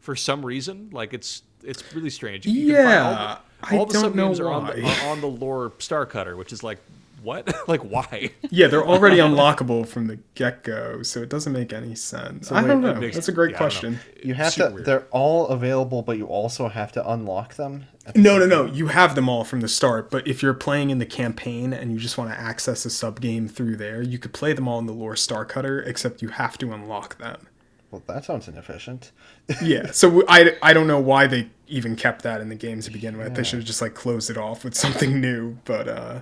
for 0.00 0.16
some 0.16 0.44
reason. 0.44 0.90
Like 0.92 1.14
it's 1.14 1.42
it's 1.62 1.94
really 1.94 2.10
strange. 2.10 2.44
You, 2.46 2.52
you 2.52 2.74
can 2.74 2.84
find 2.84 3.18
Yeah, 3.18 3.38
all 3.62 3.68
I 3.68 3.70
the, 3.72 3.78
all 3.78 3.86
the 3.86 3.92
don't 3.94 4.02
sub 4.02 4.14
know 4.14 4.32
are 4.46 4.52
on 4.52 4.66
the, 4.66 4.84
are 4.84 5.10
on 5.10 5.20
the 5.20 5.26
Lor 5.28 5.70
Starcutter, 5.78 6.36
which 6.36 6.52
is 6.52 6.62
like 6.62 6.78
what? 7.22 7.52
like 7.68 7.80
why? 7.82 8.30
Yeah, 8.50 8.68
they're 8.68 8.86
already 8.86 9.16
unlockable 9.28 9.86
from 9.86 10.06
the 10.06 10.20
get 10.36 10.62
go, 10.62 11.02
so 11.02 11.20
it 11.20 11.28
doesn't 11.28 11.52
make 11.52 11.72
any 11.72 11.96
sense. 11.96 12.52
I 12.52 12.62
wait, 12.62 12.68
don't 12.68 12.80
know. 12.80 12.94
makes- 12.94 13.16
That's 13.16 13.28
a 13.28 13.32
great 13.32 13.50
yeah, 13.50 13.56
I 13.56 13.58
don't 13.58 13.82
know. 13.82 13.90
question. 13.98 14.00
You 14.22 14.34
have 14.34 14.52
Super 14.52 14.68
to. 14.68 14.74
weird. 14.74 14.86
They're 14.86 15.06
all 15.10 15.48
available, 15.48 16.02
but 16.02 16.16
you 16.16 16.26
also 16.26 16.68
have 16.68 16.92
to 16.92 17.10
unlock 17.10 17.54
them. 17.56 17.86
the 18.14 18.20
No, 18.20 18.38
no, 18.38 18.46
no. 18.46 18.66
time. 18.66 18.74
You 18.76 18.86
have 18.88 19.16
them 19.16 19.28
all 19.28 19.42
from 19.42 19.60
the 19.62 19.68
start, 19.68 20.10
but 20.12 20.28
if 20.28 20.42
you're 20.44 20.54
playing 20.54 20.90
in 20.90 20.98
the 20.98 21.06
campaign 21.06 21.72
and 21.72 21.90
you 21.92 21.98
just 21.98 22.16
want 22.18 22.30
to 22.30 22.38
access 22.40 22.84
a 22.86 22.90
sub 22.90 23.20
game 23.20 23.48
through 23.48 23.76
there, 23.76 24.00
you 24.00 24.18
could 24.20 24.32
play 24.32 24.52
them 24.52 24.68
all 24.68 24.78
in 24.78 24.86
the 24.86 24.92
Lor 24.94 25.14
Starcutter, 25.14 25.84
except 25.86 26.22
you 26.22 26.28
have 26.28 26.56
to 26.58 26.72
unlock 26.72 27.18
them. 27.18 27.48
Well, 27.90 28.02
that 28.06 28.24
sounds 28.24 28.48
inefficient. 28.48 29.12
Yeah, 29.62 29.90
so 29.92 30.24
I, 30.28 30.56
I 30.62 30.72
don't 30.74 30.86
know 30.86 31.00
why 31.00 31.26
they 31.26 31.48
even 31.68 31.96
kept 31.96 32.22
that 32.22 32.40
in 32.40 32.48
the 32.50 32.54
game 32.54 32.80
to 32.82 32.90
begin 32.90 33.16
with. 33.16 33.34
They 33.34 33.42
should 33.44 33.58
have 33.60 33.66
just 33.66 33.80
like 33.80 33.94
closed 33.94 34.28
it 34.30 34.36
off 34.36 34.62
with 34.64 34.74
something 34.84 35.20
new, 35.20 35.58
but 35.64 35.88
uh, 35.88 36.20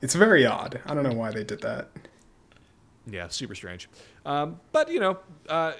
it's 0.00 0.14
very 0.14 0.46
odd. 0.46 0.80
I 0.86 0.94
don't 0.94 1.02
know 1.04 1.12
why 1.12 1.30
they 1.30 1.44
did 1.44 1.60
that. 1.62 1.90
Yeah, 3.06 3.28
super 3.28 3.54
strange. 3.54 3.88
Um, 4.24 4.60
but 4.72 4.90
you 4.90 4.98
know, 4.98 5.18
uh, 5.48 5.74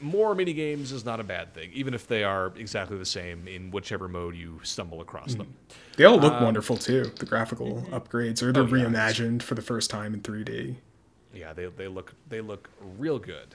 more 0.00 0.34
mini 0.34 0.52
games 0.52 0.90
is 0.90 1.04
not 1.04 1.20
a 1.20 1.24
bad 1.24 1.54
thing, 1.54 1.70
even 1.72 1.94
if 1.94 2.08
they 2.08 2.24
are 2.24 2.52
exactly 2.56 2.98
the 2.98 3.04
same 3.06 3.46
in 3.46 3.70
whichever 3.70 4.08
mode 4.08 4.34
you 4.34 4.58
stumble 4.64 5.00
across 5.00 5.34
them. 5.34 5.54
They 5.96 6.04
all 6.04 6.18
look 6.18 6.40
wonderful 6.40 6.76
too. 6.76 7.12
The 7.16 7.26
graphical 7.26 7.82
upgrades, 7.92 8.42
or 8.42 8.50
they're 8.52 8.64
Um, 8.64 8.72
oh, 8.72 8.76
yeah. 8.76 8.86
reimagined 8.86 9.42
for 9.42 9.54
the 9.54 9.62
first 9.62 9.88
time 9.88 10.14
in 10.14 10.20
3D. 10.20 10.76
Yeah, 11.32 11.52
they, 11.52 11.66
they 11.66 11.86
look 11.86 12.14
they 12.28 12.40
look 12.40 12.70
real 12.98 13.20
good. 13.20 13.54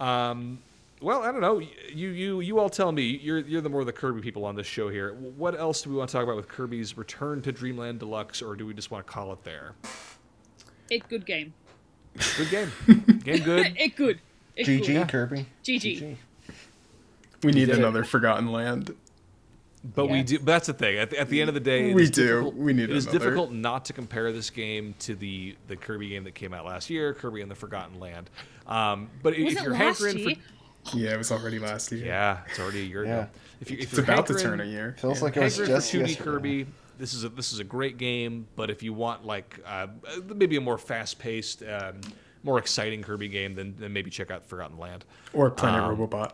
Um, 0.00 0.58
well, 1.00 1.22
I 1.22 1.30
don't 1.30 1.40
know. 1.40 1.58
You 1.58 2.08
you 2.08 2.40
you 2.40 2.58
all 2.58 2.70
tell 2.70 2.90
me. 2.92 3.02
You're 3.22 3.38
you're 3.38 3.60
the 3.60 3.68
more 3.68 3.84
the 3.84 3.92
Kirby 3.92 4.20
people 4.22 4.44
on 4.44 4.54
this 4.56 4.66
show 4.66 4.88
here. 4.88 5.14
What 5.14 5.58
else 5.58 5.82
do 5.82 5.90
we 5.90 5.96
want 5.96 6.08
to 6.10 6.12
talk 6.14 6.24
about 6.24 6.36
with 6.36 6.48
Kirby's 6.48 6.96
return 6.96 7.42
to 7.42 7.52
Dream 7.52 7.76
Land 7.76 7.98
Deluxe, 8.00 8.40
or 8.42 8.56
do 8.56 8.64
we 8.66 8.72
just 8.74 8.90
want 8.90 9.06
to 9.06 9.12
call 9.12 9.32
it 9.32 9.44
there? 9.44 9.72
It 10.90 11.06
good 11.08 11.26
game. 11.26 11.52
Good 12.38 12.50
game, 12.50 12.72
game 13.24 13.42
good. 13.44 13.74
It 13.78 13.96
good. 13.96 14.20
It 14.56 14.66
GG 14.66 14.86
good. 14.86 15.08
Kirby. 15.08 15.46
GG. 15.64 16.16
We 17.42 17.52
need 17.52 17.66
did 17.66 17.70
it. 17.70 17.78
another 17.78 18.02
Forgotten 18.04 18.50
Land. 18.50 18.94
But 19.94 20.06
we 20.06 20.22
do. 20.22 20.38
But 20.38 20.46
that's 20.46 20.66
the 20.66 20.72
thing. 20.72 20.96
At 20.96 21.10
the, 21.10 21.20
at 21.20 21.28
the 21.28 21.40
end 21.40 21.48
of 21.48 21.54
the 21.54 21.60
day, 21.60 21.92
We 21.94 22.08
do. 22.08 22.52
We 22.56 22.72
need 22.72 22.84
It 22.84 22.96
is 22.96 23.04
another. 23.04 23.18
difficult 23.18 23.52
not 23.52 23.84
to 23.84 23.92
compare 23.92 24.32
this 24.32 24.48
game 24.50 24.94
to 25.00 25.14
the 25.14 25.56
the 25.68 25.76
Kirby 25.76 26.08
game 26.08 26.24
that 26.24 26.34
came 26.34 26.54
out 26.54 26.64
last 26.64 26.88
year, 26.88 27.12
Kirby 27.12 27.42
and 27.42 27.50
the 27.50 27.54
Forgotten 27.54 28.00
Land. 28.00 28.30
Um, 28.66 29.10
but 29.22 29.36
Was 29.38 29.52
if 29.54 29.58
it 29.58 29.62
you're 29.64 29.72
last 29.72 30.00
hankering 30.02 30.18
year? 30.18 30.36
for 30.90 30.96
Yeah, 30.98 31.14
it 31.14 31.18
was 31.18 31.32
already 31.32 31.58
last 31.58 31.92
year. 31.92 32.04
yeah, 32.06 32.40
it's 32.48 32.58
already 32.58 32.80
a 32.80 32.84
year 32.84 33.04
Yeah. 33.04 33.16
ago. 33.22 33.28
If, 33.60 33.70
you, 33.70 33.76
if 33.78 33.82
It's 33.84 33.92
you're 33.94 34.04
about 34.04 34.26
to 34.26 34.34
turn 34.34 34.60
a 34.60 34.64
year. 34.64 34.96
Feels 34.98 35.18
Yeah. 35.18 35.24
like 35.24 35.36
it 35.36 35.42
was 35.42 35.56
just 35.56 35.90
for 35.90 35.96
2D 35.98 36.00
yesterday. 36.08 36.14
Kirby. 36.30 36.66
This 36.98 37.12
is 37.14 37.24
a 37.24 37.28
this 37.28 37.52
is 37.52 37.58
a 37.58 37.64
great 37.64 37.98
game, 37.98 38.46
but 38.56 38.70
if 38.70 38.82
you 38.82 38.92
want 38.94 39.24
like 39.26 39.60
uh, 39.66 39.86
maybe 40.34 40.56
a 40.56 40.60
more 40.60 40.78
fast-paced, 40.78 41.62
um, 41.62 42.00
more 42.42 42.58
exciting 42.58 43.02
Kirby 43.02 43.28
game, 43.28 43.54
then, 43.54 43.74
then 43.78 43.92
maybe 43.92 44.10
check 44.10 44.30
out 44.30 44.46
Forgotten 44.46 44.78
Land 44.78 45.04
Or 45.34 45.50
Planet 45.50 45.82
Um, 45.84 45.96
Robobot. 45.96 46.32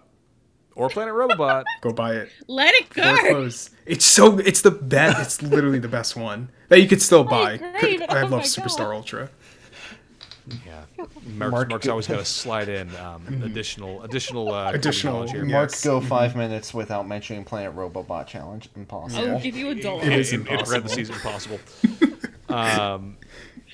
or 0.77 0.89
Planet 0.89 1.15
Robobot. 1.15 1.65
Go 1.81 1.93
buy 1.93 2.15
it. 2.15 2.29
Let 2.47 2.75
it 2.77 2.91
go. 2.91 3.49
It's 3.87 4.05
so. 4.07 4.39
It's 4.39 4.61
the 4.63 4.71
best. 4.71 5.21
It's 5.43 5.43
literally 5.51 5.81
the 5.81 5.89
best 5.89 6.15
one 6.17 6.49
that 6.69 6.81
you 6.81 6.87
could 6.89 7.03
still 7.03 7.25
buy. 7.25 7.53
agree, 7.55 7.99
but 7.99 8.11
I 8.11 8.19
oh 8.21 8.23
love 8.23 8.31
my 8.31 8.41
Superstar 8.43 8.79
God. 8.79 8.95
Ultra. 8.95 9.31
Yeah, 10.67 10.83
Marc's, 10.99 11.51
Marc- 11.53 11.69
Marc's 11.71 11.89
always 11.89 12.07
got 12.09 12.19
to 12.19 12.25
slide 12.25 12.69
in 12.69 12.95
um, 12.97 13.27
additional 13.45 14.03
additional 14.03 14.53
uh, 14.53 14.73
Additional, 14.73 15.15
knowledge 15.15 15.31
here. 15.31 15.45
yeah. 15.45 15.53
Marc, 15.53 15.71
Yes. 15.71 15.85
go 15.85 16.01
five 16.01 16.35
minutes 16.37 16.75
without 16.75 17.07
mentioning 17.07 17.45
Planet 17.45 17.75
Robobot 17.77 18.27
Challenge. 18.27 18.69
Impossible. 18.75 19.31
I'll 19.31 19.41
give 19.41 19.57
you 19.57 19.71
a 19.71 19.75
dollar. 19.75 20.03
It 20.05 20.13
is 20.13 20.33
in, 20.33 20.41
in 20.41 20.47
impossible. 20.49 20.67
parentheses 20.81 21.11
impossible. 21.11 21.61
um, 22.49 23.17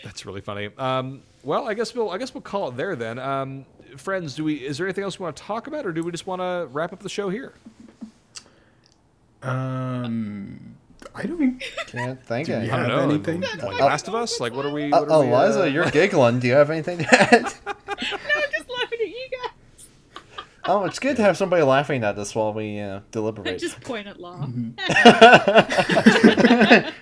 that's 0.04 0.26
really 0.26 0.40
funny. 0.42 0.68
Um, 0.76 1.22
well, 1.42 1.66
I 1.68 1.74
guess 1.74 1.94
we'll 1.94 2.10
I 2.10 2.18
guess 2.18 2.34
we'll 2.34 2.42
call 2.42 2.68
it 2.68 2.76
there 2.76 2.94
then. 2.96 3.18
Um, 3.18 3.64
friends, 3.96 4.34
do 4.34 4.44
we? 4.44 4.54
Is 4.56 4.76
there 4.78 4.86
anything 4.86 5.04
else 5.04 5.18
we 5.18 5.24
want 5.24 5.36
to 5.36 5.42
talk 5.42 5.66
about, 5.68 5.86
or 5.86 5.92
do 5.92 6.02
we 6.02 6.10
just 6.10 6.26
want 6.26 6.40
to 6.42 6.68
wrap 6.72 6.92
up 6.92 7.00
the 7.00 7.08
show 7.08 7.30
here? 7.30 7.54
Um, 9.42 10.76
I 11.14 11.22
don't. 11.24 11.60
Can't 11.86 12.20
think 12.24 12.46
Do 12.46 12.54
of 12.54 12.64
you 12.64 12.72
I 12.72 12.76
don't 12.76 12.90
have 12.90 12.98
know. 13.08 13.14
anything? 13.14 13.40
Like 13.40 13.80
Last 13.80 14.08
of 14.08 14.14
Us? 14.14 14.40
Like 14.40 14.52
what 14.52 14.66
are 14.66 14.72
we? 14.72 14.92
Uh, 14.92 15.00
What 15.00 15.10
are 15.10 15.20
we, 15.20 15.28
Eliza, 15.28 15.62
uh, 15.62 15.64
you're 15.66 15.90
giggling. 15.90 16.38
Do 16.40 16.46
you 16.48 16.54
have 16.54 16.70
anything 16.70 16.98
to 16.98 17.14
add? 17.14 17.52
No, 17.66 17.74
I'm 18.14 18.50
just 18.52 18.70
laughing 18.70 18.98
at 19.02 19.08
you 19.08 19.28
guys. 19.32 19.86
oh, 20.66 20.84
it's 20.84 20.98
good 21.00 21.16
to 21.16 21.22
have 21.22 21.36
somebody 21.36 21.62
laughing 21.64 22.04
at 22.04 22.16
us 22.16 22.32
while 22.34 22.52
we 22.52 22.78
uh, 22.78 22.98
I 22.98 23.02
deliberate. 23.10 23.58
just 23.58 23.80
point 23.80 24.06
at 24.06 24.20
laugh. 24.20 24.48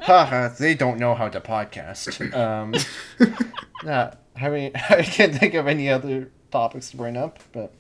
Haha, 0.00 0.48
they 0.58 0.74
don't 0.74 0.98
know 0.98 1.14
how 1.14 1.28
to 1.28 1.40
podcast. 1.40 2.34
Um, 2.34 2.72
nah, 3.84 4.12
I 4.40 4.48
mean, 4.48 4.72
I 4.90 5.02
can't 5.02 5.34
think 5.34 5.54
of 5.54 5.66
any 5.66 5.90
other 5.90 6.30
topics 6.50 6.90
to 6.90 6.96
bring 6.96 7.16
up, 7.16 7.38
but 7.52 7.72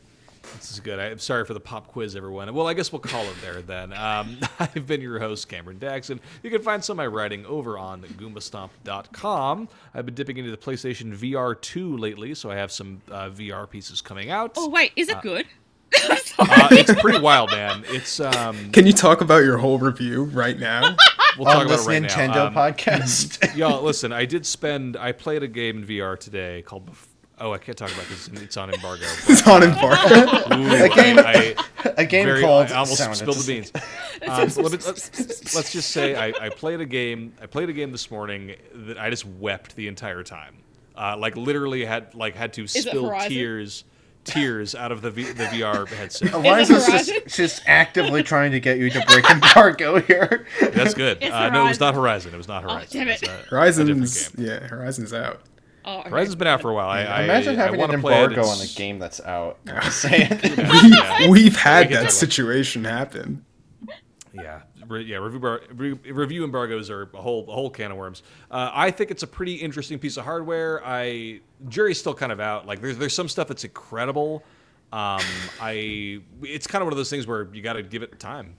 This 0.54 0.72
is 0.72 0.80
good. 0.80 0.98
I'm 0.98 1.18
sorry 1.18 1.44
for 1.44 1.54
the 1.54 1.60
pop 1.60 1.88
quiz, 1.88 2.16
everyone. 2.16 2.52
Well, 2.54 2.66
I 2.66 2.74
guess 2.74 2.92
we'll 2.92 3.00
call 3.00 3.24
it 3.24 3.34
there 3.42 3.62
then. 3.62 3.92
Um, 3.92 4.38
I've 4.58 4.86
been 4.86 5.00
your 5.00 5.18
host, 5.18 5.48
Cameron 5.48 5.78
Daxon. 5.78 6.20
You 6.42 6.50
can 6.50 6.62
find 6.62 6.82
some 6.84 6.94
of 6.94 6.98
my 6.98 7.06
writing 7.06 7.44
over 7.46 7.78
on 7.78 8.02
goombastomp.com. 8.02 9.68
I've 9.94 10.06
been 10.06 10.14
dipping 10.14 10.36
into 10.36 10.50
the 10.50 10.56
PlayStation 10.56 11.16
VR 11.16 11.60
2 11.60 11.96
lately, 11.96 12.34
so 12.34 12.50
I 12.50 12.56
have 12.56 12.72
some 12.72 13.00
uh, 13.10 13.30
VR 13.30 13.68
pieces 13.68 14.00
coming 14.00 14.30
out. 14.30 14.52
Oh 14.56 14.68
wait, 14.68 14.92
is 14.96 15.08
it 15.08 15.20
good? 15.20 15.46
Uh, 16.38 16.68
it's 16.72 17.00
pretty 17.00 17.18
wild, 17.18 17.50
man. 17.50 17.82
It's 17.88 18.20
um, 18.20 18.70
Can 18.70 18.86
you 18.86 18.92
talk 18.92 19.22
about 19.22 19.38
your 19.38 19.56
whole 19.56 19.78
review 19.78 20.24
right 20.24 20.58
now? 20.58 20.94
we'll 21.38 21.46
talk 21.46 21.56
on 21.56 21.66
about 21.66 21.68
this 21.78 21.86
it 21.86 21.88
right 21.88 22.02
Nintendo 22.02 22.34
now. 22.34 22.46
Um, 22.48 22.54
podcast. 22.54 23.56
Y'all, 23.56 23.82
listen. 23.82 24.12
I 24.12 24.26
did 24.26 24.44
spend. 24.44 24.98
I 24.98 25.12
played 25.12 25.42
a 25.42 25.48
game 25.48 25.78
in 25.78 25.86
VR 25.86 26.18
today 26.18 26.60
called. 26.60 26.90
Bef- 27.38 27.44
Oh, 27.44 27.52
I 27.52 27.58
can't 27.58 27.76
talk 27.76 27.92
about 27.92 28.06
this. 28.08 28.28
It's 28.28 28.56
on 28.56 28.72
embargo. 28.72 29.04
it's 29.28 29.46
on 29.46 29.62
embargo. 29.62 30.54
Ooh, 30.54 30.84
A 30.84 30.88
game- 30.88 31.18
I, 31.18 31.54
I, 31.84 31.94
a 31.98 32.06
game 32.06 32.24
very, 32.26 32.40
called 32.40 32.68
I 32.72 32.76
almost 32.76 32.98
Sound 32.98 33.16
spilled 33.16 33.36
the 33.36 33.46
beans. 33.46 33.72
Um, 34.26 34.48
let 34.48 34.56
me, 34.56 34.62
let's, 34.62 35.54
let's 35.54 35.72
just 35.72 35.90
say 35.90 36.16
I, 36.16 36.46
I 36.46 36.48
played 36.48 36.80
a 36.80 36.86
game. 36.86 37.34
I 37.40 37.46
played 37.46 37.68
a 37.68 37.72
game 37.74 37.92
this 37.92 38.10
morning 38.10 38.56
that 38.74 38.98
I 38.98 39.10
just 39.10 39.26
wept 39.26 39.76
the 39.76 39.88
entire 39.88 40.22
time. 40.22 40.56
Uh, 40.96 41.16
like 41.18 41.36
literally 41.36 41.84
had 41.84 42.14
like 42.14 42.34
had 42.34 42.54
to 42.54 42.64
it 42.64 42.70
spill 42.70 43.12
tears 43.28 43.84
tears 44.24 44.74
out 44.74 44.90
of 44.90 45.02
the 45.02 45.10
v, 45.10 45.24
the 45.24 45.44
VR 45.44 45.86
headset. 45.86 46.32
Eliza's 46.34 46.86
Horizon? 46.88 47.14
just, 47.26 47.36
just 47.36 47.62
actively 47.66 48.22
trying 48.22 48.52
to 48.52 48.58
get 48.60 48.78
you 48.78 48.88
to 48.90 49.04
break 49.06 49.30
embargo 49.30 50.00
here. 50.00 50.46
That's 50.60 50.94
good. 50.94 51.18
It's 51.20 51.30
Uh, 51.32 51.50
no, 51.50 51.66
it 51.66 51.68
was 51.68 51.78
not 51.80 51.94
Horizon. 51.94 52.32
It 52.34 52.38
was 52.38 52.48
not 52.48 52.64
Oh, 52.64 52.70
Horizon. 52.70 52.98
damn 53.00 53.08
It's 53.08 53.22
it. 53.22 53.28
a- 53.28 53.32
a 53.32 53.42
Horizon's 53.50 54.28
game. 54.30 54.46
yeah, 54.46 54.66
Horizon's 54.66 55.12
out. 55.12 55.42
Oh, 55.86 56.00
okay. 56.00 56.10
Horizon's 56.10 56.34
been 56.34 56.48
out 56.48 56.60
for 56.60 56.70
a 56.70 56.74
while. 56.74 56.88
I, 56.88 57.02
I 57.04 57.22
Imagine 57.24 57.58
I, 57.58 57.62
having 57.64 57.78
want 57.78 57.92
an 57.94 58.00
to 58.02 58.08
it. 58.08 58.12
embargo 58.12 58.44
on 58.48 58.60
a 58.60 58.66
game 58.66 58.98
that's 58.98 59.20
out. 59.20 59.58
I'm 59.68 59.90
saying. 59.90 60.30
We've 61.30 61.56
had 61.56 61.90
that 61.90 62.12
situation 62.12 62.84
happen. 62.84 63.44
Yeah, 64.34 64.60
re- 64.86 65.02
yeah. 65.02 65.16
Review, 65.16 65.40
bar, 65.40 65.62
re- 65.74 65.92
review 65.92 66.44
embargoes 66.44 66.90
are 66.90 67.08
a 67.14 67.22
whole 67.22 67.46
a 67.48 67.52
whole 67.52 67.70
can 67.70 67.90
of 67.90 67.96
worms. 67.96 68.22
Uh, 68.50 68.70
I 68.70 68.90
think 68.90 69.10
it's 69.10 69.22
a 69.22 69.26
pretty 69.26 69.54
interesting 69.54 69.98
piece 69.98 70.18
of 70.18 70.24
hardware. 70.24 70.82
I 70.84 71.40
jury's 71.70 71.98
still 71.98 72.12
kind 72.12 72.30
of 72.30 72.38
out. 72.38 72.66
Like 72.66 72.82
there's 72.82 72.98
there's 72.98 73.14
some 73.14 73.30
stuff 73.30 73.48
that's 73.48 73.64
incredible. 73.64 74.44
Um, 74.92 75.22
I 75.58 76.20
it's 76.42 76.66
kind 76.66 76.82
of 76.82 76.86
one 76.86 76.92
of 76.92 76.98
those 76.98 77.08
things 77.08 77.26
where 77.26 77.48
you 77.54 77.62
got 77.62 77.74
to 77.74 77.82
give 77.82 78.02
it 78.02 78.20
time. 78.20 78.56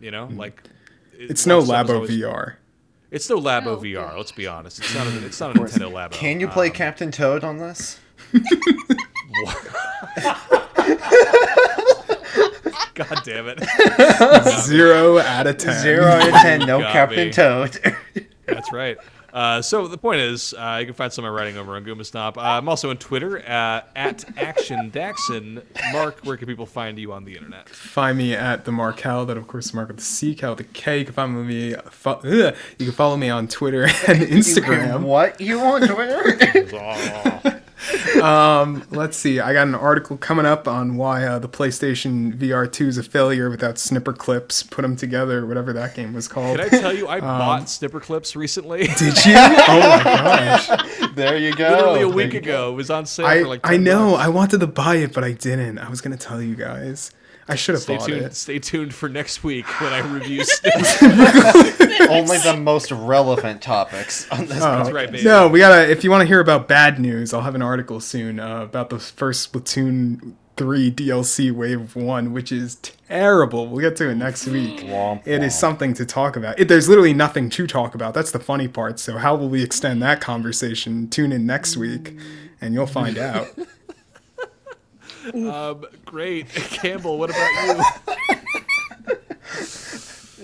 You 0.00 0.12
know, 0.12 0.26
like 0.26 0.62
it- 1.12 1.18
Mm-hmm. 1.18 1.30
It's 1.32 1.44
no 1.44 1.58
some 1.58 1.66
stuff 1.66 1.84
is 1.86 1.90
Labo 1.90 1.94
always- 1.96 2.10
VR. 2.12 2.54
It's 3.16 3.30
no 3.30 3.38
Labo 3.38 3.64
No. 3.64 3.76
VR. 3.78 4.14
Let's 4.14 4.30
be 4.30 4.46
honest. 4.46 4.78
It's 4.78 4.94
not. 4.94 5.06
A, 5.06 5.24
it's 5.24 5.40
not 5.40 5.56
a 5.56 5.58
Nintendo 5.58 5.90
Labo. 5.90 6.12
Can 6.12 6.38
you 6.38 6.48
play 6.48 6.66
Um, 6.68 6.74
Captain 6.74 7.10
Toad 7.10 7.44
on 7.44 7.56
this? 7.56 7.98
God 12.94 13.20
damn 13.24 13.46
it. 13.48 13.62
Zero 14.64 15.18
out 15.18 15.46
of 15.46 15.56
ten. 15.58 15.80
Zero 15.82 16.04
out 16.06 16.28
of 16.28 16.34
ten, 16.34 16.60
no 16.60 16.80
Got 16.80 16.92
Captain 16.92 17.26
me. 17.28 17.32
Toad. 17.32 17.78
That's 18.46 18.72
right. 18.72 18.96
Uh, 19.36 19.60
so 19.60 19.86
the 19.86 19.98
point 19.98 20.18
is, 20.18 20.54
uh, 20.54 20.78
you 20.80 20.86
can 20.86 20.94
find 20.94 21.12
some 21.12 21.26
of 21.26 21.30
my 21.30 21.36
writing 21.38 21.58
over 21.58 21.76
on 21.76 21.84
Goomba 21.84 22.06
Stomp. 22.06 22.38
Uh, 22.38 22.40
I'm 22.40 22.70
also 22.70 22.88
on 22.88 22.96
Twitter 22.96 23.38
uh, 23.40 23.82
at 23.94 24.24
Action 24.38 24.90
Daxon. 24.90 25.62
Marc, 25.92 26.20
where 26.24 26.38
can 26.38 26.48
people 26.48 26.64
find 26.64 26.98
you 26.98 27.12
on 27.12 27.26
the 27.26 27.34
internet? 27.36 27.68
Find 27.68 28.16
me 28.16 28.32
at 28.34 28.64
the 28.64 28.72
Markel. 28.72 29.26
That 29.26 29.36
of 29.36 29.46
course 29.46 29.74
Marc 29.74 29.88
with 29.88 29.98
the 29.98 30.02
C, 30.02 30.34
Cal 30.34 30.52
with 30.56 30.58
the 30.58 30.64
K. 30.64 31.00
You 31.00 31.04
can 31.04 31.12
find 31.12 31.46
me. 31.46 31.74
Fo- 31.90 32.12
ugh. 32.24 32.54
you 32.78 32.86
can 32.86 32.92
follow 32.92 33.18
me 33.18 33.28
on 33.28 33.46
Twitter 33.46 33.82
and 34.08 34.20
You 34.20 34.26
Instagram. 34.28 35.02
what 35.02 35.38
you 35.38 35.60
on 35.60 35.86
Twitter? 35.86 37.60
Um, 38.22 38.82
let's 38.90 39.16
see. 39.16 39.40
I 39.40 39.52
got 39.52 39.68
an 39.68 39.74
article 39.74 40.16
coming 40.16 40.46
up 40.46 40.66
on 40.66 40.96
why 40.96 41.24
uh, 41.24 41.38
the 41.38 41.48
PlayStation 41.48 42.34
VR 42.36 42.70
2 42.70 42.88
is 42.88 42.98
a 42.98 43.02
failure 43.02 43.50
without 43.50 43.74
Snipperclips. 43.74 44.70
Put 44.70 44.82
them 44.82 44.96
together, 44.96 45.44
whatever 45.46 45.72
that 45.74 45.94
game 45.94 46.14
was 46.14 46.26
called. 46.26 46.58
Can 46.58 46.66
I 46.66 46.68
tell 46.80 46.92
you, 46.96 47.06
I 47.06 47.20
bought 47.20 47.64
Snipperclips 47.64 48.34
recently. 48.34 48.86
Did 48.86 49.24
you? 49.26 49.34
Oh 49.36 49.80
my 49.80 50.02
gosh! 50.02 51.14
there 51.14 51.36
you 51.36 51.54
go. 51.54 51.68
Literally 51.70 52.02
a 52.02 52.08
week 52.08 52.32
you 52.32 52.40
go. 52.40 52.48
ago. 52.50 52.72
It 52.72 52.76
was 52.76 52.90
on 52.90 53.04
sale 53.06 53.26
I 53.26 53.42
for 53.42 53.48
like 53.48 53.60
I 53.64 53.76
know. 53.76 54.12
bucks. 54.12 54.24
I 54.24 54.28
wanted 54.28 54.60
to 54.60 54.66
buy 54.66 54.96
it, 54.96 55.12
but 55.12 55.22
I 55.24 55.32
didn't. 55.32 55.78
I 55.78 55.90
was 55.90 56.00
gonna 56.00 56.16
tell 56.16 56.40
you 56.40 56.54
guys. 56.56 57.10
I 57.48 57.54
should 57.54 57.74
have 57.76 57.82
Stay 57.82 57.96
bought 57.96 58.08
tuned. 58.08 58.22
it. 58.26 58.34
Stay 58.34 58.58
tuned 58.58 58.92
for 58.94 59.08
next 59.08 59.44
week 59.44 59.66
when 59.80 59.92
I 59.92 60.00
review. 60.00 60.42
Snips. 60.44 61.02
Only 61.02 62.38
the 62.38 62.56
most 62.60 62.90
relevant 62.90 63.62
topics 63.62 64.28
on 64.30 64.46
this. 64.46 64.58
Oh, 64.62 64.66
podcast. 64.66 64.92
right, 64.92 65.10
baby. 65.12 65.24
No, 65.24 65.48
we 65.48 65.60
gotta. 65.60 65.88
If 65.90 66.02
you 66.04 66.10
want 66.10 66.22
to 66.22 66.26
hear 66.26 66.40
about 66.40 66.66
bad 66.68 66.98
news, 66.98 67.32
I'll 67.32 67.42
have 67.42 67.54
an 67.54 67.62
article 67.62 68.00
soon 68.00 68.40
uh, 68.40 68.62
about 68.62 68.90
the 68.90 68.98
first 68.98 69.52
Splatoon 69.52 70.34
three 70.56 70.90
DLC 70.90 71.52
Wave 71.52 71.94
One, 71.94 72.32
which 72.32 72.50
is 72.50 72.76
terrible. 73.08 73.68
We'll 73.68 73.80
get 73.80 73.96
to 73.96 74.08
it 74.10 74.14
next 74.16 74.46
week. 74.46 74.80
Womp 74.80 75.22
It 75.26 75.42
is 75.42 75.52
womp. 75.52 75.56
something 75.58 75.94
to 75.94 76.06
talk 76.06 76.34
about. 76.36 76.58
It, 76.58 76.68
there's 76.68 76.88
literally 76.88 77.12
nothing 77.14 77.50
to 77.50 77.66
talk 77.66 77.94
about. 77.94 78.14
That's 78.14 78.30
the 78.30 78.40
funny 78.40 78.66
part. 78.66 78.98
So 78.98 79.18
how 79.18 79.36
will 79.36 79.48
we 79.50 79.62
extend 79.62 80.02
that 80.02 80.20
conversation? 80.20 81.08
Tune 81.10 81.30
in 81.30 81.46
next 81.46 81.76
week, 81.76 82.16
and 82.60 82.72
you'll 82.74 82.86
find 82.86 83.18
out. 83.18 83.48
Um, 85.34 85.84
great, 86.04 86.48
Campbell. 86.54 87.18
What 87.18 87.30
about 87.30 87.78
you? 87.78 87.82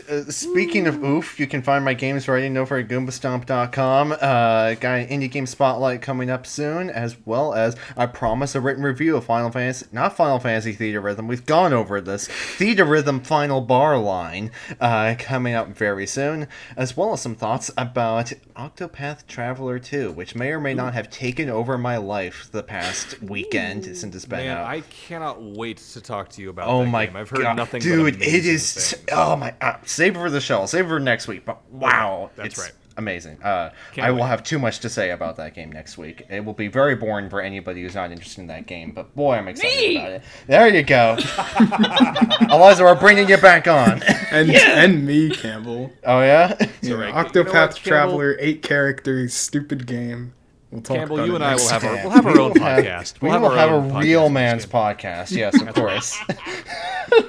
Uh, 0.08 0.24
speaking 0.24 0.86
of 0.86 1.02
oof, 1.02 1.38
you 1.40 1.46
can 1.46 1.62
find 1.62 1.84
my 1.84 1.94
games 1.94 2.28
writing 2.28 2.56
over 2.56 2.76
at 2.76 2.88
goombastomp.com. 2.88 4.12
Uh, 4.12 4.74
got 4.74 4.98
an 4.98 5.06
indie 5.08 5.30
game 5.30 5.46
spotlight 5.46 6.02
coming 6.02 6.28
up 6.28 6.46
soon, 6.46 6.90
as 6.90 7.16
well 7.24 7.54
as 7.54 7.76
I 7.96 8.06
promise 8.06 8.54
a 8.54 8.60
written 8.60 8.82
review 8.82 9.16
of 9.16 9.24
Final 9.24 9.50
Fantasy, 9.50 9.86
not 9.92 10.16
Final 10.16 10.38
Fantasy 10.38 10.74
Theatrhythm. 10.74 11.28
We've 11.28 11.46
gone 11.46 11.72
over 11.72 12.00
this 12.00 12.28
Theatrhythm 12.28 13.24
Final 13.24 13.60
Bar 13.60 13.98
line 13.98 14.50
uh, 14.80 15.14
coming 15.18 15.54
up 15.54 15.68
very 15.68 16.06
soon, 16.06 16.48
as 16.76 16.96
well 16.96 17.12
as 17.14 17.22
some 17.22 17.34
thoughts 17.34 17.70
about 17.78 18.32
Octopath 18.54 19.26
Traveler 19.26 19.78
2, 19.78 20.12
which 20.12 20.34
may 20.34 20.50
or 20.50 20.60
may 20.60 20.74
not 20.74 20.94
have 20.94 21.10
taken 21.10 21.48
over 21.48 21.78
my 21.78 21.96
life 21.96 22.48
the 22.52 22.62
past 22.62 23.22
weekend 23.22 23.84
since 23.96 24.14
it's 24.14 24.24
been 24.24 24.46
Man, 24.46 24.56
out. 24.58 24.66
I 24.66 24.80
cannot 24.82 25.42
wait 25.42 25.78
to 25.78 26.00
talk 26.00 26.28
to 26.30 26.42
you 26.42 26.50
about. 26.50 26.68
Oh 26.68 26.84
my 26.84 27.06
game. 27.06 27.16
I've 27.16 27.30
heard 27.30 27.42
god, 27.42 27.56
nothing. 27.56 27.80
dude! 27.80 28.22
It 28.22 28.46
is. 28.46 28.92
things. 28.92 29.04
Oh 29.12 29.36
my! 29.36 29.54
Uh, 29.60 29.76
save 29.84 30.16
it 30.16 30.18
for 30.18 30.30
the 30.30 30.40
show. 30.40 30.66
Save 30.66 30.86
it 30.86 30.88
for 30.88 31.00
next 31.00 31.28
week. 31.28 31.44
But 31.44 31.60
wow, 31.70 32.30
that's 32.36 32.58
right. 32.58 32.72
Amazing. 32.96 33.42
Uh, 33.42 33.70
I 33.96 34.10
will 34.10 34.20
wait. 34.20 34.26
have 34.28 34.42
too 34.42 34.58
much 34.58 34.80
to 34.80 34.88
say 34.88 35.10
about 35.10 35.36
that 35.36 35.54
game 35.54 35.72
next 35.72 35.96
week. 35.96 36.26
It 36.28 36.44
will 36.44 36.52
be 36.52 36.68
very 36.68 36.94
boring 36.94 37.30
for 37.30 37.40
anybody 37.40 37.82
who's 37.82 37.94
not 37.94 38.10
interested 38.12 38.40
in 38.42 38.46
that 38.48 38.66
game. 38.66 38.92
But 38.92 39.14
boy, 39.14 39.34
I'm 39.36 39.48
excited 39.48 39.76
Me! 39.88 39.96
about 39.96 40.12
it. 40.12 40.22
There 40.46 40.68
you 40.68 40.82
go, 40.82 41.16
Eliza. 42.50 42.84
We're 42.84 42.94
bringing 42.94 43.28
you 43.28 43.36
back 43.38 43.66
on. 43.68 44.02
And 44.32 44.50
and 44.50 45.06
me, 45.06 45.28
Campbell. 45.28 45.92
oh 46.04 46.20
yeah. 46.22 46.56
You 46.80 46.90
know, 46.90 46.96
right. 46.96 47.08
You 47.08 47.12
know 47.12 47.14
what, 47.14 47.32
Octopath 47.34 47.74
Traveler, 47.76 48.34
eight 48.40 48.62
characters, 48.62 49.34
stupid 49.34 49.86
game. 49.86 50.32
We'll 50.72 50.80
talk 50.80 50.96
Campbell, 50.96 51.26
you 51.26 51.34
and 51.34 51.44
I 51.44 51.54
will 51.54 51.68
have 51.68 51.84
our 51.84 51.94
we'll 51.96 52.10
have 52.10 52.26
our 52.26 52.32
We 52.32 52.38
own 52.40 52.56
have- 52.56 52.84
podcast. 52.84 53.20
We 53.20 53.28
We'll 53.28 53.40
will 53.40 53.50
have 53.50 53.70
a 53.70 53.98
real 54.00 54.28
man's 54.30 54.64
game. 54.64 54.72
podcast. 54.72 55.30
Yes, 55.32 55.60
of 55.60 55.74
course. 55.74 56.18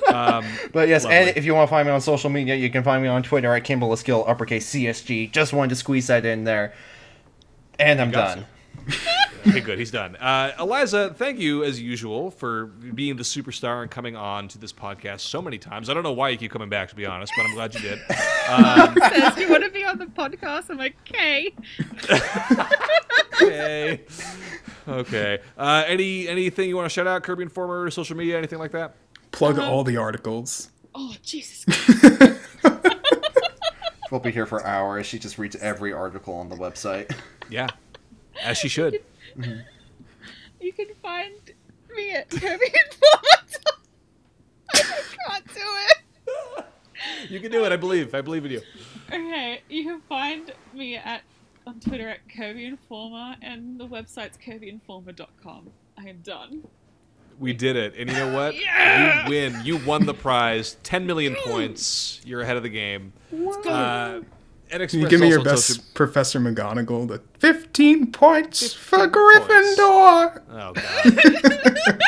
Um, 0.08 0.46
But 0.72 0.88
yes, 0.88 1.04
and 1.06 1.36
if 1.36 1.44
you 1.44 1.54
want 1.54 1.68
to 1.68 1.70
find 1.70 1.86
me 1.88 1.92
on 1.92 2.00
social 2.00 2.30
media, 2.30 2.56
you 2.56 2.70
can 2.70 2.84
find 2.84 3.02
me 3.04 3.10
on 3.10 3.22
Twitter 3.22 3.54
at 3.54 3.64
CampbellSGill 3.66 4.30
uppercase 4.30 4.72
CSG. 4.74 5.30
Just 5.32 5.52
wanted 5.52 5.70
to 5.70 5.76
squeeze 5.76 6.08
that 6.08 6.26
in 6.26 6.46
there. 6.46 6.74
And 7.80 8.00
I'm 8.00 8.12
got 8.12 8.36
done. 8.38 8.46
okay, 9.48 9.60
good. 9.60 9.80
He's 9.80 9.92
done. 9.92 10.16
Uh, 10.16 10.52
Eliza, 10.60 11.14
thank 11.18 11.40
you 11.40 11.64
as 11.64 11.82
usual 11.82 12.32
for 12.32 12.68
being 12.68 13.16
the 13.18 13.24
superstar 13.24 13.82
and 13.82 13.92
coming 13.92 14.16
on 14.16 14.48
to 14.50 14.58
this 14.58 14.74
podcast 14.74 15.22
so 15.22 15.42
many 15.42 15.58
times. 15.58 15.90
I 15.90 15.94
don't 15.94 16.04
know 16.04 16.14
why 16.14 16.30
you 16.30 16.38
keep 16.38 16.52
coming 16.52 16.70
back, 16.70 16.90
to 16.90 16.96
be 16.96 17.06
honest, 17.06 17.32
but 17.36 17.46
I'm 17.46 17.54
glad 17.54 17.74
you 17.76 17.82
did. 17.82 18.00
Um, 18.50 18.98
Says, 19.14 19.38
you 19.38 19.50
want 19.50 19.64
to 19.64 19.70
be 19.70 19.86
on 19.86 19.98
the 19.98 20.06
podcast?" 20.06 20.70
I'm 20.70 20.78
like, 20.78 20.96
"Okay." 21.10 21.54
okay. 23.42 24.02
Okay. 24.88 25.40
Uh, 25.58 25.84
any 25.88 26.28
anything 26.28 26.70
you 26.70 26.76
want 26.76 26.86
to 26.86 26.90
shout 26.90 27.08
out? 27.08 27.24
Kirby 27.24 27.44
Informer, 27.44 27.90
social 27.90 28.18
media, 28.18 28.38
anything 28.38 28.60
like 28.60 28.72
that? 28.72 28.96
Plug 29.32 29.58
all 29.60 29.84
the 29.84 29.98
articles. 29.98 30.70
Oh 30.96 31.16
Jesus! 31.24 31.66
We'll 34.14 34.20
be 34.22 34.30
here 34.30 34.46
for 34.46 34.64
hours. 34.64 35.08
She 35.08 35.18
just 35.18 35.40
reads 35.40 35.56
every 35.56 35.92
article 35.92 36.36
on 36.36 36.48
the 36.48 36.56
website. 36.56 37.12
Yeah, 37.50 37.68
as 38.44 38.60
she 38.60 38.68
should. 38.68 39.02
You 40.60 40.72
can 40.72 40.88
find 41.02 41.36
me 41.94 42.12
at 42.12 42.30
Kirby 42.30 42.66
Informer. 42.66 43.64
I 44.74 44.82
can't 45.28 45.48
do 45.48 45.62
it. 45.62 46.66
You 47.30 47.40
can 47.42 47.52
do 47.52 47.66
it. 47.66 47.74
I 47.74 47.76
believe. 47.76 48.16
I 48.16 48.22
believe 48.22 48.46
in 48.46 48.52
you. 48.52 48.62
Okay, 49.10 49.62
you 49.70 49.84
can 49.84 50.00
find 50.02 50.54
me 50.74 50.96
at 50.96 51.24
on 51.68 51.82
Twitter 51.82 52.08
at 52.08 52.20
Kirby 52.30 52.66
Informer 52.66 53.36
and 53.42 53.78
the 53.78 53.86
website's 53.86 54.38
kirbyinformer.com. 54.38 55.70
I 55.98 56.04
am 56.10 56.20
done. 56.24 56.64
We 57.40 57.52
did 57.52 57.76
it, 57.76 57.96
and 57.98 58.10
you 58.10 58.16
know 58.16 58.34
what? 58.34 58.56
Yeah! 58.60 59.26
You 59.26 59.30
win. 59.30 59.62
You 59.66 59.78
won 59.86 60.06
the 60.06 60.14
prize. 60.14 60.78
Ten 60.84 61.06
million 61.06 61.36
points. 61.44 62.22
You're 62.24 62.42
ahead 62.42 62.56
of 62.56 62.64
the 62.64 62.70
game. 62.70 63.12
Uh, 63.34 63.36
and 63.36 63.64
Can 63.64 64.26
you 64.82 65.08
give 65.08 65.20
me 65.22 65.30
your 65.30 65.44
best 65.44 65.68
Social- 65.68 65.84
Professor 65.94 66.40
McGonagall? 66.40 67.08
The 67.08 67.22
15 67.40 68.12
points 68.12 68.74
for 68.74 69.00
15 69.00 69.12
Gryffindor. 69.12 70.42
Oh 70.50 70.74
god. 70.74 72.04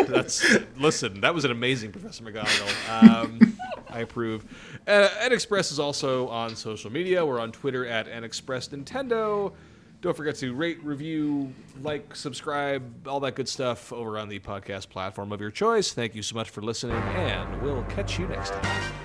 That's 0.08 0.56
listen. 0.76 1.20
That 1.20 1.34
was 1.34 1.44
an 1.44 1.50
amazing 1.50 1.92
Professor 1.92 2.24
McGonagall. 2.24 3.02
Um, 3.02 3.56
I 3.88 4.00
approve. 4.00 4.44
Uh, 4.86 5.08
NXpress 5.20 5.72
is 5.72 5.78
also 5.78 6.28
on 6.28 6.56
social 6.56 6.90
media. 6.90 7.24
We're 7.24 7.40
on 7.40 7.52
Twitter 7.52 7.86
at 7.86 8.06
NXpress 8.08 8.70
Nintendo. 8.70 9.52
Don't 10.00 10.16
forget 10.16 10.36
to 10.36 10.54
rate, 10.54 10.82
review, 10.82 11.52
like, 11.82 12.16
subscribe, 12.16 13.06
all 13.06 13.20
that 13.20 13.34
good 13.34 13.48
stuff 13.48 13.92
over 13.92 14.16
on 14.18 14.30
the 14.30 14.38
podcast 14.38 14.88
platform 14.88 15.30
of 15.30 15.40
your 15.42 15.50
choice. 15.50 15.92
Thank 15.92 16.14
you 16.14 16.22
so 16.22 16.34
much 16.36 16.48
for 16.48 16.62
listening, 16.62 16.96
and 16.96 17.60
we'll 17.60 17.82
catch 17.84 18.18
you 18.18 18.26
next 18.26 18.50
time. 18.50 18.99